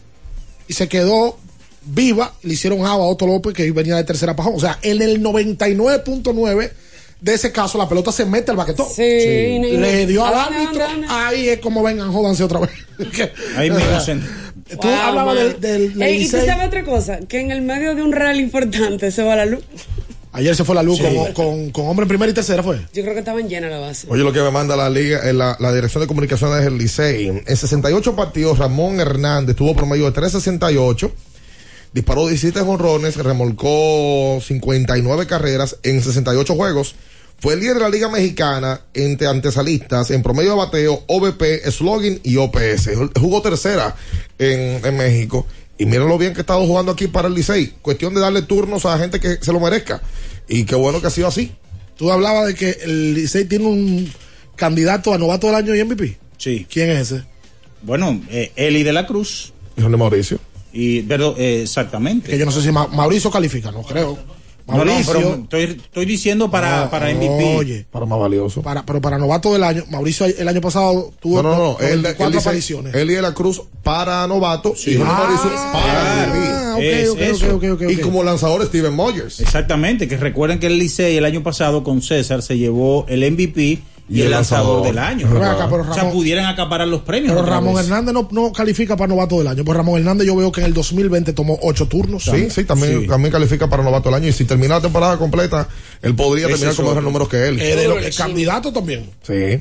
Y 0.67 0.73
se 0.73 0.89
quedó 0.89 1.39
viva, 1.83 2.33
le 2.43 2.55
hicieron 2.55 2.81
java 2.81 3.05
a 3.05 3.07
Otto 3.07 3.29
López, 3.29 3.55
que 3.55 3.71
venía 3.71 3.95
de 3.95 4.05
tercera 4.05 4.35
pajón. 4.35 4.55
O 4.57 4.61
sea, 4.61 4.79
en 4.83 5.01
el 5.03 5.23
99.9 5.23 6.73
de 7.21 7.35
ese 7.35 7.53
caso, 7.53 7.77
la 7.79 7.89
pelota 7.89 8.13
se 8.13 8.25
mete 8.25 8.51
al 8.51 8.57
baquetón. 8.57 8.87
Sí, 8.95 9.03
y- 9.03 9.77
Le 9.77 10.07
dio 10.07 10.25
al 10.25 10.35
¿A 10.35 10.45
dónde, 10.45 10.59
árbitro. 10.59 10.85
Ahí 11.11 11.49
es 11.49 11.59
como 11.61 11.83
vengan, 11.83 12.13
jódanse 12.13 12.43
otra 12.45 12.61
vez. 12.61 12.71
Ahí 13.57 13.71
mismo 13.71 14.01
se- 14.05 14.17
Tú 14.71 14.87
Wow, 14.87 14.91
hablabas 14.93 15.35
del, 15.37 15.61
del- 15.61 15.93
del 15.95 16.03
Ey, 16.03 16.23
y 16.23 16.29
tú 16.29 16.37
sabes 16.37 16.67
otra 16.67 16.85
cosa, 16.85 17.19
que 17.29 17.41
en 17.41 17.51
el 17.51 17.61
medio 17.63 17.95
de 17.97 18.03
un 18.03 18.13
rally 18.13 18.41
importante 18.43 19.11
se 19.11 19.23
va 19.25 19.35
la 19.35 19.45
luz. 19.47 19.65
Ayer 20.33 20.55
se 20.55 20.63
fue 20.63 20.77
la 20.77 20.85
luz 20.85 20.99
Sí. 20.99 21.05
con, 21.05 21.33
con, 21.33 21.71
con 21.73 21.87
hombre 21.89 22.05
en 22.05 22.09
primera 22.09 22.31
y 22.31 22.35
tercera, 22.35 22.63
fue. 22.63 22.77
Yo 22.95 23.03
creo 23.03 23.15
que 23.15 23.19
estaban 23.19 23.49
llenas 23.49 23.69
la 23.73 23.79
base. 23.81 24.07
Oye, 24.09 24.23
lo 24.23 24.33
que 24.33 24.41
me 24.41 24.53
manda 24.53 24.77
la 24.77 24.89
liga, 24.89 25.29
eh, 25.29 25.33
la, 25.33 25.57
la 25.59 25.73
dirección 25.73 26.03
de 26.03 26.07
comunicaciones 26.07 26.63
del 26.65 26.79
Licey. 26.79 27.27
En 27.45 27.57
68 27.57 28.15
partidos, 28.15 28.59
Ramón 28.59 29.01
Hernández 29.01 29.57
tuvo 29.57 29.75
promedio 29.75 30.05
de 30.05 30.13
368, 30.13 31.11
disparó 31.93 32.29
17 32.29 32.61
jonrones, 32.61 33.17
remolcó 33.17 34.41
59 34.41 35.27
carreras 35.27 35.79
en 35.83 36.01
68 36.01 36.55
juegos. 36.55 36.95
Fue 37.41 37.55
el 37.55 37.61
líder 37.61 37.75
de 37.77 37.81
la 37.81 37.89
Liga 37.89 38.09
Mexicana 38.09 38.81
entre 38.95 39.27
antesalistas 39.27 40.11
en 40.11 40.23
promedio 40.23 40.51
de 40.51 40.57
bateo, 40.57 41.05
OVP, 41.07 41.71
slogan 41.71 42.21
y 42.23 42.37
OPS. 42.37 42.91
Jugó 43.19 43.41
tercera 43.43 43.97
en, 44.39 44.85
en 44.85 44.97
México. 44.97 45.47
Y 45.79 45.87
miren 45.87 46.09
lo 46.09 46.19
bien 46.19 46.35
que 46.35 46.41
ha 46.41 46.43
estado 46.43 46.67
jugando 46.67 46.93
aquí 46.93 47.07
para 47.07 47.29
el 47.29 47.35
Licey. 47.35 47.73
Cuestión 47.81 48.13
de 48.15 48.21
darle 48.21 48.43
turnos 48.43 48.85
a 48.85 48.99
gente 48.99 49.19
que 49.21 49.39
se 49.41 49.53
lo 49.53 49.61
merezca. 49.61 50.03
Y 50.49 50.65
qué 50.65 50.75
bueno 50.75 51.01
que 51.01 51.07
ha 51.07 51.11
sido 51.11 51.29
así. 51.29 51.53
Tú 51.97 52.13
hablabas 52.13 52.47
de 52.49 52.55
que 52.55 52.77
el 52.83 53.15
Licey 53.15 53.47
tiene 53.47 53.65
un 53.67 54.13
candidato 54.57 55.15
a 55.15 55.19
novato 55.19 55.47
del 55.47 55.57
año 55.57 55.75
y 55.75 55.83
MVP. 55.83 56.19
Sí. 56.37 56.67
¿Quién 56.71 56.91
es 56.91 57.11
ese? 57.11 57.25
Bueno, 57.83 58.21
eh, 58.29 58.53
Eli 58.57 58.83
de 58.83 58.93
la 58.93 59.07
Cruz. 59.07 59.55
Hijo 59.79 59.89
de 59.89 59.97
Mauricio. 59.97 60.39
Y, 60.75 61.01
pero, 61.03 61.35
eh, 61.39 61.63
exactamente. 61.63 62.31
Que 62.31 62.39
yo 62.39 62.45
no 62.45 62.53
sé 62.53 62.61
si 62.61 62.71
Ma- 62.71 62.87
Mauricio 62.89 63.31
califica, 63.31 63.73
no 63.73 63.83
creo. 63.83 64.19
No, 64.71 64.85
no, 64.85 64.85
Mauricio. 64.93 65.13
pero 65.15 65.35
estoy, 65.43 65.63
estoy 65.83 66.05
diciendo 66.07 66.51
para, 66.51 66.85
No, 66.85 66.91
para 66.91 67.13
MVP. 67.15 67.57
Oye, 67.57 67.87
Para 67.91 68.07
más 68.07 68.19
valioso. 68.19 68.63
para, 68.63 68.85
pero 68.87 69.01
para 69.01 69.19
novato 69.19 69.53
del 69.53 69.65
año, 69.65 69.85
Mauricio 69.91 70.27
el 70.27 70.49
año 70.49 70.61
pasado 70.61 71.13
tuvo 71.21 71.43
No, 71.43 71.51
no, 71.51 71.57
no. 71.59 71.77
Él, 71.81 71.87
él 71.93 72.03
94 72.03 72.31
dice, 72.31 72.49
apariciones. 72.49 72.95
Eli 72.95 73.15
de 73.15 73.23
la 73.23 73.35
Cruz 73.35 73.63
para 73.83 74.27
novato 74.27 74.75
y 74.87 74.97
Jorge 74.97 75.13
Ah, 75.13 75.19
Mauricio 75.19 75.51
para 75.73 76.23
ah, 76.23 76.27
MVP. 76.29 76.71
ok, 76.73 76.81
Es 76.83 77.09
ok, 77.11 77.19
eso. 77.21 77.57
ok, 77.57 77.65
ok, 77.73 77.83
ok, 77.83 77.91
Y 77.91 77.97
como 77.97 78.23
lanzador 78.23 78.65
Steven 78.67 78.95
Moyers. 78.95 79.41
Exactamente, 79.41 80.09
que 80.09 80.17
recuerden 80.17 80.59
que 80.59 80.67
el 80.69 80.79
Licey 80.79 81.17
el 81.17 81.25
año 81.25 81.43
pasado 81.43 81.83
con 81.85 82.03
César 82.03 82.43
se 82.43 82.57
llevó 82.59 83.05
el 83.09 83.31
MVP 83.31 83.81
y, 84.11 84.23
el 84.23 84.31
lanzador, 84.33 84.83
del 84.83 84.99
año. 84.99 85.29
Pero 85.33 85.45
acá, 85.45 85.69
pero 85.71 85.83
o 85.89 85.95
sea, 85.95 86.11
pudieran 86.11 86.47
acaparar 86.47 86.89
los 86.89 87.03
premios. 87.03 87.33
Pero 87.35 87.47
Ramón 87.47 87.75
vez. 87.77 87.85
Hernández 87.85 88.13
no, 88.13 88.29
no 88.33 88.53
califica 88.53 88.97
para 88.97 89.09
novato 89.09 89.39
del 89.39 89.47
año. 89.47 89.65
Pues 89.65 89.77
Ramón 89.77 89.99
Hernández 90.01 90.27
yo 90.27 90.35
veo 90.37 90.51
que 90.51 90.61
en 90.61 90.67
el 90.67 90.75
2020 90.75 91.33
tomó 91.33 91.59
ocho 91.63 91.87
turnos. 91.87 92.25
Sí, 92.25 92.51
sí, 92.51 92.65
también, 92.65 93.03
Sí. 93.03 93.07
también 93.07 93.31
califica 93.33 93.69
para 93.69 93.83
novato 93.85 94.09
del 94.09 94.17
año. 94.17 94.29
Y 94.29 94.33
si 94.33 94.45
termina 94.45 94.75
la 94.75 94.81
temporada 94.81 95.17
completa, 95.17 95.69
él 96.03 96.15
podría 96.17 96.47
Ese 96.47 96.55
terminar 96.55 96.75
con 96.77 96.85
mejores 96.87 97.05
números 97.05 97.29
que 97.29 97.49
él. 97.49 97.61
Eh, 97.61 97.77
de 97.77 97.89
lo- 97.89 97.99
el 97.99 98.15
candidato 98.15 98.73
también. 98.73 99.09
Sí. 99.23 99.61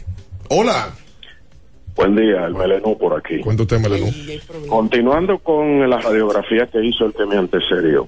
Hola. 0.50 0.90
Buen 1.96 2.16
día, 2.16 2.46
el 2.46 2.56
Melenú 2.56 2.98
por 2.98 3.18
aquí. 3.20 3.40
Cuenta 3.42 3.64
usted, 3.64 3.80
Melenú. 3.80 4.10
Continuando 4.68 5.38
con 5.40 5.90
la 5.90 5.98
radiografía 6.00 6.66
que 6.68 6.84
hizo 6.86 7.06
el 7.06 7.14
que 7.14 7.26
me 7.26 7.38
antecedió, 7.38 8.08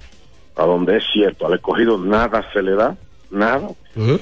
a 0.55 0.63
donde 0.65 0.97
es 0.97 1.03
cierto, 1.13 1.45
al 1.47 1.55
escogido 1.55 1.97
nada 1.97 2.41
se 2.53 2.61
le 2.61 2.71
da, 2.75 2.95
nada, 3.31 3.69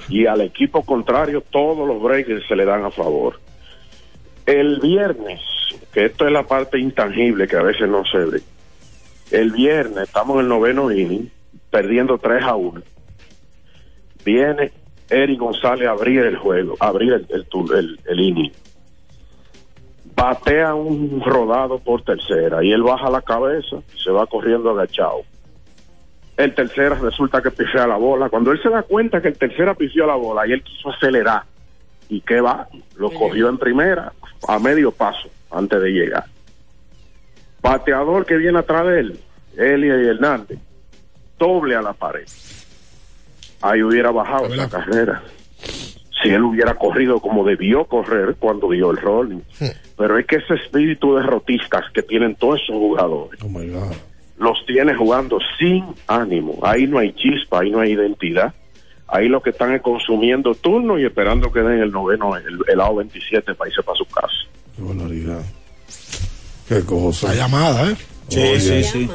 y 0.09 0.25
al 0.25 0.41
equipo 0.41 0.83
contrario 0.83 1.41
todos 1.41 1.87
los 1.87 2.01
breaks 2.01 2.47
se 2.47 2.55
le 2.55 2.65
dan 2.65 2.85
a 2.85 2.91
favor. 2.91 3.39
El 4.45 4.79
viernes, 4.79 5.41
que 5.93 6.05
esto 6.05 6.25
es 6.25 6.31
la 6.31 6.43
parte 6.43 6.79
intangible 6.79 7.47
que 7.47 7.57
a 7.57 7.63
veces 7.63 7.87
no 7.87 8.03
se 8.05 8.17
ve, 8.17 8.41
el 9.31 9.51
viernes 9.51 10.07
estamos 10.07 10.35
en 10.35 10.41
el 10.41 10.47
noveno 10.47 10.91
inning, 10.91 11.29
perdiendo 11.69 12.17
3 12.17 12.43
a 12.43 12.55
1. 12.55 12.81
Viene 14.25 14.71
Eric 15.09 15.39
González 15.39 15.87
a 15.87 15.91
abrir 15.91 16.21
el 16.21 16.37
juego, 16.37 16.75
a 16.79 16.87
abrir 16.87 17.13
el, 17.13 17.27
el, 17.29 17.99
el 18.05 18.19
inning 18.19 18.51
batea 20.19 20.75
un 20.75 21.21
rodado 21.25 21.79
por 21.79 22.01
tercera 22.03 22.63
y 22.63 22.71
él 22.71 22.83
baja 22.83 23.09
la 23.09 23.21
cabeza 23.21 23.77
y 23.95 23.99
se 24.03 24.11
va 24.11 24.25
corriendo 24.25 24.71
agachado. 24.71 25.21
El 26.39 26.55
tercera 26.55 26.95
resulta 26.95 27.41
que 27.41 27.51
pifea 27.51 27.85
la 27.85 27.97
bola. 27.97 28.29
Cuando 28.29 28.53
él 28.53 28.63
se 28.63 28.69
da 28.69 28.81
cuenta 28.83 29.21
que 29.21 29.27
el 29.27 29.37
tercera 29.37 29.73
pifió 29.73 30.07
la 30.07 30.15
bola 30.15 30.47
y 30.47 30.53
él 30.53 30.63
quiso 30.63 30.89
acelerar, 30.89 31.43
¿y 32.07 32.21
qué 32.21 32.39
va? 32.39 32.65
Lo 32.95 33.11
cogió 33.11 33.49
en 33.49 33.57
primera 33.57 34.13
a 34.47 34.57
medio 34.57 34.89
paso 34.89 35.27
antes 35.51 35.81
de 35.81 35.89
llegar. 35.89 36.23
Bateador 37.61 38.25
que 38.25 38.37
viene 38.37 38.57
atrás 38.57 38.85
de 38.87 38.99
él, 39.01 39.19
Elia 39.57 40.01
y 40.01 40.07
Hernández, 40.07 40.59
doble 41.37 41.75
a 41.75 41.81
la 41.81 41.91
pared. 41.91 42.25
Ahí 43.61 43.83
hubiera 43.83 44.11
bajado 44.11 44.47
la 44.55 44.69
carrera. 44.69 45.21
Si 46.23 46.29
él 46.29 46.43
hubiera 46.43 46.73
corrido 46.75 47.19
como 47.19 47.43
debió 47.43 47.83
correr 47.83 48.37
cuando 48.39 48.71
dio 48.71 48.91
el 48.91 48.97
rolling. 48.97 49.41
Pero 49.97 50.17
es 50.17 50.25
que 50.25 50.37
ese 50.37 50.53
espíritu 50.53 51.17
derrotistas 51.17 51.83
que 51.93 52.01
tienen 52.01 52.35
todos 52.35 52.61
esos 52.63 52.77
jugadores, 52.77 53.41
los 54.39 54.65
tiene 54.65 54.95
jugando 54.95 55.37
sin 55.59 55.85
ánimo. 56.07 56.57
Ahí 56.63 56.87
no 56.87 56.97
hay 56.99 57.13
chispa, 57.13 57.59
ahí 57.61 57.69
no 57.69 57.81
hay 57.81 57.91
identidad. 57.91 58.53
Ahí 59.07 59.27
lo 59.27 59.41
que 59.41 59.49
están 59.51 59.73
es 59.73 59.81
consumiendo 59.81 60.53
turno 60.55 60.97
y 60.99 61.05
esperando 61.05 61.51
que 61.51 61.59
den 61.61 61.79
el 61.81 61.91
noveno, 61.91 62.35
el, 62.37 62.45
el 62.67 62.77
lado 62.77 62.95
27 62.95 63.55
para 63.55 63.69
irse 63.69 63.81
para 63.83 63.97
su 63.97 64.05
casa. 64.05 64.33
Qué 64.75 64.81
barbaridad. 64.83 65.41
Qué 66.67 66.81
cosa. 66.81 67.27
La 67.29 67.35
llamada, 67.35 67.89
¿eh? 67.91 67.95
Sí, 68.29 68.39
Oye. 68.39 68.83
sí, 68.83 68.83
sí. 68.83 69.09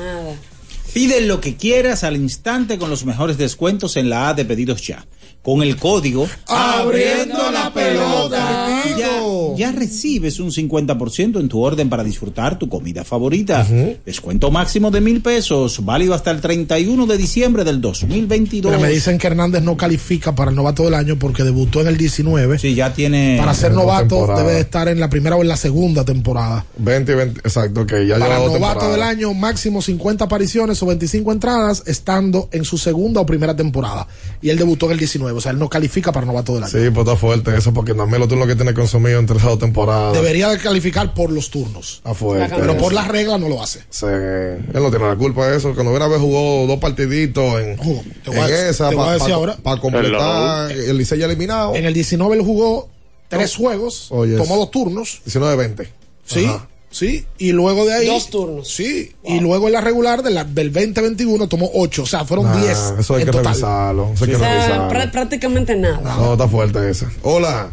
Pide 0.92 1.20
lo 1.22 1.40
que 1.40 1.56
quieras 1.56 2.04
al 2.04 2.16
instante 2.16 2.78
con 2.78 2.90
los 2.90 3.04
mejores 3.04 3.38
descuentos 3.38 3.96
en 3.96 4.10
la 4.10 4.28
A 4.28 4.34
de 4.34 4.44
pedidos 4.44 4.82
ya. 4.86 5.04
Con 5.42 5.62
el 5.62 5.76
código 5.76 6.26
Abriendo 6.48 7.50
la 7.52 7.70
pelota. 7.72 8.82
ya, 8.98 9.20
ya 9.56 9.72
recibes 9.72 10.40
un 10.40 10.50
50% 10.50 11.40
en 11.40 11.48
tu 11.48 11.60
orden 11.60 11.88
para 11.88 12.04
disfrutar 12.04 12.58
tu 12.58 12.68
comida 12.68 13.04
favorita. 13.04 13.66
Descuento 14.04 14.50
máximo 14.50 14.90
de 14.90 15.00
mil 15.00 15.20
pesos, 15.20 15.84
válido 15.84 16.14
hasta 16.14 16.30
el 16.30 16.40
31 16.40 17.06
de 17.06 17.16
diciembre 17.16 17.64
del 17.64 17.80
2022. 17.80 18.72
Pero 18.72 18.82
me 18.82 18.90
dicen 18.90 19.18
que 19.18 19.26
Hernández 19.26 19.62
no 19.62 19.76
califica 19.76 20.34
para 20.34 20.50
el 20.50 20.56
novato 20.56 20.84
del 20.84 20.94
año 20.94 21.18
porque 21.18 21.42
debutó 21.42 21.80
en 21.80 21.88
el 21.88 21.96
19. 21.96 22.58
Sí, 22.58 22.74
ya 22.74 22.92
tiene. 22.92 23.36
Para 23.38 23.54
ser 23.54 23.72
novato 23.72 24.16
temporadas. 24.16 24.38
debe 24.44 24.54
de 24.54 24.60
estar 24.60 24.88
en 24.88 25.00
la 25.00 25.08
primera 25.08 25.36
o 25.36 25.42
en 25.42 25.48
la 25.48 25.56
segunda 25.56 26.04
temporada. 26.04 26.64
20 26.78 27.12
y 27.12 27.14
20, 27.14 27.40
exacto, 27.40 27.86
que 27.86 28.06
ya 28.06 28.18
Para 28.18 28.38
lleva 28.38 28.58
novato 28.58 28.90
del 28.90 29.02
año, 29.02 29.34
máximo 29.34 29.82
50 29.82 30.24
apariciones 30.24 30.82
o 30.82 30.86
25 30.86 31.32
entradas, 31.32 31.82
estando 31.86 32.48
en 32.52 32.64
su 32.64 32.78
segunda 32.78 33.20
o 33.20 33.26
primera 33.26 33.54
temporada. 33.56 34.06
Y 34.40 34.50
él 34.50 34.58
debutó 34.58 34.86
en 34.86 34.92
el 34.92 34.98
19, 34.98 35.38
o 35.38 35.40
sea, 35.40 35.52
él 35.52 35.58
no 35.58 35.68
califica 35.68 36.12
para 36.12 36.26
novato 36.26 36.54
del 36.54 36.64
año. 36.64 36.72
Sí, 36.72 36.90
pues 36.90 37.06
está 37.06 37.16
fuerte 37.16 37.56
eso, 37.56 37.72
porque 37.72 37.94
también 37.94 38.20
los 38.20 38.28
turnos 38.28 38.48
que 38.48 38.56
tiene 38.56 38.74
consumido 38.74 39.18
entre 39.18 39.38
esas 39.44 39.52
dos 39.52 39.58
temporadas. 39.60 40.12
Debería 40.14 40.48
de 40.48 40.58
calificar 40.58 41.14
por 41.14 41.30
los 41.30 41.50
turnos. 41.50 41.94
Está 41.98 42.14
fuerte. 42.14 42.54
Pero 42.58 42.76
por 42.76 42.92
las 42.92 43.08
reglas 43.08 43.38
no 43.40 43.48
lo 43.48 43.62
hace. 43.62 43.80
Sí, 43.90 44.06
él 44.06 44.66
no 44.72 44.90
tiene 44.90 45.06
la 45.08 45.16
culpa 45.16 45.46
de 45.48 45.56
eso, 45.56 45.74
que 45.74 45.82
no 45.84 45.90
hubiera 45.90 46.08
jugó 46.18 46.66
dos 46.66 46.78
partiditos 46.78 47.60
en, 47.60 47.76
te 47.76 48.30
voy 48.30 48.38
a- 48.38 48.48
en 48.48 48.66
esa 48.68 48.88
a 48.88 48.92
para 48.92 49.12
decir 49.14 49.32
ahora. 49.32 49.56
completar 49.80 50.70
el 50.72 50.96
Licey 50.98 51.18
ya 51.18 51.26
eliminado. 51.26 51.74
En 51.74 51.84
el 51.84 51.94
19 51.94 52.36
él 52.36 52.42
jugó 52.42 52.88
tres 53.28 53.56
juegos, 53.56 54.06
tomó 54.08 54.56
dos 54.56 54.70
turnos. 54.70 55.20
19-20. 55.26 55.88
Sí, 56.24 56.44
Ajá. 56.46 56.68
sí. 56.90 57.26
Y 57.38 57.52
luego 57.52 57.84
de 57.84 57.94
ahí. 57.94 58.06
Dos 58.06 58.30
turnos. 58.30 58.68
Sí. 58.72 59.12
Y 59.24 59.40
luego 59.40 59.66
en 59.66 59.72
la 59.74 59.80
regular 59.80 60.22
de 60.22 60.30
la- 60.30 60.44
del 60.44 60.72
2021 60.72 61.48
tomó 61.48 61.68
ocho. 61.74 62.04
O 62.04 62.06
sea, 62.06 62.24
fueron 62.24 62.46
Nah, 62.46 62.60
10. 62.62 62.78
Eso 63.00 63.14
hay 63.14 63.22
en 63.22 63.26
que 63.26 63.32
total. 63.32 63.52
revisarlo. 63.52 64.10
Eso 64.14 64.24
hay 64.24 64.30
que 64.30 64.36
O 64.36 64.38
sea, 64.38 64.48
revisarlo. 64.54 64.88
prá- 64.90 65.10
prácticamente 65.10 65.76
nada. 65.76 66.00
No, 66.16 66.32
está 66.32 66.48
fuerte 66.48 66.88
esa. 66.90 67.10
Hola. 67.22 67.72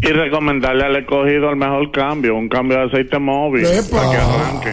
Y 0.00 0.06
recomendarle 0.12 0.84
al 0.84 0.94
escogido 0.96 1.50
el 1.50 1.56
mejor 1.56 1.90
cambio, 1.90 2.36
un 2.36 2.48
cambio 2.48 2.78
de 2.78 2.84
aceite 2.84 3.18
móvil 3.18 3.64
para 3.90 4.10
que 4.10 4.16
arranque. 4.16 4.72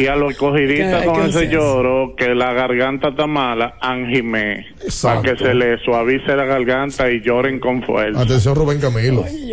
Y 0.00 0.06
a 0.06 0.14
los 0.14 0.30
escogidistas 0.30 1.00
¿Qué- 1.02 1.06
con 1.08 1.22
ese 1.28 1.44
es 1.46 1.50
lloro, 1.50 2.14
que 2.16 2.32
la 2.34 2.52
garganta 2.52 3.08
está 3.08 3.26
mala, 3.26 3.74
anjime, 3.80 4.64
para 5.02 5.22
que 5.22 5.36
se 5.36 5.54
le 5.54 5.78
suavice 5.78 6.36
la 6.36 6.44
garganta 6.44 7.10
y 7.10 7.20
lloren 7.20 7.58
con 7.58 7.82
fuerza. 7.82 8.20
Atención, 8.22 8.54
Rubén 8.54 8.80
Camilo. 8.80 9.24
Y 9.28 9.52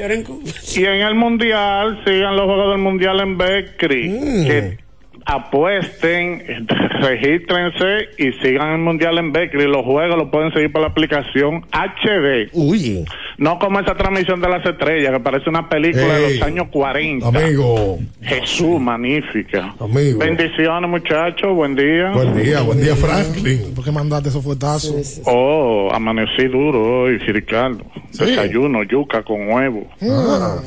en 0.86 1.02
el 1.02 1.16
mundial, 1.16 2.02
sigan 2.06 2.36
los 2.36 2.46
juegos 2.46 2.74
del 2.76 2.82
mundial 2.84 3.20
en 3.22 3.38
Becri, 3.38 4.10
Mm. 4.10 4.46
que 4.46 4.78
apuesten, 5.26 6.68
regístrense 7.00 8.10
y 8.18 8.32
sigan 8.42 8.74
el 8.74 8.78
mundial 8.80 9.18
en 9.18 9.32
Becri. 9.32 9.66
Los 9.66 9.84
juegos 9.84 10.18
los 10.18 10.30
pueden 10.30 10.52
seguir 10.54 10.72
por 10.72 10.82
la 10.82 10.88
aplicación 10.88 11.66
HD. 11.72 12.50
Uy. 12.54 13.06
No 13.38 13.58
como 13.58 13.80
esa 13.80 13.96
transmisión 13.96 14.42
de 14.42 14.50
las 14.50 14.66
estrellas, 14.66 15.12
que 15.12 15.20
parece 15.20 15.50
una 15.50 15.68
película 15.68 16.16
de 16.16 16.34
los 16.34 16.42
años 16.42 16.68
40. 16.72 17.28
Amigo. 17.28 18.00
Jesús, 18.22 18.80
magnífica. 18.80 19.74
Amigo. 19.80 20.20
Bendiciones, 20.20 20.90
muchachos. 20.90 21.54
Buen 21.56 21.76
día. 21.76 22.12
Buen 22.12 22.36
día, 22.36 22.62
buen 22.62 22.82
día, 22.82 22.96
Franklin. 22.96 23.74
¿Por 23.74 23.84
qué 23.84 23.92
mandaste 23.92 24.30
esos 24.30 24.44
fuetazos? 24.44 25.22
Oh, 25.26 25.90
amanecí 25.92 26.48
duro 26.48 27.04
hoy, 27.04 27.18
Ricardo. 27.18 27.84
Sí. 28.12 28.26
Desayuno, 28.26 28.84
yuca 28.84 29.24
con 29.24 29.50
huevo. 29.50 29.88
Ah. 30.02 30.60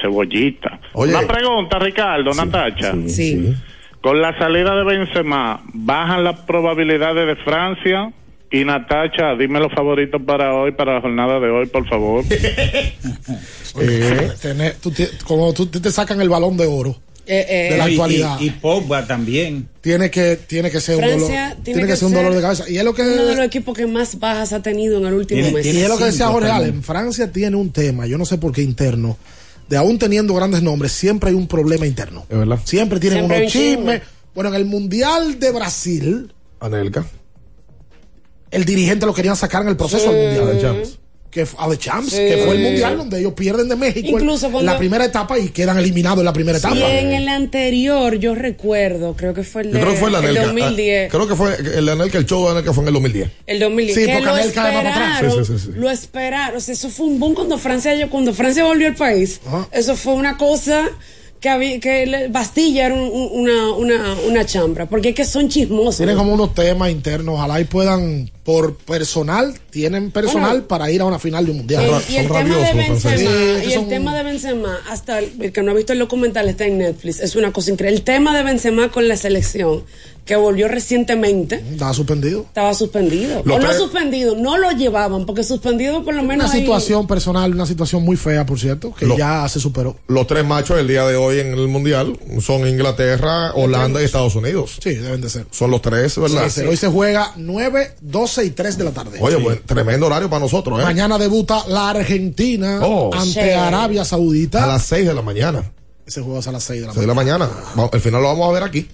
Cebollita. 0.00 0.78
Oye. 0.92 1.14
Una 1.14 1.26
pregunta, 1.26 1.78
Ricardo, 1.78 2.32
Natacha. 2.32 2.94
Sí. 3.06 3.54
Con 4.06 4.22
la 4.22 4.38
salida 4.38 4.72
de 4.76 4.84
Benzema, 4.84 5.64
¿bajan 5.74 6.22
las 6.22 6.38
probabilidades 6.42 7.26
de 7.26 7.34
Francia? 7.42 8.12
Y 8.52 8.64
Natacha, 8.64 9.34
dime 9.36 9.58
los 9.58 9.72
favoritos 9.74 10.22
para 10.24 10.54
hoy, 10.54 10.70
para 10.70 10.94
la 10.94 11.00
jornada 11.00 11.40
de 11.40 11.50
hoy, 11.50 11.66
por 11.66 11.88
favor. 11.88 12.22
Eh, 13.78 14.30
tener- 14.40 14.76
tú 14.80 14.90
te- 14.92 15.10
como 15.26 15.52
tú 15.52 15.66
te, 15.66 15.90
sacan 15.90 16.20
el 16.22 16.28
balón 16.30 16.56
de 16.56 16.66
oro 16.66 16.96
Eh, 17.26 17.44
eh, 17.48 17.72
de 17.72 17.76
la 17.76 17.84
actualidad. 17.84 18.38
Y, 18.40 18.46
y 18.46 18.50
Pogba 18.50 19.06
también. 19.06 19.68
tiene 19.82 20.08
que 20.10 20.36
tiene 20.36 20.70
que 20.70 20.80
ser 20.80 20.94
un 20.96 21.00
dolor 21.02 21.18
Francia 21.18 21.56
tiene, 21.64 21.84
que, 21.86 21.96
ser 21.96 22.06
un 22.06 22.14
dolor 22.14 22.32
de 22.34 22.40
cabeza 22.40 22.70
y 22.70 22.78
es 22.78 22.84
lo 22.84 22.94
que 22.94 23.02
uno 23.02 23.26
de 23.26 23.36
los 23.36 23.44
equipos 23.44 23.76
que 23.76 23.86
más 23.86 24.18
bajas 24.20 24.52
ha 24.54 24.62
tenido 24.62 24.98
en 24.98 25.06
el 25.06 25.14
último 25.14 25.40
Tiene- 25.42 25.52
mes. 25.56 25.66
y 25.66 25.78
es 25.82 25.88
lo 25.88 25.98
que 25.98 26.04
decía 26.04 26.28
Jorge. 26.28 26.48
Allen 26.50 26.82
Francia 26.84 27.30
tiene 27.32 27.56
un 27.56 27.70
tema 27.72 28.06
yo 28.06 28.16
no 28.16 28.24
sé 28.24 28.38
por 28.38 28.52
qué 28.52 28.62
interno 28.62 29.18
de 29.68 29.76
aún 29.76 29.98
teniendo 29.98 30.34
grandes 30.34 30.62
nombres 30.62 30.92
siempre 30.92 31.30
hay 31.30 31.36
un 31.36 31.46
problema 31.48 31.86
interno 31.86 32.24
Es 32.28 32.38
verdad. 32.38 32.58
siempre 32.64 33.00
tienen 33.00 33.20
Siempre 33.20 33.38
unos 33.40 33.52
chismes 33.52 34.00
chisme. 34.00 34.16
Bueno, 34.34 34.50
en 34.50 34.56
el 34.56 34.64
Mundial 34.66 35.40
de 35.40 35.50
Brasil, 35.50 36.34
Anelka. 36.60 37.06
el 38.50 38.64
dirigente 38.64 39.06
lo 39.06 39.14
querían 39.14 39.34
sacar 39.36 39.62
en 39.62 39.68
el 39.68 39.76
proceso 39.76 40.12
del 40.12 40.42
Mundial. 40.44 40.84
Que, 41.36 41.46
a 41.58 41.68
The 41.68 41.76
Champs, 41.76 42.10
Sí. 42.12 42.16
que 42.16 42.42
fue 42.46 42.54
el 42.56 42.62
Mundial 42.62 42.96
donde 42.96 43.18
ellos 43.20 43.34
pierden 43.34 43.68
de 43.68 43.76
México 43.76 44.08
en- 44.08 44.14
Incluso 44.14 44.46
en 44.46 44.52
cuando- 44.52 44.72
la 44.72 44.78
primera 44.78 45.04
etapa 45.04 45.38
y 45.38 45.50
quedan 45.50 45.76
eliminados 45.78 46.20
en 46.20 46.24
la 46.24 46.32
primera 46.32 46.56
etapa. 46.56 46.74
Y 46.74 46.82
en 46.82 47.12
el 47.12 47.28
anterior, 47.28 48.14
yo 48.18 48.34
recuerdo, 48.34 49.14
creo 49.16 49.34
que 49.34 49.42
fue 49.44 49.60
el, 49.62 49.68
Yo 49.68 49.74
de, 49.74 49.80
creo 49.80 49.92
que 49.92 50.00
fue 50.00 50.08
el 50.08 50.14
Anelka. 50.14 50.46
2010. 50.46 51.06
Ah, 51.08 51.10
Creo 51.10 51.28
que 51.28 51.36
fue 51.36 51.56
el 51.78 51.88
Anelka, 51.90 52.16
el 52.16 52.24
show 52.24 52.44
de 52.46 52.52
Anelka 52.52 52.72
fue 52.72 52.84
en 52.84 52.88
el 52.88 52.94
2010. 52.94 53.30
El 53.46 53.58
2010. 53.60 53.94
Sí, 53.98 54.06
que 54.06 54.12
porque 54.14 54.24
lo 54.26 54.32
Anelka 54.34 54.62
va 54.64 54.72
para 54.72 54.90
atrás. 54.90 55.10
esperaron, 55.16 55.44
Sí, 55.44 55.52
sí, 55.52 55.58
sí, 55.58 55.66
sí. 55.74 55.78
lo 55.78 55.90
esperaron. 55.90 56.56
O 56.56 56.60
sea, 56.60 56.72
eso 56.72 56.88
fue 56.88 57.06
un 57.06 57.20
boom 57.20 57.34
cuando 57.34 57.58
Francia, 57.58 58.08
cuando 58.08 58.32
Francia 58.32 58.64
volvió 58.64 58.86
al 58.88 58.94
país. 58.96 59.40
Eso 59.72 59.94
fue 59.94 60.14
una 60.14 60.38
cosa 60.38 60.88
que 61.40 61.48
había, 61.48 61.78
que 61.80 62.06
le- 62.06 62.28
Bastilla 62.28 62.86
era 62.86 62.94
un- 62.94 63.10
un- 63.12 63.28
una, 63.40 63.70
una, 63.72 64.14
una 64.26 64.44
chambra. 64.46 64.86
Porque 64.86 65.10
es 65.10 65.14
que 65.14 65.24
son 65.24 65.48
chismosos. 65.48 65.98
Tienen 65.98 66.16
como 66.16 66.32
unos 66.32 66.54
temas 66.54 66.90
internos, 66.90 67.34
ojalá 67.36 67.60
y 67.60 67.64
puedan, 67.64 68.30
por 68.44 68.76
personal, 68.76 69.54
tienen 69.70 70.10
personal 70.10 70.50
Bueno. 70.50 70.68
para 70.68 70.90
ir 70.90 71.00
a 71.00 71.04
una 71.04 71.18
final 71.18 71.44
de 71.44 71.50
un 71.50 71.56
mundial. 71.58 71.84
El- 71.84 72.14
y 72.14 72.16
el 72.16 72.26
tema 72.28 72.56
de 72.58 72.72
Benzema, 72.74 73.16
Sí, 73.16 73.24
y 73.24 73.66
el 73.66 73.72
son- 73.72 73.88
tema 73.88 74.16
de 74.16 74.22
Benzema, 74.22 74.80
hasta 74.88 75.18
el, 75.18 75.32
el 75.40 75.52
que 75.52 75.62
no 75.62 75.70
ha 75.72 75.74
visto 75.74 75.92
el 75.92 75.98
documental 75.98 76.48
está 76.48 76.64
en 76.66 76.78
Netflix, 76.78 77.20
es 77.20 77.36
una 77.36 77.52
cosa 77.52 77.70
increíble. 77.70 77.96
El 77.98 78.02
tema 78.04 78.36
de 78.36 78.42
Benzema 78.42 78.90
con 78.90 79.06
la 79.08 79.16
selección, 79.16 79.84
que 80.26 80.36
volvió 80.36 80.68
recientemente, 80.68 81.64
Estaba 81.70 81.94
suspendido. 81.94 82.40
estaba 82.42 82.74
suspendido. 82.74 83.42
Lo 83.44 83.54
o 83.54 83.58
no 83.58 83.72
suspendido, 83.72 84.34
no 84.36 84.58
lo 84.58 84.72
llevaban, 84.72 85.24
porque 85.24 85.44
suspendido 85.44 86.04
por 86.04 86.14
lo 86.14 86.22
menos 86.24 86.46
Una 86.50 86.54
situación 86.54 87.06
personal, 87.06 87.54
una 87.54 87.64
situación 87.64 88.02
muy 88.02 88.16
fea, 88.16 88.44
por 88.44 88.58
cierto, 88.58 88.92
que 88.92 89.06
Lo- 89.06 89.16
ya 89.16 89.48
se 89.48 89.60
superó. 89.60 89.96
Los 90.08 90.26
tres 90.26 90.44
machos 90.44 90.78
el 90.80 90.88
día 90.88 91.06
de 91.06 91.16
hoy 91.16 91.38
en 91.40 91.54
el 91.54 91.68
Mundial 91.68 92.18
son 92.40 92.66
Inglaterra, 92.66 93.52
Holanda 93.54 94.02
y 94.02 94.04
Estados 94.04 94.34
Unidos. 94.34 94.78
Sí, 94.82 94.94
deben 94.94 95.20
de 95.20 95.30
ser. 95.30 95.46
Son 95.52 95.70
los 95.70 95.80
tres, 95.80 96.18
¿verdad? 96.18 96.48
Sí, 96.50 96.62
Hoy 96.62 96.76
se 96.76 96.88
juega 96.88 97.32
9, 97.36 97.92
12 98.00 98.44
y 98.44 98.50
3 98.50 98.76
de 98.78 98.84
la 98.84 98.90
tarde. 98.90 99.18
Oye, 99.20 99.36
buen- 99.36 99.62
tremendo 99.64 100.06
horario 100.06 100.28
para 100.28 100.40
nosotros, 100.40 100.80
¿eh? 100.80 100.82
Mañana 100.82 101.18
debuta 101.18 101.62
la 101.68 101.90
Argentina 101.90 102.80
Oh. 102.82 103.10
ante 103.14 103.32
Sí. 103.44 103.50
Arabia 103.50 104.04
Saudita. 104.04 104.64
A 104.64 104.66
las 104.66 104.82
6 104.86 105.06
de 105.06 105.14
la 105.14 105.22
mañana. 105.22 105.70
Ese 106.06 106.20
juego 106.20 106.38
es 106.38 106.46
a 106.46 106.52
las 106.52 106.62
6 106.62 106.80
de 106.82 106.86
la 106.86 106.92
6 106.92 107.00
de 107.00 107.06
la 107.08 107.14
mañana. 107.14 107.50
Al 107.92 108.00
final 108.00 108.22
lo 108.22 108.28
vamos 108.28 108.48
a 108.48 108.52
ver 108.52 108.62
aquí. 108.62 108.88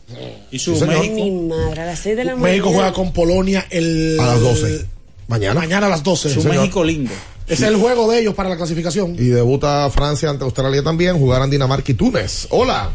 Y 0.51 0.59
su 0.59 0.73
mi 0.73 1.31
madre, 1.49 1.83
a 1.83 1.87
las 1.87 1.99
6 1.99 2.17
de 2.17 2.25
la 2.25 2.33
mañana. 2.37 2.49
México 2.51 2.71
juega 2.71 2.93
con 2.93 3.13
Polonia 3.13 3.67
el... 3.71 4.17
A 4.19 4.27
las 4.27 4.41
12. 4.41 4.87
Mañana. 5.29 5.61
Mañana 5.61 5.87
a 5.89 5.91
las 5.91 6.03
12. 6.03 6.31
Su 6.31 6.41
señor. 6.41 6.57
México 6.59 6.83
lindo. 6.83 7.13
Ese 7.47 7.65
es 7.67 7.71
el 7.71 7.77
juego 7.77 8.11
de 8.11 8.21
ellos 8.21 8.35
para 8.35 8.49
la 8.49 8.57
clasificación. 8.57 9.15
Y 9.15 9.27
debuta 9.27 9.91
Francia 9.91 10.31
ante 10.31 10.45
Australia 10.45 10.83
también. 10.83 11.19
Jugarán 11.19 11.51
Dinamarca 11.51 11.93
y 11.93 11.95
Túnez. 11.95 12.47
Hola. 12.51 12.91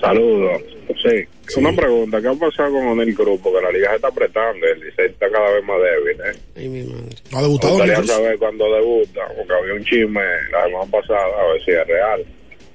Saludos. 0.00 0.62
Sí, 1.02 1.58
una 1.58 1.72
pregunta. 1.74 2.20
¿Qué 2.22 2.28
ha 2.28 2.34
pasado 2.34 2.72
con 2.72 2.86
Onel 2.88 3.14
Cruz? 3.14 3.38
Porque 3.42 3.60
la 3.60 3.70
liga 3.70 3.90
se 3.90 3.96
está 3.96 4.08
apretando 4.08 4.66
y 4.66 4.70
el 4.70 4.80
Licey 4.80 5.06
está 5.06 5.30
cada 5.30 5.50
vez 5.52 5.64
más 5.64 5.76
débil, 5.78 6.20
¿eh? 6.20 6.40
Ay, 6.56 6.68
mi 6.68 6.82
madre. 6.84 7.16
No 7.30 7.38
ha 7.38 7.40
Me 7.42 7.46
debutado 7.46 7.72
gustaría 7.74 7.94
Onel 7.94 8.06
Cruz. 8.06 8.16
saber 8.16 8.38
cuándo 8.38 8.64
debuta, 8.72 9.20
porque 9.36 9.52
había 9.52 9.74
un 9.74 9.84
chisme 9.84 10.22
la 10.52 10.64
semana 10.64 10.90
pasada, 10.90 11.26
a 11.42 11.52
ver 11.52 11.64
si 11.64 11.70
es 11.72 11.86
real. 11.86 12.26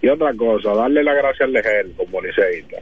Y 0.01 0.09
otra 0.09 0.33
cosa, 0.35 0.73
darle 0.73 1.03
la 1.03 1.13
gracia 1.13 1.45
al 1.45 1.53
Leger 1.53 1.91
como 1.95 2.21
liceísta, 2.21 2.77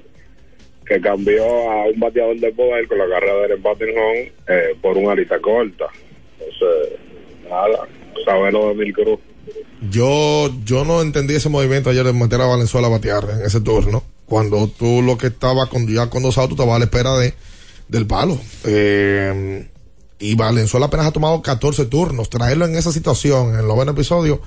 que 0.86 1.02
cambió 1.02 1.44
a 1.44 1.86
un 1.86 2.00
bateador 2.00 2.38
de 2.38 2.52
poder 2.54 2.88
con 2.88 2.98
la 2.98 3.10
carrera 3.10 3.48
de 3.48 3.54
empate 3.56 3.90
en 3.90 3.98
home 3.98 4.32
eh, 4.48 4.76
por 4.82 4.98
una 4.98 5.16
lista 5.16 5.40
corta. 5.40 5.86
Entonces, 6.40 6.98
nada, 7.50 7.88
saber 8.26 8.54
lo 8.54 8.60
de 8.60 8.72
Onel 8.72 8.94
Cruz. 8.94 9.20
Yo, 9.90 10.50
yo 10.66 10.86
no 10.86 11.02
entendí 11.02 11.36
ese 11.36 11.50
movimiento 11.50 11.90
ayer 11.90 12.06
de 12.06 12.14
meter 12.14 12.42
a 12.42 12.46
Valenzuela 12.46 12.88
a 12.88 12.92
batear 12.92 13.26
en 13.32 13.42
ese 13.46 13.62
turno. 13.62 14.04
Cuando 14.26 14.68
tú 14.68 15.02
lo 15.02 15.18
que 15.18 15.28
estaba 15.28 15.68
con, 15.68 15.88
ya 15.88 16.10
con 16.10 16.22
dos 16.22 16.36
tú 16.36 16.52
estabas 16.52 16.76
a 16.76 16.80
la 16.80 16.86
espera 16.86 17.18
de, 17.18 17.34
del 17.88 18.06
palo. 18.06 18.38
Eh, 18.66 19.68
y 20.20 20.36
Valenzuela 20.36 20.88
apenas 20.88 21.08
ha 21.08 21.12
tomado 21.12 21.42
14 21.42 21.86
turnos. 21.86 22.30
Traerlo 22.30 22.66
en 22.66 22.76
esa 22.76 22.92
situación, 22.92 23.54
en 23.54 23.62
el 23.62 23.68
noveno 23.68 23.92
episodio, 23.92 24.42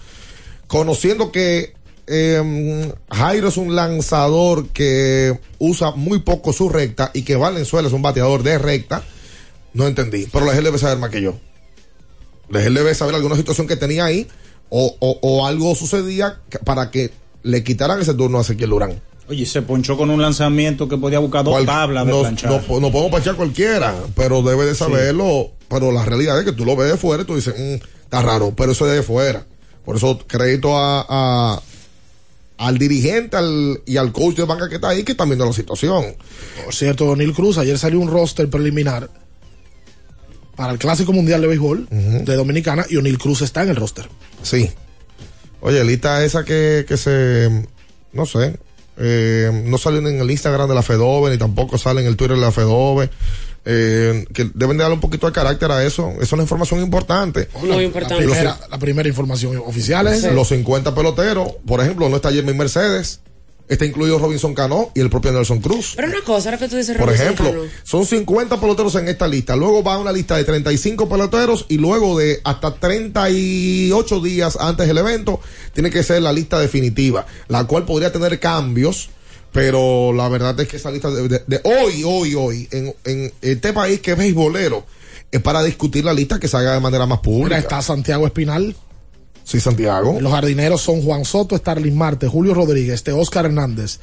conociendo 0.67 1.33
que 1.33 1.73
eh, 2.07 2.93
Jairo 3.11 3.49
es 3.49 3.57
un 3.57 3.75
lanzador 3.75 4.69
que 4.69 5.39
usa 5.59 5.93
muy 5.93 6.19
poco 6.21 6.53
su 6.53 6.69
recta 6.69 7.11
y 7.15 7.23
que 7.23 7.37
Valenzuela 7.37 7.89
es 7.89 7.95
un 7.95 8.03
bateador 8.03 8.43
de 8.43 8.59
recta, 8.59 9.03
no 9.75 9.87
entendí. 9.87 10.27
Pero 10.33 10.47
gente 10.47 10.63
debe 10.63 10.79
saber 10.79 10.99
más 10.99 11.11
que 11.11 11.23
yo. 11.23 11.35
Él 12.53 12.75
debe 12.75 12.95
saber 12.95 13.15
alguna 13.15 13.37
situación 13.37 13.67
que 13.67 13.77
tenía 13.77 14.05
ahí 14.05 14.27
o, 14.69 14.95
o, 14.99 15.19
o 15.23 15.47
algo 15.47 15.75
sucedía 15.75 16.39
para 16.65 16.91
que 16.91 17.11
le 17.43 17.65
quitaran 17.65 18.01
ese 18.01 18.15
turno 18.15 18.39
a 18.39 18.43
Ezequiel 18.43 18.71
Durán. 18.71 19.01
Oye, 19.29 19.47
se 19.47 19.63
ponchó 19.63 19.97
con 19.97 20.11
un 20.11 20.21
lanzamiento 20.21 20.89
que 20.89 20.99
podía 20.99 21.19
buscar 21.21 21.45
dos 21.45 21.55
Cual- 21.55 21.67
tablas 21.67 22.05
de 22.07 22.13
no, 22.13 22.21
planchar. 22.21 22.51
no, 22.51 22.57
no 22.81 22.91
podemos 22.91 23.11
planchar 23.11 23.37
cualquiera, 23.37 23.95
pero 24.15 24.43
debe 24.43 24.67
de 24.67 24.75
saberlo. 24.75 25.53
Pero 25.69 25.91
la 25.93 26.05
realidad 26.05 26.39
es 26.39 26.45
que 26.45 26.53
tú 26.53 26.67
lo 26.67 26.77
ves 26.77 26.91
de 26.91 26.99
fuera 26.99 27.23
y 27.23 27.27
tú 27.27 27.37
dices, 27.37 27.55
"Mm, 27.57 27.83
está 28.05 28.21
raro, 28.21 28.53
pero 28.55 28.73
eso 28.73 28.87
es 28.87 28.93
de 28.95 29.03
fuera. 29.03 29.47
Por 29.87 29.97
eso 29.97 30.19
crédito 30.27 30.77
a, 30.77 31.07
a- 31.09 31.63
al 32.63 32.79
dirigente 32.79 33.37
al, 33.37 33.83
y 33.87 33.97
al 33.97 34.13
coach 34.13 34.37
de 34.37 34.45
banca 34.45 34.69
que 34.69 34.77
está 34.77 34.91
ahí 34.91 35.03
que 35.03 35.13
están 35.13 35.29
viendo 35.29 35.45
la 35.45 35.53
situación. 35.53 36.15
Por 36.65 36.75
cierto, 36.75 37.07
O'Neill 37.07 37.35
Cruz, 37.35 37.59
ayer 37.59 37.77
salió 37.77 37.99
un 37.99 38.09
roster 38.09 38.49
preliminar 38.49 39.11
para 40.55 40.73
el 40.73 40.79
Clásico 40.79 41.13
Mundial 41.13 41.41
de 41.41 41.49
Béisbol 41.49 41.89
de 41.91 42.37
Dominicana 42.37 42.87
y 42.89 42.97
O'Neill 42.97 43.19
Cruz 43.19 43.43
está 43.43 43.65
en 43.65 43.71
el 43.71 43.77
roster. 43.77 44.09
Sí. 44.43 44.71
Oye, 45.61 45.83
lista 45.85 46.25
esa 46.25 46.45
que, 46.45 46.85
que 46.87 46.97
se, 46.97 47.67
no 48.13 48.27
sé, 48.27 48.57
eh, 48.97 49.65
no 49.67 49.79
sale 49.79 49.99
en 49.99 50.21
el 50.21 50.31
Instagram 50.31 50.69
de 50.69 50.75
la 50.75 50.83
Fedove, 50.83 51.31
ni 51.31 51.39
tampoco 51.39 51.79
sale 51.79 52.01
en 52.01 52.07
el 52.07 52.17
Twitter 52.17 52.37
de 52.37 52.43
la 52.43 52.53
Fedove. 52.53 53.11
Eh, 53.65 54.25
que 54.35 54.51
deben 54.55 54.77
de 54.77 54.83
darle 54.83 54.95
un 54.95 55.01
poquito 55.01 55.27
de 55.27 55.33
carácter 55.33 55.71
a 55.71 55.85
eso. 55.85 56.11
Eso 56.15 56.23
es 56.23 56.33
una 56.33 56.43
información 56.43 56.81
importante. 56.81 57.49
Muy 57.61 57.85
importante. 57.85 58.25
La 58.25 58.31
primera, 58.33 58.61
la 58.71 58.79
primera 58.79 59.09
información 59.09 59.57
oficial 59.65 60.09
es 60.09 60.25
Los 60.33 60.49
50 60.49 60.95
peloteros, 60.95 61.49
por 61.67 61.81
ejemplo, 61.81 62.09
no 62.09 62.17
está 62.17 62.33
Jeremy 62.33 62.55
Mercedes, 62.55 63.21
está 63.69 63.85
incluido 63.87 64.19
Robinson 64.19 64.53
Cano 64.55 64.91
y 64.95 65.01
el 65.01 65.11
propio 65.11 65.31
Nelson 65.31 65.61
Cruz. 65.61 65.93
Pero 65.95 66.09
una 66.09 66.23
cosa, 66.23 66.49
ahora 66.49 66.59
que 66.59 66.69
tú 66.69 66.77
dices 66.77 66.97
Por 66.97 67.07
Robinson 67.07 67.27
ejemplo, 67.29 67.51
Cano. 67.51 67.63
son 67.85 68.05
50 68.05 68.61
peloteros 68.61 68.95
en 68.97 69.07
esta 69.09 69.29
lista. 69.29 69.55
Luego 69.55 69.85
va 69.85 69.97
una 69.97 70.11
lista 70.13 70.37
de 70.37 70.43
35 70.45 71.09
peloteros 71.09 71.67
y 71.69 71.79
luego 71.79 72.19
de 72.19 72.41
hasta 72.43 72.75
38 72.75 74.21
días 74.21 74.59
antes 74.61 74.89
del 74.89 74.99
evento 74.99 75.41
tiene 75.73 75.91
que 75.91 76.03
ser 76.03 76.23
la 76.23 76.33
lista 76.33 76.59
definitiva, 76.59 77.27
la 77.49 77.65
cual 77.65 77.85
podría 77.85 78.11
tener 78.13 78.41
cambios. 78.41 79.11
Pero 79.53 80.13
la 80.15 80.29
verdad 80.29 80.59
es 80.61 80.69
que 80.69 80.77
esa 80.79 80.91
lista 80.91 81.11
de, 81.11 81.29
de- 81.29 81.43
de 81.47 81.61
hoy, 81.65 82.03
hoy, 82.05 82.35
hoy, 82.35 82.69
en, 82.71 82.95
en 83.05 83.33
este 83.43 83.73
país 83.73 84.01
que 84.01 84.13
es 84.13 84.19
beisbolero, 84.19 84.85
es 85.31 85.41
para 85.43 85.63
discutir 85.63 86.05
la 86.05 86.13
lista 86.15 86.39
que 86.41 86.49
se 86.49 86.57
haga 86.57 86.73
de 86.75 86.81
manera 86.81 87.07
más 87.07 87.19
Mira, 87.19 87.23
pública. 87.23 87.59
está 87.59 87.83
Santiago 87.83 88.27
Espinal. 88.27 88.75
Sí, 89.45 89.61
Santiago. 89.61 90.19
Los 90.21 90.33
jardineros 90.33 90.81
son 90.81 91.03
Juan 91.03 91.25
Soto, 91.25 91.57
Starlin 91.57 91.97
Marte, 91.97 92.29
Julio 92.29 92.55
Rodríguez, 92.55 92.95
este 92.95 93.13
Oscar 93.13 93.45
Hernández, 93.47 93.99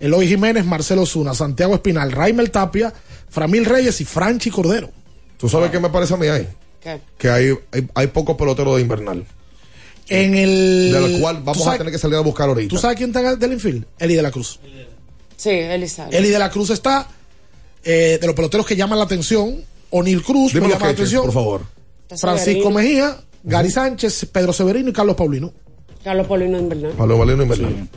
Eloy 0.00 0.26
Jiménez, 0.26 0.64
Marcelo 0.64 1.04
Zuna, 1.06 1.34
Santiago 1.34 1.74
Espinal, 1.74 2.10
Raimel 2.10 2.50
Tapia, 2.50 2.92
Framil 3.28 3.64
Reyes 3.66 4.00
y 4.00 4.04
Franchi 4.04 4.50
Cordero. 4.50 4.90
¿Tú 5.36 5.48
sabes 5.48 5.70
qué 5.70 5.78
me 5.78 5.90
parece 5.90 6.14
a 6.14 6.16
mí 6.16 6.26
ahí? 6.26 6.48
¿Qué? 6.80 7.00
Que 7.18 7.28
hay, 7.28 7.52
hay, 7.72 7.86
hay 7.94 8.06
pocos 8.08 8.36
peloteros 8.36 8.76
de 8.76 8.82
invernal. 8.82 9.26
En 10.08 10.34
el. 10.34 10.90
De 10.92 11.00
lo 11.00 11.20
cual 11.20 11.36
¿Tú 11.38 11.44
vamos 11.44 11.66
a 11.66 11.76
tener 11.78 11.92
que 11.92 11.98
salir 11.98 12.16
a 12.16 12.20
buscar 12.20 12.48
ahorita. 12.48 12.70
¿Tú 12.70 12.78
sabes 12.78 12.96
quién 12.96 13.10
está 13.10 13.36
del 13.36 13.52
infield? 13.52 13.84
Eli 13.98 14.14
de 14.14 14.22
la 14.22 14.30
Cruz. 14.30 14.58
Sí, 15.36 15.50
Elizabeth. 15.50 16.14
Eli 16.14 16.28
de 16.30 16.38
la 16.38 16.50
Cruz 16.50 16.70
está 16.70 17.06
eh, 17.84 18.18
de 18.20 18.26
los 18.26 18.34
peloteros 18.34 18.66
que 18.66 18.74
llaman 18.76 18.98
la 18.98 19.04
atención. 19.04 19.62
O'Neill 19.90 20.22
Cruz 20.22 20.52
Dime 20.52 20.66
me 20.66 20.72
llama 20.74 20.86
la 20.86 20.92
atención. 20.92 21.22
por 21.24 21.32
favor. 21.32 21.62
Francisco. 22.18 22.70
Mejía, 22.70 23.16
Gary 23.42 23.70
Sánchez, 23.70 24.26
Pedro 24.32 24.52
Severino 24.52 24.90
y 24.90 24.92
Carlos 24.92 25.16
Paulino. 25.16 25.52
Carlos 26.02 26.26
Paulino 26.26 26.58
en 26.58 26.68
verdad. 26.68 26.90
Pablo 26.96 27.18
Valeno 27.18 27.42
invernal. 27.42 27.88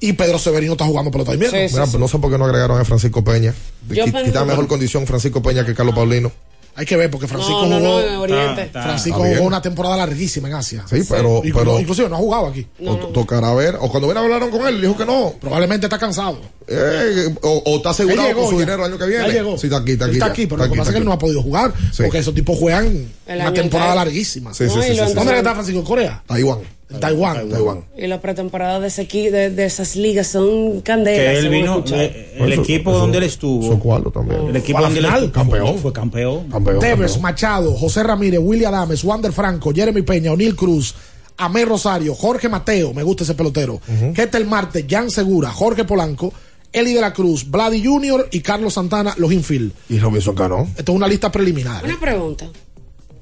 Y 0.00 0.14
Pedro 0.14 0.38
Severino 0.38 0.72
está 0.72 0.86
jugando 0.86 1.10
pelota 1.10 1.32
de 1.32 1.36
invierno. 1.36 1.58
Sí, 1.58 1.68
sí, 1.68 1.74
Mira, 1.74 1.98
no 1.98 2.08
sé 2.08 2.18
por 2.18 2.30
qué 2.30 2.38
no 2.38 2.46
agregaron 2.46 2.80
a 2.80 2.84
Francisco 2.84 3.22
Peña. 3.22 3.54
Yo 3.88 4.04
pensé- 4.06 4.24
Quita 4.24 4.44
mejor 4.44 4.66
condición 4.66 5.06
Francisco 5.06 5.42
Peña 5.42 5.64
que 5.64 5.74
Carlos 5.74 5.94
Paulino. 5.94 6.32
Hay 6.76 6.86
que 6.86 6.96
ver 6.96 7.10
porque 7.10 7.26
Francisco 7.26 7.66
No, 7.66 7.80
no, 7.80 8.00
jugó. 8.00 8.20
Oriente. 8.22 8.62
Está- 8.62 8.96
Está 8.96 9.16
una 9.42 9.60
temporada 9.60 9.96
larguísima 9.96 10.48
en 10.48 10.54
Asia. 10.54 10.84
Sí, 10.88 11.02
pero, 11.08 11.42
pero 11.42 11.78
inclusive 11.80 12.08
no 12.08 12.14
ha 12.16 12.18
jugado 12.18 12.46
aquí. 12.46 12.66
No, 12.78 12.92
o- 12.92 12.96
no. 12.96 13.06
tocará 13.08 13.52
ver. 13.54 13.76
O 13.80 13.90
cuando 13.90 14.08
ven 14.08 14.16
hablaron 14.16 14.50
con 14.50 14.66
él, 14.66 14.80
dijo 14.80 14.96
que 14.96 15.04
no. 15.04 15.34
Probablemente 15.40 15.86
está 15.86 15.98
cansado. 15.98 16.38
Eh, 16.66 17.34
o, 17.42 17.62
o 17.66 17.76
está 17.78 17.90
asegurado 17.90 18.28
llegó 18.28 18.42
con 18.42 18.50
su 18.50 18.56
ya. 18.56 18.60
dinero 18.60 18.84
el 18.86 18.90
año 18.92 18.98
que 18.98 19.06
viene. 19.06 19.26
Ya 19.28 19.32
llegó. 19.34 19.58
Sí, 19.58 19.66
está 19.66 19.78
aquí, 19.78 19.92
está 19.92 20.04
Él 20.04 20.10
aquí. 20.10 20.16
está 20.18 20.26
ya. 20.26 20.32
aquí, 20.32 20.46
pero 20.46 20.56
Está 20.56 20.66
lo 20.68 20.72
que 20.72 20.78
pasa 20.78 20.90
es 20.90 20.94
que 20.94 20.98
él 21.00 21.04
no 21.04 21.12
ha 21.12 21.18
podido 21.18 21.42
jugar 21.42 21.72
Sí. 21.92 22.02
porque 22.04 22.18
esos 22.18 22.34
tipos 22.34 22.58
juegan 22.58 23.08
una 23.26 23.52
temporada 23.52 23.94
larguísima. 23.96 24.54
Sí, 24.54 24.68
sí, 24.68 24.74
sí, 24.74 24.80
sí, 24.94 25.00
sí. 25.06 25.14
¿Dónde 25.14 25.36
está 25.36 25.52
Francisco 25.54 25.84
Corea? 25.84 26.22
Taiwán. 26.26 26.58
Taiwán. 26.98 27.48
Taiwán. 27.48 27.84
Y 27.96 28.06
la 28.06 28.20
pretemporada 28.20 28.80
de, 28.80 28.88
ese 28.88 29.06
equi- 29.08 29.30
de, 29.30 29.50
de 29.50 29.64
esas 29.64 29.94
ligas 29.96 30.26
son 30.26 30.80
candelas. 30.80 31.34
que 31.34 31.38
él 31.38 31.48
vino, 31.50 31.84
eh, 31.92 32.36
el 32.40 32.52
Eso- 32.52 32.62
equipo 32.62 32.90
eso- 32.90 32.98
donde 33.00 33.18
él 33.18 33.24
estuvo, 33.24 33.78
cuarto 33.78 34.10
también. 34.10 34.48
el 34.48 34.56
equipo 34.56 34.80
donde 34.80 34.98
él 34.98 35.04
final, 35.04 35.24
estuvo, 35.24 35.32
campeón. 35.42 35.78
fue 35.78 35.92
campeón. 35.92 36.48
Campeón, 36.48 36.80
Tevez, 36.80 36.98
campeón. 37.12 37.22
Machado, 37.22 37.74
José 37.76 38.02
Ramírez, 38.02 38.40
William 38.42 38.74
Adames, 38.74 39.04
Wander 39.04 39.32
Franco, 39.32 39.72
Jeremy 39.72 40.02
Peña, 40.02 40.32
O'Neill 40.32 40.56
Cruz, 40.56 40.94
Amé 41.36 41.64
Rosario, 41.64 42.14
Jorge 42.14 42.48
Mateo, 42.48 42.92
me 42.92 43.02
gusta 43.02 43.24
ese 43.24 43.34
pelotero, 43.34 43.80
Ketel 44.14 44.46
Marte, 44.46 44.86
Jan 44.88 45.10
Segura, 45.10 45.50
Jorge 45.50 45.84
Polanco, 45.84 46.32
Eli 46.72 46.92
de 46.92 47.00
la 47.00 47.12
Cruz, 47.12 47.50
Vladi 47.50 47.84
Jr. 47.84 48.28
y 48.30 48.40
Carlos 48.40 48.74
Santana, 48.74 49.14
los 49.16 49.32
infield. 49.32 49.72
Y 49.88 49.98
Robinson 49.98 50.34
Cano. 50.34 50.68
Esto 50.76 50.92
es 50.92 50.96
una 50.96 51.08
lista 51.08 51.32
preliminar. 51.32 51.84
Una 51.84 51.98
pregunta. 51.98 52.46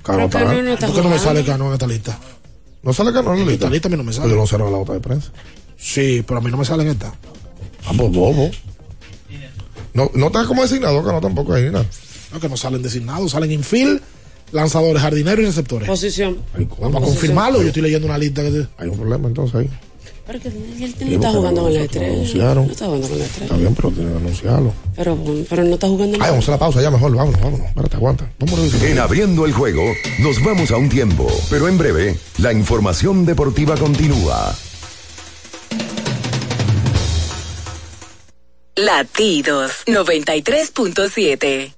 Cano 0.03 0.29
Pero 0.29 0.31
Cano 0.31 0.51
está. 0.53 0.63
no 0.63 0.73
está 0.75 0.87
¿Por 0.87 0.97
qué 0.97 1.03
no 1.03 1.09
me 1.11 1.19
sale 1.19 1.45
Cano 1.45 1.67
en 1.69 1.73
esta 1.75 1.87
lista? 1.87 2.19
¿No 2.89 2.95
sale 2.95 3.13
Cano 3.13 3.35
en 3.35 3.41
la 3.41 3.45
lista? 3.45 3.67
Esta 3.67 3.71
lista 3.71 3.89
a 3.89 3.91
mí 3.91 3.97
no 3.99 4.03
me 4.03 4.15
sale. 4.15 4.31
Yo 4.31 4.37
no 4.37 4.47
sé 4.47 4.57
la 4.57 4.71
nota 4.71 4.95
de 4.95 5.01
prensa. 5.01 5.31
Sí, 5.77 6.25
pero 6.27 6.39
a 6.39 6.43
mí 6.43 6.51
no 6.51 6.57
me 6.57 6.65
sale 6.65 6.85
en 6.85 6.89
esta. 6.89 7.13
Ah, 7.85 7.93
pues 7.95 8.11
bobo. 8.11 8.51
No, 9.93 10.11
no 10.15 10.29
está 10.29 10.47
como 10.47 10.63
designado 10.63 11.05
Cano 11.05 11.21
tampoco 11.21 11.53
ahí, 11.53 11.65
nada. 11.65 11.85
No, 12.33 12.41
que 12.41 12.49
no 12.49 12.57
salen 12.57 12.81
designados, 12.81 13.33
salen 13.33 13.53
infield, 13.53 14.01
lanzadores, 14.53 15.03
jardineros 15.03 15.41
y 15.41 15.45
receptores. 15.45 15.87
Posición. 15.87 16.39
Vamos 16.81 17.03
a 17.03 17.05
confirmarlo. 17.05 17.61
Yo 17.61 17.69
estoy 17.69 17.83
leyendo 17.83 18.07
una 18.07 18.17
lista 18.17 18.41
que 18.41 18.67
Hay 18.79 18.89
un 18.89 18.97
problema 18.97 19.29
entonces 19.29 19.55
ahí. 19.55 19.71
Pero 20.29 20.41
que 20.41 20.49
él 20.49 20.95
no 21.01 21.07
está 21.07 21.33
jugando 21.33 21.63
con 21.63 21.73
la 21.73 21.81
estrella. 21.81 22.55
No 22.55 22.63
está 22.65 22.85
jugando 22.85 23.09
con 23.09 23.19
la 23.19 23.25
estrella. 23.25 23.45
Está 23.47 23.57
bien, 23.57 23.75
pero 23.75 23.91
tienen 23.91 24.13
que 24.13 24.19
anunciarlo. 24.19 24.73
Pero, 24.95 25.19
pero 25.49 25.65
no 25.65 25.73
está 25.73 25.89
jugando 25.89 26.19
Ay, 26.21 26.31
vamos 26.31 26.49
a 26.49 26.51
la 26.51 26.59
pausa 26.59 26.83
ya 26.83 26.91
mejor. 26.91 27.17
Vámonos, 27.17 27.41
vámonos. 27.41 27.67
Espérate, 27.67 27.97
aguanta. 27.97 28.31
Revisar. 28.39 28.85
En 28.85 28.99
abriendo 28.99 29.47
el 29.47 29.55
juego, 29.55 29.83
nos 30.21 30.45
vamos 30.45 30.71
a 30.71 30.77
un 30.77 30.91
tiempo, 30.91 31.27
pero 31.49 31.67
en 31.67 31.79
breve, 31.79 32.19
la 32.37 32.53
información 32.53 33.25
deportiva 33.25 33.75
continúa. 33.79 34.55
Latidos 38.77 39.73
93.7. 39.87 41.78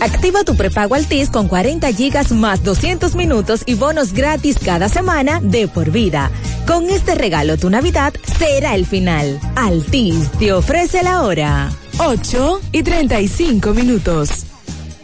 Activa 0.00 0.44
tu 0.44 0.54
prepago 0.54 0.94
Altis 0.94 1.28
con 1.28 1.48
40 1.48 1.92
gigas 1.92 2.30
más 2.32 2.62
200 2.62 3.14
minutos 3.16 3.62
y 3.66 3.74
bonos 3.74 4.12
gratis 4.12 4.56
cada 4.64 4.88
semana 4.88 5.40
de 5.42 5.66
por 5.66 5.90
vida. 5.90 6.30
Con 6.66 6.88
este 6.88 7.14
regalo 7.14 7.56
tu 7.56 7.68
Navidad 7.68 8.14
será 8.38 8.74
el 8.74 8.86
final. 8.86 9.40
Altis 9.56 10.30
te 10.38 10.52
ofrece 10.52 11.02
la 11.02 11.22
hora. 11.22 11.70
8 11.98 12.60
y 12.72 12.82
35 12.84 13.74
minutos. 13.74 14.47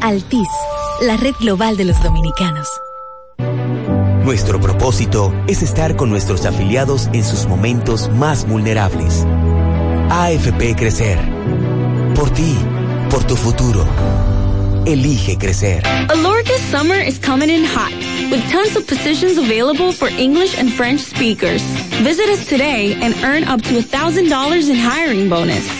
Altis, 0.00 0.48
la 1.02 1.16
red 1.16 1.34
global 1.40 1.76
de 1.76 1.84
los 1.84 2.02
dominicanos. 2.02 2.68
Nuestro 4.24 4.60
propósito 4.60 5.32
es 5.48 5.62
estar 5.62 5.96
con 5.96 6.10
nuestros 6.10 6.44
afiliados 6.46 7.08
en 7.12 7.24
sus 7.24 7.46
momentos 7.46 8.08
más 8.10 8.46
vulnerables. 8.46 9.26
AFP 10.10 10.76
Crecer. 10.76 11.18
Por 12.14 12.30
ti, 12.30 12.56
por 13.10 13.24
tu 13.24 13.36
futuro. 13.36 13.86
Elige 14.86 15.36
crecer. 15.36 15.82
Alorca's 16.08 16.62
summer 16.70 16.98
is 16.98 17.18
coming 17.18 17.50
in 17.50 17.64
hot, 17.64 17.92
with 18.30 18.42
tons 18.50 18.76
of 18.76 18.86
positions 18.86 19.36
available 19.36 19.92
for 19.92 20.08
English 20.08 20.58
and 20.58 20.72
French 20.72 21.00
speakers. 21.00 21.62
Visit 22.02 22.28
us 22.30 22.46
today 22.46 22.94
and 23.00 23.14
earn 23.22 23.44
up 23.44 23.60
to 23.62 23.74
$1,000 23.74 24.70
in 24.70 24.76
hiring 24.76 25.28
bonus. 25.28 25.79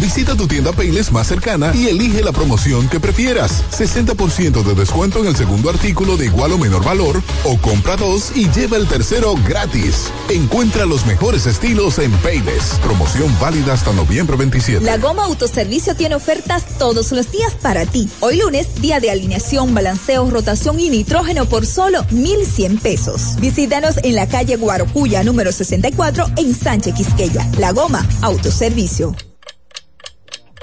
Visita 0.00 0.34
tu 0.36 0.46
tienda 0.48 0.72
Payless 0.72 1.12
más 1.12 1.26
cercana 1.26 1.72
y 1.74 1.86
elige 1.88 2.22
la 2.22 2.32
promoción 2.32 2.88
que 2.88 2.98
prefieras. 2.98 3.62
60% 3.70 4.62
de 4.62 4.74
descuento 4.74 5.20
en 5.20 5.26
el 5.26 5.36
segundo 5.36 5.70
artículo 5.70 6.16
de 6.16 6.26
igual 6.26 6.52
o 6.52 6.58
menor 6.58 6.84
valor 6.84 7.22
o 7.44 7.56
compra 7.58 7.96
dos 7.96 8.32
y 8.34 8.50
lleva 8.50 8.76
el 8.76 8.86
tercero 8.86 9.34
gratis. 9.46 10.10
Encuentra 10.28 10.86
los 10.86 11.06
mejores 11.06 11.46
estilos 11.46 11.98
en 11.98 12.10
Payless. 12.18 12.78
Promoción 12.82 13.34
válida 13.40 13.74
hasta 13.74 13.92
noviembre 13.92 14.36
27. 14.36 14.84
La 14.84 14.98
Goma 14.98 15.24
Autoservicio 15.24 15.94
tiene 15.94 16.14
ofertas 16.14 16.64
todos 16.78 17.12
los 17.12 17.30
días 17.30 17.54
para 17.54 17.86
ti. 17.86 18.08
Hoy 18.20 18.38
lunes, 18.38 18.66
día 18.80 19.00
de 19.00 19.10
alineación, 19.10 19.74
balanceo, 19.74 20.28
rotación 20.30 20.80
y 20.80 20.90
nitrógeno 20.90 21.46
por 21.46 21.66
solo 21.66 22.04
1,100 22.10 22.78
pesos. 22.78 23.36
Visítanos 23.38 23.96
en 24.02 24.14
la 24.14 24.26
calle 24.28 24.56
Guarocuya, 24.56 25.22
número 25.22 25.52
64, 25.52 26.26
en 26.36 26.54
Sánchez 26.54 26.94
Quisqueya. 26.94 27.48
La 27.58 27.72
Goma 27.72 28.06
Autoservicio. 28.22 29.14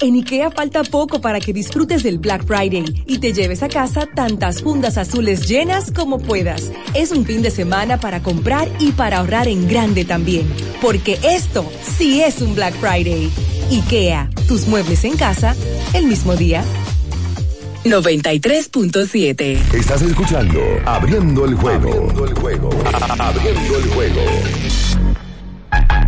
En 0.01 0.13
IKEA 0.15 0.49
falta 0.49 0.81
poco 0.83 1.19
para 1.19 1.41
que 1.41 1.51
disfrutes 1.51 2.03
del 2.03 2.19
Black 2.19 2.45
Friday 2.45 3.03
y 3.05 3.17
te 3.19 3.33
lleves 3.33 3.63
a 3.63 3.67
casa 3.67 4.05
tantas 4.05 4.61
fundas 4.61 4.97
azules 4.97 5.45
llenas 5.45 5.91
como 5.91 6.19
puedas. 6.19 6.71
Es 6.93 7.11
un 7.11 7.25
fin 7.25 7.41
de 7.41 7.51
semana 7.51 7.99
para 7.99 8.23
comprar 8.23 8.69
y 8.79 8.93
para 8.93 9.17
ahorrar 9.17 9.49
en 9.49 9.67
grande 9.67 10.05
también, 10.05 10.47
porque 10.81 11.19
esto 11.23 11.69
sí 11.83 12.21
es 12.21 12.41
un 12.41 12.55
Black 12.55 12.75
Friday. 12.75 13.29
IKEA, 13.71 14.29
tus 14.47 14.67
muebles 14.67 15.03
en 15.03 15.17
casa 15.17 15.53
el 15.93 16.05
mismo 16.05 16.35
día. 16.37 16.63
93.7. 17.83 19.73
Estás 19.73 20.01
escuchando 20.01 20.59
Abriendo 20.85 21.43
el 21.45 21.55
juego. 21.55 21.91
Abriendo 21.91 22.25
el 22.25 22.33
juego. 22.35 22.69
Abriendo 23.19 23.77
el 23.77 23.89
juego. 23.89 24.21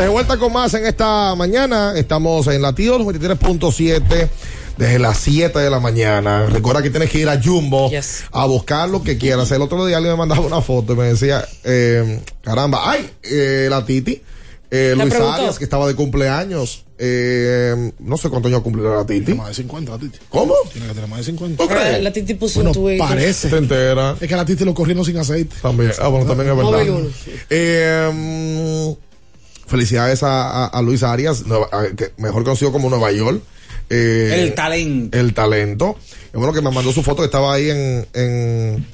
De 0.00 0.08
vuelta 0.08 0.38
con 0.38 0.50
más 0.50 0.72
en 0.72 0.86
esta 0.86 1.34
mañana. 1.34 1.92
Estamos 1.94 2.46
en 2.46 2.62
Latidos 2.62 3.02
23.7 3.02 4.28
desde 4.78 4.98
las 4.98 5.18
7 5.18 5.58
de 5.58 5.68
la 5.68 5.78
mañana. 5.78 6.46
Recuerda 6.46 6.82
que 6.82 6.88
tienes 6.88 7.10
que 7.10 7.18
ir 7.18 7.28
a 7.28 7.38
Jumbo 7.38 7.90
a 8.32 8.46
buscar 8.46 8.88
lo 8.88 9.02
que 9.02 9.18
quieras. 9.18 9.50
El 9.50 9.60
otro 9.60 9.84
día 9.84 9.98
alguien 9.98 10.14
me 10.14 10.18
mandaba 10.18 10.40
una 10.40 10.62
foto 10.62 10.94
y 10.94 10.96
me 10.96 11.04
decía, 11.04 11.44
eh, 11.64 12.22
caramba, 12.40 12.90
ay, 12.90 13.10
eh, 13.24 13.66
la 13.68 13.84
Titi, 13.84 14.22
eh, 14.70 14.94
¿Le 14.96 15.02
Luis 15.02 15.10
preguntó? 15.10 15.34
Arias, 15.34 15.58
que 15.58 15.64
estaba 15.64 15.86
de 15.86 15.94
cumpleaños. 15.94 16.86
Eh, 16.96 17.92
no 17.98 18.16
sé 18.16 18.30
cuántos 18.30 18.50
años 18.50 18.62
cumplió 18.62 18.96
la 18.96 19.04
Titi. 19.04 19.34
Más 19.34 19.48
de 19.48 19.54
50 19.54 19.92
la 19.92 19.98
Titi. 19.98 20.18
¿Cómo? 20.30 20.54
Tiene 20.72 20.88
que 20.88 20.94
tener 20.94 21.10
más 21.10 21.18
de 21.18 21.24
50. 21.26 21.62
¿Tú 21.62 21.68
crees? 21.68 22.02
La 22.02 22.10
Titi 22.10 22.32
puso 22.34 22.62
Bueno, 22.62 22.80
un 22.80 22.98
parece. 22.98 23.50
Se 23.50 23.56
entera. 23.58 24.16
Es 24.18 24.26
que 24.26 24.34
la 24.34 24.46
Titi 24.46 24.64
lo 24.64 24.72
corrieron 24.72 25.04
sin 25.04 25.18
aceite. 25.18 25.56
También, 25.60 25.92
ah, 26.00 26.08
bueno, 26.08 26.24
también 26.24 26.50
es 26.50 26.56
verdad. 26.56 26.86
Eh, 27.50 28.96
felicidades 29.70 30.22
a, 30.22 30.50
a- 30.50 30.66
a 30.66 30.82
Luis 30.82 31.02
Arias, 31.02 31.46
Nueva- 31.46 31.68
a- 31.72 31.94
que 31.96 32.12
mejor 32.18 32.44
conocido 32.44 32.72
como 32.72 32.90
Nueva 32.90 33.10
York. 33.12 33.40
Eh, 33.88 34.42
El 34.44 34.54
talento. 34.54 35.18
El 35.18 35.32
talento. 35.34 35.96
Es 36.26 36.32
bueno 36.34 36.52
que 36.52 36.60
me 36.60 36.70
mandó 36.70 36.92
su 36.92 37.02
foto 37.02 37.22
que 37.22 37.26
estaba 37.26 37.54
ahí 37.54 37.70
en, 37.70 38.06
en, 38.14 38.86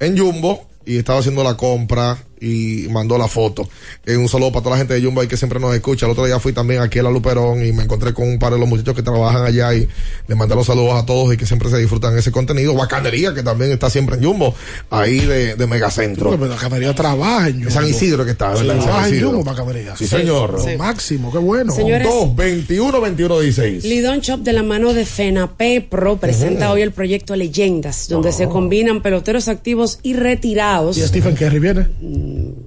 en 0.00 0.18
Jumbo 0.18 0.66
y 0.86 0.96
estaba 0.98 1.20
haciendo 1.20 1.44
la 1.44 1.56
compra 1.56 2.18
y 2.40 2.86
mandó 2.90 3.18
la 3.18 3.28
foto. 3.28 3.68
Eh, 4.04 4.16
un 4.16 4.28
saludo 4.28 4.52
para 4.52 4.64
toda 4.64 4.76
la 4.76 4.78
gente 4.78 4.94
de 4.94 5.02
Jumbo 5.02 5.20
ahí 5.20 5.28
que 5.28 5.36
siempre 5.36 5.60
nos 5.60 5.74
escucha. 5.74 6.06
El 6.06 6.12
otro 6.12 6.26
día 6.26 6.38
fui 6.38 6.52
también 6.52 6.80
aquí 6.80 6.98
a 6.98 7.02
la 7.02 7.10
Luperón 7.10 7.64
y 7.64 7.72
me 7.72 7.84
encontré 7.84 8.12
con 8.12 8.28
un 8.28 8.38
par 8.38 8.52
de 8.52 8.58
los 8.58 8.68
muchachos 8.68 8.94
que 8.94 9.02
trabajan 9.02 9.44
allá 9.44 9.74
y 9.74 9.88
le 10.26 10.34
mandé 10.34 10.54
los 10.54 10.66
saludos 10.66 11.02
a 11.02 11.06
todos 11.06 11.32
y 11.32 11.36
que 11.36 11.46
siempre 11.46 11.70
se 11.70 11.78
disfrutan 11.78 12.16
ese 12.16 12.30
contenido. 12.32 12.74
Bacanería 12.74 13.34
que 13.34 13.42
también 13.42 13.70
está 13.72 13.90
siempre 13.90 14.16
en 14.16 14.24
Jumbo, 14.24 14.54
ahí 14.90 15.20
de, 15.20 15.54
de 15.54 15.66
Megacentro. 15.66 16.30
Pero 16.30 16.46
la 16.46 16.56
camería 16.56 16.94
trabaja 16.94 17.48
en 17.48 17.56
Jumbo. 17.56 17.70
San 17.70 17.88
Isidro 17.88 18.24
que 18.24 18.32
está, 18.32 18.50
¿verdad? 18.50 18.76
En 18.76 18.82
San 18.82 18.84
Trabaja 18.84 19.08
en 19.08 19.44
para 19.44 19.56
camería. 19.56 19.96
Sí, 19.96 20.06
señor. 20.06 20.52
Lo 20.52 20.78
Máximo, 20.78 21.32
qué 21.32 21.38
bueno. 21.38 21.72
Señores. 21.72 22.06
2, 22.08 22.36
21, 22.36 23.00
21, 23.00 23.40
16. 23.40 23.84
Lidón 23.84 24.20
Shop 24.20 24.40
de 24.40 24.52
la 24.52 24.62
mano 24.62 24.92
de 24.92 25.04
FENAPE 25.04 25.86
Pro 25.88 26.16
presenta 26.16 26.70
hoy 26.72 26.82
el 26.82 26.92
proyecto 26.92 27.36
Leyendas, 27.36 28.08
donde 28.08 28.32
se 28.32 28.48
combinan 28.48 29.02
peloteros 29.02 29.48
activos 29.48 29.98
y 30.02 30.14
retirados. 30.14 30.96
Y 30.96 31.02
Stephen 31.02 31.34
Curry 31.34 31.58
viene. 31.58 31.88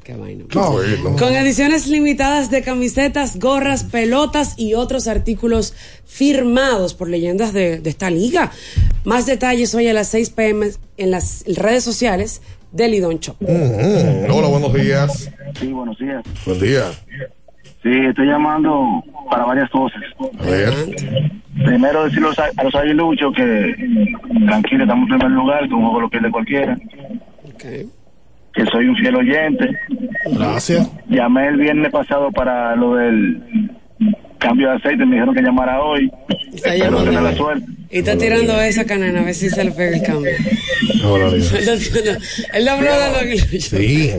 Qué 0.03 0.13
vaina. 0.15 0.45
No, 0.55 0.75
Con 1.17 1.33
ediciones 1.33 1.87
limitadas 1.87 2.49
de 2.51 2.61
camisetas, 2.61 3.37
gorras, 3.39 3.83
pelotas 3.83 4.53
y 4.57 4.73
otros 4.73 5.07
artículos 5.07 5.73
firmados 6.05 6.93
por 6.93 7.09
leyendas 7.09 7.53
de, 7.53 7.79
de 7.79 7.89
esta 7.89 8.09
liga. 8.09 8.51
Más 9.03 9.25
detalles 9.25 9.73
hoy 9.75 9.87
a 9.87 9.93
las 9.93 10.07
6 10.09 10.29
pm 10.31 10.67
en 10.97 11.11
las 11.11 11.43
redes 11.47 11.83
sociales 11.83 12.41
de 12.71 12.87
Lidón 12.89 13.19
Shop. 13.19 13.35
Mm, 13.39 14.29
Hola, 14.31 14.47
buenos 14.47 14.73
días. 14.73 15.31
Sí, 15.59 15.67
buenos 15.71 15.97
días. 15.99 16.23
Buen 16.45 16.59
día. 16.59 16.83
Sí, 17.83 17.89
estoy 18.09 18.27
llamando 18.27 19.03
para 19.29 19.45
varias 19.45 19.69
cosas. 19.69 20.01
A 20.39 20.43
ver. 20.45 20.73
Primero 21.65 22.03
decirle 22.03 22.27
a 22.27 22.29
los- 22.29 22.39
a 22.39 22.63
los 22.63 22.75
aguiluchos 22.75 23.33
que 23.35 23.75
tranquilo, 24.45 24.83
estamos 24.83 25.09
en 25.09 25.17
primer 25.17 25.31
lugar, 25.31 25.67
que 25.67 25.73
un 25.73 25.81
juego 25.83 26.01
lo 26.01 26.09
pierde 26.09 26.29
cualquiera. 26.31 26.77
Que 28.57 28.65
soy 28.71 28.87
un 28.87 28.95
fiel 28.97 29.15
oyente. 29.15 29.69
Gracias. 30.31 30.89
Llamé 31.09 31.47
el 31.49 31.57
viernes 31.57 31.91
pasado 31.91 32.31
para 32.31 32.75
lo 32.75 32.95
del 32.95 33.39
cambio 34.39 34.69
de 34.69 34.75
aceite, 34.77 35.05
me 35.05 35.15
dijeron 35.15 35.35
que 35.35 35.41
llamara 35.43 35.81
hoy. 35.81 36.11
Está 36.53 36.73
Espero 36.73 36.91
llamando. 36.91 37.05
tener 37.05 37.21
la 37.23 37.33
suerte. 37.35 37.65
Y 37.89 37.99
está 37.99 38.17
tirando 38.17 38.59
esa 38.61 38.85
canana 38.85 39.21
a 39.21 39.23
ver 39.23 39.33
si 39.35 39.49
se 39.49 39.63
le 39.63 39.71
pega 39.71 39.95
el 39.97 40.03
cambio. 40.03 40.31
Hola, 41.05 41.27
Él 42.53 42.65
no 42.65 42.71
habló 42.71 42.91
de 42.91 43.07
los 43.11 43.21
aguiluchos. 43.21 43.63
Sí. 43.63 44.11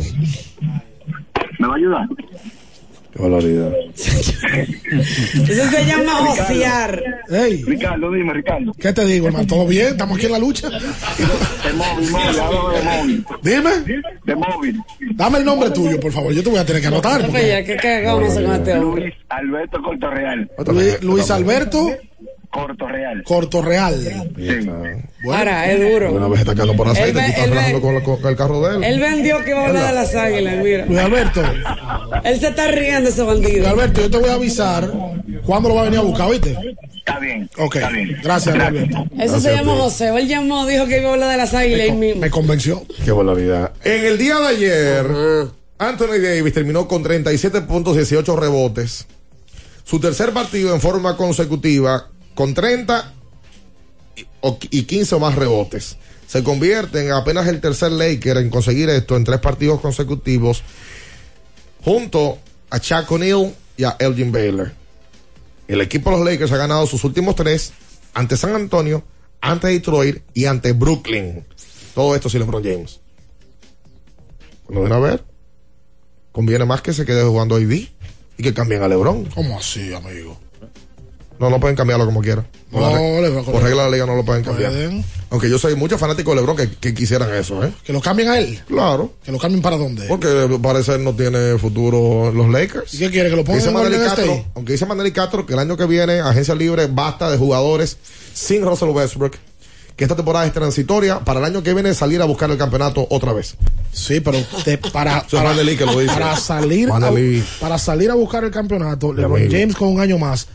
¿Me 1.58 1.66
va 1.66 1.74
a 1.74 1.76
ayudar? 1.76 2.06
Qué 3.18 3.22
valoridad. 3.24 3.72
Eso 3.96 5.70
se 5.70 5.84
llama 5.84 6.12
josear. 6.26 7.02
Hey. 7.28 7.64
Ricardo, 7.66 8.12
dime, 8.12 8.32
Ricardo. 8.32 8.72
¿Qué 8.78 8.92
te 8.92 9.04
digo, 9.04 9.26
hermano? 9.26 9.44
¿Todo 9.46 9.66
bien? 9.66 9.88
¿Estamos 9.88 10.16
aquí 10.16 10.26
en 10.26 10.32
la 10.32 10.38
lucha? 10.38 10.68
De 10.70 11.72
móvil, 11.74 12.10
móvil, 12.10 12.40
hablo 12.40 12.70
de 12.70 12.82
móvil. 12.82 13.24
Dime. 13.42 14.02
De 14.24 14.34
móvil. 14.36 14.80
Dame 15.16 15.38
el 15.38 15.44
nombre 15.44 15.70
tuyo, 15.70 15.98
por 15.98 16.12
favor. 16.12 16.32
Yo 16.32 16.44
te 16.44 16.50
voy 16.50 16.58
a 16.60 16.64
tener 16.64 16.80
que 16.80 16.86
anotar. 16.88 17.22
porque- 17.22 17.38
Oye, 17.38 17.64
¿qué 17.64 17.76
cagamos 17.76 18.34
con 18.34 18.52
este 18.54 18.72
hombre? 18.74 19.02
Luis 19.02 19.14
Alberto 19.30 19.82
Cortorreal. 19.82 20.50
Luis, 20.66 21.02
Luis 21.02 21.30
Alberto 21.32 21.90
Cortorreal. 22.50 23.22
Cortorreal. 23.24 23.94
Sí. 24.36 24.70
Ahora, 25.30 25.70
es 25.70 25.92
duro. 25.92 26.12
Una 26.12 26.28
vez 26.28 26.40
está 26.40 26.54
quedando 26.54 26.74
por 26.76 26.88
aceite, 26.88 27.12
tú 27.12 27.18
estás 27.18 27.48
relajando 27.50 27.80
con, 27.80 27.94
la- 27.94 28.02
con 28.02 28.26
el 28.26 28.36
carro 28.36 28.60
de 28.66 28.76
él. 28.76 28.84
Él 28.84 29.00
vendió 29.00 29.44
que 29.44 29.50
iba 29.50 29.60
a 29.62 29.66
hablar 29.66 29.86
de 29.88 29.92
las 29.94 30.14
águilas, 30.14 30.56
mira. 30.64 30.86
Luis 30.86 30.98
Alberto. 30.98 31.42
Él 32.24 32.40
se 32.40 32.48
está 32.48 32.70
riendo 32.70 33.10
ese 33.10 33.22
Luis 33.22 33.34
bandido. 33.42 33.68
Alberto, 33.68 34.00
yo 34.00 34.10
te 34.10 34.16
voy 34.18 34.30
a 34.30 34.34
avisar 34.34 34.90
cuándo 35.44 35.68
lo 35.68 35.74
va 35.74 35.82
a 35.82 35.84
venir 35.84 35.98
a 35.98 36.02
buscar, 36.02 36.30
¿viste? 36.30 36.56
Está 36.98 37.18
bien. 37.18 37.48
Ok. 37.58 37.76
Está 37.76 37.90
bien. 37.90 38.16
Gracias, 38.22 38.54
Luis 38.56 38.66
Alberto. 38.68 39.04
Eso 39.18 39.40
se 39.40 39.54
llama 39.54 39.76
José. 39.76 40.08
Él 40.16 40.26
llamó, 40.28 40.66
dijo 40.66 40.86
que 40.86 41.00
iba 41.00 41.10
a 41.10 41.12
hablar 41.14 41.30
de 41.30 41.36
las 41.36 41.52
águilas 41.54 41.94
mismo. 41.96 42.20
Me 42.20 42.30
convenció. 42.30 42.82
Qué 43.04 43.12
valoridad. 43.12 43.72
En 43.84 44.06
el 44.06 44.16
día 44.18 44.36
de 44.38 44.46
ayer, 44.48 45.06
Anthony 45.78 46.18
Davis 46.22 46.54
terminó 46.54 46.88
con 46.88 47.02
37 47.02 47.60
puntos, 47.62 47.94
18 47.96 48.36
rebotes. 48.36 49.06
Su 49.84 50.00
tercer 50.00 50.32
partido 50.32 50.74
en 50.74 50.80
forma 50.80 51.16
consecutiva 51.16 52.08
con 52.38 52.54
30 52.54 53.12
y- 54.14 54.24
o- 54.42 54.58
y 54.70 54.84
15 54.84 55.16
o 55.16 55.18
más 55.18 55.34
rebotes. 55.34 55.96
Se 56.28 56.44
convierte 56.44 57.04
en 57.04 57.10
apenas 57.10 57.48
el 57.48 57.60
tercer 57.60 57.90
Laker 57.90 58.36
en 58.36 58.48
conseguir 58.48 58.88
esto 58.90 59.16
en 59.16 59.24
tres 59.24 59.40
partidos 59.40 59.80
consecutivos 59.80 60.62
junto 61.82 62.38
a 62.70 62.78
Chuck 62.78 63.10
O'Neal 63.10 63.52
y 63.76 63.82
a 63.82 63.96
Elgin 63.98 64.30
Baylor. 64.30 64.70
El 65.66 65.80
equipo 65.80 66.10
de 66.12 66.16
los 66.18 66.24
Lakers 66.26 66.52
ha 66.52 66.56
ganado 66.58 66.86
sus 66.86 67.02
últimos 67.02 67.34
tres 67.34 67.72
ante 68.14 68.36
San 68.36 68.54
Antonio, 68.54 69.02
ante 69.40 69.66
Detroit 69.66 70.18
y 70.32 70.44
ante 70.44 70.70
Brooklyn. 70.74 71.44
Todo 71.92 72.14
esto 72.14 72.28
sin 72.28 72.38
LeBron 72.38 72.62
James. 72.62 73.00
Cuando 74.64 74.82
ven 74.84 74.92
a 74.92 75.00
ver, 75.00 75.24
conviene 76.30 76.64
más 76.66 76.82
que 76.82 76.92
se 76.92 77.04
quede 77.04 77.24
jugando 77.24 77.56
AD 77.56 77.72
y 77.72 77.88
que 78.44 78.54
cambien 78.54 78.82
a 78.84 78.86
LeBron. 78.88 79.24
¿Cómo 79.26 79.58
así, 79.58 79.92
amigo? 79.92 80.38
No, 81.38 81.50
no 81.50 81.60
pueden 81.60 81.76
cambiarlo 81.76 82.04
como 82.04 82.20
quieran. 82.20 82.46
Por, 82.70 82.80
No, 82.82 83.20
la 83.20 83.42
por 83.42 83.62
regla 83.62 83.84
de 83.84 83.90
la 83.90 83.96
liga 83.96 84.06
no 84.06 84.16
lo 84.16 84.24
pueden 84.24 84.42
cambiar. 84.42 84.72
Pueden. 84.72 85.04
Aunque 85.30 85.48
yo 85.50 85.58
soy 85.58 85.74
mucho 85.76 85.98
fanático 85.98 86.30
de 86.30 86.36
LeBron 86.36 86.56
que, 86.56 86.70
que 86.70 86.94
quisieran 86.94 87.32
eso, 87.34 87.62
¿eh? 87.64 87.72
Que 87.84 87.92
lo 87.92 88.00
cambien 88.00 88.28
a 88.28 88.38
él. 88.38 88.58
Claro. 88.66 89.12
Que 89.22 89.30
lo 89.30 89.38
cambien 89.38 89.62
para 89.62 89.76
dónde. 89.76 90.06
Porque 90.08 90.26
al 90.26 90.60
parecer 90.60 91.00
no 91.00 91.14
tiene 91.14 91.58
futuro 91.58 92.32
los 92.32 92.48
Lakers. 92.48 92.94
¿Y 92.94 92.98
qué 92.98 93.10
quiere? 93.10 93.30
Que 93.30 93.36
lo 93.36 93.44
pongan 93.44 93.60
Dice 93.60 93.96
en 93.96 94.04
Castro, 94.04 94.44
aunque 94.54 94.72
dice 94.72 94.86
Manelli 94.86 95.12
Castro 95.12 95.46
que 95.46 95.52
el 95.52 95.58
año 95.58 95.76
que 95.76 95.86
viene, 95.86 96.20
agencia 96.20 96.54
libre, 96.54 96.86
basta 96.90 97.30
de 97.30 97.36
jugadores 97.38 97.98
sin 98.32 98.62
Russell 98.64 98.88
Westbrook. 98.88 99.36
Que 99.96 100.04
esta 100.04 100.14
temporada 100.14 100.46
es 100.46 100.52
transitoria. 100.52 101.18
Para 101.20 101.40
el 101.40 101.44
año 101.44 101.62
que 101.62 101.74
viene 101.74 101.92
salir 101.92 102.22
a 102.22 102.24
buscar 102.24 102.50
el 102.50 102.56
campeonato 102.56 103.06
otra 103.10 103.32
vez. 103.32 103.56
Sí, 103.92 104.20
pero 104.20 104.38
te- 104.64 104.78
para, 104.78 105.26
para, 105.30 105.50
Manelli 105.50 105.76
que 105.76 105.84
lo 105.84 105.98
dice. 105.98 106.14
para 106.14 106.36
salir 106.36 106.88
a, 106.90 107.00
para 107.60 107.78
salir 107.78 108.10
a 108.10 108.14
buscar 108.14 108.44
el 108.44 108.50
campeonato, 108.50 109.12
LeBron. 109.12 109.50
James 109.50 109.74
con 109.74 109.88
un 109.88 110.00
año 110.00 110.16
más 110.18 110.46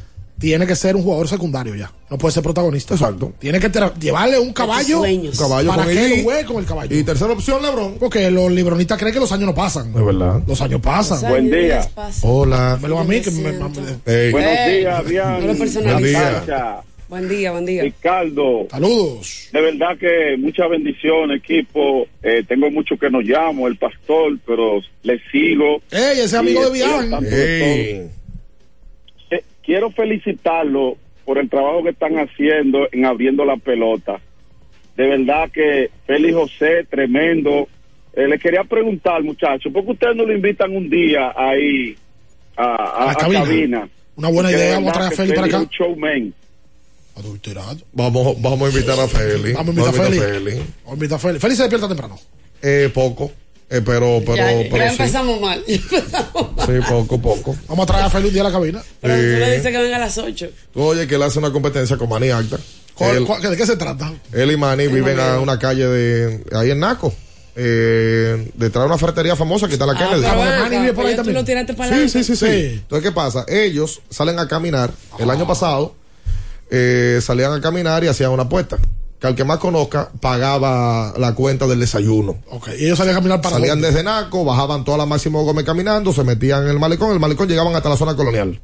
tiene 0.44 0.68
que 0.68 0.76
ser 0.76 0.94
un 0.98 1.04
jugador 1.04 1.30
secundario 1.30 1.74
ya. 1.74 1.90
No 2.12 2.18
puede 2.18 2.34
ser 2.34 2.44
protagonista. 2.44 2.96
Exacto. 2.96 3.32
Tiene 3.40 3.62
que 3.62 3.72
llevarle 3.98 4.38
un 4.38 4.52
caballo, 4.52 4.98
sueños. 4.98 5.40
Un 5.40 5.48
caballo 5.48 5.70
para 5.70 5.86
con 5.86 5.94
que 5.94 6.06
él 6.16 6.24
juegue 6.26 6.46
con 6.46 6.58
el 6.58 6.66
caballo. 6.66 6.94
Y 6.98 7.02
tercera 7.06 7.32
opción, 7.32 7.62
LeBron. 7.62 7.96
Porque 7.98 8.30
los 8.30 8.52
libronistas 8.52 8.98
creen 9.00 9.14
que 9.14 9.22
los 9.22 9.32
años 9.32 9.46
no 9.46 9.56
pasan. 9.56 9.94
Es 9.96 10.06
verdad. 10.06 10.42
Los 10.46 10.60
años 10.60 10.82
pasan. 10.82 11.30
Buen 11.30 11.50
día. 11.50 11.88
Hola. 12.24 12.72
Dámelo 12.72 13.00
a 13.00 13.04
mí 13.06 13.22
que 13.22 13.32
me, 13.32 13.54
me- 13.54 13.70
Hey. 14.06 14.32
Buenos 14.34 14.68
días, 14.68 15.06
Bian. 15.08 15.58
Buen 15.58 15.70
Sacha, 15.70 16.82
Buen 17.08 17.30
día, 17.30 17.52
buen 17.52 17.66
día. 17.66 17.84
Ricardo. 17.84 18.68
Saludos. 18.70 19.48
De 19.54 19.62
verdad 19.62 19.98
que 19.98 20.36
mucha 20.40 20.68
bendición, 20.68 21.32
equipo. 21.32 22.06
Eh, 22.22 22.44
tengo 22.46 22.70
mucho 22.70 22.98
que 22.98 23.10
nos 23.10 23.24
llamo, 23.24 23.70
el 23.70 23.78
pastor, 23.78 24.38
pero 24.46 24.82
le 25.04 25.20
sigo. 25.32 25.78
Ey, 25.90 26.20
ese 26.20 26.36
amigo 26.36 26.66
de 26.66 26.72
Bian. 26.74 27.10
tanto 27.12 27.22
de 27.30 27.30
Hey. 27.32 27.94
todo. 29.30 29.38
Eh, 29.40 29.44
quiero 29.64 29.92
felicitarlo 29.92 30.98
por 31.26 31.38
el 31.38 31.50
trabajo 31.50 31.84
que 31.84 31.90
están 31.92 32.18
haciendo 32.20 32.88
en 32.92 33.06
abriendo 33.06 33.46
la 33.46 33.58
pelota. 33.58 34.20
De 34.98 35.08
verdad 35.08 35.50
que 35.52 35.90
Félix 36.06 36.36
José, 36.36 36.86
tremendo. 36.90 37.68
Eh, 38.16 38.28
le 38.28 38.38
quería 38.38 38.64
preguntar, 38.64 39.24
muchachos, 39.24 39.72
¿por 39.74 39.84
qué 39.86 39.92
ustedes 39.92 40.16
no 40.16 40.24
lo 40.26 40.34
invitan 40.34 40.76
un 40.76 40.88
día 40.90 41.34
ahí 41.36 41.96
a, 42.56 42.64
a- 42.64 43.04
A 43.04 43.06
la 43.08 43.12
a 43.12 43.16
cabina. 43.16 43.90
Una 44.16 44.28
buena 44.30 44.50
Porque 44.50 44.64
idea, 44.64 44.74
vamos 44.76 44.90
a 44.90 44.94
traer 44.94 45.08
a 45.14 45.16
Félix 45.16 45.34
para 45.36 45.48
Félix 45.48 45.56
acá. 45.56 45.64
un 45.64 45.70
showman. 45.96 46.34
Adulterado. 47.16 47.78
Vamos, 47.94 48.42
vamos 48.42 48.62
a 48.62 48.72
invitar 48.78 49.00
a 49.00 49.08
Feli. 49.08 49.54
Vamos 49.54 49.68
a 49.68 49.80
invitar 49.82 50.00
a 50.02 50.04
Félix. 50.04 50.24
Feli. 50.26 50.52
Vamos 50.52 50.68
a 50.88 50.94
invitar 50.94 51.16
a 51.16 51.20
Félix. 51.20 51.42
Félix 51.42 51.58
se 51.58 51.64
despierta 51.64 51.88
temprano. 51.88 52.20
Eh, 52.62 52.90
poco. 52.94 53.32
Eh, 53.76 53.82
pero, 53.84 54.22
pero, 54.26 54.36
ya, 54.36 54.52
ya 54.52 54.70
pero 54.70 54.84
sí. 54.86 54.90
empezamos 54.92 55.42
mal. 55.42 55.64
ya 55.68 55.76
empezamos 55.76 56.56
mal. 56.56 56.66
Sí, 56.68 56.74
poco 56.88 57.16
a 57.16 57.22
poco. 57.22 57.56
Vamos 57.68 57.84
a 57.84 57.88
traer 57.88 58.06
a 58.06 58.10
Feliz 58.10 58.28
un 58.28 58.34
día 58.34 58.42
a 58.44 58.46
la 58.46 58.52
cabina. 58.52 58.84
Pero 59.02 59.16
tú 59.16 59.20
le 59.22 59.46
Sí. 59.46 59.52
dices 59.58 59.72
que 59.72 59.78
venga 59.82 59.96
a 59.96 60.00
las 60.00 60.18
8. 60.18 60.50
Tú 60.74 60.82
oye 60.82 61.08
que 61.08 61.16
él 61.16 61.24
hace 61.24 61.40
una 61.40 61.52
competencia 61.52 61.98
con 61.98 62.08
Manny 62.10 62.30
Acta. 62.30 62.58
¿Cuál- 62.94 63.18
Él, 63.18 63.26
cuál- 63.26 63.42
¿De 63.42 63.58
qué 63.58 63.66
se 63.66 63.76
trata? 63.76 64.14
él 64.32 64.52
y 64.52 64.58
Manny 64.58 64.88
viven 64.88 65.20
a 65.20 65.40
una 65.40 65.58
calle 65.58 65.88
de 65.88 66.44
ahí 66.56 66.70
en 66.72 66.80
Naco. 66.80 67.12
Eh, 67.56 68.52
detrás 68.56 68.84
de 68.84 68.88
una 68.88 68.98
ferretería 68.98 69.36
famosa 69.36 69.68
que 69.68 69.74
está 69.74 69.86
la 69.86 69.94
Ah, 69.94 69.98
Kennedy. 69.98 70.22
pero 70.24 70.70
vive 70.82 70.94
por 70.94 71.06
ahí 71.06 71.12
tú 71.16 71.24
también. 71.24 71.36
lo 71.90 71.90
Sí, 71.96 72.10
sí, 72.10 72.24
sí, 72.24 72.36
sí, 72.36 72.46
Sí. 72.46 72.52
Entonces, 72.82 73.08
¿qué 73.08 73.12
pasa? 73.12 73.46
Ellos 73.48 74.02
salen 74.10 74.40
a 74.40 74.48
caminar. 74.48 74.92
El 75.20 75.30
año 75.30 75.46
pasado 75.48 75.96
eh, 76.72 77.20
salían 77.22 77.54
a 77.54 77.62
caminar 77.62 78.04
y 78.04 78.08
hacían 78.08 78.32
una 78.32 78.44
apuesta. 78.44 78.78
Que 79.24 79.28
al 79.28 79.36
que 79.36 79.46
más 79.46 79.58
conozca 79.58 80.10
pagaba 80.20 81.14
la 81.18 81.34
cuenta 81.34 81.66
del 81.66 81.80
desayuno. 81.80 82.40
Ok, 82.50 82.72
y 82.78 82.84
ellos 82.84 82.98
salían 82.98 83.16
a 83.16 83.20
caminar 83.20 83.40
para 83.40 83.56
Salían 83.56 83.76
dónde? 83.80 83.88
desde 83.88 84.04
Naco, 84.04 84.44
bajaban 84.44 84.84
toda 84.84 84.98
la 84.98 85.06
Máximo 85.06 85.46
Gómez 85.46 85.64
caminando, 85.64 86.12
se 86.12 86.26
metían 86.26 86.64
en 86.64 86.72
el 86.72 86.78
malecón, 86.78 87.14
el 87.14 87.22
malecón 87.22 87.48
llegaban 87.48 87.74
hasta 87.74 87.88
la 87.88 87.96
zona 87.96 88.18
colonial. 88.18 88.60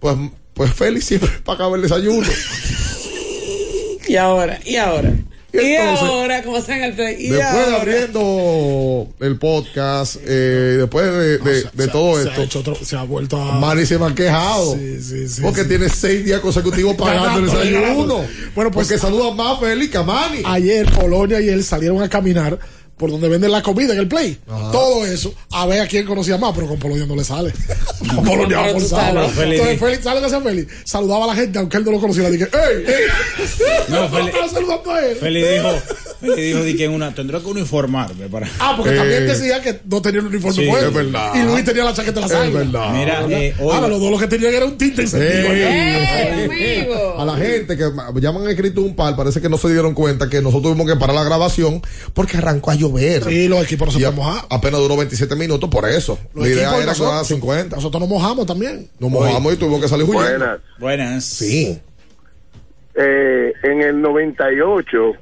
Pues, 0.00 0.16
pues 0.54 0.74
Félix 0.74 1.04
siempre 1.04 1.30
pagaba 1.44 1.76
el 1.76 1.82
desayuno. 1.82 2.26
Y 4.08 4.16
ahora, 4.16 4.58
y 4.64 4.74
ahora. 4.74 5.12
Y 5.52 5.58
Y, 5.58 5.74
entonces, 5.74 6.08
ahora, 6.08 6.42
como 6.42 6.60
se 6.60 6.72
en 6.74 6.84
el 6.84 6.96
tren. 6.96 7.16
Y 7.18 7.28
después 7.28 7.66
de 7.68 7.76
abriendo 7.76 9.08
el 9.20 9.36
podcast, 9.38 10.16
eh, 10.24 10.76
después 10.78 11.06
de, 11.06 11.38
de- 11.38 11.64
de 11.72 11.88
todo 11.88 12.16
se 12.22 12.28
esto, 12.28 12.40
Ha 12.40 12.44
hecho 12.44 12.58
otro- 12.60 12.74
se 12.84 12.96
ha 12.96 13.02
vuelto 13.02 13.36
a. 13.40 13.58
Manny 13.58 13.86
se 13.86 13.98
me 13.98 14.06
ha 14.06 14.14
quejado. 14.14 14.74
Sí, 14.76 15.00
sí, 15.02 15.28
sí, 15.28 15.42
porque 15.42 15.62
sí. 15.62 15.68
tiene 15.68 15.88
seis 15.88 16.24
días 16.24 16.40
consecutivos 16.40 16.94
pagando 16.98 17.40
el 17.40 17.46
desayuno. 17.46 18.24
Bueno, 18.54 18.70
pues- 18.70 18.86
porque 18.88 18.98
saluda 18.98 19.32
más 19.34 19.56
a 19.58 19.60
Félix 19.60 19.90
que 19.92 19.98
a 19.98 20.02
Manny. 20.02 20.42
Ayer 20.44 20.86
Polonia 20.92 21.40
y 21.40 21.48
él 21.48 21.64
salieron 21.64 22.02
a 22.02 22.08
caminar 22.08 22.58
por 23.00 23.10
donde 23.10 23.28
venden 23.30 23.50
la 23.50 23.62
comida 23.62 23.94
en 23.94 23.98
el 24.00 24.06
play. 24.08 24.38
Todo 24.70 25.06
eso, 25.06 25.34
a 25.52 25.64
ver 25.66 25.80
a 25.80 25.86
quién 25.88 26.04
conocía 26.06 26.36
más, 26.36 26.52
pero 26.54 26.68
con 26.68 26.78
Polonia 26.78 27.06
no 27.06 27.16
le 27.16 27.24
sale. 27.24 27.50
Con 28.14 28.24
Polonia 28.24 28.60
va 28.60 28.68
forzado. 28.70 29.12
sabes. 29.28 29.32
Félix- 29.36 29.52
Entonces 29.60 29.78
Félix, 29.80 30.04
¿sabe 30.04 30.20
qué 30.20 30.26
hacía 30.26 30.40
Félix? 30.40 30.72
Saludaba 30.84 31.24
a 31.24 31.26
la 31.28 31.34
gente, 31.34 31.58
aunque 31.58 31.76
él 31.78 31.84
no 31.84 31.92
lo 31.92 32.00
conociera. 32.00 32.28
Dije, 32.30 32.44
¡ey! 32.52 32.84
ey! 32.86 32.94
No, 33.88 34.08
Félix- 34.10 34.50
saludando 34.52 34.90
a 34.92 35.06
él. 35.06 35.16
Feli 35.16 35.42
dijo, 35.42 35.68
Feli 36.34 36.42
dijo 36.42 36.62
di 36.62 36.76
que 36.76 36.84
en 36.84 36.92
una, 36.92 37.14
tendré 37.14 37.40
que 37.40 37.46
uniformarme 37.46 38.28
para. 38.28 38.46
Ah, 38.58 38.74
porque 38.76 38.92
Eh, 38.94 38.96
también 38.98 39.26
decía 39.26 39.60
que 39.62 39.80
no 39.88 40.02
tenía 40.02 40.20
el 40.20 40.26
uniforme 40.26 40.54
sí, 40.62 40.68
puesto. 40.68 40.88
es 40.88 40.94
verdad. 40.94 41.32
Y 41.34 41.42
Luis 41.50 41.64
tenía 41.64 41.84
la 41.84 41.92
chaqueta 41.94 42.14
de 42.14 42.20
la 42.20 42.26
Es 42.26 42.32
sangre. 42.32 42.58
verdad. 42.64 42.92
Mira, 42.92 43.26
eh, 43.30 43.54
hoy- 43.58 43.74
Ahora, 43.74 43.88
los 43.88 44.00
dos 44.00 44.10
lo 44.10 44.18
que 44.18 44.26
tenían 44.26 44.54
era 44.54 44.64
un 44.66 44.76
tinte 44.78 45.02
encendido. 45.02 45.48
¡Eh! 45.52 46.88
A 47.18 47.24
la 47.24 47.36
gente 47.36 47.76
que 47.76 47.84
ya 48.20 48.32
me 48.32 48.40
han 48.40 48.48
escrito 48.48 48.80
un 48.82 48.94
par, 48.96 49.16
parece 49.16 49.40
que 49.40 49.48
no 49.48 49.56
se 49.58 49.68
dieron 49.72 49.94
cuenta 49.94 50.28
que 50.28 50.40
nosotros 50.40 50.72
tuvimos 50.74 50.86
que 50.92 50.98
parar 50.98 51.14
la 51.16 51.24
grabación 51.24 51.82
porque 52.14 52.36
arrancó 52.38 52.70
a 52.70 52.74
llover. 52.74 53.24
Sí, 53.24 53.48
los 53.48 53.62
equipos 53.64 53.86
no 53.88 53.92
se 53.92 53.98
pueden 53.98 54.14
mojar. 54.14 54.44
apenas 54.50 54.80
duró 54.80 54.96
27 54.96 55.36
minutos 55.36 55.68
por 55.70 55.88
eso. 55.88 56.18
Los 56.34 56.46
la 56.46 56.52
idea 56.52 56.68
era 56.68 56.70
que 56.80 56.86
nosotros- 56.86 56.98
durara 57.08 57.24
50. 57.24 57.76
Nosotros 57.76 58.00
nos 58.00 58.08
mojamos 58.08 58.46
también. 58.46 58.88
Nos 58.98 59.10
mojamos 59.10 59.52
y 59.52 59.56
tuvimos 59.56 59.80
que 59.80 59.88
salir 59.88 60.04
huyendo. 60.04 60.28
Buenas. 60.38 60.60
Buenas. 60.78 61.24
Sí. 61.24 61.78
Eh, 62.94 63.52
en 63.62 63.82
el 63.82 64.00
98, 64.02 65.12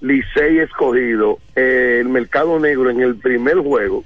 Licey 0.00 0.58
escogido, 0.58 1.38
eh, 1.54 1.98
el 2.00 2.08
mercado 2.08 2.58
negro 2.58 2.90
en 2.90 3.00
el 3.00 3.16
primer 3.16 3.56
juego 3.58 4.04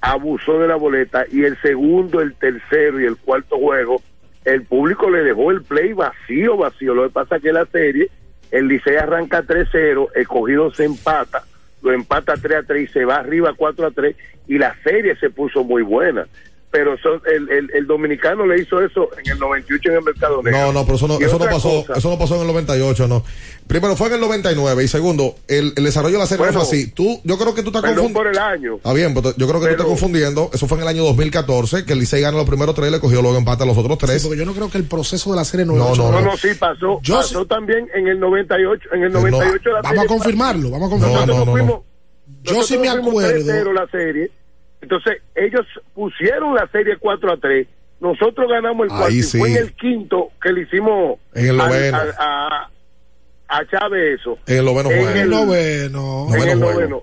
abusó 0.00 0.58
de 0.58 0.68
la 0.68 0.76
boleta 0.76 1.24
y 1.30 1.44
el 1.44 1.60
segundo, 1.60 2.20
el 2.20 2.34
tercero 2.34 3.00
y 3.00 3.04
el 3.04 3.16
cuarto 3.16 3.58
juego, 3.58 4.02
el 4.44 4.62
público 4.62 5.10
le 5.10 5.22
dejó 5.22 5.50
el 5.50 5.62
play 5.62 5.92
vacío, 5.92 6.56
vacío. 6.56 6.94
Lo 6.94 7.04
que 7.04 7.10
pasa 7.10 7.36
es 7.36 7.42
que 7.42 7.52
la 7.52 7.66
serie, 7.66 8.08
el 8.50 8.68
Licey 8.68 8.96
arranca 8.96 9.42
3-0, 9.42 10.08
escogido 10.14 10.72
se 10.72 10.84
empata, 10.84 11.44
lo 11.82 11.92
empata 11.92 12.34
3-3 12.34 12.82
y 12.82 12.86
se 12.86 13.04
va 13.04 13.16
arriba 13.16 13.52
4-3 13.52 14.14
y 14.48 14.58
la 14.58 14.74
serie 14.82 15.16
se 15.16 15.30
puso 15.30 15.64
muy 15.64 15.82
buena. 15.82 16.26
Pero 16.72 16.94
eso- 16.94 17.20
el, 17.26 17.50
el, 17.50 17.68
el 17.74 17.86
dominicano 17.88 18.46
le 18.46 18.62
hizo 18.62 18.80
eso 18.80 19.08
en 19.18 19.32
el 19.32 19.38
98 19.40 19.90
en 19.90 19.96
el 19.96 20.02
mercado 20.04 20.40
negro. 20.40 20.60
No, 20.60 20.72
no, 20.72 20.84
pero 20.84 20.96
eso 20.96 21.08
no, 21.08 21.18
eso 21.18 21.36
no 21.36 21.44
pasó, 21.46 21.84
cosa, 21.84 21.94
eso 21.98 22.10
no 22.10 22.16
pasó 22.16 22.36
en 22.36 22.42
el 22.42 22.46
98, 22.46 23.08
no. 23.08 23.24
Primero 23.66 23.96
fue 23.96 24.06
en 24.06 24.14
el 24.14 24.20
99 24.20 24.84
y 24.84 24.86
segundo, 24.88 25.34
el, 25.48 25.72
el 25.76 25.82
desarrollo 25.84 26.12
de 26.14 26.18
la 26.20 26.26
serie 26.26 26.46
no 26.46 26.52
Bueno, 26.52 26.64
fue 26.64 26.68
así. 26.78 26.90
Tú, 26.92 27.20
yo 27.24 27.36
creo 27.38 27.54
que 27.56 27.62
tú 27.64 27.70
estás 27.70 27.82
confundiendo. 27.82 28.18
por 28.20 28.26
el 28.28 28.38
año. 28.38 28.76
Está 28.76 28.92
bien, 28.92 29.14
pero 29.14 29.34
yo 29.36 29.48
creo 29.48 29.48
que 29.48 29.52
tú 29.52 29.60
Pero- 29.62 29.70
estás 29.72 29.86
confundiendo. 29.86 30.50
Eso 30.52 30.68
fue 30.68 30.78
en 30.78 30.82
el 30.82 30.88
año 30.88 31.02
2014, 31.06 31.84
que 31.84 31.92
el 31.92 31.98
Licey 31.98 32.20
gana 32.22 32.36
los 32.36 32.46
primeros 32.46 32.74
tres 32.76 32.88
y 32.88 32.92
le 32.92 33.00
cogió 33.00 33.20
luego 33.20 33.36
empata 33.36 33.64
a 33.64 33.66
los 33.66 33.76
otros 33.76 33.98
tres. 33.98 34.22
Sí, 34.22 34.28
porque 34.28 34.38
yo 34.38 34.46
no 34.46 34.54
creo 34.54 34.70
que 34.70 34.78
el 34.78 34.84
proceso 34.84 35.30
de 35.30 35.36
la 35.36 35.44
serie 35.44 35.66
No, 35.66 35.72
98 35.74 36.02
no, 36.04 36.10
No, 36.12 36.20
no. 36.24 36.30
no, 36.32 36.36
sí 36.36 36.48
pasó. 36.56 37.00
Yo 37.02 37.16
pasó 37.16 37.42
sí- 37.42 37.48
también 37.48 37.88
en 37.96 38.06
el 38.06 38.20
98. 38.20 38.88
En 38.92 39.02
el 39.02 39.12
No, 39.12 39.20
98 39.22 39.70
la 39.70 39.80
Vamos 39.82 39.86
a 39.86 39.90
serie 40.02 40.06
confirmarlo, 40.08 40.70
vamos 40.70 40.86
a 40.92 40.94
No, 40.94 41.00
confirmarlo. 41.00 41.34
no, 41.34 41.38
no, 41.40 41.44
no. 41.46 41.52
fuimos- 41.52 41.80
Yo 42.42 42.62
sí 42.62 42.78
me 42.78 42.88
acuerdo. 42.88 43.28
3-0 43.44 43.72
la 43.72 43.86
serie. 43.88 44.30
Entonces, 44.80 45.22
ellos 45.34 45.66
pusieron 45.94 46.54
la 46.54 46.66
serie 46.68 46.96
4 46.98 47.32
a 47.32 47.36
3. 47.36 47.66
Nosotros 48.00 48.48
ganamos 48.48 48.84
el 48.84 48.88
cuarto. 48.90 49.10
sí. 49.10 49.38
Fue 49.38 49.50
en 49.50 49.56
el 49.58 49.72
quinto 49.74 50.30
que 50.42 50.52
le 50.52 50.62
hicimos 50.62 51.18
En 51.34 51.48
el 51.50 51.60
al- 51.60 51.68
noveno. 51.68 51.96
al- 51.98 52.14
a, 52.18 52.70
a 53.48 53.66
Chávez 53.66 54.20
eso. 54.20 54.38
En 54.46 54.58
el 54.58 54.64
noveno 54.64 54.90
En 54.90 55.02
juego. 55.02 55.20
el- 55.20 55.30
noveno. 55.30 56.26
en 56.26 56.30
Noveno 56.32 56.52
el 56.52 56.58
juego. 56.58 56.70
noveno. 56.72 57.02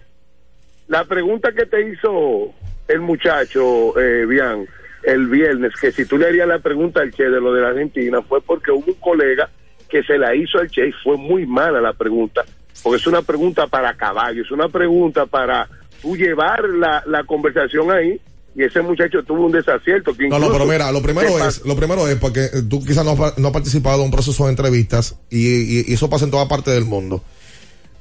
La 0.88 1.04
pregunta 1.06 1.52
que 1.52 1.66
te 1.66 1.88
hizo 1.90 2.54
el 2.88 3.02
muchacho, 3.02 3.99
eh, 3.99 4.26
Bian, 4.26 4.66
el 5.04 5.28
viernes, 5.28 5.74
que 5.80 5.91
si 5.91 6.06
tú 6.06 6.18
le 6.18 6.28
harías 6.28 6.48
la 6.48 6.60
pregunta 6.60 7.02
al 7.02 7.12
Che 7.12 7.24
de 7.30 7.40
lo 7.41 7.54
de 7.54 7.62
la 7.62 7.68
Argentina, 7.70 8.22
fue 8.22 8.41
porque 8.41 8.72
hubo 8.72 8.86
un 8.88 8.94
colega 8.95 9.49
que 9.90 10.02
se 10.04 10.18
la 10.18 10.34
hizo 10.34 10.58
al 10.58 10.70
Che 10.72 10.88
y 10.88 10.91
fue 11.04 11.16
muy 11.18 11.45
mala 11.45 11.80
la 11.82 11.94
pregunta, 11.94 12.44
porque 12.82 12.98
es 12.98 13.06
una 13.08 13.22
pregunta 13.22 13.68
para 13.68 13.94
caballo, 13.95 14.41
es 14.41 14.49
una 14.52 14.68
pregunta 14.70 15.26
para 15.26 15.68
tú 16.02 16.15
llevar 16.15 16.61
la, 16.80 17.03
la 17.07 17.24
conversación 17.26 17.91
ahí 17.91 18.19
y 18.56 18.64
ese 18.64 18.82
muchacho 18.82 19.24
tuvo 19.24 19.45
un 19.45 19.52
desacierto. 19.52 20.15
Que 20.15 20.28
No, 20.28 20.40
no, 20.40 20.52
pero 20.52 20.65
mira, 20.65 20.91
lo 20.91 21.02
primero 21.02 21.28
¿Qué 21.38 21.48
es, 21.48 21.64
lo 21.65 21.76
primero 21.76 22.07
es 22.07 22.15
porque 22.15 22.45
eh, 22.45 22.49
tú 22.68 22.84
quizás 22.84 23.06
no, 23.06 23.11
has- 23.24 23.38
no 23.38 23.48
has 23.48 23.53
participado 23.53 23.99
en 23.99 24.06
un 24.06 24.11
proceso 24.11 24.45
de 24.45 24.49
entrevistas 24.52 25.15
y, 25.30 25.48
y- 25.48 25.86
y 25.88 25.94
eso 25.94 26.10
pasa 26.10 26.26
en 26.26 26.32
toda 26.32 26.48
parte 26.48 26.72
del 26.72 26.86
mundo. 26.86 27.24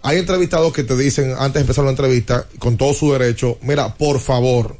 Hay 0.02 0.18
entrevistados 0.18 0.73
que 0.73 0.85
te 0.85 0.97
dicen 0.97 1.32
antes 1.39 1.55
de 1.55 1.60
empezar 1.60 1.85
la 1.85 1.90
entrevista, 1.90 2.47
con 2.59 2.77
todo 2.77 2.94
su 2.94 3.12
derecho, 3.12 3.59
mira, 3.62 3.94
por 3.94 4.20
favor, 4.20 4.77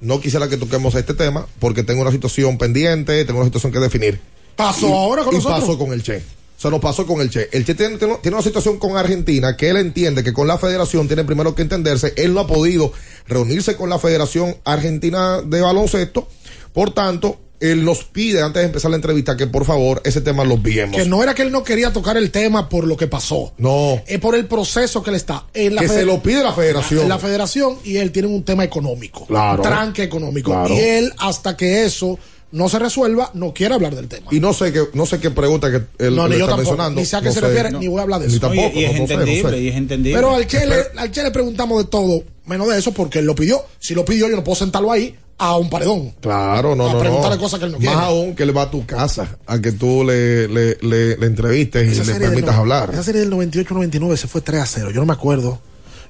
no 0.00 0.20
quisiera 0.20 0.48
que 0.48 0.56
toquemos 0.56 0.94
este 0.94 1.12
tema 1.14 1.46
porque 1.58 1.82
tengo 1.82 2.00
una 2.02 2.10
situación 2.10 2.56
pendiente, 2.56 3.24
tengo 3.24 3.40
una 3.40 3.46
situación 3.46 3.72
que 3.72 3.78
definir. 3.78 4.18
Pasó 4.56 4.88
Y- 4.88 4.92
ahora 4.92 5.22
con 5.22 5.34
y 5.34 5.36
nosotros. 5.36 5.60
pasó 5.60 5.78
con 5.78 5.92
el 5.92 6.02
Che. 6.02 6.22
O 6.60 6.62
sea, 6.62 6.70
nos 6.70 6.80
pasó 6.80 7.06
con 7.06 7.22
el 7.22 7.30
Che. 7.30 7.48
El 7.52 7.64
Che 7.64 7.74
tiene, 7.74 7.96
una 8.22 8.42
situación 8.42 8.78
con 8.78 8.94
Argentina 8.94 9.56
que 9.56 9.70
él 9.70 9.78
entiende 9.78 10.22
que 10.22 10.34
con 10.34 10.46
la 10.46 10.58
federación 10.58 11.06
tiene 11.06 11.24
primero 11.24 11.54
que 11.54 11.62
entenderse. 11.62 12.12
Él 12.16 12.34
no 12.34 12.40
ha 12.40 12.46
podido 12.46 12.92
reunirse 13.26 13.76
con 13.76 13.88
la 13.88 13.98
Federación 13.98 14.54
Argentina 14.64 15.40
de 15.40 15.62
Baloncesto. 15.62 16.28
Por 16.74 16.92
tanto, 16.92 17.40
él 17.60 17.82
nos 17.82 18.04
pide 18.04 18.42
antes 18.42 18.60
de 18.60 18.66
empezar 18.66 18.90
la 18.90 18.98
entrevista 18.98 19.38
que 19.38 19.46
por 19.46 19.64
favor 19.64 20.02
ese 20.04 20.20
tema 20.20 20.44
lo 20.44 20.58
viemos. 20.58 20.94
Que 20.94 21.06
no 21.06 21.22
era 21.22 21.34
que 21.34 21.40
él 21.40 21.50
no 21.50 21.64
quería 21.64 21.94
tocar 21.94 22.18
el 22.18 22.30
tema 22.30 22.68
por 22.68 22.86
lo 22.86 22.94
que 22.94 23.06
pasó. 23.06 23.54
No. 23.56 24.02
Es 24.06 24.18
por 24.18 24.34
el 24.34 24.46
proceso 24.46 25.02
que 25.02 25.08
él 25.08 25.16
está. 25.16 25.46
En 25.54 25.74
la 25.74 25.80
Que 25.80 25.88
se 25.88 26.04
lo 26.04 26.22
pide 26.22 26.42
la 26.42 26.52
federación. 26.52 27.04
En 27.04 27.08
la 27.08 27.18
federación 27.18 27.78
y 27.84 27.96
él 27.96 28.12
tiene 28.12 28.28
un 28.28 28.42
tema 28.44 28.64
económico. 28.64 29.24
Claro. 29.24 29.62
Un 29.62 29.66
tranque 29.66 30.02
económico. 30.02 30.50
Claro. 30.50 30.74
Y 30.74 30.78
él, 30.78 31.14
hasta 31.16 31.56
que 31.56 31.86
eso 31.86 32.18
no 32.52 32.68
se 32.68 32.78
resuelva, 32.78 33.30
no 33.34 33.54
quiere 33.54 33.74
hablar 33.74 33.94
del 33.94 34.08
tema. 34.08 34.26
Y 34.30 34.40
no 34.40 34.52
sé 34.52 34.72
qué, 34.72 34.82
no 34.94 35.06
sé 35.06 35.18
qué 35.20 35.30
pregunta 35.30 35.70
que 35.70 35.82
él, 36.04 36.16
No, 36.16 36.26
yo 36.26 36.34
está 36.34 36.38
tampoco. 36.38 36.56
mencionando. 36.58 37.00
Ni 37.00 37.06
sé 37.06 37.16
a 37.16 37.20
qué 37.20 37.26
No 37.26 37.32
se 37.32 37.40
sé. 37.40 37.46
refiere, 37.46 37.70
No. 37.70 37.78
ni 37.78 37.88
voy 37.88 37.98
a 37.98 38.02
hablar 38.02 38.20
de 38.20 38.26
Ni 38.26 38.32
eso. 38.32 38.40
tampoco, 38.40 38.68
Oye, 38.68 38.80
y 38.80 38.84
es 38.84 38.92
no- 38.94 38.98
no 39.00 39.06
sé, 39.06 39.14
no 39.16 39.20
sé. 39.24 39.30
entendible, 39.30 39.60
y 39.60 39.68
es 39.68 39.76
entendible. 39.76 40.18
Pero 40.18 40.34
al 40.34 40.46
che, 40.46 40.66
le, 40.66 40.74
al 40.96 41.10
Che 41.12 41.22
le 41.22 41.30
preguntamos 41.30 41.78
de 41.84 41.90
todo, 41.90 42.24
menos 42.46 42.68
de 42.68 42.78
eso, 42.78 42.92
porque 42.92 43.20
él 43.20 43.26
lo 43.26 43.34
pidió. 43.34 43.62
Si 43.78 43.94
lo 43.94 44.04
pidió, 44.04 44.28
yo 44.28 44.36
no 44.36 44.42
puedo 44.44 44.56
sentarlo 44.56 44.90
ahí 44.90 45.14
a 45.38 45.56
un 45.56 45.70
paredón. 45.70 46.10
Claro, 46.20 46.74
no, 46.74 46.88
A 46.88 46.92
no, 46.94 46.98
preguntarle 46.98 47.36
no. 47.36 47.42
cosas 47.42 47.58
que 47.60 47.64
él 47.66 47.72
no 47.72 47.78
Más 47.78 47.86
quiere. 47.86 48.02
aún 48.04 48.34
que 48.34 48.42
él 48.42 48.54
va 48.56 48.62
a 48.62 48.70
tu 48.70 48.84
casa 48.84 49.38
a 49.46 49.58
que 49.60 49.72
tú 49.72 50.04
le, 50.04 50.48
le, 50.48 50.76
le, 50.82 51.16
le 51.16 51.26
entrevistes 51.26 51.96
y 51.96 52.04
le 52.04 52.14
permitas 52.18 52.54
no- 52.56 52.60
hablar. 52.62 52.90
Esa 52.92 53.02
serie 53.04 53.20
del 53.22 53.30
98-99 53.30 54.16
se 54.16 54.26
fue 54.28 54.40
3 54.42 54.60
a 54.60 54.66
0. 54.66 54.90
Yo 54.90 55.00
no 55.00 55.06
me 55.06 55.12
acuerdo. 55.14 55.60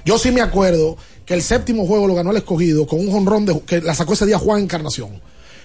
Yo 0.05 0.19
sí 0.19 0.33
me 0.33 0.41
acuerdo 0.41 0.97
que 1.27 1.35
el 1.35 1.43
séptimo 1.43 1.87
juego 1.87 2.09
lo 2.09 2.15
ganó 2.15 2.31
el 2.31 2.39
escogido 2.39 2.87
con 2.87 2.99
un 2.99 3.11
jonrón 3.13 3.45
de, 3.47 3.61
que 3.61 3.81
la 3.83 3.95
sacó 3.95 4.15
ese 4.15 4.25
día 4.27 4.39
Juan 4.39 4.63
Encarnación. 4.63 5.21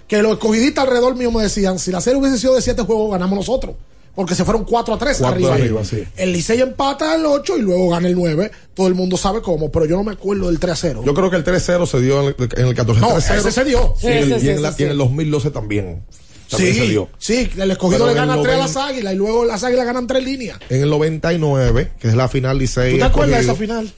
Que 0.07 0.21
los 0.21 0.33
escogidistas 0.33 0.83
alrededor 0.85 1.15
mío 1.15 1.31
me 1.31 1.43
decían: 1.43 1.79
si 1.79 1.91
la 1.91 2.01
serie 2.01 2.19
hubiese 2.19 2.37
sido 2.37 2.55
de 2.55 2.61
7 2.61 2.83
juegos, 2.83 3.11
ganamos 3.11 3.37
nosotros. 3.37 3.75
Porque 4.15 4.33
se 4.33 4.45
fueron 4.45 4.63
4 4.63 4.93
a 4.93 4.97
3 4.97 5.17
Cuarto 5.17 5.39
de 5.39 5.45
arriba. 5.51 5.55
arriba, 5.55 5.83
sí. 5.83 6.01
El 6.15 6.31
Licey 6.31 6.61
empata 6.61 7.15
el 7.15 7.25
8 7.25 7.57
y 7.57 7.61
luego 7.61 7.89
gana 7.89 8.07
el 8.07 8.15
9. 8.15 8.49
Todo 8.73 8.87
el 8.87 8.93
mundo 8.95 9.17
sabe 9.17 9.41
cómo, 9.41 9.69
pero 9.71 9.85
yo 9.85 9.97
no 9.97 10.05
me 10.05 10.13
acuerdo 10.13 10.47
del 10.47 10.57
3 10.57 10.71
a 10.71 10.75
0. 10.77 11.03
Yo 11.05 11.13
creo 11.13 11.29
que 11.29 11.35
el 11.35 11.43
3-0 11.43 11.85
se 11.85 11.99
dio 11.99 12.21
en 12.21 12.27
el, 12.27 12.49
en 12.57 12.67
el 12.67 12.73
14. 12.75 13.01
No, 13.01 13.09
3-0. 13.09 13.39
ese 13.39 13.51
se 13.51 13.63
dio. 13.65 13.93
Y, 14.01 14.07
en- 14.07 14.23
sí, 14.23 14.29
y 14.29 14.49
en 14.51 14.55
sí, 14.57 14.61
la- 14.61 14.71
sí, 14.71 14.83
y 14.83 14.85
en 14.85 14.91
el 14.91 14.95
sí. 14.97 15.03
2012 15.03 15.51
también. 15.51 16.03
También 16.49 16.73
se 16.75 16.79
Sí, 16.81 16.87
dio. 16.89 17.09
sí, 17.17 17.49
el 17.57 17.71
escogido 17.71 18.05
Pero 18.05 18.13
le 18.13 18.13
gana 18.17 18.35
el 18.35 18.43
3 18.43 18.53
a 18.53 18.57
90 18.59 18.77
las 18.79 18.89
águilas 18.89 19.13
y 19.13 19.17
luego 19.17 19.43
las 19.43 19.63
águilas 19.65 19.85
ganan 19.85 20.07
3 20.07 20.23
líneas. 20.23 20.59
En 20.69 20.81
el 20.83 20.89
99, 20.91 21.91
que 21.99 22.07
es 22.07 22.13
la 22.15 22.29
final 22.29 22.57
Licey. 22.57 22.93
¿Tú 22.93 22.97
te 22.99 23.03
acuerdas 23.03 23.39
de 23.39 23.43
esa 23.43 23.55
final? 23.55 23.91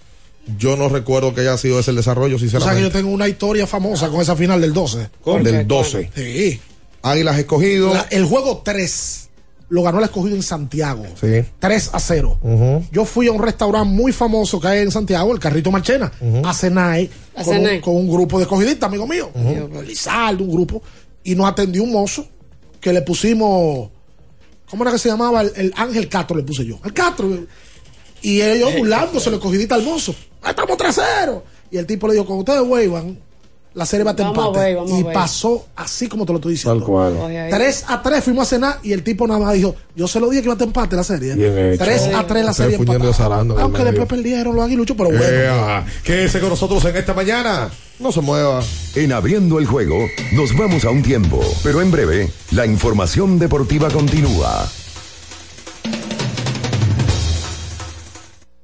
Yo 0.58 0.78
no 0.78 0.88
recuerdo 0.90 1.34
que 1.34 1.42
haya 1.42 1.58
sido 1.58 1.80
ese 1.80 1.92
el 1.92 1.98
desarrollo, 1.98 2.36
O 2.36 2.40
sea 2.40 2.46
que 2.46 2.52
sinceramente. 2.52 2.82
yo 2.84 2.92
tengo 2.92 3.10
una 3.12 3.28
historia 3.28 3.68
famosa 3.68 4.10
con 4.10 4.22
esa 4.22 4.36
final 4.36 4.62
del 4.62 4.74
12. 4.74 5.10
Del 5.44 5.68
12. 5.68 6.12
Sí. 6.16 6.62
Águilas 7.02 7.38
escogido. 7.38 7.94
La- 7.94 8.08
el 8.12 8.26
juego 8.26 8.62
3 8.64 9.30
lo 9.70 9.84
ganó 9.84 9.98
el 10.00 10.06
escogido 10.06 10.36
en 10.36 10.44
Santiago. 10.44 11.04
Sí. 11.20 11.44
3 11.60 11.90
a 11.94 12.00
0. 12.00 12.40
Yo 12.92 13.04
fui 13.04 13.28
a 13.28 13.32
un 13.34 13.42
restaurante 13.42 13.90
muy 13.94 14.14
famoso 14.14 14.60
que 14.62 14.68
hay 14.68 14.80
en 14.80 14.92
Santiago, 14.92 15.34
el 15.34 15.40
Carrito 15.40 15.72
Marchena, 15.72 16.12
a 16.46 16.54
cenar 16.54 16.92
ahí 16.92 17.10
A 17.36 17.44
con, 17.44 17.58
un, 17.58 17.64
cenar. 17.66 17.82
con 17.82 17.96
un 17.98 18.08
grupo 18.10 18.38
de 18.38 18.44
escogidistas, 18.44 18.88
amigo 18.88 19.06
mío. 19.06 19.30
Lizardo, 19.86 20.44
un 20.46 20.52
grupo. 20.52 20.82
Y 21.24 21.36
nos 21.36 21.48
atendió 21.48 21.84
un 21.84 21.92
mozo 21.92 22.26
que 22.80 22.94
le 22.94 23.02
pusimos. 23.02 23.90
¿Cómo 24.70 24.84
era 24.84 24.92
que 24.94 25.00
se 25.00 25.10
llamaba? 25.10 25.42
El, 25.42 25.52
el 25.56 25.74
Ángel 25.76 26.08
Castro 26.10 26.36
le 26.38 26.44
puse 26.44 26.66
yo. 26.66 26.80
El 26.86 26.94
Castro. 26.94 27.30
Y 28.22 28.42
ellos 28.42 28.76
burlándose, 28.78 29.30
le 29.30 29.38
escogidista 29.38 29.76
al 29.76 29.84
mozo. 29.84 30.14
"Ah, 30.42 30.50
Estamos 30.52 30.78
3 30.78 30.98
a 30.98 31.04
0. 31.24 31.44
Y 31.72 31.78
el 31.78 31.86
tipo 31.86 32.08
le 32.08 32.14
dijo: 32.14 32.26
Cuando 32.26 32.40
ustedes 32.42 32.68
vuelvan, 32.68 33.18
la 33.74 33.86
serie 33.86 34.04
va 34.04 34.12
a 34.12 34.14
empate. 34.22 34.60
ver, 34.60 34.76
vamos 34.78 34.92
a 34.94 35.00
y 35.00 35.04
pasó 35.14 35.68
así 35.76 36.08
como 36.08 36.26
te 36.26 36.32
lo 36.32 36.40
estoy 36.40 36.54
diciendo. 36.54 36.80
Tal 36.80 36.86
cual. 36.88 37.18
Oye, 37.18 37.40
ahí. 37.42 37.52
3 37.52 37.86
a 37.88 38.02
3 38.02 38.24
fuimos 38.24 38.48
a 38.48 38.50
cenar 38.50 38.80
y 38.82 38.92
el 38.94 39.04
tipo 39.04 39.28
nada 39.28 39.40
más 39.40 39.54
dijo, 39.54 39.76
yo 39.96 40.08
se 40.08 40.20
lo 40.20 40.30
dije 40.30 40.42
que 40.42 40.50
iba 40.50 40.58
a 40.60 40.64
empate 40.64 40.96
la 40.96 41.04
serie. 41.04 41.36
Bien 41.36 41.74
hecho. 41.74 41.84
3 41.84 42.10
a 42.16 42.26
3 42.26 42.44
la 42.46 42.54
serie 42.54 42.76
empatada. 42.78 43.36
Aunque 43.40 43.80
medio. 43.80 43.86
después 43.86 44.08
perdieron 44.10 44.56
los 44.56 44.66
aguiluchos, 44.66 44.98
pero 44.98 45.10
bueno. 45.10 45.24
Ea, 45.26 45.86
Quédese 46.04 46.40
con 46.40 46.50
nosotros 46.50 46.84
en 46.86 46.96
esta 46.96 47.14
mañana. 47.14 47.70
No 48.00 48.12
se 48.12 48.22
mueva. 48.22 48.64
En 48.96 49.12
abriendo 49.12 49.60
el 49.60 49.66
juego, 49.68 49.98
nos 50.34 50.56
vamos 50.58 50.86
a 50.86 50.90
un 50.90 51.04
tiempo, 51.04 51.40
pero 51.64 51.82
en 51.82 51.92
breve, 51.92 52.32
la 52.52 52.66
información 52.66 53.38
deportiva 53.38 53.90
continúa. 53.90 54.68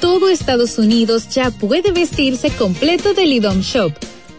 Todo 0.00 0.28
Estados 0.28 0.78
Unidos 0.78 1.28
ya 1.30 1.50
puede 1.50 1.90
vestirse 1.90 2.50
completo 2.50 3.14
del 3.14 3.32
IDOM 3.32 3.60
Shop. 3.60 3.92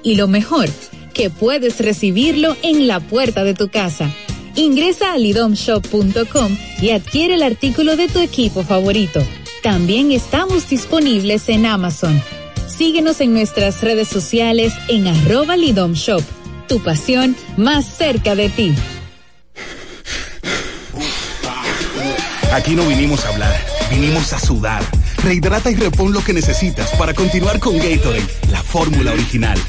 Y 0.04 0.16
lo 0.16 0.28
mejor, 0.28 0.70
que 1.14 1.30
puedes 1.30 1.80
recibirlo 1.80 2.56
en 2.62 2.88
la 2.88 3.00
puerta 3.00 3.44
de 3.44 3.54
tu 3.54 3.70
casa. 3.70 4.14
Ingresa 4.56 5.14
a 5.14 5.18
lidomshop.com 5.18 6.58
y 6.82 6.92
adquiere 6.92 7.36
el 7.36 7.44
artículo 7.44 7.96
de 7.96 8.08
tu 8.08 8.20
equipo 8.20 8.64
favorito. 8.64 9.22
También 9.64 10.12
estamos 10.12 10.70
disponibles 10.70 11.50
en 11.50 11.66
Amazon. 11.66 12.22
Síguenos 12.68 13.20
en 13.22 13.34
nuestras 13.34 13.82
redes 13.82 14.08
sociales 14.08 14.74
en 14.88 15.08
arroba 15.08 15.58
Lidom 15.58 15.94
Shop. 15.94 16.24
Tu 16.68 16.80
pasión 16.80 17.36
más 17.56 17.86
cerca 17.86 18.36
de 18.36 18.50
ti. 18.50 18.74
Aquí 22.54 22.76
no 22.76 22.88
vinimos 22.88 23.26
a 23.26 23.30
hablar, 23.30 23.66
vinimos 23.90 24.34
a 24.34 24.40
sudar. 24.40 24.84
Rehidrata 25.28 25.70
y 25.70 25.76
repon 25.76 26.14
lo 26.14 26.24
que 26.24 26.32
necesitas 26.32 26.90
para 26.92 27.14
continuar 27.14 27.60
con 27.60 27.78
Gatorade, 27.78 28.26
la 28.50 28.64
fórmula 28.64 29.12
original. 29.12 29.60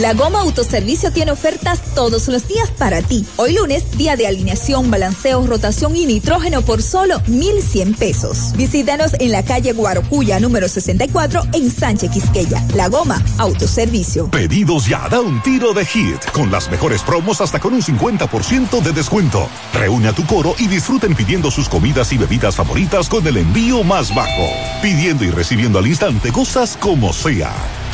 La 0.00 0.14
Goma 0.14 0.42
Autoservicio 0.42 1.10
tiene 1.10 1.32
ofertas 1.32 1.80
todos 1.96 2.28
los 2.28 2.46
días 2.46 2.70
para 2.70 3.02
ti. 3.02 3.26
Hoy 3.34 3.54
lunes, 3.54 3.98
día 3.98 4.14
de 4.14 4.28
alineación, 4.28 4.92
balanceo, 4.92 5.44
rotación 5.44 5.96
y 5.96 6.06
nitrógeno 6.06 6.62
por 6.62 6.84
solo 6.84 7.20
1,100 7.26 7.94
pesos. 7.94 8.52
Visítanos 8.54 9.14
en 9.18 9.32
la 9.32 9.42
calle 9.42 9.72
Guarocuya, 9.72 10.38
número 10.38 10.68
64, 10.68 11.42
en 11.52 11.68
Sánchez 11.72 12.12
Quisqueya. 12.12 12.64
La 12.76 12.86
Goma 12.88 13.20
Autoservicio. 13.38 14.30
Pedidos 14.30 14.86
ya, 14.86 15.08
da 15.08 15.20
un 15.20 15.42
tiro 15.42 15.74
de 15.74 15.84
hit, 15.84 16.24
con 16.30 16.52
las 16.52 16.70
mejores 16.70 17.02
promos 17.02 17.40
hasta 17.40 17.58
con 17.58 17.74
un 17.74 17.82
50% 17.82 18.80
de 18.80 18.92
descuento. 18.92 19.48
Reúne 19.72 20.08
a 20.08 20.12
tu 20.12 20.24
coro 20.26 20.54
y 20.60 20.68
disfruten 20.68 21.16
pidiendo 21.16 21.50
sus 21.50 21.68
comidas 21.68 22.12
y 22.12 22.18
bebidas 22.18 22.54
favoritas 22.54 23.08
con 23.08 23.26
el 23.26 23.36
envío 23.36 23.82
más 23.82 24.14
bajo. 24.14 24.46
Pidiendo 24.80 25.24
y 25.24 25.30
recibiendo 25.30 25.80
al 25.80 25.88
instante 25.88 26.30
cosas 26.30 26.76
como 26.80 27.12
sea. 27.12 27.52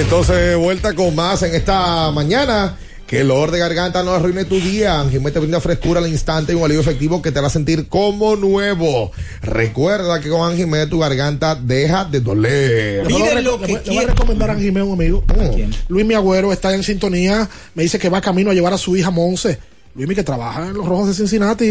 Entonces, 0.00 0.56
vuelta 0.56 0.94
con 0.94 1.14
más 1.14 1.42
en 1.42 1.54
esta 1.54 2.10
mañana. 2.12 2.76
Que 3.06 3.20
el 3.20 3.30
olor 3.30 3.50
de 3.50 3.58
garganta 3.58 4.02
no 4.02 4.10
arruine 4.12 4.44
tu 4.44 4.56
día. 4.60 5.00
Anjimé 5.00 5.30
te 5.30 5.38
brinda 5.38 5.60
frescura 5.62 5.98
al 5.98 6.08
instante 6.08 6.52
y 6.52 6.56
un 6.56 6.62
alivio 6.62 6.82
efectivo 6.82 7.22
que 7.22 7.32
te 7.32 7.38
hará 7.38 7.48
sentir 7.48 7.88
como 7.88 8.36
nuevo. 8.36 9.10
Recuerda 9.40 10.20
que 10.20 10.28
con 10.28 10.42
Anjimé 10.50 10.86
tu 10.88 10.98
garganta 10.98 11.54
deja 11.54 12.04
de 12.04 12.20
doler. 12.20 13.06
Le 13.06 13.12
voy 13.14 13.22
a 13.22 13.32
rec- 13.32 13.42
le 13.60 13.66
voy- 13.66 13.80
le 13.86 13.90
voy 13.94 14.04
a 14.04 14.06
recomendar 14.08 14.50
a 14.50 14.52
Anjimé 14.52 14.82
un 14.82 14.92
amigo. 14.92 15.24
Luis 15.88 16.04
Mi 16.04 16.12
Agüero 16.12 16.52
está 16.52 16.74
en 16.74 16.82
sintonía. 16.82 17.48
Me 17.74 17.82
dice 17.82 17.98
que 17.98 18.10
va 18.10 18.20
camino 18.20 18.50
a 18.50 18.54
llevar 18.54 18.74
a 18.74 18.78
su 18.78 18.94
hija 18.94 19.10
Monse. 19.10 19.58
Luismi 19.94 20.14
que 20.14 20.22
trabaja 20.22 20.66
en 20.68 20.74
los 20.74 20.86
Rojos 20.86 21.08
de 21.08 21.14
Cincinnati. 21.14 21.64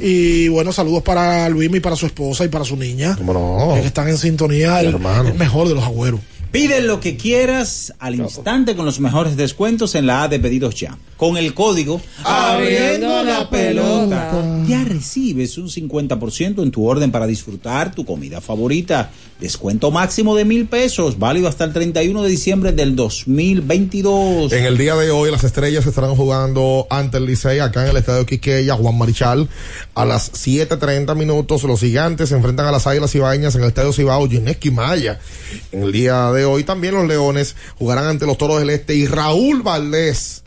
Y 0.00 0.48
bueno, 0.48 0.72
saludos 0.72 1.02
para 1.02 1.46
Luismi, 1.50 1.78
para 1.80 1.94
su 1.94 2.06
esposa 2.06 2.42
y 2.46 2.48
para 2.48 2.64
su 2.64 2.74
niña. 2.76 3.14
¿Cómo 3.18 3.34
no? 3.34 3.74
Que 3.74 3.86
están 3.86 4.08
en 4.08 4.16
sintonía. 4.16 4.80
El, 4.80 4.94
el 5.28 5.34
mejor 5.38 5.68
de 5.68 5.74
los 5.74 5.84
agüeros. 5.84 6.20
Pide 6.50 6.80
lo 6.80 6.98
que 6.98 7.16
quieras 7.16 7.94
al 8.00 8.16
instante 8.16 8.74
con 8.74 8.84
los 8.84 8.98
mejores 8.98 9.36
descuentos 9.36 9.94
en 9.94 10.06
la 10.06 10.24
A 10.24 10.28
de 10.28 10.40
pedidos 10.40 10.74
ya. 10.74 10.98
Con 11.16 11.36
el 11.36 11.54
código 11.54 12.00
Abriendo 12.24 13.22
la 13.22 13.48
pelota. 13.48 14.64
ya 14.66 14.82
recibes 14.84 15.58
un 15.58 15.68
50% 15.68 16.62
en 16.62 16.70
tu 16.72 16.86
orden 16.86 17.12
para 17.12 17.28
disfrutar 17.28 17.94
tu 17.94 18.04
comida 18.04 18.40
favorita. 18.40 19.10
Descuento 19.40 19.90
máximo 19.90 20.36
de 20.36 20.44
mil 20.44 20.66
pesos, 20.66 21.18
válido 21.18 21.48
hasta 21.48 21.64
el 21.64 21.72
31 21.72 22.22
de 22.22 22.28
diciembre 22.28 22.72
del 22.72 22.94
2022. 22.94 24.52
En 24.52 24.66
el 24.66 24.76
día 24.76 24.94
de 24.96 25.10
hoy 25.10 25.30
las 25.30 25.44
estrellas 25.44 25.86
estarán 25.86 26.14
jugando 26.14 26.86
ante 26.90 27.16
el 27.16 27.24
Licey 27.24 27.58
acá 27.58 27.84
en 27.84 27.90
el 27.90 27.96
estadio 27.96 28.26
Quiqueya, 28.26 28.74
Juan 28.74 28.98
Marichal. 28.98 29.48
A 29.94 30.04
las 30.04 30.30
7.30 30.32 31.16
minutos 31.16 31.62
los 31.62 31.80
gigantes 31.80 32.28
se 32.28 32.36
enfrentan 32.36 32.66
a 32.66 32.70
las 32.70 32.86
águilas 32.86 33.14
ibaeñas 33.14 33.54
en 33.54 33.62
el 33.62 33.68
estadio 33.68 33.94
Cibao 33.94 34.28
Gineski 34.28 34.70
Maya. 34.70 35.18
En 35.72 35.84
el 35.84 35.92
día 35.92 36.30
de 36.32 36.44
hoy 36.44 36.62
también 36.64 36.94
los 36.94 37.08
leones 37.08 37.56
jugarán 37.78 38.04
ante 38.04 38.26
los 38.26 38.36
toros 38.36 38.58
del 38.58 38.68
este 38.68 38.94
y 38.94 39.06
Raúl 39.06 39.62
Valdés 39.62 40.42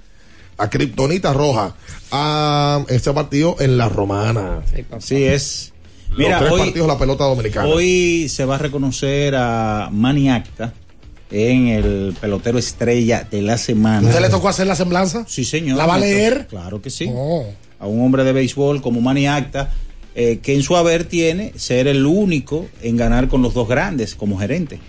a 0.59 0.69
Kryptonita 0.69 1.33
Roja 1.33 1.73
a 2.11 2.85
este 2.89 3.11
partido 3.11 3.55
en 3.59 3.75
la 3.75 3.89
Romana. 3.89 4.61
Así 4.91 5.23
es. 5.23 5.72
Los 6.13 6.17
Mira, 6.19 6.39
tres 6.39 6.51
hoy- 6.51 6.59
partidos 6.59 6.87
de 6.87 6.93
la 6.93 6.99
pelota 6.99 7.23
dominicana. 7.25 7.67
Hoy 7.67 8.27
se 8.29 8.45
va 8.45 8.55
a 8.55 8.57
reconocer 8.59 9.33
a 9.35 9.89
Manny 9.91 10.29
Acta 10.29 10.73
en 11.31 11.67
el 11.69 12.15
pelotero 12.21 12.59
estrella 12.59 13.27
de 13.29 13.41
la 13.41 13.57
semana. 13.57 14.07
¿Usted 14.07 14.21
le 14.21 14.29
tocó 14.29 14.47
hacer 14.49 14.67
la 14.67 14.75
semblanza? 14.75 15.25
Sí, 15.27 15.43
señor. 15.43 15.77
¿La 15.77 15.87
va 15.87 15.95
a 15.95 15.99
leer? 15.99 16.45
Claro 16.47 16.81
que 16.81 16.89
sí. 16.91 17.09
Oh. 17.11 17.45
A 17.79 17.87
un 17.87 18.01
hombre 18.05 18.23
de 18.23 18.31
béisbol 18.33 18.81
como 18.81 19.01
Manny 19.01 19.25
Acta, 19.27 19.71
eh, 20.13 20.37
que 20.43 20.53
en 20.53 20.61
su 20.61 20.75
haber 20.77 21.05
tiene 21.05 21.53
ser 21.55 21.87
el 21.87 22.05
único 22.05 22.67
en 22.83 22.95
ganar 22.97 23.27
con 23.27 23.41
los 23.41 23.55
dos 23.55 23.67
grandes 23.67 24.13
como 24.13 24.37
gerente. 24.37 24.79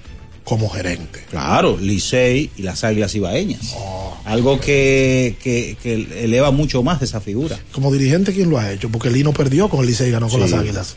Como 0.44 0.68
gerente. 0.68 1.20
Claro, 1.30 1.78
Licey 1.80 2.51
y 2.59 2.62
las 2.62 2.84
Águilas 2.84 3.14
Ibaeñas. 3.14 3.72
Oh. 3.78 4.14
Algo 4.26 4.60
que, 4.60 5.36
que, 5.42 5.78
que 5.82 5.94
eleva 6.24 6.51
mucho 6.51 6.82
más 6.82 7.01
esa 7.01 7.22
figura. 7.22 7.59
Como 7.72 7.90
dirigente, 7.90 8.34
¿quién 8.34 8.51
lo 8.51 8.59
ha 8.59 8.70
hecho? 8.70 8.90
Porque 8.90 9.09
Lino 9.10 9.32
perdió 9.32 9.70
con 9.70 9.80
el 9.80 9.86
Licey 9.86 10.09
y 10.09 10.10
ganó 10.12 10.28
con 10.28 10.42
Sí. 10.44 10.51
las 10.51 10.60
Águilas. 10.60 10.96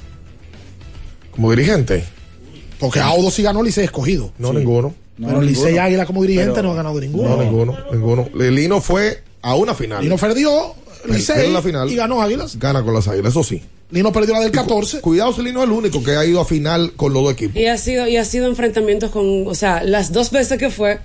Como 1.38 1.52
dirigente. 1.52 2.04
Porque 2.80 3.00
Audo 3.00 3.32
sí 3.32 3.44
ganó 3.44 3.62
Licey 3.64 3.86
escogido. 3.86 4.34
No, 4.40 4.52
ninguno. 4.52 4.94
Pero 5.20 5.40
Licey 5.40 5.78
Águila 5.78 6.06
como 6.06 6.24
dirigente 6.24 6.62
no 6.62 6.72
ha 6.72 6.76
ganado 6.76 7.00
ninguno. 7.00 7.30
No, 7.30 7.44
ninguno, 7.44 7.78
ninguno. 7.92 8.28
Lino 8.34 8.82
fue 8.82 9.24
a 9.44 9.56
una 9.56 9.74
final. 9.74 10.04
Lino 10.04 10.18
perdió 10.18 10.74
Licey 11.06 11.36
Perdió 11.36 11.54
la 11.54 11.62
final. 11.62 11.92
y 11.92 11.96
ganó 11.96 12.22
Águilas. 12.22 12.58
Gana 12.58 12.84
con 12.84 12.94
las 12.94 13.08
águilas, 13.08 13.32
eso 13.32 13.44
sí. 13.44 13.62
Lino 13.92 14.12
perdió 14.12 14.34
la 14.34 14.42
del 14.42 14.52
14. 14.52 15.00
Cuidado 15.02 15.32
si 15.32 15.44
Lino 15.44 15.60
es 15.60 15.66
el 15.66 15.72
único 15.72 16.04
que 16.04 16.16
ha 16.16 16.26
ido 16.26 16.42
a 16.42 16.46
final 16.46 16.94
con 16.96 17.14
los 17.14 17.24
dos 17.24 17.34
equipos. 17.34 17.56
Y 17.56 17.68
ha 17.68 17.78
sido, 17.78 18.08
y 18.08 18.18
ha 18.18 18.26
sido 18.26 18.48
enfrentamientos 18.48 19.12
con, 19.12 19.48
o 19.48 19.54
sea, 19.56 19.84
las 19.84 20.12
dos 20.12 20.32
veces 20.32 20.58
que 20.58 20.72
fue, 20.72 21.00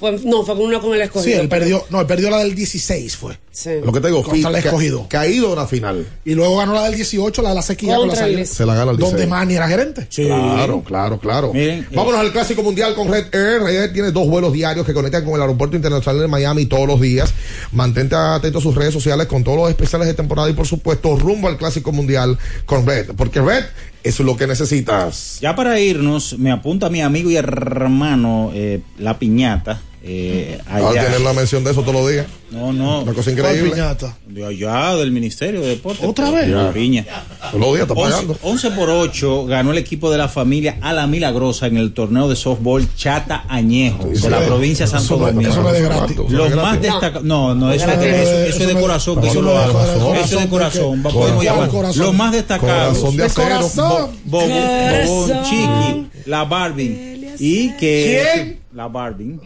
fue 0.00 0.18
no, 0.24 0.44
fue 0.44 0.56
con 0.56 0.64
uno 0.64 0.80
con 0.80 0.94
el 0.94 1.02
escogido. 1.02 1.36
Sí, 1.36 1.40
él 1.40 1.48
perdió, 1.48 1.84
no, 1.90 2.00
él 2.00 2.06
perdió 2.06 2.30
la 2.30 2.38
del 2.38 2.54
16 2.54 3.16
fue. 3.16 3.38
Sí. 3.54 3.70
Lo 3.84 3.92
que 3.92 4.00
te 4.00 4.08
digo, 4.08 4.22
Contra 4.24 4.50
el 4.50 4.56
escogido. 4.56 5.08
Que 5.08 5.16
ha 5.16 5.26
ido 5.28 5.48
a 5.48 5.52
una 5.52 5.66
final. 5.66 6.04
Y 6.24 6.34
luego 6.34 6.56
ganó 6.56 6.74
la 6.74 6.82
del 6.84 6.96
18, 6.96 7.40
la 7.40 7.50
de 7.50 7.54
la 7.54 7.62
sequía 7.62 7.94
con 7.96 8.10
Águilas. 8.10 8.28
Licey. 8.28 8.46
Se 8.46 8.66
la 8.66 8.74
gana 8.74 8.90
el 8.90 8.98
Donde 8.98 9.18
Licey. 9.18 9.30
Manny 9.30 9.54
era 9.54 9.68
gerente. 9.68 10.08
Claro, 10.12 10.82
claro, 10.84 11.18
claro. 11.20 11.52
Miren, 11.54 11.80
eh, 11.80 11.86
Vámonos 11.94 12.18
al 12.18 12.32
Clásico 12.32 12.64
Mundial 12.64 12.96
con 12.96 13.08
Red 13.08 13.32
Air. 13.32 13.62
Red 13.62 13.76
Air 13.76 13.92
tiene 13.92 14.10
dos 14.10 14.28
vuelos 14.28 14.52
diarios 14.52 14.84
que 14.84 14.92
conectan 14.92 15.24
con 15.24 15.34
el 15.34 15.40
Aeropuerto 15.42 15.76
Internacional 15.76 16.20
de 16.22 16.26
Miami 16.26 16.66
todos 16.66 16.88
los 16.88 17.00
días. 17.00 17.32
Mantente 17.70 18.16
atento 18.16 18.58
a 18.58 18.62
sus 18.62 18.74
redes 18.74 18.92
sociales 18.92 19.28
con 19.28 19.44
todos 19.44 19.56
los 19.56 19.70
especiales 19.70 20.08
de 20.08 20.14
temporada 20.14 20.50
y, 20.50 20.54
por 20.54 20.66
supuesto, 20.66 21.16
rumbo 21.16 21.46
al 21.46 21.56
Clásico 21.56 21.92
Mundial 21.92 22.36
con 22.66 22.84
Red. 22.84 23.12
Porque 23.16 23.40
Red 23.40 23.66
es 24.02 24.18
lo 24.18 24.36
que 24.36 24.48
necesitas. 24.48 25.38
Ya 25.40 25.54
para 25.54 25.78
irnos, 25.78 26.38
me 26.38 26.50
apunta 26.50 26.90
mi 26.90 27.02
amigo 27.02 27.30
y 27.30 27.36
hermano 27.36 28.50
eh, 28.52 28.80
La 28.98 29.18
Piñata. 29.18 29.80
Eh, 30.06 30.58
Va 30.70 30.86
a 30.88 30.90
allá. 30.90 31.04
tener 31.06 31.20
la 31.22 31.32
mención 31.32 31.64
de 31.64 31.70
eso 31.70 31.80
todos 31.80 31.94
los 31.94 32.10
días. 32.10 32.26
No, 32.50 32.74
no. 32.74 33.00
Una 33.00 33.14
cosa 33.14 33.30
¿Cuál 33.32 33.38
increíble. 33.38 33.70
piñata? 33.70 34.18
De 34.26 34.44
allá, 34.44 34.96
del 34.96 35.10
Ministerio 35.10 35.62
de 35.62 35.68
Deportes. 35.68 36.06
¿Otra 36.06 36.30
vez? 36.30 36.54
Piña. 36.74 37.06
Todos 37.50 37.60
los 37.60 37.74
días 37.74 37.88
está 37.88 37.94
11, 37.94 38.10
pagando. 38.12 38.38
11 38.42 38.70
por 38.72 38.90
8 38.90 39.46
ganó 39.46 39.70
el 39.72 39.78
equipo 39.78 40.10
de 40.10 40.18
la 40.18 40.28
familia 40.28 40.76
a 40.82 40.92
la 40.92 41.06
Milagrosa 41.06 41.68
en 41.68 41.78
el 41.78 41.94
torneo 41.94 42.28
de 42.28 42.36
softball 42.36 42.86
Chata 42.94 43.44
Añejo 43.48 44.04
de 44.08 44.28
la 44.28 44.40
Sí. 44.40 44.44
provincia 44.46 44.84
de 44.84 44.92
Santo 44.92 45.16
Domingo. 45.16 45.50
eso 45.50 45.62
no 45.62 45.68
es 45.70 45.74
de 45.74 45.82
gratis. 45.88 46.16
Los 46.28 46.54
más 46.54 46.82
destacados. 46.82 47.24
No, 47.24 47.54
no, 47.54 47.72
eso, 47.72 47.84
Eso 47.86 47.94
es, 47.94 48.00
de, 48.00 48.10
es- 48.10 48.14
eso, 48.28 48.30
eso 48.30 48.48
eso 48.56 48.62
es 48.62 48.68
de 48.74 48.80
corazón 48.82 49.20
que 49.22 49.30
yo 49.32 49.40
lo 49.40 49.52
es 49.52 49.56
de 49.58 49.64
hago. 49.64 49.72
corazón. 49.72 50.16
Eso 50.16 50.36
es 50.36 50.42
de 50.42 50.48
corazón. 50.50 51.02
¿De? 51.02 51.98
Los 52.04 52.14
más 52.14 52.32
destacados. 52.32 52.98
Corazón 52.98 53.16
de 53.16 53.22
De 53.22 53.24
acero. 53.24 53.46
corazón. 53.46 54.10
Bobo, 54.26 54.46
Bobón, 54.46 54.50
Corazón. 54.90 55.44
Chiqui, 55.44 56.06
la 56.26 56.44
Barbie. 56.44 57.23
Y 57.38 57.70
que. 57.76 58.22
¿Quién? 58.34 58.58
La 58.74 58.88
Barbie. 58.88 59.38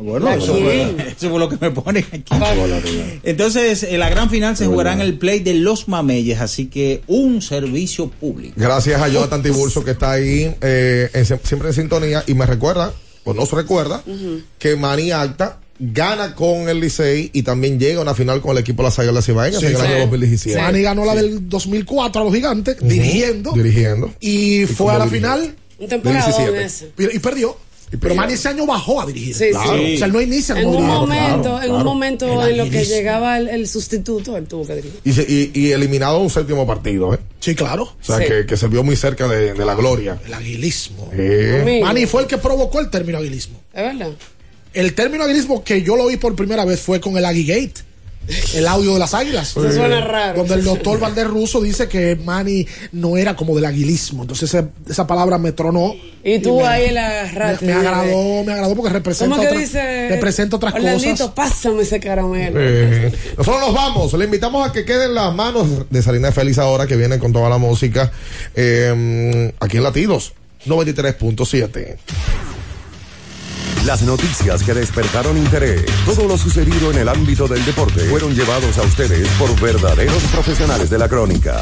Bueno, 0.00 0.26
¿La 0.26 0.34
eso 0.36 0.54
fue, 0.56 0.82
eso 1.16 1.30
fue 1.30 1.38
lo 1.38 1.48
que 1.48 1.56
me 1.60 1.70
ponen 1.70 2.04
aquí. 2.12 2.34
Entonces, 3.22 3.82
en 3.84 4.00
la 4.00 4.08
gran 4.10 4.28
final 4.30 4.56
se 4.56 4.66
jugará 4.66 4.92
en 4.92 5.00
el 5.00 5.18
play 5.18 5.40
de 5.40 5.54
los 5.54 5.88
Mameyes, 5.88 6.40
así 6.40 6.66
que 6.66 7.02
un 7.06 7.42
servicio 7.42 8.08
público. 8.08 8.54
Gracias 8.56 9.00
a 9.00 9.08
Jonathan 9.08 9.42
Tiburcio 9.42 9.84
que 9.84 9.92
está 9.92 10.12
ahí 10.12 10.54
eh, 10.60 11.08
en- 11.12 11.24
siempre 11.26 11.68
en 11.68 11.74
sintonía 11.74 12.24
y 12.26 12.34
me 12.34 12.46
recuerda, 12.46 12.92
o 13.24 13.32
nos 13.34 13.50
recuerda, 13.52 14.02
que 14.58 14.74
Manny 14.76 15.10
Alta 15.12 15.58
gana 15.78 16.34
con 16.34 16.68
el 16.68 16.78
Licey 16.80 17.30
y 17.32 17.42
también 17.42 17.78
llega 17.78 17.98
a 17.98 18.02
una 18.02 18.14
final 18.14 18.40
con 18.40 18.52
el 18.52 18.58
equipo 18.58 18.82
de 18.82 18.88
las 18.88 18.98
Águilas 19.00 19.28
Ibaeñas 19.28 19.60
Sí, 19.60 19.66
en 19.66 19.72
el 19.72 19.78
sí. 19.78 19.86
año 19.86 19.98
2017. 20.00 20.60
Manny 20.60 20.82
ganó 20.82 21.04
la 21.04 21.14
del 21.14 21.48
2004 21.48 22.20
a 22.20 22.24
los 22.24 22.34
gigantes, 22.34 22.76
dirigiendo. 22.80 23.52
Dirigiendo. 23.52 24.10
Y 24.20 24.66
fue 24.66 24.92
a 24.92 24.98
la 24.98 25.06
final 25.08 25.56
Un 25.82 25.88
temporada 25.88 26.26
17. 26.26 26.64
ese. 26.64 26.92
y 27.14 27.18
perdió. 27.18 27.56
Y 27.92 27.98
Pero. 27.98 28.14
Manny 28.14 28.32
ese 28.32 28.48
año 28.48 28.64
bajó 28.64 29.02
a 29.02 29.06
dirigir. 29.06 29.34
Sí, 29.34 29.50
Claro. 29.50 29.76
sí. 29.76 29.94
O 29.96 29.98
sea, 29.98 30.06
él 30.06 30.12
no 30.14 30.20
inicia 30.22 30.56
En 30.56 30.64
como 30.64 30.78
un 30.78 30.84
dirigente. 30.84 31.06
momento, 31.14 31.42
claro, 31.50 31.62
en 31.64 31.70
un 31.72 31.84
momento 31.84 32.42
El 32.42 32.50
en 32.52 32.56
lo 32.56 32.70
que 32.70 32.84
llegaba 32.86 33.36
el, 33.36 33.48
el 33.48 33.68
sustituto, 33.68 34.34
él 34.38 34.46
tuvo 34.46 34.66
que 34.66 34.76
dirigir. 34.76 35.00
Y, 35.04 35.12
se- 35.12 35.26
y- 35.28 35.50
y 35.52 35.72
eliminado 35.72 36.18
un 36.20 36.30
séptimo 36.30 36.66
partido, 36.66 37.12
¿eh? 37.12 37.18
Sí, 37.40 37.54
claro. 37.54 37.82
O 37.82 37.96
sea, 38.00 38.16
Sí. 38.16 38.24
que, 38.24 38.46
que 38.46 38.56
se 38.56 38.66
vio 38.68 38.82
muy 38.82 38.96
cerca 38.96 39.28
de, 39.28 39.52
de 39.52 39.64
la 39.66 39.74
gloria. 39.74 40.18
El 40.24 40.32
aguilismo. 40.32 41.10
Eh, 41.12 41.80
Manny 41.84 42.06
fue 42.06 42.22
el 42.22 42.28
que 42.28 42.38
provocó 42.38 42.80
el 42.80 42.88
término 42.88 43.18
aguilismo. 43.18 43.60
Es 43.74 43.82
verdad. 43.82 44.12
El 44.72 44.94
término 44.94 45.24
aguilismo 45.24 45.62
que 45.62 45.82
yo 45.82 45.94
lo 45.96 46.06
vi 46.06 46.16
por 46.16 46.34
primera 46.34 46.64
vez 46.64 46.80
fue 46.80 46.98
con 46.98 47.18
el 47.18 47.26
Aguigate. 47.26 47.82
El 48.54 48.66
audio 48.68 48.94
de 48.94 48.98
las 49.00 49.14
águilas. 49.14 49.50
Eso 49.50 49.72
suena 49.72 50.00
raro. 50.00 50.38
Donde 50.38 50.54
el 50.54 50.64
doctor 50.64 50.98
Valdés 51.00 51.26
Russo 51.26 51.60
dice 51.60 51.88
que 51.88 52.16
Manny 52.16 52.66
no 52.92 53.16
era 53.16 53.34
como 53.36 53.54
del 53.54 53.64
aguilismo. 53.64 54.22
Entonces 54.22 54.52
ese- 54.54 54.68
esa 54.88 55.06
palabra 55.06 55.38
me 55.38 55.52
tronó. 55.52 55.94
Y 56.24 56.38
tú 56.38 56.60
me, 56.60 56.66
ahí 56.66 56.90
la 56.92 57.08
me, 57.08 57.14
agarraste. 57.18 57.66
me 57.66 57.72
agradó, 57.72 58.44
me 58.44 58.52
agradó 58.52 58.76
porque 58.76 58.92
representa, 58.92 59.30
¿Cómo 59.34 59.42
que 59.42 59.48
otra- 59.48 59.60
dice? 59.60 60.08
representa 60.08 60.56
otras 60.56 60.74
Orlandito, 60.74 61.10
cosas. 61.10 61.30
pásame 61.30 61.82
ese 61.82 61.98
caramelo. 61.98 62.58
Eh, 62.60 63.12
nosotros 63.36 63.60
nos 63.60 63.74
vamos. 63.74 64.12
Le 64.14 64.24
invitamos 64.26 64.68
a 64.68 64.72
que 64.72 64.84
queden 64.84 65.14
las 65.14 65.34
manos 65.34 65.90
de 65.90 66.02
Salina 66.02 66.30
Félix 66.30 66.58
ahora 66.58 66.86
que 66.86 66.96
viene 66.96 67.18
con 67.18 67.32
toda 67.32 67.48
la 67.48 67.58
música 67.58 68.12
eh, 68.54 69.52
aquí 69.58 69.78
en 69.78 69.82
Latidos 69.82 70.32
93.7. 70.66 71.96
Las 73.86 74.02
noticias 74.02 74.62
que 74.62 74.74
despertaron 74.74 75.36
interés, 75.36 75.84
todo 76.06 76.28
lo 76.28 76.38
sucedido 76.38 76.92
en 76.92 76.98
el 76.98 77.08
ámbito 77.08 77.48
del 77.48 77.64
deporte, 77.64 78.02
fueron 78.02 78.32
llevados 78.32 78.78
a 78.78 78.82
ustedes 78.82 79.26
por 79.30 79.60
verdaderos 79.60 80.22
profesionales 80.24 80.88
de 80.88 80.98
la 80.98 81.08
crónica. 81.08 81.60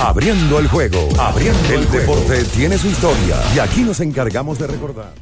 Abriendo 0.00 0.58
el 0.58 0.66
juego, 0.66 1.08
abriendo 1.20 1.74
el 1.74 1.88
deporte 1.88 2.44
tiene 2.46 2.76
su 2.78 2.88
historia 2.88 3.36
y 3.54 3.60
aquí 3.60 3.82
nos 3.82 4.00
encargamos 4.00 4.58
de 4.58 4.66
recordar. 4.66 5.12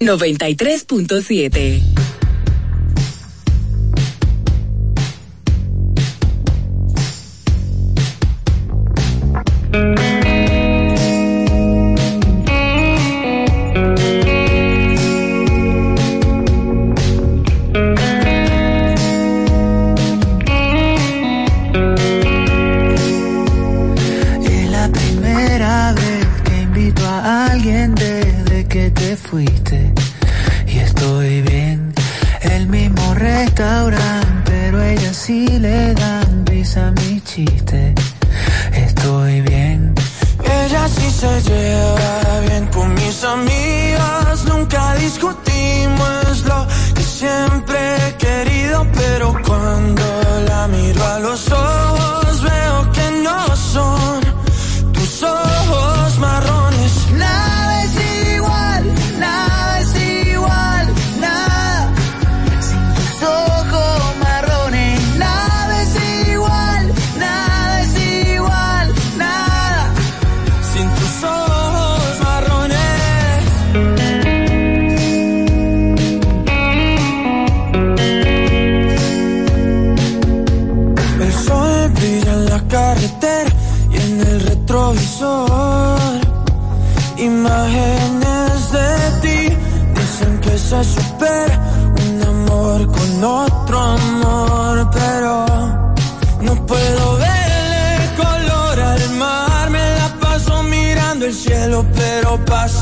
93.7. 0.00 1.82
Es 9.72 9.99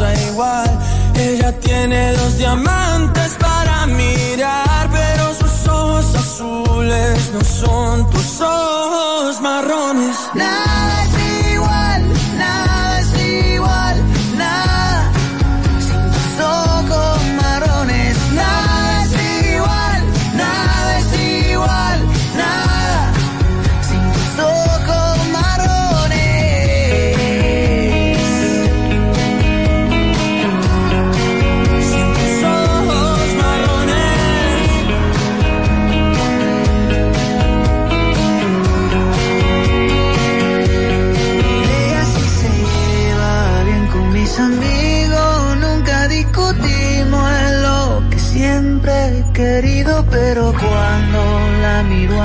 Ella 0.00 1.58
tiene 1.58 2.12
dos 2.12 2.38
diamantes 2.38 3.36
para 3.40 3.84
mirar, 3.86 4.88
pero 4.92 5.34
sus 5.34 5.68
ojos 5.68 6.14
azules 6.14 7.30
no 7.32 7.40
son 7.40 8.08
tus 8.10 8.40
ojos 8.40 8.67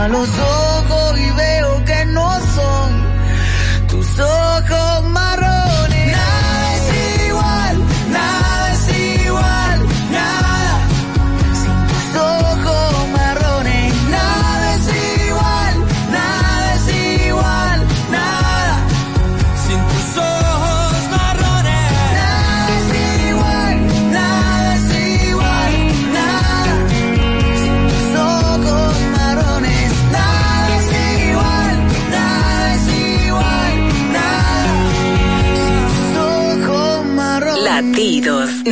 los 0.08 0.28
ojos 0.28 0.53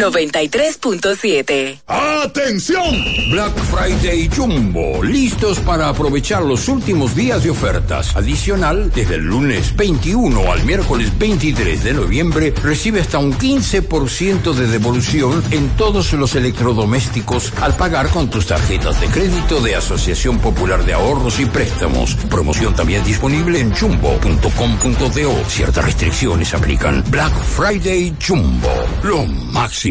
93.7. 0.01 1.81
¡Atención! 1.85 2.83
Black 3.29 3.55
Friday 3.69 4.27
Jumbo, 4.35 5.03
listos 5.03 5.59
para 5.59 5.89
aprovechar 5.89 6.41
los 6.41 6.67
últimos 6.69 7.15
días 7.15 7.43
de 7.43 7.51
ofertas. 7.51 8.15
Adicional, 8.15 8.91
desde 8.95 9.15
el 9.15 9.25
lunes 9.25 9.75
21 9.75 10.51
al 10.51 10.63
miércoles 10.63 11.11
23 11.19 11.83
de 11.83 11.93
noviembre, 11.93 12.51
recibe 12.63 12.99
hasta 12.99 13.19
un 13.19 13.33
15% 13.33 14.53
de 14.53 14.67
devolución 14.67 15.43
en 15.51 15.69
todos 15.77 16.13
los 16.13 16.33
electrodomésticos 16.33 17.53
al 17.61 17.75
pagar 17.75 18.09
con 18.09 18.27
tus 18.27 18.47
tarjetas 18.47 18.99
de 18.99 19.07
crédito 19.07 19.61
de 19.61 19.75
Asociación 19.75 20.39
Popular 20.39 20.83
de 20.83 20.93
Ahorros 20.93 21.39
y 21.39 21.45
Préstamos. 21.45 22.15
Promoción 22.27 22.73
también 22.73 23.03
disponible 23.03 23.59
en 23.59 23.71
jumbo.com.do. 23.71 25.45
Ciertas 25.47 25.85
restricciones 25.85 26.55
aplican. 26.55 27.03
Black 27.11 27.33
Friday 27.43 28.15
Jumbo, 28.19 28.73
lo 29.03 29.27
máximo. 29.27 29.90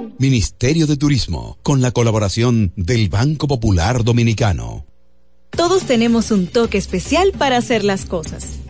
Ministerio 0.21 0.85
de 0.85 0.97
Turismo, 0.97 1.57
con 1.63 1.81
la 1.81 1.89
colaboración 1.89 2.73
del 2.75 3.09
Banco 3.09 3.47
Popular 3.47 4.03
Dominicano. 4.03 4.85
Todos 5.49 5.83
tenemos 5.87 6.29
un 6.29 6.45
toque 6.45 6.77
especial 6.77 7.31
para 7.35 7.57
hacer 7.57 7.83
las 7.83 8.05
cosas. 8.05 8.60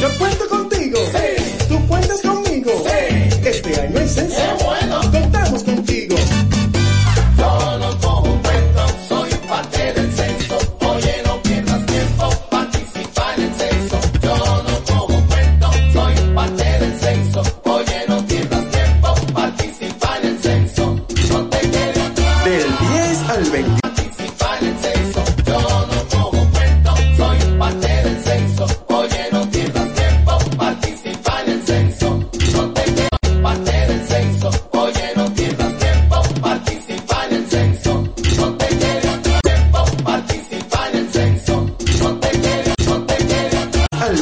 Yo 0.00 0.08
cuento 0.18 0.48
contigo. 0.48 0.98
Sí. 1.12 1.66
Tú 1.68 1.86
cuentas 1.88 2.20
conmigo. 2.22 2.70
Sí. 2.84 3.48
Este 3.48 3.80
año 3.80 3.98
es 3.98 4.14
censo. 4.14 4.36
¡Qué 4.36 4.64
bueno! 4.64 5.37